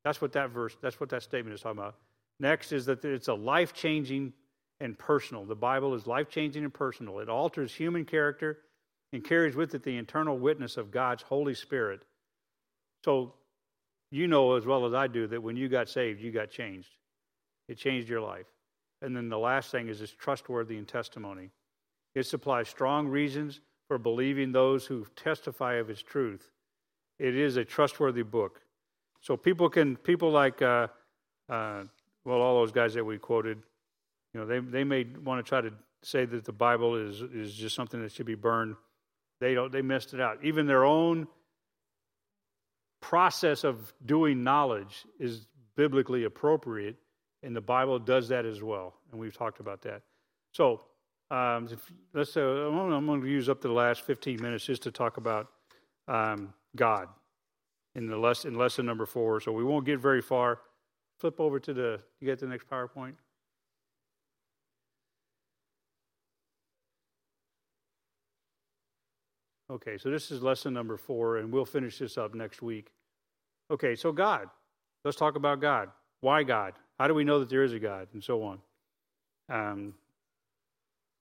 That's 0.03 0.21
what 0.21 0.33
that 0.33 0.51
verse, 0.51 0.77
that's 0.81 0.99
what 0.99 1.09
that 1.09 1.23
statement 1.23 1.53
is 1.55 1.61
talking 1.61 1.79
about. 1.79 1.95
Next 2.39 2.71
is 2.71 2.85
that 2.85 3.03
it's 3.03 3.27
a 3.27 3.33
life 3.33 3.73
changing 3.73 4.33
and 4.79 4.97
personal. 4.97 5.43
The 5.43 5.55
Bible 5.55 5.93
is 5.93 6.07
life 6.07 6.29
changing 6.29 6.63
and 6.63 6.73
personal. 6.73 7.19
It 7.19 7.27
alters 7.27 7.73
human 7.73 8.05
character 8.05 8.59
and 9.11 9.23
carries 9.23 9.55
with 9.55 9.75
it 9.75 9.83
the 9.83 9.97
internal 9.97 10.37
witness 10.37 10.77
of 10.77 10.91
God's 10.91 11.23
Holy 11.23 11.53
Spirit. 11.53 12.01
So, 13.03 13.33
you 14.11 14.27
know 14.27 14.55
as 14.55 14.65
well 14.65 14.85
as 14.85 14.93
I 14.93 15.07
do 15.07 15.27
that 15.27 15.41
when 15.41 15.55
you 15.55 15.67
got 15.69 15.89
saved, 15.89 16.21
you 16.21 16.31
got 16.31 16.49
changed. 16.49 16.89
It 17.67 17.77
changed 17.77 18.09
your 18.09 18.21
life. 18.21 18.47
And 19.01 19.15
then 19.15 19.29
the 19.29 19.37
last 19.37 19.71
thing 19.71 19.87
is 19.87 20.01
it's 20.01 20.11
trustworthy 20.11 20.77
in 20.77 20.85
testimony. 20.85 21.51
It 22.15 22.25
supplies 22.25 22.69
strong 22.69 23.07
reasons 23.07 23.61
for 23.87 23.97
believing 23.97 24.51
those 24.51 24.85
who 24.85 25.05
testify 25.15 25.75
of 25.75 25.89
its 25.89 26.01
truth. 26.01 26.49
It 27.17 27.35
is 27.35 27.57
a 27.57 27.65
trustworthy 27.65 28.23
book. 28.23 28.61
So 29.21 29.35
people 29.35 29.69
can, 29.69 29.97
people 29.97 30.31
like, 30.31 30.61
uh, 30.61 30.87
uh, 31.49 31.83
well, 32.23 32.41
all 32.41 32.59
those 32.59 32.71
guys 32.71 32.93
that 32.93 33.03
we 33.03 33.17
quoted, 33.17 33.57
you 34.33 34.39
know, 34.39 34.45
they, 34.45 34.59
they 34.59 34.83
may 34.83 35.03
want 35.03 35.43
to 35.43 35.47
try 35.47 35.61
to 35.61 35.71
say 36.03 36.25
that 36.25 36.45
the 36.45 36.53
Bible 36.53 36.95
is, 36.95 37.21
is 37.21 37.53
just 37.53 37.75
something 37.75 38.01
that 38.01 38.11
should 38.11 38.25
be 38.25 38.35
burned. 38.35 38.75
They, 39.41 39.53
don't, 39.53 39.71
they 39.71 39.81
missed 39.81 40.13
it 40.13 40.21
out. 40.21 40.39
Even 40.43 40.67
their 40.67 40.85
own 40.85 41.27
process 43.01 43.63
of 43.63 43.93
doing 44.05 44.43
knowledge 44.43 45.05
is 45.19 45.47
biblically 45.75 46.25
appropriate, 46.25 46.95
and 47.43 47.55
the 47.55 47.61
Bible 47.61 47.99
does 47.99 48.29
that 48.29 48.45
as 48.45 48.61
well. 48.61 48.93
And 49.11 49.19
we've 49.19 49.35
talked 49.35 49.59
about 49.59 49.81
that. 49.83 50.01
So 50.51 50.81
um, 51.31 51.67
let's 52.13 52.33
say 52.33 52.41
I'm 52.41 53.05
going 53.05 53.21
to 53.21 53.27
use 53.27 53.49
up 53.49 53.61
the 53.61 53.71
last 53.71 54.01
15 54.01 54.41
minutes 54.41 54.65
just 54.65 54.83
to 54.83 54.91
talk 54.91 55.17
about 55.17 55.47
um, 56.07 56.53
God 56.75 57.07
in 57.95 58.07
the 58.07 58.17
lesson, 58.17 58.53
in 58.53 58.57
lesson 58.59 58.85
number 58.85 59.05
four. 59.05 59.39
So 59.39 59.51
we 59.51 59.63
won't 59.63 59.85
get 59.85 59.99
very 59.99 60.21
far. 60.21 60.59
Flip 61.19 61.39
over 61.39 61.59
to 61.59 61.73
the. 61.73 61.99
You 62.19 62.25
get 62.25 62.39
the 62.39 62.47
next 62.47 62.69
PowerPoint. 62.69 63.13
Okay, 69.71 69.99
so 69.99 70.09
this 70.09 70.31
is 70.31 70.41
lesson 70.41 70.73
number 70.73 70.97
four, 70.97 71.37
and 71.37 71.51
we'll 71.51 71.65
finish 71.65 71.99
this 71.99 72.17
up 72.17 72.33
next 72.33 72.61
week. 72.61 72.91
Okay, 73.69 73.95
so 73.95 74.11
God. 74.11 74.49
Let's 75.05 75.15
talk 75.15 75.35
about 75.35 75.61
God. 75.61 75.89
Why 76.21 76.43
God? 76.43 76.73
How 76.97 77.07
do 77.07 77.13
we 77.13 77.23
know 77.23 77.39
that 77.39 77.49
there 77.49 77.63
is 77.63 77.71
a 77.71 77.79
God? 77.79 78.07
And 78.13 78.23
so 78.23 78.43
on. 78.43 78.59
Um, 79.47 79.93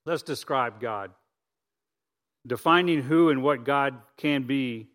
let's 0.09 0.23
describe 0.23 0.81
God. 0.81 1.11
Defining 2.47 3.03
who 3.03 3.31
and 3.31 3.43
what 3.43 3.65
God 3.65 3.95
can 4.17 4.45
be, 4.45 4.89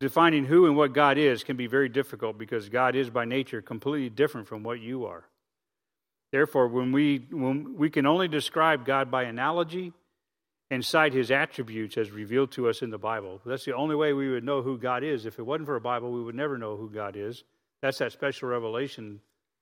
defining 0.00 0.44
who 0.44 0.66
and 0.66 0.76
what 0.76 0.92
God 0.92 1.18
is 1.18 1.44
can 1.44 1.56
be 1.56 1.66
very 1.66 1.88
difficult 1.88 2.38
because 2.38 2.68
God 2.68 2.96
is 2.96 3.10
by 3.10 3.24
nature 3.24 3.62
completely 3.62 4.10
different 4.10 4.48
from 4.48 4.62
what 4.62 4.80
you 4.80 5.06
are. 5.06 5.24
Therefore, 6.32 6.66
when 6.68 6.92
we, 6.92 7.26
when 7.30 7.76
we 7.76 7.90
can 7.90 8.06
only 8.06 8.26
describe 8.26 8.84
God 8.84 9.10
by 9.10 9.24
analogy 9.24 9.92
and 10.70 10.84
cite 10.84 11.12
his 11.12 11.30
attributes 11.30 11.96
as 11.96 12.10
revealed 12.10 12.50
to 12.52 12.68
us 12.68 12.82
in 12.82 12.90
the 12.90 12.98
Bible. 12.98 13.40
That's 13.44 13.64
the 13.64 13.76
only 13.76 13.94
way 13.94 14.12
we 14.12 14.30
would 14.30 14.44
know 14.44 14.62
who 14.62 14.78
God 14.78 15.04
is. 15.04 15.26
If 15.26 15.38
it 15.38 15.42
wasn't 15.42 15.66
for 15.66 15.76
a 15.76 15.80
Bible, 15.80 16.10
we 16.10 16.22
would 16.22 16.34
never 16.34 16.58
know 16.58 16.76
who 16.76 16.90
God 16.90 17.16
is. 17.16 17.44
That's 17.82 17.98
that 17.98 18.12
special 18.12 18.48
revelation 18.48 19.20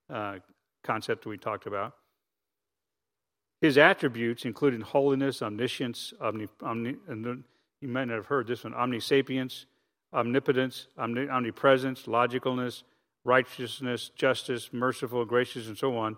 uh, 0.08 0.36
concept 0.84 1.26
we 1.26 1.38
talked 1.38 1.66
about. 1.66 1.94
His 3.62 3.78
attributes, 3.78 4.44
including 4.44 4.80
holiness, 4.80 5.40
omniscience, 5.40 6.12
omni, 6.20 6.48
omni, 6.60 6.96
you 7.80 7.88
might 7.88 8.06
not 8.06 8.16
have 8.16 8.26
heard 8.26 8.48
this 8.48 8.64
one, 8.64 8.72
omnisapience, 8.72 9.66
omnipotence, 10.12 10.88
omni, 10.98 11.28
omnipresence, 11.28 12.02
logicalness, 12.02 12.82
righteousness, 13.24 14.10
justice, 14.16 14.70
merciful, 14.72 15.24
gracious, 15.24 15.68
and 15.68 15.78
so 15.78 15.96
on. 15.96 16.16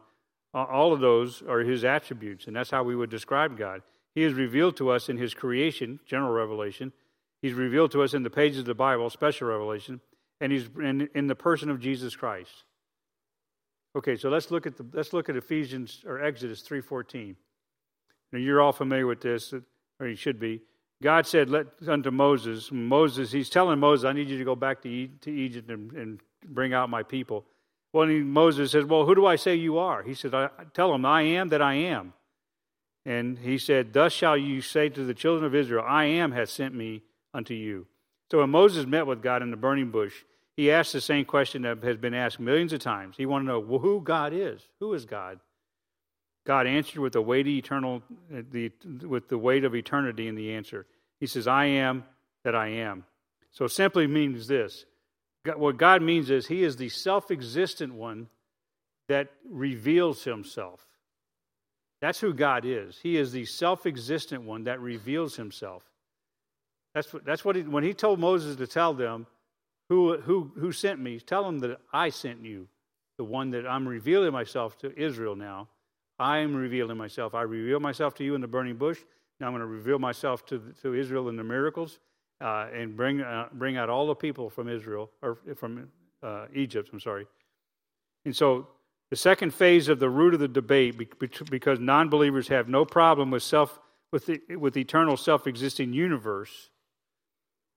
All 0.55 0.95
of 0.95 1.01
those 1.01 1.43
are 1.43 1.61
his 1.61 1.85
attributes, 1.85 2.47
and 2.47 2.57
that's 2.57 2.71
how 2.71 2.83
we 2.83 2.97
would 2.97 3.11
describe 3.11 3.59
God. 3.59 3.83
He 4.15 4.23
is 4.23 4.33
revealed 4.33 4.79
to 4.79 4.91
us 4.91 5.11
in 5.11 5.19
his 5.19 5.35
creation, 5.35 6.01
general 6.07 6.33
revelation. 6.33 6.93
He's 7.43 7.53
revealed 7.53 7.91
to 7.93 8.03
us 8.03 8.15
in 8.15 8.23
the 8.23 8.31
pages 8.31 8.61
of 8.61 8.65
the 8.65 8.75
Bible, 8.75 9.11
special 9.11 9.49
revelation, 9.49 10.01
and 10.41 10.51
he's 10.51 10.71
in, 10.81 11.11
in 11.15 11.27
the 11.27 11.35
person 11.35 11.69
of 11.69 11.79
Jesus 11.79 12.17
Christ. 12.17 12.65
Okay, 13.97 14.17
so 14.17 14.29
let's 14.29 14.51
look 14.51 14.67
at 14.67 14.77
the 14.77 14.85
let's 14.93 15.13
look 15.13 15.29
at 15.29 15.37
Ephesians 15.37 16.03
or 16.07 16.23
Exodus 16.23 16.63
3:14. 16.63 17.37
Now 18.33 18.39
you're 18.39 18.61
all 18.61 18.73
familiar 18.73 19.07
with 19.07 19.21
this, 19.21 19.55
or 20.01 20.09
you 20.09 20.17
should 20.17 20.41
be. 20.41 20.61
God 21.03 21.27
said 21.27 21.51
let, 21.51 21.67
unto 21.87 22.11
Moses, 22.11 22.73
Moses, 22.73 23.31
he's 23.31 23.51
telling 23.51 23.79
Moses, 23.79 24.05
I 24.05 24.13
need 24.13 24.29
you 24.29 24.39
to 24.39 24.45
go 24.45 24.57
back 24.57 24.83
to, 24.83 25.07
to 25.07 25.31
Egypt 25.31 25.71
and, 25.71 25.93
and 25.93 26.21
bring 26.47 26.73
out 26.73 26.89
my 26.89 27.03
people. 27.03 27.45
Well, 27.93 28.07
Moses 28.07 28.73
says, 28.73 28.85
Well, 28.85 29.05
who 29.05 29.15
do 29.15 29.27
I 29.27 29.37
say 29.37 29.55
you 29.55 29.79
are? 29.79 30.03
He 30.03 30.15
said, 30.15 30.35
I, 30.35 30.49
Tell 30.73 30.93
him, 30.95 31.05
I 31.05 31.23
am 31.23 31.49
that 31.51 31.63
I 31.63 31.75
am. 31.75 32.13
And 33.07 33.39
he 33.39 33.59
said, 33.59 33.93
Thus 33.93 34.13
shall 34.13 34.37
you 34.37 34.61
say 34.61 34.89
to 34.89 35.05
the 35.05 35.15
children 35.15 35.45
of 35.45 35.55
Israel, 35.55 35.85
I 35.87 36.05
am 36.07 36.33
has 36.33 36.51
sent 36.51 36.75
me 36.75 37.03
unto 37.33 37.55
you. 37.55 37.87
So 38.31 38.41
when 38.41 38.51
Moses 38.51 38.87
met 38.87 39.07
with 39.07 39.23
God 39.23 39.43
in 39.43 39.51
the 39.51 39.57
burning 39.57 39.91
bush, 39.91 40.25
he 40.57 40.71
asked 40.71 40.93
the 40.93 41.01
same 41.01 41.25
question 41.25 41.63
that 41.63 41.83
has 41.83 41.97
been 41.97 42.15
asked 42.15 42.39
millions 42.39 42.73
of 42.73 42.81
times. 42.81 43.17
He 43.17 43.27
wanted 43.27 43.47
to 43.47 43.53
know 43.53 43.61
well, 43.61 43.81
who 43.81 44.01
God 44.01 44.33
is. 44.33 44.63
Who 44.81 44.95
is 44.95 45.05
God? 45.05 45.41
God 46.47 46.67
answered 46.67 47.01
with 47.01 47.15
the 47.15 47.23
weighty 47.23 47.59
eternal, 47.59 48.03
uh, 48.33 48.43
the, 48.51 48.71
with 49.03 49.29
the 49.29 49.39
weight 49.39 49.65
of 49.65 49.75
eternity 49.75 50.29
in 50.29 50.35
the 50.35 50.53
answer. 50.53 50.87
He 51.19 51.27
says, 51.27 51.47
"I 51.47 51.65
am 51.67 52.05
that 52.45 52.55
I 52.55 52.69
am." 52.69 53.05
So 53.51 53.67
simply 53.67 54.07
means 54.07 54.47
this: 54.47 54.85
what 55.45 55.77
God 55.77 56.03
means 56.03 56.31
is 56.31 56.47
He 56.47 56.63
is 56.63 56.77
the 56.77 56.89
self-existent 56.89 57.95
one 57.95 58.29
that 59.09 59.29
reveals 59.49 60.25
Himself. 60.25 60.87
That's 62.01 62.21
who 62.21 62.35
God 62.35 62.65
is. 62.67 62.99
He 63.03 63.17
is 63.17 63.33
the 63.33 63.47
self-existent 63.47 64.43
one 64.43 64.65
that 64.65 64.81
reveals 64.81 65.37
Himself. 65.37 65.83
That's 66.95 67.13
what, 67.13 67.25
that's 67.25 67.45
what 67.45 67.57
he, 67.57 67.63
when 67.63 67.83
he 67.83 67.93
told 67.93 68.21
Moses 68.21 68.57
to 68.57 68.67
tell 68.67 68.95
them 68.95 69.27
who, 69.89 70.19
who, 70.19 70.53
who 70.57 70.73
sent 70.73 71.01
me, 71.01 71.21
tell 71.21 71.45
them 71.45 71.59
that 71.61 71.81
I 71.93 72.09
sent 72.09 72.45
you, 72.45 72.69
the 73.19 73.25
one 73.25 73.51
that 73.51 73.67
I'm 73.67 73.87
revealing 73.87 74.33
myself 74.33 74.79
to 74.79 74.99
Israel 74.99 75.37
now. 75.37 75.69
I 76.19 76.39
am 76.39 76.55
revealing 76.55 76.97
myself. 76.97 77.35
I 77.35 77.43
reveal 77.43 77.81
myself 77.81 78.15
to 78.15 78.25
you 78.25 78.35
in 78.35 78.41
the 78.41 78.49
burning 78.49 78.77
bush. 78.77 78.99
Now 79.41 79.47
I'm 79.47 79.53
going 79.53 79.61
to 79.61 79.67
reveal 79.67 79.99
myself 79.99 80.47
to, 80.47 80.61
to 80.83 80.95
Israel 80.95 81.29
in 81.29 81.37
the 81.37 81.45
miracles 81.45 81.99
uh, 82.41 82.67
and 82.73 82.97
bring, 82.97 83.21
uh, 83.21 83.49
bring 83.53 83.77
out 83.77 83.91
all 83.91 84.07
the 84.07 84.15
people 84.15 84.51
from 84.51 84.69
Israel, 84.69 85.11
or 85.23 85.39
from 85.57 85.89
uh, 86.23 86.47
Egypt, 86.55 86.91
I'm 86.93 87.01
sorry. 87.01 87.27
And 88.25 88.35
so 88.35 88.69
the 89.11 89.17
second 89.17 89.53
phase 89.53 89.89
of 89.89 89.99
the 89.99 90.09
root 90.09 90.35
of 90.35 90.41
the 90.41 90.49
debate, 90.49 90.97
because 91.51 91.79
non 91.79 92.09
believers 92.09 92.49
have 92.49 92.69
no 92.69 92.85
problem 92.85 93.31
with, 93.31 93.43
self, 93.43 93.79
with, 94.11 94.27
the, 94.27 94.57
with 94.57 94.77
eternal 94.77 95.17
self 95.17 95.47
existing 95.47 95.93
universe, 95.93 96.71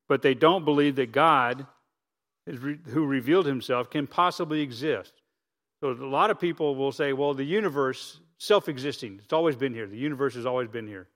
but 0.07 0.21
they 0.21 0.34
don't 0.34 0.65
believe 0.65 0.95
that 0.95 1.11
God, 1.11 1.67
who 2.55 3.05
revealed 3.05 3.45
himself, 3.45 3.89
can 3.89 4.07
possibly 4.07 4.61
exist. 4.61 5.13
So 5.81 5.91
a 5.91 5.93
lot 5.93 6.31
of 6.31 6.39
people 6.39 6.75
will 6.75 6.91
say, 6.91 7.13
well, 7.13 7.33
the 7.33 7.43
universe, 7.43 8.19
self 8.37 8.69
existing, 8.69 9.19
it's 9.23 9.33
always 9.33 9.55
been 9.55 9.73
here. 9.73 9.87
The 9.87 9.97
universe 9.97 10.35
has 10.35 10.45
always 10.45 10.69
been 10.69 10.87
here. 10.87 11.07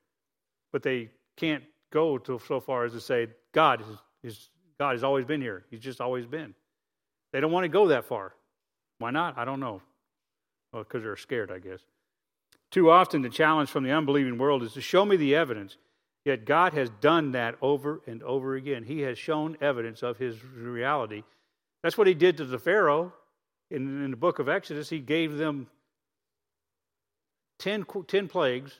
But 0.71 0.83
they 0.83 1.09
can't 1.37 1.63
go 1.91 2.17
to 2.19 2.39
so 2.47 2.59
far 2.59 2.85
as 2.85 2.93
to 2.93 3.01
say 3.01 3.27
God 3.53 3.81
is, 3.81 3.97
is 4.23 4.49
God 4.77 4.91
has 4.91 5.03
always 5.03 5.25
been 5.25 5.41
here. 5.41 5.65
He's 5.69 5.79
just 5.79 6.01
always 6.01 6.25
been. 6.25 6.53
They 7.31 7.39
don't 7.39 7.51
want 7.51 7.63
to 7.63 7.69
go 7.69 7.87
that 7.87 8.05
far. 8.05 8.33
Why 8.99 9.11
not? 9.11 9.37
I 9.37 9.45
don't 9.45 9.59
know. 9.59 9.81
Well, 10.71 10.83
because 10.83 11.03
they're 11.03 11.15
scared, 11.15 11.51
I 11.51 11.59
guess. 11.59 11.79
Too 12.71 12.89
often, 12.89 13.21
the 13.21 13.29
challenge 13.29 13.69
from 13.69 13.83
the 13.83 13.91
unbelieving 13.91 14.37
world 14.37 14.63
is 14.63 14.73
to 14.73 14.81
show 14.81 15.03
me 15.05 15.17
the 15.17 15.35
evidence 15.35 15.77
Yet 16.25 16.45
God 16.45 16.73
has 16.73 16.89
done 17.01 17.31
that 17.31 17.55
over 17.61 18.01
and 18.05 18.21
over 18.23 18.55
again. 18.55 18.83
He 18.83 19.01
has 19.01 19.17
shown 19.17 19.57
evidence 19.59 20.03
of 20.03 20.17
his 20.17 20.43
reality. 20.43 21.23
That's 21.81 21.97
what 21.97 22.07
he 22.07 22.13
did 22.13 22.37
to 22.37 22.45
the 22.45 22.59
Pharaoh 22.59 23.11
in, 23.71 24.03
in 24.03 24.11
the 24.11 24.17
book 24.17 24.37
of 24.39 24.47
Exodus. 24.47 24.89
He 24.89 24.99
gave 24.99 25.37
them 25.37 25.67
10, 27.59 27.85
10 28.07 28.27
plagues, 28.27 28.79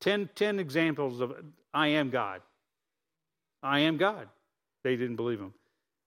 10, 0.00 0.30
10 0.34 0.58
examples 0.58 1.20
of 1.20 1.32
I 1.72 1.88
am 1.88 2.10
God. 2.10 2.42
I 3.62 3.80
am 3.80 3.96
God. 3.96 4.28
They 4.82 4.96
didn't 4.96 5.16
believe 5.16 5.40
him. 5.40 5.54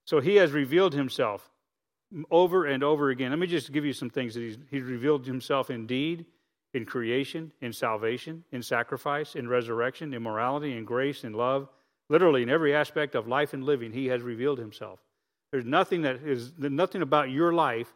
So 0.06 0.19
he 0.19 0.36
has 0.38 0.52
revealed 0.52 0.94
himself 0.94 1.49
over 2.30 2.65
and 2.65 2.84
over 2.84 3.10
again. 3.10 3.32
Let 3.32 3.40
me 3.40 3.48
just 3.48 3.72
give 3.72 3.86
you 3.86 3.94
some 3.94 4.10
things 4.10 4.34
that 4.34 4.41
he's, 4.41 4.57
he's 4.69 4.84
revealed 4.84 5.26
himself 5.26 5.69
in 5.69 5.88
deed 5.88 6.26
in 6.73 6.85
creation, 6.85 7.52
in 7.61 7.73
salvation, 7.73 8.43
in 8.52 8.64
sacrifice, 8.64 9.35
in 9.35 9.48
resurrection, 9.48 10.14
in 10.14 10.23
morality, 10.23 10.77
in 10.77 10.85
grace, 10.85 11.23
in 11.23 11.34
love. 11.34 11.68
Literally, 12.10 12.43
in 12.43 12.49
every 12.49 12.73
aspect 12.76 13.15
of 13.15 13.27
life 13.27 13.53
and 13.53 13.64
living, 13.64 13.91
He 13.91 14.07
has 14.07 14.22
revealed 14.22 14.60
Himself. 14.60 14.99
There's 15.52 15.65
nothing 15.65 16.03
that 16.03 16.22
is 16.23 16.53
nothing 16.57 17.02
about 17.02 17.30
your 17.30 17.53
life 17.53 17.91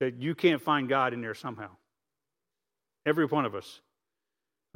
that 0.00 0.14
you 0.20 0.34
can't 0.34 0.60
find 0.60 0.88
God 0.88 1.12
in 1.12 1.20
there 1.20 1.34
somehow. 1.34 1.70
Every 3.06 3.26
one 3.26 3.44
of 3.44 3.54
us. 3.54 3.80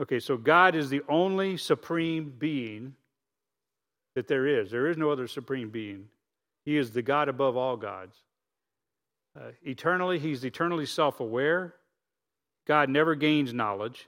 Okay, 0.01 0.20
so 0.20 0.36
God 0.36 0.74
is 0.74 0.90
the 0.90 1.03
only 1.09 1.57
supreme 1.57 2.32
being 2.39 2.95
that 4.15 4.28
there 4.28 4.47
is. 4.47 4.70
There 4.70 4.86
is 4.89 4.97
no 4.97 5.11
other 5.11 5.27
supreme 5.27 5.70
being. 5.70 6.09
He 6.65 6.77
is 6.77 6.90
the 6.90 7.03
God 7.03 7.28
above 7.28 7.57
all 7.57 7.77
gods. 7.77 8.16
Uh, 9.39 9.53
eternally, 9.62 10.19
He's 10.19 10.45
eternally 10.45 10.86
self 10.86 11.20
aware. 11.20 11.74
God 12.69 12.90
never 12.90 13.15
gains 13.15 13.53
knowledge. 13.53 14.07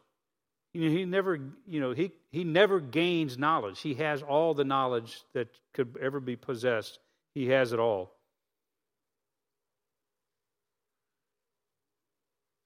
He 0.72 1.04
never, 1.04 1.36
you 1.66 1.80
know, 1.80 1.92
he, 1.92 2.12
he 2.30 2.44
never 2.44 2.78
gains 2.78 3.36
knowledge. 3.36 3.80
He 3.80 3.94
has 3.94 4.22
all 4.22 4.54
the 4.54 4.64
knowledge 4.64 5.22
that 5.32 5.48
could 5.74 5.96
ever 6.00 6.20
be 6.20 6.36
possessed. 6.36 7.00
He 7.34 7.48
has 7.48 7.72
it 7.72 7.80
all. 7.80 8.12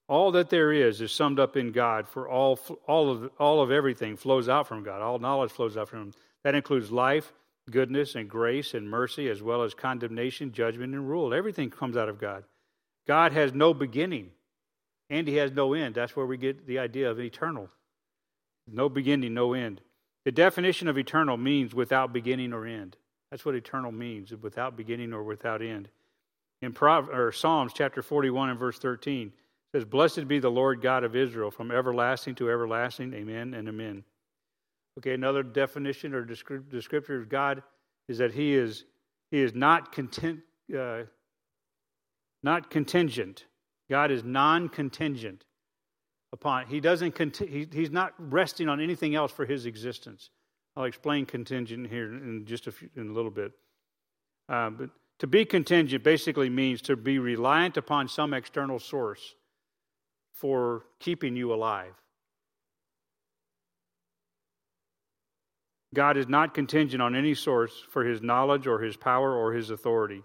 All 0.06 0.32
that 0.32 0.50
there 0.50 0.70
is 0.70 1.00
is 1.00 1.12
summed 1.12 1.40
up 1.40 1.56
in 1.56 1.72
God, 1.72 2.08
for 2.08 2.28
all, 2.28 2.58
all, 2.86 3.10
of, 3.10 3.30
all 3.38 3.62
of 3.62 3.70
everything 3.70 4.16
flows 4.16 4.50
out 4.50 4.68
from 4.68 4.82
God. 4.82 5.00
All 5.00 5.18
knowledge 5.18 5.50
flows 5.50 5.78
out 5.78 5.88
from 5.88 6.00
Him. 6.00 6.12
That 6.42 6.54
includes 6.54 6.90
life, 6.90 7.32
goodness, 7.70 8.14
and 8.14 8.28
grace, 8.28 8.74
and 8.74 8.90
mercy, 8.90 9.30
as 9.30 9.42
well 9.42 9.62
as 9.62 9.72
condemnation, 9.72 10.52
judgment, 10.52 10.92
and 10.92 11.08
rule. 11.08 11.32
Everything 11.32 11.70
comes 11.70 11.96
out 11.96 12.10
of 12.10 12.20
God. 12.20 12.44
God 13.06 13.32
has 13.32 13.54
no 13.54 13.72
beginning 13.72 14.30
and 15.10 15.28
he 15.28 15.36
has 15.36 15.52
no 15.52 15.74
end. 15.74 15.94
That's 15.94 16.16
where 16.16 16.26
we 16.26 16.36
get 16.36 16.66
the 16.66 16.78
idea 16.78 17.10
of 17.10 17.20
eternal. 17.20 17.68
No 18.66 18.88
beginning, 18.88 19.34
no 19.34 19.52
end. 19.52 19.80
The 20.24 20.32
definition 20.32 20.88
of 20.88 20.96
eternal 20.96 21.36
means 21.36 21.74
without 21.74 22.12
beginning 22.12 22.52
or 22.52 22.66
end. 22.66 22.96
That's 23.30 23.44
what 23.44 23.54
eternal 23.54 23.92
means, 23.92 24.32
without 24.32 24.76
beginning 24.76 25.12
or 25.12 25.22
without 25.22 25.60
end. 25.60 25.88
In 26.62 26.74
Psalms 26.74 27.72
chapter 27.74 28.00
41 28.00 28.50
and 28.50 28.58
verse 28.58 28.78
13 28.78 29.32
says, 29.74 29.84
Blessed 29.84 30.26
be 30.28 30.38
the 30.38 30.50
Lord 30.50 30.80
God 30.80 31.04
of 31.04 31.14
Israel 31.14 31.50
from 31.50 31.70
everlasting 31.70 32.36
to 32.36 32.50
everlasting. 32.50 33.12
Amen 33.12 33.52
and 33.52 33.68
amen. 33.68 34.04
Okay, 34.98 35.12
another 35.12 35.42
definition 35.42 36.14
or 36.14 36.24
descriptor 36.24 37.20
of 37.20 37.28
God 37.28 37.62
is 38.08 38.18
that 38.18 38.32
he 38.32 38.54
is, 38.54 38.84
he 39.30 39.40
is 39.40 39.54
not, 39.54 39.92
content, 39.92 40.40
uh, 40.78 41.02
not 42.42 42.70
contingent 42.70 43.44
God 43.88 44.10
is 44.10 44.24
non 44.24 44.68
contingent 44.68 45.44
upon, 46.32 46.66
he 46.66 46.80
doesn't, 46.80 47.16
he, 47.36 47.66
he's 47.72 47.90
not 47.90 48.12
resting 48.18 48.68
on 48.68 48.80
anything 48.80 49.14
else 49.14 49.32
for 49.32 49.46
his 49.46 49.66
existence. 49.66 50.30
I'll 50.76 50.84
explain 50.84 51.26
contingent 51.26 51.88
here 51.88 52.06
in 52.06 52.44
just 52.46 52.66
a, 52.66 52.72
few, 52.72 52.90
in 52.96 53.08
a 53.08 53.12
little 53.12 53.30
bit. 53.30 53.52
Uh, 54.48 54.70
but 54.70 54.90
to 55.20 55.26
be 55.26 55.44
contingent 55.44 56.02
basically 56.02 56.50
means 56.50 56.82
to 56.82 56.96
be 56.96 57.18
reliant 57.18 57.76
upon 57.76 58.08
some 58.08 58.34
external 58.34 58.78
source 58.80 59.34
for 60.32 60.86
keeping 60.98 61.36
you 61.36 61.54
alive. 61.54 61.94
God 65.94 66.16
is 66.16 66.28
not 66.28 66.54
contingent 66.54 67.00
on 67.00 67.14
any 67.14 67.34
source 67.34 67.72
for 67.88 68.04
his 68.04 68.20
knowledge 68.20 68.66
or 68.66 68.80
his 68.80 68.96
power 68.96 69.32
or 69.32 69.52
his 69.52 69.70
authority. 69.70 70.24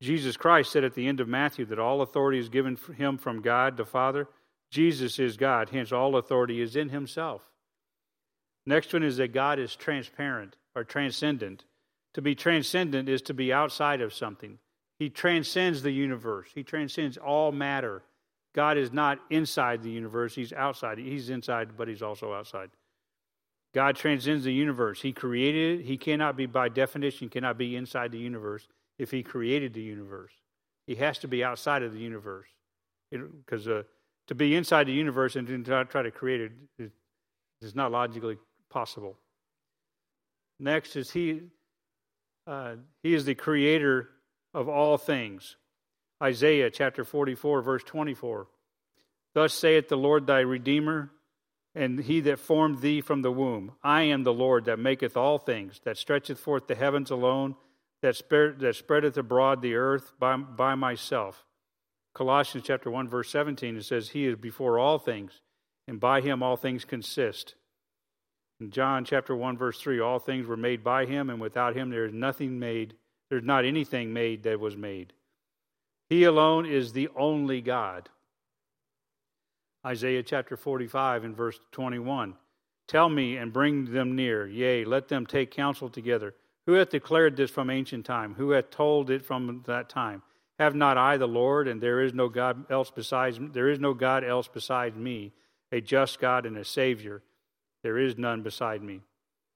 Jesus 0.00 0.36
Christ 0.36 0.72
said 0.72 0.84
at 0.84 0.94
the 0.94 1.06
end 1.06 1.20
of 1.20 1.28
Matthew 1.28 1.66
that 1.66 1.78
all 1.78 2.00
authority 2.00 2.38
is 2.38 2.48
given 2.48 2.78
him 2.96 3.18
from 3.18 3.42
God 3.42 3.76
the 3.76 3.84
Father. 3.84 4.28
Jesus 4.70 5.18
is 5.18 5.36
God, 5.36 5.70
hence, 5.70 5.92
all 5.92 6.16
authority 6.16 6.60
is 6.60 6.76
in 6.76 6.88
himself. 6.88 7.42
Next 8.64 8.92
one 8.92 9.02
is 9.02 9.16
that 9.18 9.32
God 9.32 9.58
is 9.58 9.76
transparent 9.76 10.56
or 10.74 10.84
transcendent. 10.84 11.64
To 12.14 12.22
be 12.22 12.34
transcendent 12.34 13.08
is 13.08 13.22
to 13.22 13.34
be 13.34 13.52
outside 13.52 14.00
of 14.00 14.14
something. 14.14 14.58
He 14.98 15.10
transcends 15.10 15.82
the 15.82 15.92
universe, 15.92 16.48
He 16.54 16.62
transcends 16.62 17.16
all 17.16 17.52
matter. 17.52 18.02
God 18.52 18.78
is 18.78 18.92
not 18.92 19.20
inside 19.30 19.82
the 19.82 19.90
universe, 19.90 20.34
He's 20.34 20.52
outside. 20.52 20.98
He's 20.98 21.30
inside, 21.30 21.76
but 21.76 21.88
He's 21.88 22.02
also 22.02 22.34
outside. 22.34 22.70
God 23.72 23.94
transcends 23.94 24.44
the 24.44 24.52
universe. 24.52 25.00
He 25.00 25.12
created 25.12 25.80
it. 25.80 25.86
He 25.86 25.96
cannot 25.96 26.36
be, 26.36 26.46
by 26.46 26.68
definition, 26.68 27.28
cannot 27.28 27.56
be 27.56 27.76
inside 27.76 28.10
the 28.10 28.18
universe 28.18 28.66
if 29.00 29.10
He 29.10 29.22
created 29.22 29.72
the 29.72 29.80
universe. 29.80 30.32
He 30.86 30.94
has 30.96 31.18
to 31.18 31.28
be 31.28 31.42
outside 31.42 31.82
of 31.82 31.92
the 31.92 31.98
universe. 31.98 32.46
Because 33.10 33.66
uh, 33.66 33.82
to 34.26 34.34
be 34.34 34.54
inside 34.54 34.86
the 34.86 34.92
universe 34.92 35.36
and 35.36 35.46
to 35.64 35.84
try 35.86 36.02
to 36.02 36.10
create 36.10 36.52
it 36.78 36.92
is 37.62 37.74
not 37.74 37.90
logically 37.90 38.36
possible. 38.68 39.16
Next 40.58 40.96
is 40.96 41.10
He, 41.10 41.40
uh, 42.46 42.74
He 43.02 43.14
is 43.14 43.24
the 43.24 43.34
creator 43.34 44.10
of 44.52 44.68
all 44.68 44.98
things. 44.98 45.56
Isaiah 46.22 46.70
chapter 46.70 47.02
44, 47.02 47.62
verse 47.62 47.82
24. 47.84 48.48
Thus 49.32 49.54
saith 49.54 49.88
the 49.88 49.96
Lord 49.96 50.26
thy 50.26 50.40
Redeemer, 50.40 51.10
and 51.74 52.00
he 52.00 52.20
that 52.20 52.38
formed 52.38 52.80
thee 52.80 53.00
from 53.00 53.22
the 53.22 53.30
womb. 53.30 53.72
I 53.82 54.02
am 54.02 54.24
the 54.24 54.32
Lord 54.32 54.66
that 54.66 54.78
maketh 54.78 55.16
all 55.16 55.38
things, 55.38 55.80
that 55.84 55.96
stretcheth 55.96 56.38
forth 56.38 56.66
the 56.66 56.74
heavens 56.74 57.10
alone, 57.10 57.54
that, 58.02 58.16
spread, 58.16 58.60
that 58.60 58.76
spreadeth 58.76 59.16
abroad 59.16 59.62
the 59.62 59.74
earth 59.74 60.12
by, 60.18 60.36
by 60.36 60.74
myself. 60.74 61.44
Colossians 62.14 62.66
chapter 62.66 62.90
1, 62.90 63.08
verse 63.08 63.30
17, 63.30 63.76
it 63.76 63.84
says, 63.84 64.10
He 64.10 64.26
is 64.26 64.36
before 64.36 64.78
all 64.78 64.98
things, 64.98 65.40
and 65.86 66.00
by 66.00 66.20
him 66.20 66.42
all 66.42 66.56
things 66.56 66.84
consist. 66.84 67.54
In 68.60 68.70
John 68.70 69.04
chapter 69.04 69.34
1, 69.34 69.56
verse 69.56 69.80
3, 69.80 70.00
all 70.00 70.18
things 70.18 70.46
were 70.46 70.56
made 70.56 70.82
by 70.82 71.06
him, 71.06 71.30
and 71.30 71.40
without 71.40 71.76
him 71.76 71.90
there 71.90 72.04
is 72.04 72.12
nothing 72.12 72.58
made, 72.58 72.94
there's 73.30 73.44
not 73.44 73.64
anything 73.64 74.12
made 74.12 74.42
that 74.42 74.60
was 74.60 74.76
made. 74.76 75.12
He 76.08 76.24
alone 76.24 76.66
is 76.66 76.92
the 76.92 77.08
only 77.16 77.60
God. 77.60 78.08
Isaiah 79.86 80.22
chapter 80.22 80.56
45 80.56 81.24
and 81.24 81.36
verse 81.36 81.58
21. 81.72 82.34
Tell 82.88 83.08
me 83.08 83.36
and 83.36 83.52
bring 83.52 83.92
them 83.92 84.16
near. 84.16 84.46
Yea, 84.46 84.84
let 84.84 85.08
them 85.08 85.24
take 85.24 85.52
counsel 85.52 85.88
together. 85.88 86.34
Who 86.70 86.76
hath 86.76 86.90
declared 86.90 87.36
this 87.36 87.50
from 87.50 87.68
ancient 87.68 88.06
time? 88.06 88.34
Who 88.34 88.50
hath 88.50 88.70
told 88.70 89.10
it 89.10 89.22
from 89.22 89.64
that 89.66 89.88
time? 89.88 90.22
Have 90.60 90.76
not 90.76 90.96
I 90.96 91.16
the 91.16 91.26
Lord, 91.26 91.66
and 91.66 91.80
there 91.80 92.00
is 92.00 92.14
no 92.14 92.28
God 92.28 92.70
else 92.70 92.92
besides 92.92 93.40
there 93.52 93.68
is 93.68 93.80
no 93.80 93.92
God 93.92 94.22
else 94.22 94.46
besides 94.46 94.94
me, 94.94 95.32
a 95.72 95.80
just 95.80 96.20
God 96.20 96.46
and 96.46 96.56
a 96.56 96.64
Savior. 96.64 97.22
There 97.82 97.98
is 97.98 98.16
none 98.16 98.42
beside 98.42 98.84
me. 98.84 99.00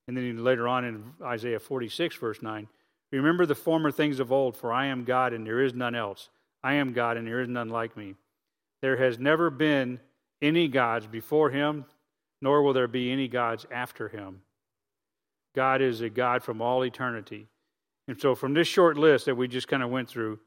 And 0.08 0.16
then 0.16 0.42
later 0.42 0.66
on 0.66 0.84
in 0.84 1.12
Isaiah 1.22 1.60
46, 1.60 2.16
verse 2.16 2.42
9, 2.42 2.66
remember 3.12 3.46
the 3.46 3.54
former 3.54 3.92
things 3.92 4.18
of 4.18 4.32
old, 4.32 4.56
for 4.56 4.72
I 4.72 4.86
am 4.86 5.04
God 5.04 5.32
and 5.32 5.46
there 5.46 5.62
is 5.62 5.72
none 5.72 5.94
else. 5.94 6.30
I 6.64 6.74
am 6.74 6.94
God 6.94 7.16
and 7.16 7.28
there 7.28 7.42
is 7.42 7.48
none 7.48 7.68
like 7.68 7.96
me. 7.96 8.16
There 8.82 8.96
has 8.96 9.20
never 9.20 9.50
been 9.50 10.00
any 10.42 10.66
gods 10.66 11.06
before 11.06 11.50
him, 11.50 11.84
nor 12.42 12.64
will 12.64 12.72
there 12.72 12.88
be 12.88 13.12
any 13.12 13.28
gods 13.28 13.66
after 13.70 14.08
him. 14.08 14.40
God 15.54 15.80
is 15.80 16.00
a 16.00 16.10
God 16.10 16.42
from 16.42 16.60
all 16.60 16.84
eternity. 16.84 17.48
And 18.08 18.20
so, 18.20 18.34
from 18.34 18.54
this 18.54 18.68
short 18.68 18.96
list 18.96 19.26
that 19.26 19.36
we 19.36 19.48
just 19.48 19.68
kind 19.68 19.82
of 19.82 19.90
went 19.90 20.08
through, 20.08 20.38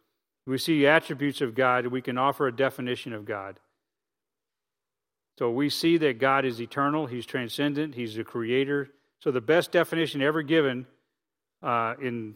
we 0.46 0.58
see 0.58 0.86
attributes 0.86 1.42
of 1.42 1.56
God. 1.56 1.88
We 1.88 2.02
can 2.02 2.18
offer 2.18 2.48
a 2.48 2.56
definition 2.56 3.14
of 3.14 3.26
God. 3.26 3.60
So, 5.40 5.50
we 5.50 5.70
see 5.70 5.98
that 5.98 6.20
God 6.20 6.46
is 6.46 6.62
eternal, 6.62 7.08
He's 7.08 7.26
transcendent, 7.26 7.96
He's 7.96 8.16
the 8.16 8.24
creator. 8.24 8.90
So, 9.20 9.32
the 9.32 9.42
best 9.42 9.72
definition 9.72 10.22
ever 10.22 10.44
given 10.44 10.86
uh, 11.64 11.96
in 12.02 12.36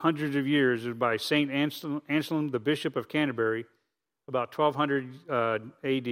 hundreds 0.00 0.36
of 0.36 0.46
years 0.46 0.84
is 0.84 0.94
by 0.94 1.16
St. 1.16 1.50
Anselm, 1.50 2.50
the 2.50 2.60
Bishop 2.60 2.96
of 2.96 3.08
Canterbury, 3.08 3.64
about 4.28 4.56
1200 4.56 5.30
uh, 5.30 5.58
AD. 5.84 6.06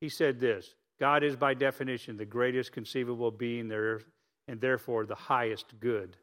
He 0.00 0.08
said 0.08 0.40
this 0.40 0.74
God 1.00 1.22
is, 1.22 1.36
by 1.36 1.54
definition, 1.54 2.16
the 2.16 2.24
greatest 2.24 2.72
conceivable 2.72 3.30
being 3.30 3.68
there, 3.68 4.00
and 4.48 4.60
therefore 4.60 5.06
the 5.06 5.14
highest 5.14 5.78
good. 5.80 6.16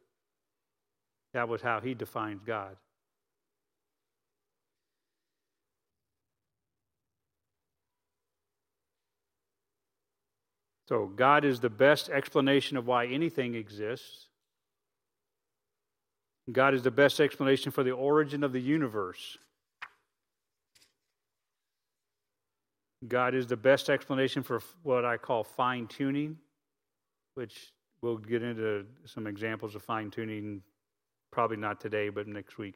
That 1.33 1.47
was 1.47 1.61
how 1.61 1.79
he 1.79 1.93
defined 1.93 2.41
God. 2.45 2.75
So, 10.87 11.07
God 11.07 11.45
is 11.45 11.59
the 11.59 11.69
best 11.69 12.09
explanation 12.09 12.77
of 12.77 12.85
why 12.85 13.07
anything 13.07 13.55
exists. 13.55 14.27
God 16.51 16.75
is 16.75 16.83
the 16.83 16.91
best 16.91 17.19
explanation 17.19 17.71
for 17.71 17.83
the 17.83 17.91
origin 17.91 18.43
of 18.43 18.53
the 18.53 18.61
universe. 18.61 19.37
God 23.07 23.35
is 23.35 23.47
the 23.47 23.57
best 23.57 23.89
explanation 23.89 24.43
for 24.43 24.61
what 24.83 25.05
I 25.05 25.17
call 25.17 25.43
fine 25.43 25.87
tuning, 25.87 26.37
which 27.35 27.73
we'll 28.01 28.17
get 28.17 28.43
into 28.43 28.85
some 29.05 29.27
examples 29.27 29.75
of 29.75 29.83
fine 29.83 30.11
tuning, 30.11 30.61
probably 31.31 31.57
not 31.57 31.79
today, 31.79 32.09
but 32.09 32.27
next 32.27 32.57
week. 32.57 32.75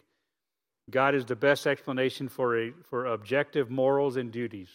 God 0.89 1.15
is 1.15 1.25
the 1.25 1.35
best 1.35 1.67
explanation 1.67 2.27
for, 2.27 2.59
a, 2.59 2.71
for 2.89 3.07
objective 3.07 3.69
morals 3.69 4.17
and 4.17 4.31
duties. 4.31 4.69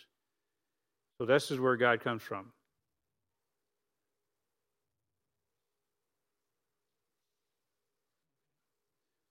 So, 1.18 1.26
this 1.26 1.50
is 1.50 1.60
where 1.60 1.76
God 1.76 2.00
comes 2.00 2.22
from. 2.22 2.52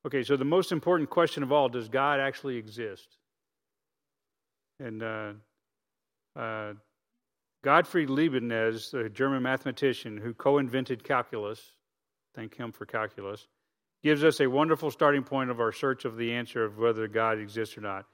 Okay, 0.05 0.23
so 0.23 0.35
the 0.35 0.43
most 0.43 0.73
important 0.73 1.09
question 1.09 1.43
of 1.43 1.51
all 1.51 1.69
does 1.69 1.87
God 1.87 2.19
actually 2.19 2.57
exist? 2.57 3.07
And 4.79 5.01
uh, 5.01 5.33
uh, 6.35 6.73
Gottfried 7.63 8.09
Leibniz, 8.09 8.91
the 8.91 9.09
German 9.09 9.43
mathematician 9.43 10.17
who 10.17 10.33
co 10.33 10.57
invented 10.57 11.03
calculus, 11.03 11.61
thank 12.35 12.55
him 12.55 12.71
for 12.71 12.85
calculus, 12.85 13.47
gives 14.03 14.23
us 14.23 14.41
a 14.41 14.47
wonderful 14.47 14.91
starting 14.91 15.23
point 15.23 15.49
of 15.49 15.61
our 15.61 15.71
search 15.71 16.03
of 16.03 16.17
the 16.17 16.33
answer 16.33 16.65
of 16.65 16.77
whether 16.77 17.07
God 17.07 17.39
exists 17.39 17.77
or 17.77 17.81
not 17.81 18.05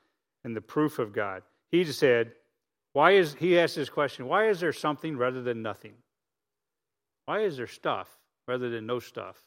and 0.43 0.55
the 0.55 0.61
proof 0.61 0.99
of 0.99 1.13
God. 1.13 1.41
He 1.71 1.83
said, 1.85 2.33
why 2.93 3.11
is 3.11 3.33
he 3.33 3.59
asked 3.59 3.75
this 3.75 3.89
question, 3.89 4.27
why 4.27 4.49
is 4.49 4.59
there 4.59 4.73
something 4.73 5.17
rather 5.17 5.41
than 5.41 5.61
nothing? 5.61 5.93
Why 7.25 7.41
is 7.41 7.57
there 7.57 7.67
stuff 7.67 8.07
rather 8.47 8.69
than 8.69 8.85
no 8.85 8.99
stuff? 8.99 9.37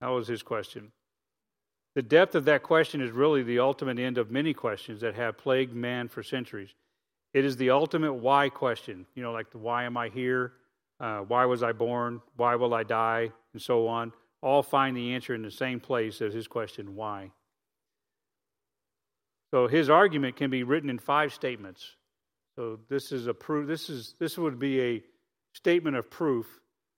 That 0.00 0.08
was 0.08 0.28
his 0.28 0.42
question. 0.42 0.92
The 1.94 2.02
depth 2.02 2.34
of 2.34 2.44
that 2.44 2.62
question 2.62 3.00
is 3.00 3.10
really 3.10 3.42
the 3.42 3.60
ultimate 3.60 3.98
end 3.98 4.18
of 4.18 4.30
many 4.30 4.52
questions 4.52 5.00
that 5.00 5.14
have 5.14 5.38
plagued 5.38 5.74
man 5.74 6.08
for 6.08 6.22
centuries. 6.22 6.74
It 7.36 7.44
is 7.44 7.58
the 7.58 7.68
ultimate 7.68 8.14
why 8.14 8.48
question. 8.48 9.04
You 9.14 9.22
know, 9.22 9.30
like 9.30 9.50
the 9.50 9.58
why 9.58 9.84
am 9.84 9.98
I 9.98 10.08
here? 10.08 10.54
Uh, 10.98 11.18
why 11.18 11.44
was 11.44 11.62
I 11.62 11.72
born? 11.72 12.22
Why 12.38 12.54
will 12.54 12.72
I 12.72 12.82
die? 12.82 13.30
And 13.52 13.60
so 13.60 13.88
on. 13.88 14.14
All 14.40 14.62
find 14.62 14.96
the 14.96 15.12
answer 15.12 15.34
in 15.34 15.42
the 15.42 15.50
same 15.50 15.78
place 15.78 16.22
as 16.22 16.32
his 16.32 16.48
question, 16.48 16.96
why? 16.96 17.32
So 19.50 19.68
his 19.68 19.90
argument 19.90 20.36
can 20.36 20.48
be 20.48 20.62
written 20.62 20.88
in 20.88 20.98
five 20.98 21.30
statements. 21.34 21.86
So 22.54 22.78
this 22.88 23.12
is 23.12 23.26
a 23.26 23.34
proof. 23.34 23.68
This 23.68 23.90
is 23.90 24.14
this 24.18 24.38
would 24.38 24.58
be 24.58 24.80
a 24.80 25.02
statement 25.52 25.94
of 25.96 26.10
proof 26.10 26.46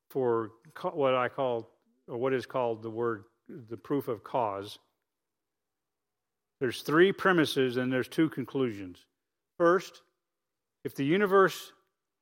for 0.08 0.52
what 0.92 1.16
I 1.16 1.28
call 1.28 1.68
or 2.06 2.16
what 2.16 2.32
is 2.32 2.46
called 2.46 2.84
the 2.84 2.90
word 2.90 3.24
the 3.48 3.76
proof 3.76 4.06
of 4.06 4.22
cause. 4.22 4.78
There's 6.60 6.82
three 6.82 7.10
premises 7.10 7.76
and 7.76 7.92
there's 7.92 8.06
two 8.06 8.28
conclusions. 8.28 9.04
First, 9.56 10.02
if 10.84 10.94
the 10.94 11.04
universe 11.04 11.72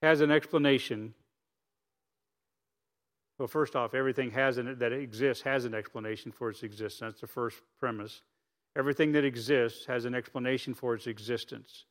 has 0.03 0.20
an 0.20 0.31
explanation, 0.31 1.15
well, 3.39 3.49
first 3.49 3.77
off, 3.77 3.95
everything 3.95 4.31
has 4.31 4.59
an, 4.59 4.78
that 4.78 4.93
exists 4.93 5.43
has 5.45 5.65
an 5.65 5.74
explanation 5.74 6.33
for 6.33 6.51
its 6.51 6.62
existence. 6.62 7.01
That's 7.01 7.20
the 7.20 7.27
first 7.27 7.61
premise. 7.78 8.23
Everything 8.77 9.12
that 9.12 9.24
exists 9.24 9.87
has 9.87 10.05
an 10.05 10.15
explanation 10.15 10.74
for 10.74 10.95
its 10.95 11.07
existence. 11.07 11.85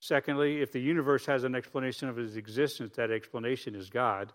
Secondly, 0.00 0.60
if 0.60 0.72
the 0.72 0.80
universe 0.80 1.26
has 1.26 1.44
an 1.44 1.54
explanation 1.54 2.08
of 2.08 2.18
its 2.18 2.36
existence, 2.36 2.94
that 2.96 3.10
explanation 3.10 3.74
is 3.74 3.90
God. 3.90 4.32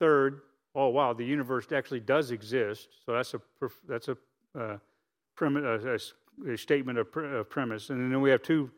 Third, 0.00 0.40
oh 0.74 0.88
wow, 0.88 1.12
the 1.12 1.24
universe 1.24 1.70
actually 1.72 2.00
does 2.00 2.30
exist. 2.30 2.88
So 3.04 3.12
that's 3.12 3.34
a 3.34 3.40
that's 3.88 4.08
a, 4.08 4.16
uh, 4.58 4.78
a, 5.40 5.98
a 6.50 6.58
statement 6.58 6.98
of, 6.98 7.12
pre- 7.12 7.38
of 7.38 7.48
premise, 7.48 7.90
and 7.90 8.12
then 8.12 8.20
we 8.20 8.30
have 8.30 8.42
two 8.42 8.70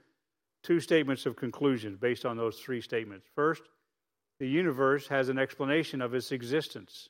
two 0.62 0.80
statements 0.80 1.26
of 1.26 1.36
conclusion 1.36 1.96
based 2.00 2.24
on 2.24 2.36
those 2.36 2.58
three 2.58 2.80
statements. 2.80 3.26
First, 3.34 3.62
the 4.40 4.48
universe 4.48 5.08
has 5.08 5.28
an 5.28 5.38
explanation 5.38 6.00
of 6.00 6.14
its 6.14 6.32
existence. 6.32 7.08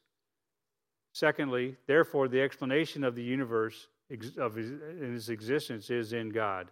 Secondly, 1.13 1.77
therefore, 1.87 2.29
the 2.29 2.41
explanation 2.41 3.05
of 3.05 3.15
the 3.15 3.23
universe 3.23 3.89
of 4.39 4.57
its 4.57 5.29
existence 5.29 5.91
is 5.91 6.13
in 6.13 6.31
God. 6.31 6.71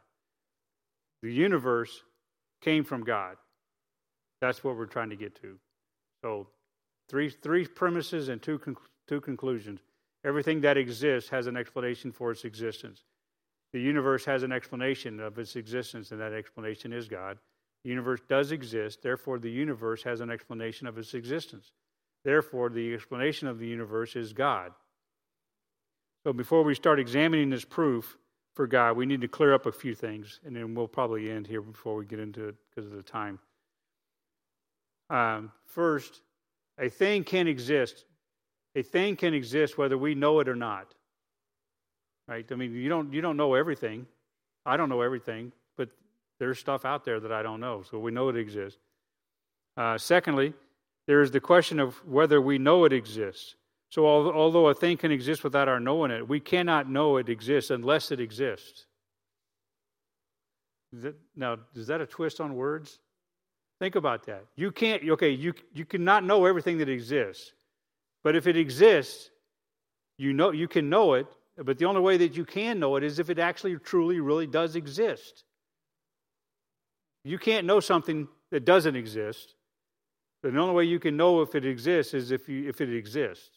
The 1.23 1.33
universe 1.33 2.03
came 2.63 2.85
from 2.85 3.05
God. 3.05 3.37
That's 4.41 4.63
what 4.63 4.77
we're 4.77 4.87
trying 4.87 5.11
to 5.11 5.17
get 5.17 5.35
to. 5.43 5.59
So, 6.23 6.49
three, 7.09 7.31
three 7.31 7.67
premises 7.67 8.29
and 8.29 8.41
two, 8.41 8.61
two 9.09 9.21
conclusions. 9.21 9.81
Everything 10.25 10.61
that 10.63 10.77
exists 10.77 11.31
has 11.31 11.47
an 11.47 11.57
explanation 11.57 12.13
for 12.13 12.31
its 12.31 12.45
existence. 12.45 13.05
The 13.77 13.83
universe 13.83 14.25
has 14.25 14.43
an 14.43 14.53
explanation 14.53 15.21
of 15.21 15.39
its 15.39 15.55
existence, 15.55 16.11
and 16.11 16.19
that 16.19 16.33
explanation 16.33 16.95
is 16.95 17.09
God. 17.09 17.37
The 17.85 17.91
universe 17.91 18.23
does 18.27 18.51
exist, 18.51 19.03
therefore, 19.03 19.39
the 19.39 19.51
universe 19.51 20.03
has 20.05 20.23
an 20.23 20.31
explanation 20.31 20.87
of 20.87 20.97
its 20.97 21.13
existence. 21.13 21.73
Therefore, 22.25 22.71
the 22.71 22.95
explanation 22.95 23.49
of 23.49 23.59
the 23.59 23.67
universe 23.67 24.17
is 24.17 24.33
God. 24.33 24.73
So, 26.25 26.33
before 26.33 26.63
we 26.63 26.75
start 26.75 26.99
examining 26.99 27.51
this 27.51 27.67
proof 27.67 28.17
for 28.55 28.67
God, 28.67 28.97
we 28.97 29.05
need 29.05 29.21
to 29.21 29.29
clear 29.29 29.53
up 29.53 29.67
a 29.67 29.73
few 29.73 29.95
things, 29.95 30.41
and 30.47 30.57
then 30.57 30.75
we'll 30.75 30.89
probably 30.89 31.31
end 31.31 31.47
here 31.47 31.61
before 31.61 31.97
we 31.97 32.07
get 32.07 32.19
into 32.19 32.49
it 32.49 32.55
because 32.71 32.91
of 32.91 32.97
the 32.97 33.03
time. 33.03 33.39
Um, 35.11 35.53
first, 35.67 36.23
a 36.79 36.89
thing 36.89 37.25
can 37.25 37.47
exist. 37.47 38.07
A 38.75 38.83
thing 38.83 39.17
can 39.17 39.35
exist 39.35 39.77
whether 39.77 39.99
we 39.99 40.15
know 40.15 40.41
it 40.41 40.49
or 40.49 40.57
not. 40.57 40.95
Right? 42.29 42.45
I 42.51 42.55
mean, 42.55 42.75
you 42.75 42.89
don't 42.89 43.13
you 43.13 43.21
don't 43.21 43.37
know 43.37 43.55
everything. 43.55 44.07
I 44.65 44.77
don't 44.77 44.89
know 44.89 45.03
everything, 45.03 45.53
but 45.77 45.91
there's 46.39 46.59
stuff 46.59 46.85
out 46.85 47.05
there 47.05 47.21
that 47.21 47.33
I 47.33 47.43
don't 47.43 47.61
know, 47.61 47.85
so 47.89 47.99
we 47.99 48.11
know 48.11 48.29
it 48.29 48.37
exists. 48.37 48.81
Uh, 49.77 49.97
secondly, 49.97 50.55
there 51.07 51.23
is 51.23 51.31
the 51.31 51.41
question 51.41 51.79
of 51.79 51.95
whether 52.07 52.41
we 52.41 52.59
know 52.59 52.85
it 52.85 52.93
exists. 52.93 53.55
So, 53.91 54.07
although 54.07 54.69
a 54.69 54.75
thing 54.75 54.97
can 54.97 55.13
exist 55.13 55.45
without 55.45 55.69
our 55.69 55.79
knowing 55.79 56.11
it, 56.11 56.29
we 56.29 56.41
cannot 56.41 56.91
know 56.91 57.19
it 57.19 57.29
exists 57.29 57.71
unless 57.71 58.11
it 58.11 58.21
exists. 58.21 58.87
Now, 61.37 61.59
is 61.75 61.87
that 61.87 62.01
a 62.01 62.07
twist 62.07 62.41
on 62.41 62.57
words? 62.57 62.99
Think 63.79 63.95
about 63.95 64.27
that. 64.27 64.45
You 64.57 64.73
can't, 64.73 65.09
okay, 65.11 65.31
you, 65.31 65.53
you 65.73 65.85
cannot 65.85 66.25
know 66.25 66.47
everything 66.47 66.79
that 66.79 66.89
exists. 66.89 67.53
But 68.25 68.35
if 68.35 68.47
it 68.47 68.57
exists, 68.57 69.31
you 70.19 70.33
know 70.33 70.51
you 70.51 70.67
can 70.67 70.89
know 70.89 71.15
it, 71.15 71.27
but 71.65 71.79
the 71.79 71.87
only 71.87 72.01
way 72.01 72.17
that 72.19 72.37
you 72.37 72.45
can 72.45 72.79
know 72.79 72.97
it 72.97 73.05
is 73.05 73.19
if 73.19 73.31
it 73.31 73.39
actually 73.39 73.77
truly 73.79 74.21
really 74.21 74.47
does 74.47 74.77
exist. 74.77 75.45
You 77.25 77.39
can't 77.39 77.67
know 77.67 77.81
something 77.81 78.29
that 78.51 78.65
doesn't 78.65 78.95
exist. 78.95 79.55
The 80.43 80.57
only 80.57 80.75
way 80.75 80.85
you 80.85 81.01
can 81.01 81.17
know 81.17 81.41
if 81.41 81.55
it 81.55 81.65
exists 81.65 82.15
is 82.15 82.31
if 82.31 82.49
you 82.49 82.69
if 82.69 82.81
it 82.81 82.95
exists. 82.95 83.51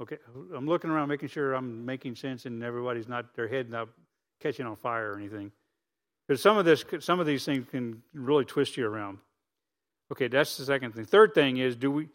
Okay, 0.00 0.18
I'm 0.54 0.66
looking 0.66 0.90
around 0.90 1.08
making 1.08 1.30
sure 1.30 1.54
I'm 1.54 1.86
making 1.86 2.16
sense 2.16 2.44
and 2.44 2.62
everybody's 2.62 3.08
not 3.08 3.34
their 3.34 3.48
head 3.48 3.70
not 3.70 3.88
catching 4.40 4.66
on 4.66 4.76
fire 4.76 5.12
or 5.12 5.18
anything. 5.18 5.50
Because 6.26 6.42
some 6.42 6.58
of 6.58 6.64
this, 6.64 6.84
some 7.00 7.20
of 7.20 7.26
these 7.26 7.44
things 7.44 7.66
can 7.70 8.02
really 8.12 8.44
twist 8.44 8.76
you 8.76 8.86
around. 8.86 9.18
Okay, 10.12 10.28
that's 10.28 10.56
the 10.56 10.64
second 10.64 10.92
thing. 10.92 11.04
Third 11.04 11.34
thing 11.34 11.56
is, 11.56 11.76
do 11.76 11.90
we 11.90 12.08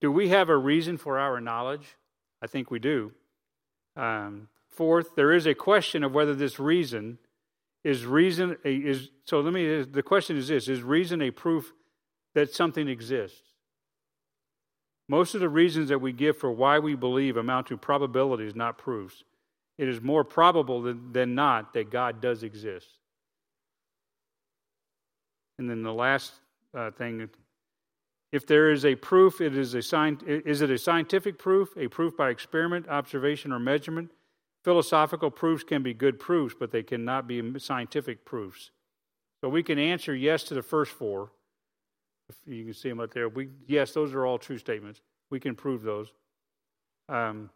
do 0.00 0.10
we 0.10 0.28
have 0.28 0.48
a 0.48 0.56
reason 0.56 0.96
for 0.96 1.18
our 1.18 1.40
knowledge? 1.40 1.96
I 2.42 2.46
think 2.46 2.70
we 2.70 2.78
do. 2.78 3.12
Um, 3.96 4.48
fourth, 4.68 5.14
there 5.14 5.32
is 5.32 5.46
a 5.46 5.54
question 5.54 6.04
of 6.04 6.12
whether 6.12 6.34
this 6.34 6.58
reason 6.58 7.18
is 7.84 8.04
reason 8.04 8.56
a, 8.64 8.74
is. 8.74 9.10
So 9.24 9.40
let 9.40 9.52
me. 9.52 9.82
The 9.82 10.02
question 10.02 10.36
is 10.36 10.48
this: 10.48 10.68
Is 10.68 10.82
reason 10.82 11.22
a 11.22 11.30
proof 11.30 11.72
that 12.34 12.52
something 12.52 12.88
exists? 12.88 13.40
Most 15.08 15.34
of 15.34 15.40
the 15.40 15.48
reasons 15.48 15.88
that 15.88 16.00
we 16.00 16.12
give 16.12 16.36
for 16.36 16.50
why 16.50 16.78
we 16.80 16.94
believe 16.96 17.36
amount 17.36 17.68
to 17.68 17.76
probabilities, 17.76 18.56
not 18.56 18.76
proofs. 18.76 19.22
It 19.78 19.88
is 19.88 20.00
more 20.00 20.24
probable 20.24 20.82
than, 20.82 21.12
than 21.12 21.34
not 21.34 21.74
that 21.74 21.90
God 21.90 22.20
does 22.20 22.42
exist. 22.42 22.88
And 25.58 25.70
then 25.70 25.82
the 25.82 25.92
last 25.92 26.32
uh, 26.74 26.90
thing 26.90 27.28
if 28.36 28.46
there 28.46 28.70
is 28.70 28.84
a 28.84 28.94
proof, 28.94 29.40
it 29.40 29.56
is 29.56 29.72
a 29.72 29.80
sign, 29.80 30.20
is 30.26 30.60
it 30.60 30.70
a 30.70 30.76
scientific 30.76 31.38
proof, 31.38 31.74
a 31.78 31.88
proof 31.88 32.14
by 32.18 32.28
experiment, 32.28 32.86
observation, 32.86 33.50
or 33.50 33.58
measurement? 33.58 34.10
Philosophical 34.62 35.30
proofs 35.30 35.64
can 35.64 35.82
be 35.82 35.94
good 35.94 36.20
proofs, 36.20 36.54
but 36.58 36.70
they 36.70 36.82
cannot 36.82 37.26
be 37.26 37.58
scientific 37.58 38.26
proofs. 38.26 38.72
So 39.40 39.48
we 39.48 39.62
can 39.62 39.78
answer 39.78 40.14
yes 40.14 40.42
to 40.44 40.54
the 40.54 40.62
first 40.62 40.92
four, 40.92 41.30
you 42.44 42.64
can 42.64 42.74
see 42.74 42.90
them 42.90 43.00
up 43.00 43.14
there. 43.14 43.30
We, 43.30 43.48
yes, 43.66 43.92
those 43.92 44.12
are 44.12 44.26
all 44.26 44.36
true 44.36 44.58
statements. 44.58 45.00
We 45.30 45.40
can 45.40 45.54
prove 45.54 45.82
those. 45.82 46.08
Um, 47.08 47.48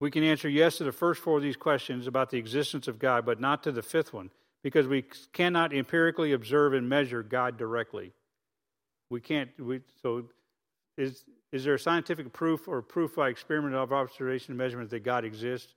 we 0.00 0.12
can 0.12 0.22
answer 0.22 0.48
yes 0.48 0.76
to 0.76 0.84
the 0.84 0.92
first 0.92 1.20
four 1.20 1.38
of 1.38 1.42
these 1.42 1.56
questions 1.56 2.06
about 2.06 2.30
the 2.30 2.38
existence 2.38 2.86
of 2.86 3.00
God, 3.00 3.26
but 3.26 3.40
not 3.40 3.64
to 3.64 3.72
the 3.72 3.82
fifth 3.82 4.12
one, 4.12 4.30
because 4.62 4.86
we 4.86 5.02
cannot 5.32 5.72
empirically 5.72 6.32
observe 6.34 6.72
and 6.72 6.88
measure 6.88 7.24
God 7.24 7.56
directly. 7.56 8.12
We 9.10 9.20
can't. 9.20 9.50
We, 9.58 9.80
so, 10.02 10.24
is 10.96 11.24
is 11.52 11.64
there 11.64 11.74
a 11.74 11.78
scientific 11.78 12.32
proof 12.32 12.68
or 12.68 12.82
proof 12.82 13.16
by 13.16 13.28
experiment 13.28 13.74
of 13.74 13.92
observation 13.92 14.52
and 14.52 14.58
measurement 14.58 14.90
that 14.90 15.02
God 15.02 15.24
exists? 15.24 15.74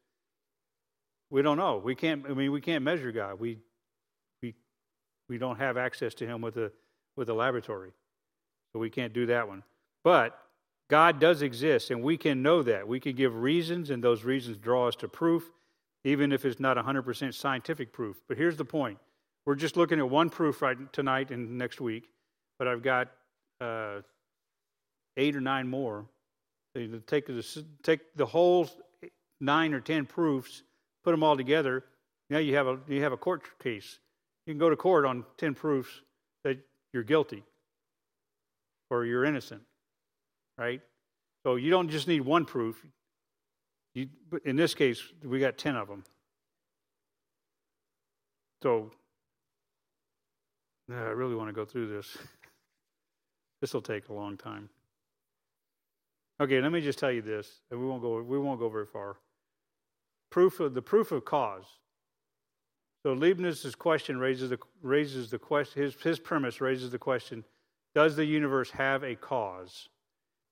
We 1.30 1.42
don't 1.42 1.58
know. 1.58 1.78
We 1.78 1.96
can't. 1.96 2.26
I 2.30 2.34
mean, 2.34 2.52
we 2.52 2.62
can't 2.62 2.84
measure 2.84 3.12
God. 3.12 3.40
We 3.40 3.60
we 4.42 4.54
we 5.30 5.38
don't 5.38 5.58
have 5.58 5.78
access 5.78 6.14
to 6.16 6.28
Him 6.28 6.42
with 6.42 6.58
a 6.58 6.72
with 7.16 7.30
a 7.30 7.34
laboratory. 7.34 7.92
So 8.74 8.80
we 8.80 8.90
can't 8.90 9.14
do 9.14 9.26
that 9.28 9.48
one. 9.48 9.64
But 10.04 10.38
God 10.90 11.20
does 11.20 11.42
exist, 11.42 11.90
and 11.92 12.04
we 12.04 12.18
can 12.18 12.42
know 12.42 12.64
that. 12.64 12.88
We 12.88 13.00
can 13.00 13.16
give 13.16 13.36
reasons, 13.36 13.90
and 13.90 14.04
those 14.04 14.24
reasons 14.24 14.58
draw 14.58 14.88
us 14.88 14.96
to 14.98 15.08
proof, 15.08 15.52
even 16.04 16.32
if 16.32 16.44
it's 16.44 16.60
not 16.60 16.78
100% 16.78 17.34
scientific 17.34 17.94
proof. 17.94 18.22
But 18.28 18.38
here's 18.38 18.58
the 18.58 18.66
point 18.66 18.98
we're 19.46 19.56
just 19.56 19.78
looking 19.78 20.00
at 20.00 20.10
one 20.10 20.30
proof 20.30 20.62
right 20.62 20.92
tonight 20.92 21.32
and 21.32 21.58
next 21.58 21.80
week, 21.80 22.10
but 22.60 22.68
I've 22.68 22.84
got 22.84 23.12
uh, 23.62 24.02
eight 25.18 25.36
or 25.36 25.42
nine 25.42 25.68
more. 25.68 26.06
So 26.76 27.00
take 27.06 27.28
the, 27.28 27.66
take 27.84 28.00
the 28.16 28.26
whole 28.26 28.70
nine 29.40 29.74
or 29.74 29.80
ten 29.80 30.06
proofs, 30.06 30.64
put 31.04 31.12
them 31.12 31.24
all 31.24 31.38
together. 31.38 31.86
Now 32.30 32.40
you 32.40 32.56
have 32.56 32.68
a 32.68 32.80
you 32.88 33.04
have 33.04 33.14
a 33.14 33.18
court 33.18 33.44
case. 33.62 34.00
You 34.46 34.54
can 34.54 34.60
go 34.60 34.70
to 34.70 34.76
court 34.76 35.06
on 35.06 35.26
ten 35.38 35.54
proofs 35.54 35.90
that 36.44 36.58
you're 36.94 37.04
guilty 37.04 37.44
or 38.90 39.06
you're 39.06 39.26
innocent, 39.26 39.62
right? 40.58 40.82
So 41.44 41.56
you 41.56 41.72
don't 41.72 41.90
just 41.90 42.08
need 42.08 42.22
one 42.22 42.46
proof. 42.46 42.86
You, 43.96 44.08
in 44.46 44.56
this 44.56 44.74
case, 44.74 45.02
we 45.24 45.40
got 45.40 45.58
10 45.58 45.76
of 45.76 45.88
them. 45.88 46.04
So 48.64 48.92
I 50.90 50.94
really 50.94 51.36
want 51.36 51.50
to 51.50 51.54
go 51.54 51.66
through 51.66 51.88
this. 51.88 52.18
this 53.62 53.74
will 53.74 53.82
take 53.82 54.10
a 54.10 54.14
long 54.14 54.38
time. 54.38 54.70
Okay, 56.42 56.60
let 56.60 56.72
me 56.72 56.82
just 56.82 57.00
tell 57.00 57.12
you 57.12 57.22
this, 57.22 57.62
and 57.70 57.80
we 57.80 57.86
won't 57.86 58.02
go. 58.02 58.22
We 58.22 58.40
won't 58.40 58.60
go 58.60 58.68
very 58.68 58.88
far. 58.88 59.18
Proof 60.32 60.60
of 60.60 60.74
the 60.74 60.82
proof 60.82 61.12
of 61.12 61.24
cause. 61.24 61.66
So 63.04 63.14
Leibniz's 63.14 63.76
question 63.76 64.18
raises 64.18 64.52
the, 64.52 64.60
raises 64.82 65.30
the 65.30 65.40
question, 65.40 65.82
his, 65.82 65.96
his 65.96 66.20
premise 66.20 66.62
raises 66.62 66.92
the 66.92 67.00
question 67.00 67.44
Does 67.96 68.16
the 68.16 68.26
universe 68.26 68.70
have 68.72 69.04
a 69.04 69.16
cause? 69.16 69.90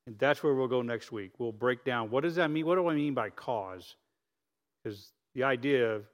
And 0.07 0.17
that's 0.17 0.41
where 0.41 0.55
we'll 0.55 0.67
go 0.67 0.81
next 0.81 1.11
week. 1.11 1.39
We'll 1.39 1.51
break 1.51 1.83
down 1.83 2.09
what 2.09 2.23
does 2.23 2.35
that 2.35 2.49
mean? 2.49 2.65
What 2.65 2.75
do 2.75 2.87
I 2.87 2.95
mean 2.95 3.13
by 3.13 3.29
cause? 3.29 3.95
Because 4.83 5.11
the 5.35 5.43
idea 5.43 5.95
of 5.95 6.05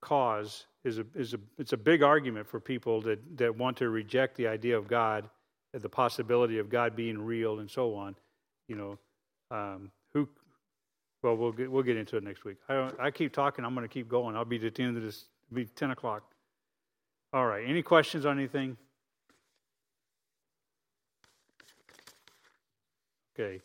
cause 0.00 0.66
is 0.84 0.98
a, 0.98 1.06
is 1.14 1.34
a, 1.34 1.38
it's 1.58 1.72
a 1.72 1.76
big 1.76 2.02
argument 2.02 2.46
for 2.46 2.60
people 2.60 3.00
that, 3.02 3.18
that 3.36 3.56
want 3.56 3.76
to 3.78 3.90
reject 3.90 4.36
the 4.36 4.46
idea 4.46 4.76
of 4.76 4.88
God, 4.88 5.28
the 5.82 5.88
possibility 5.88 6.58
of 6.58 6.68
God 6.68 6.96
being 6.96 7.20
real, 7.20 7.60
and 7.60 7.70
so 7.70 7.94
on. 7.94 8.14
You 8.68 8.76
know, 8.76 8.98
um, 9.50 9.90
who 10.12 10.28
well, 11.22 11.36
we'll 11.36 11.52
get, 11.52 11.70
we'll 11.70 11.82
get 11.82 11.96
into 11.96 12.16
it 12.16 12.22
next 12.22 12.44
week. 12.44 12.58
I, 12.68 12.90
I 12.98 13.10
keep 13.10 13.32
talking. 13.32 13.64
I'm 13.64 13.74
going 13.74 13.86
to 13.86 13.92
keep 13.92 14.08
going. 14.08 14.36
I'll 14.36 14.44
be 14.44 14.64
at 14.64 14.74
the 14.74 14.82
end 14.82 14.96
of 14.96 15.02
this 15.02 15.24
be 15.52 15.64
10 15.64 15.90
o'clock. 15.90 16.22
All 17.32 17.46
right. 17.46 17.64
Any 17.66 17.82
questions 17.82 18.26
on 18.26 18.38
anything? 18.38 18.76
Okay. 23.38 23.60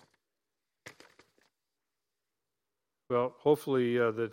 Well, 3.10 3.36
hopefully 3.40 3.99
uh, 3.99 4.11
the, 4.11 4.31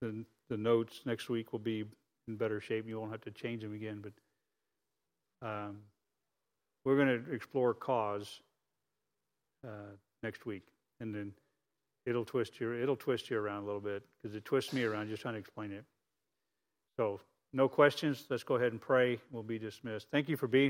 the 0.00 0.24
the 0.52 0.58
notes 0.58 1.00
next 1.06 1.30
week 1.30 1.52
will 1.52 1.58
be 1.58 1.84
in 2.28 2.36
better 2.36 2.60
shape. 2.60 2.86
You 2.86 3.00
won't 3.00 3.10
have 3.10 3.22
to 3.22 3.30
change 3.30 3.62
them 3.62 3.74
again. 3.74 4.00
But 4.02 4.12
um, 5.42 5.78
we're 6.84 6.96
going 6.96 7.24
to 7.24 7.32
explore 7.32 7.74
cause 7.74 8.40
uh, 9.66 9.94
next 10.22 10.46
week, 10.46 10.62
and 11.00 11.14
then 11.14 11.32
it'll 12.06 12.24
twist 12.24 12.60
you 12.60 12.72
it'll 12.74 12.96
twist 12.96 13.30
you 13.30 13.38
around 13.38 13.62
a 13.62 13.66
little 13.66 13.80
bit 13.80 14.02
because 14.22 14.34
it 14.36 14.44
twists 14.44 14.72
me 14.72 14.84
around 14.84 15.08
just 15.08 15.22
trying 15.22 15.34
to 15.34 15.40
explain 15.40 15.72
it. 15.72 15.84
So 16.96 17.20
no 17.52 17.68
questions. 17.68 18.26
Let's 18.30 18.42
go 18.42 18.56
ahead 18.56 18.72
and 18.72 18.80
pray. 18.80 19.18
We'll 19.30 19.42
be 19.42 19.58
dismissed. 19.58 20.08
Thank 20.10 20.28
you 20.28 20.36
for 20.36 20.46
being 20.46 20.60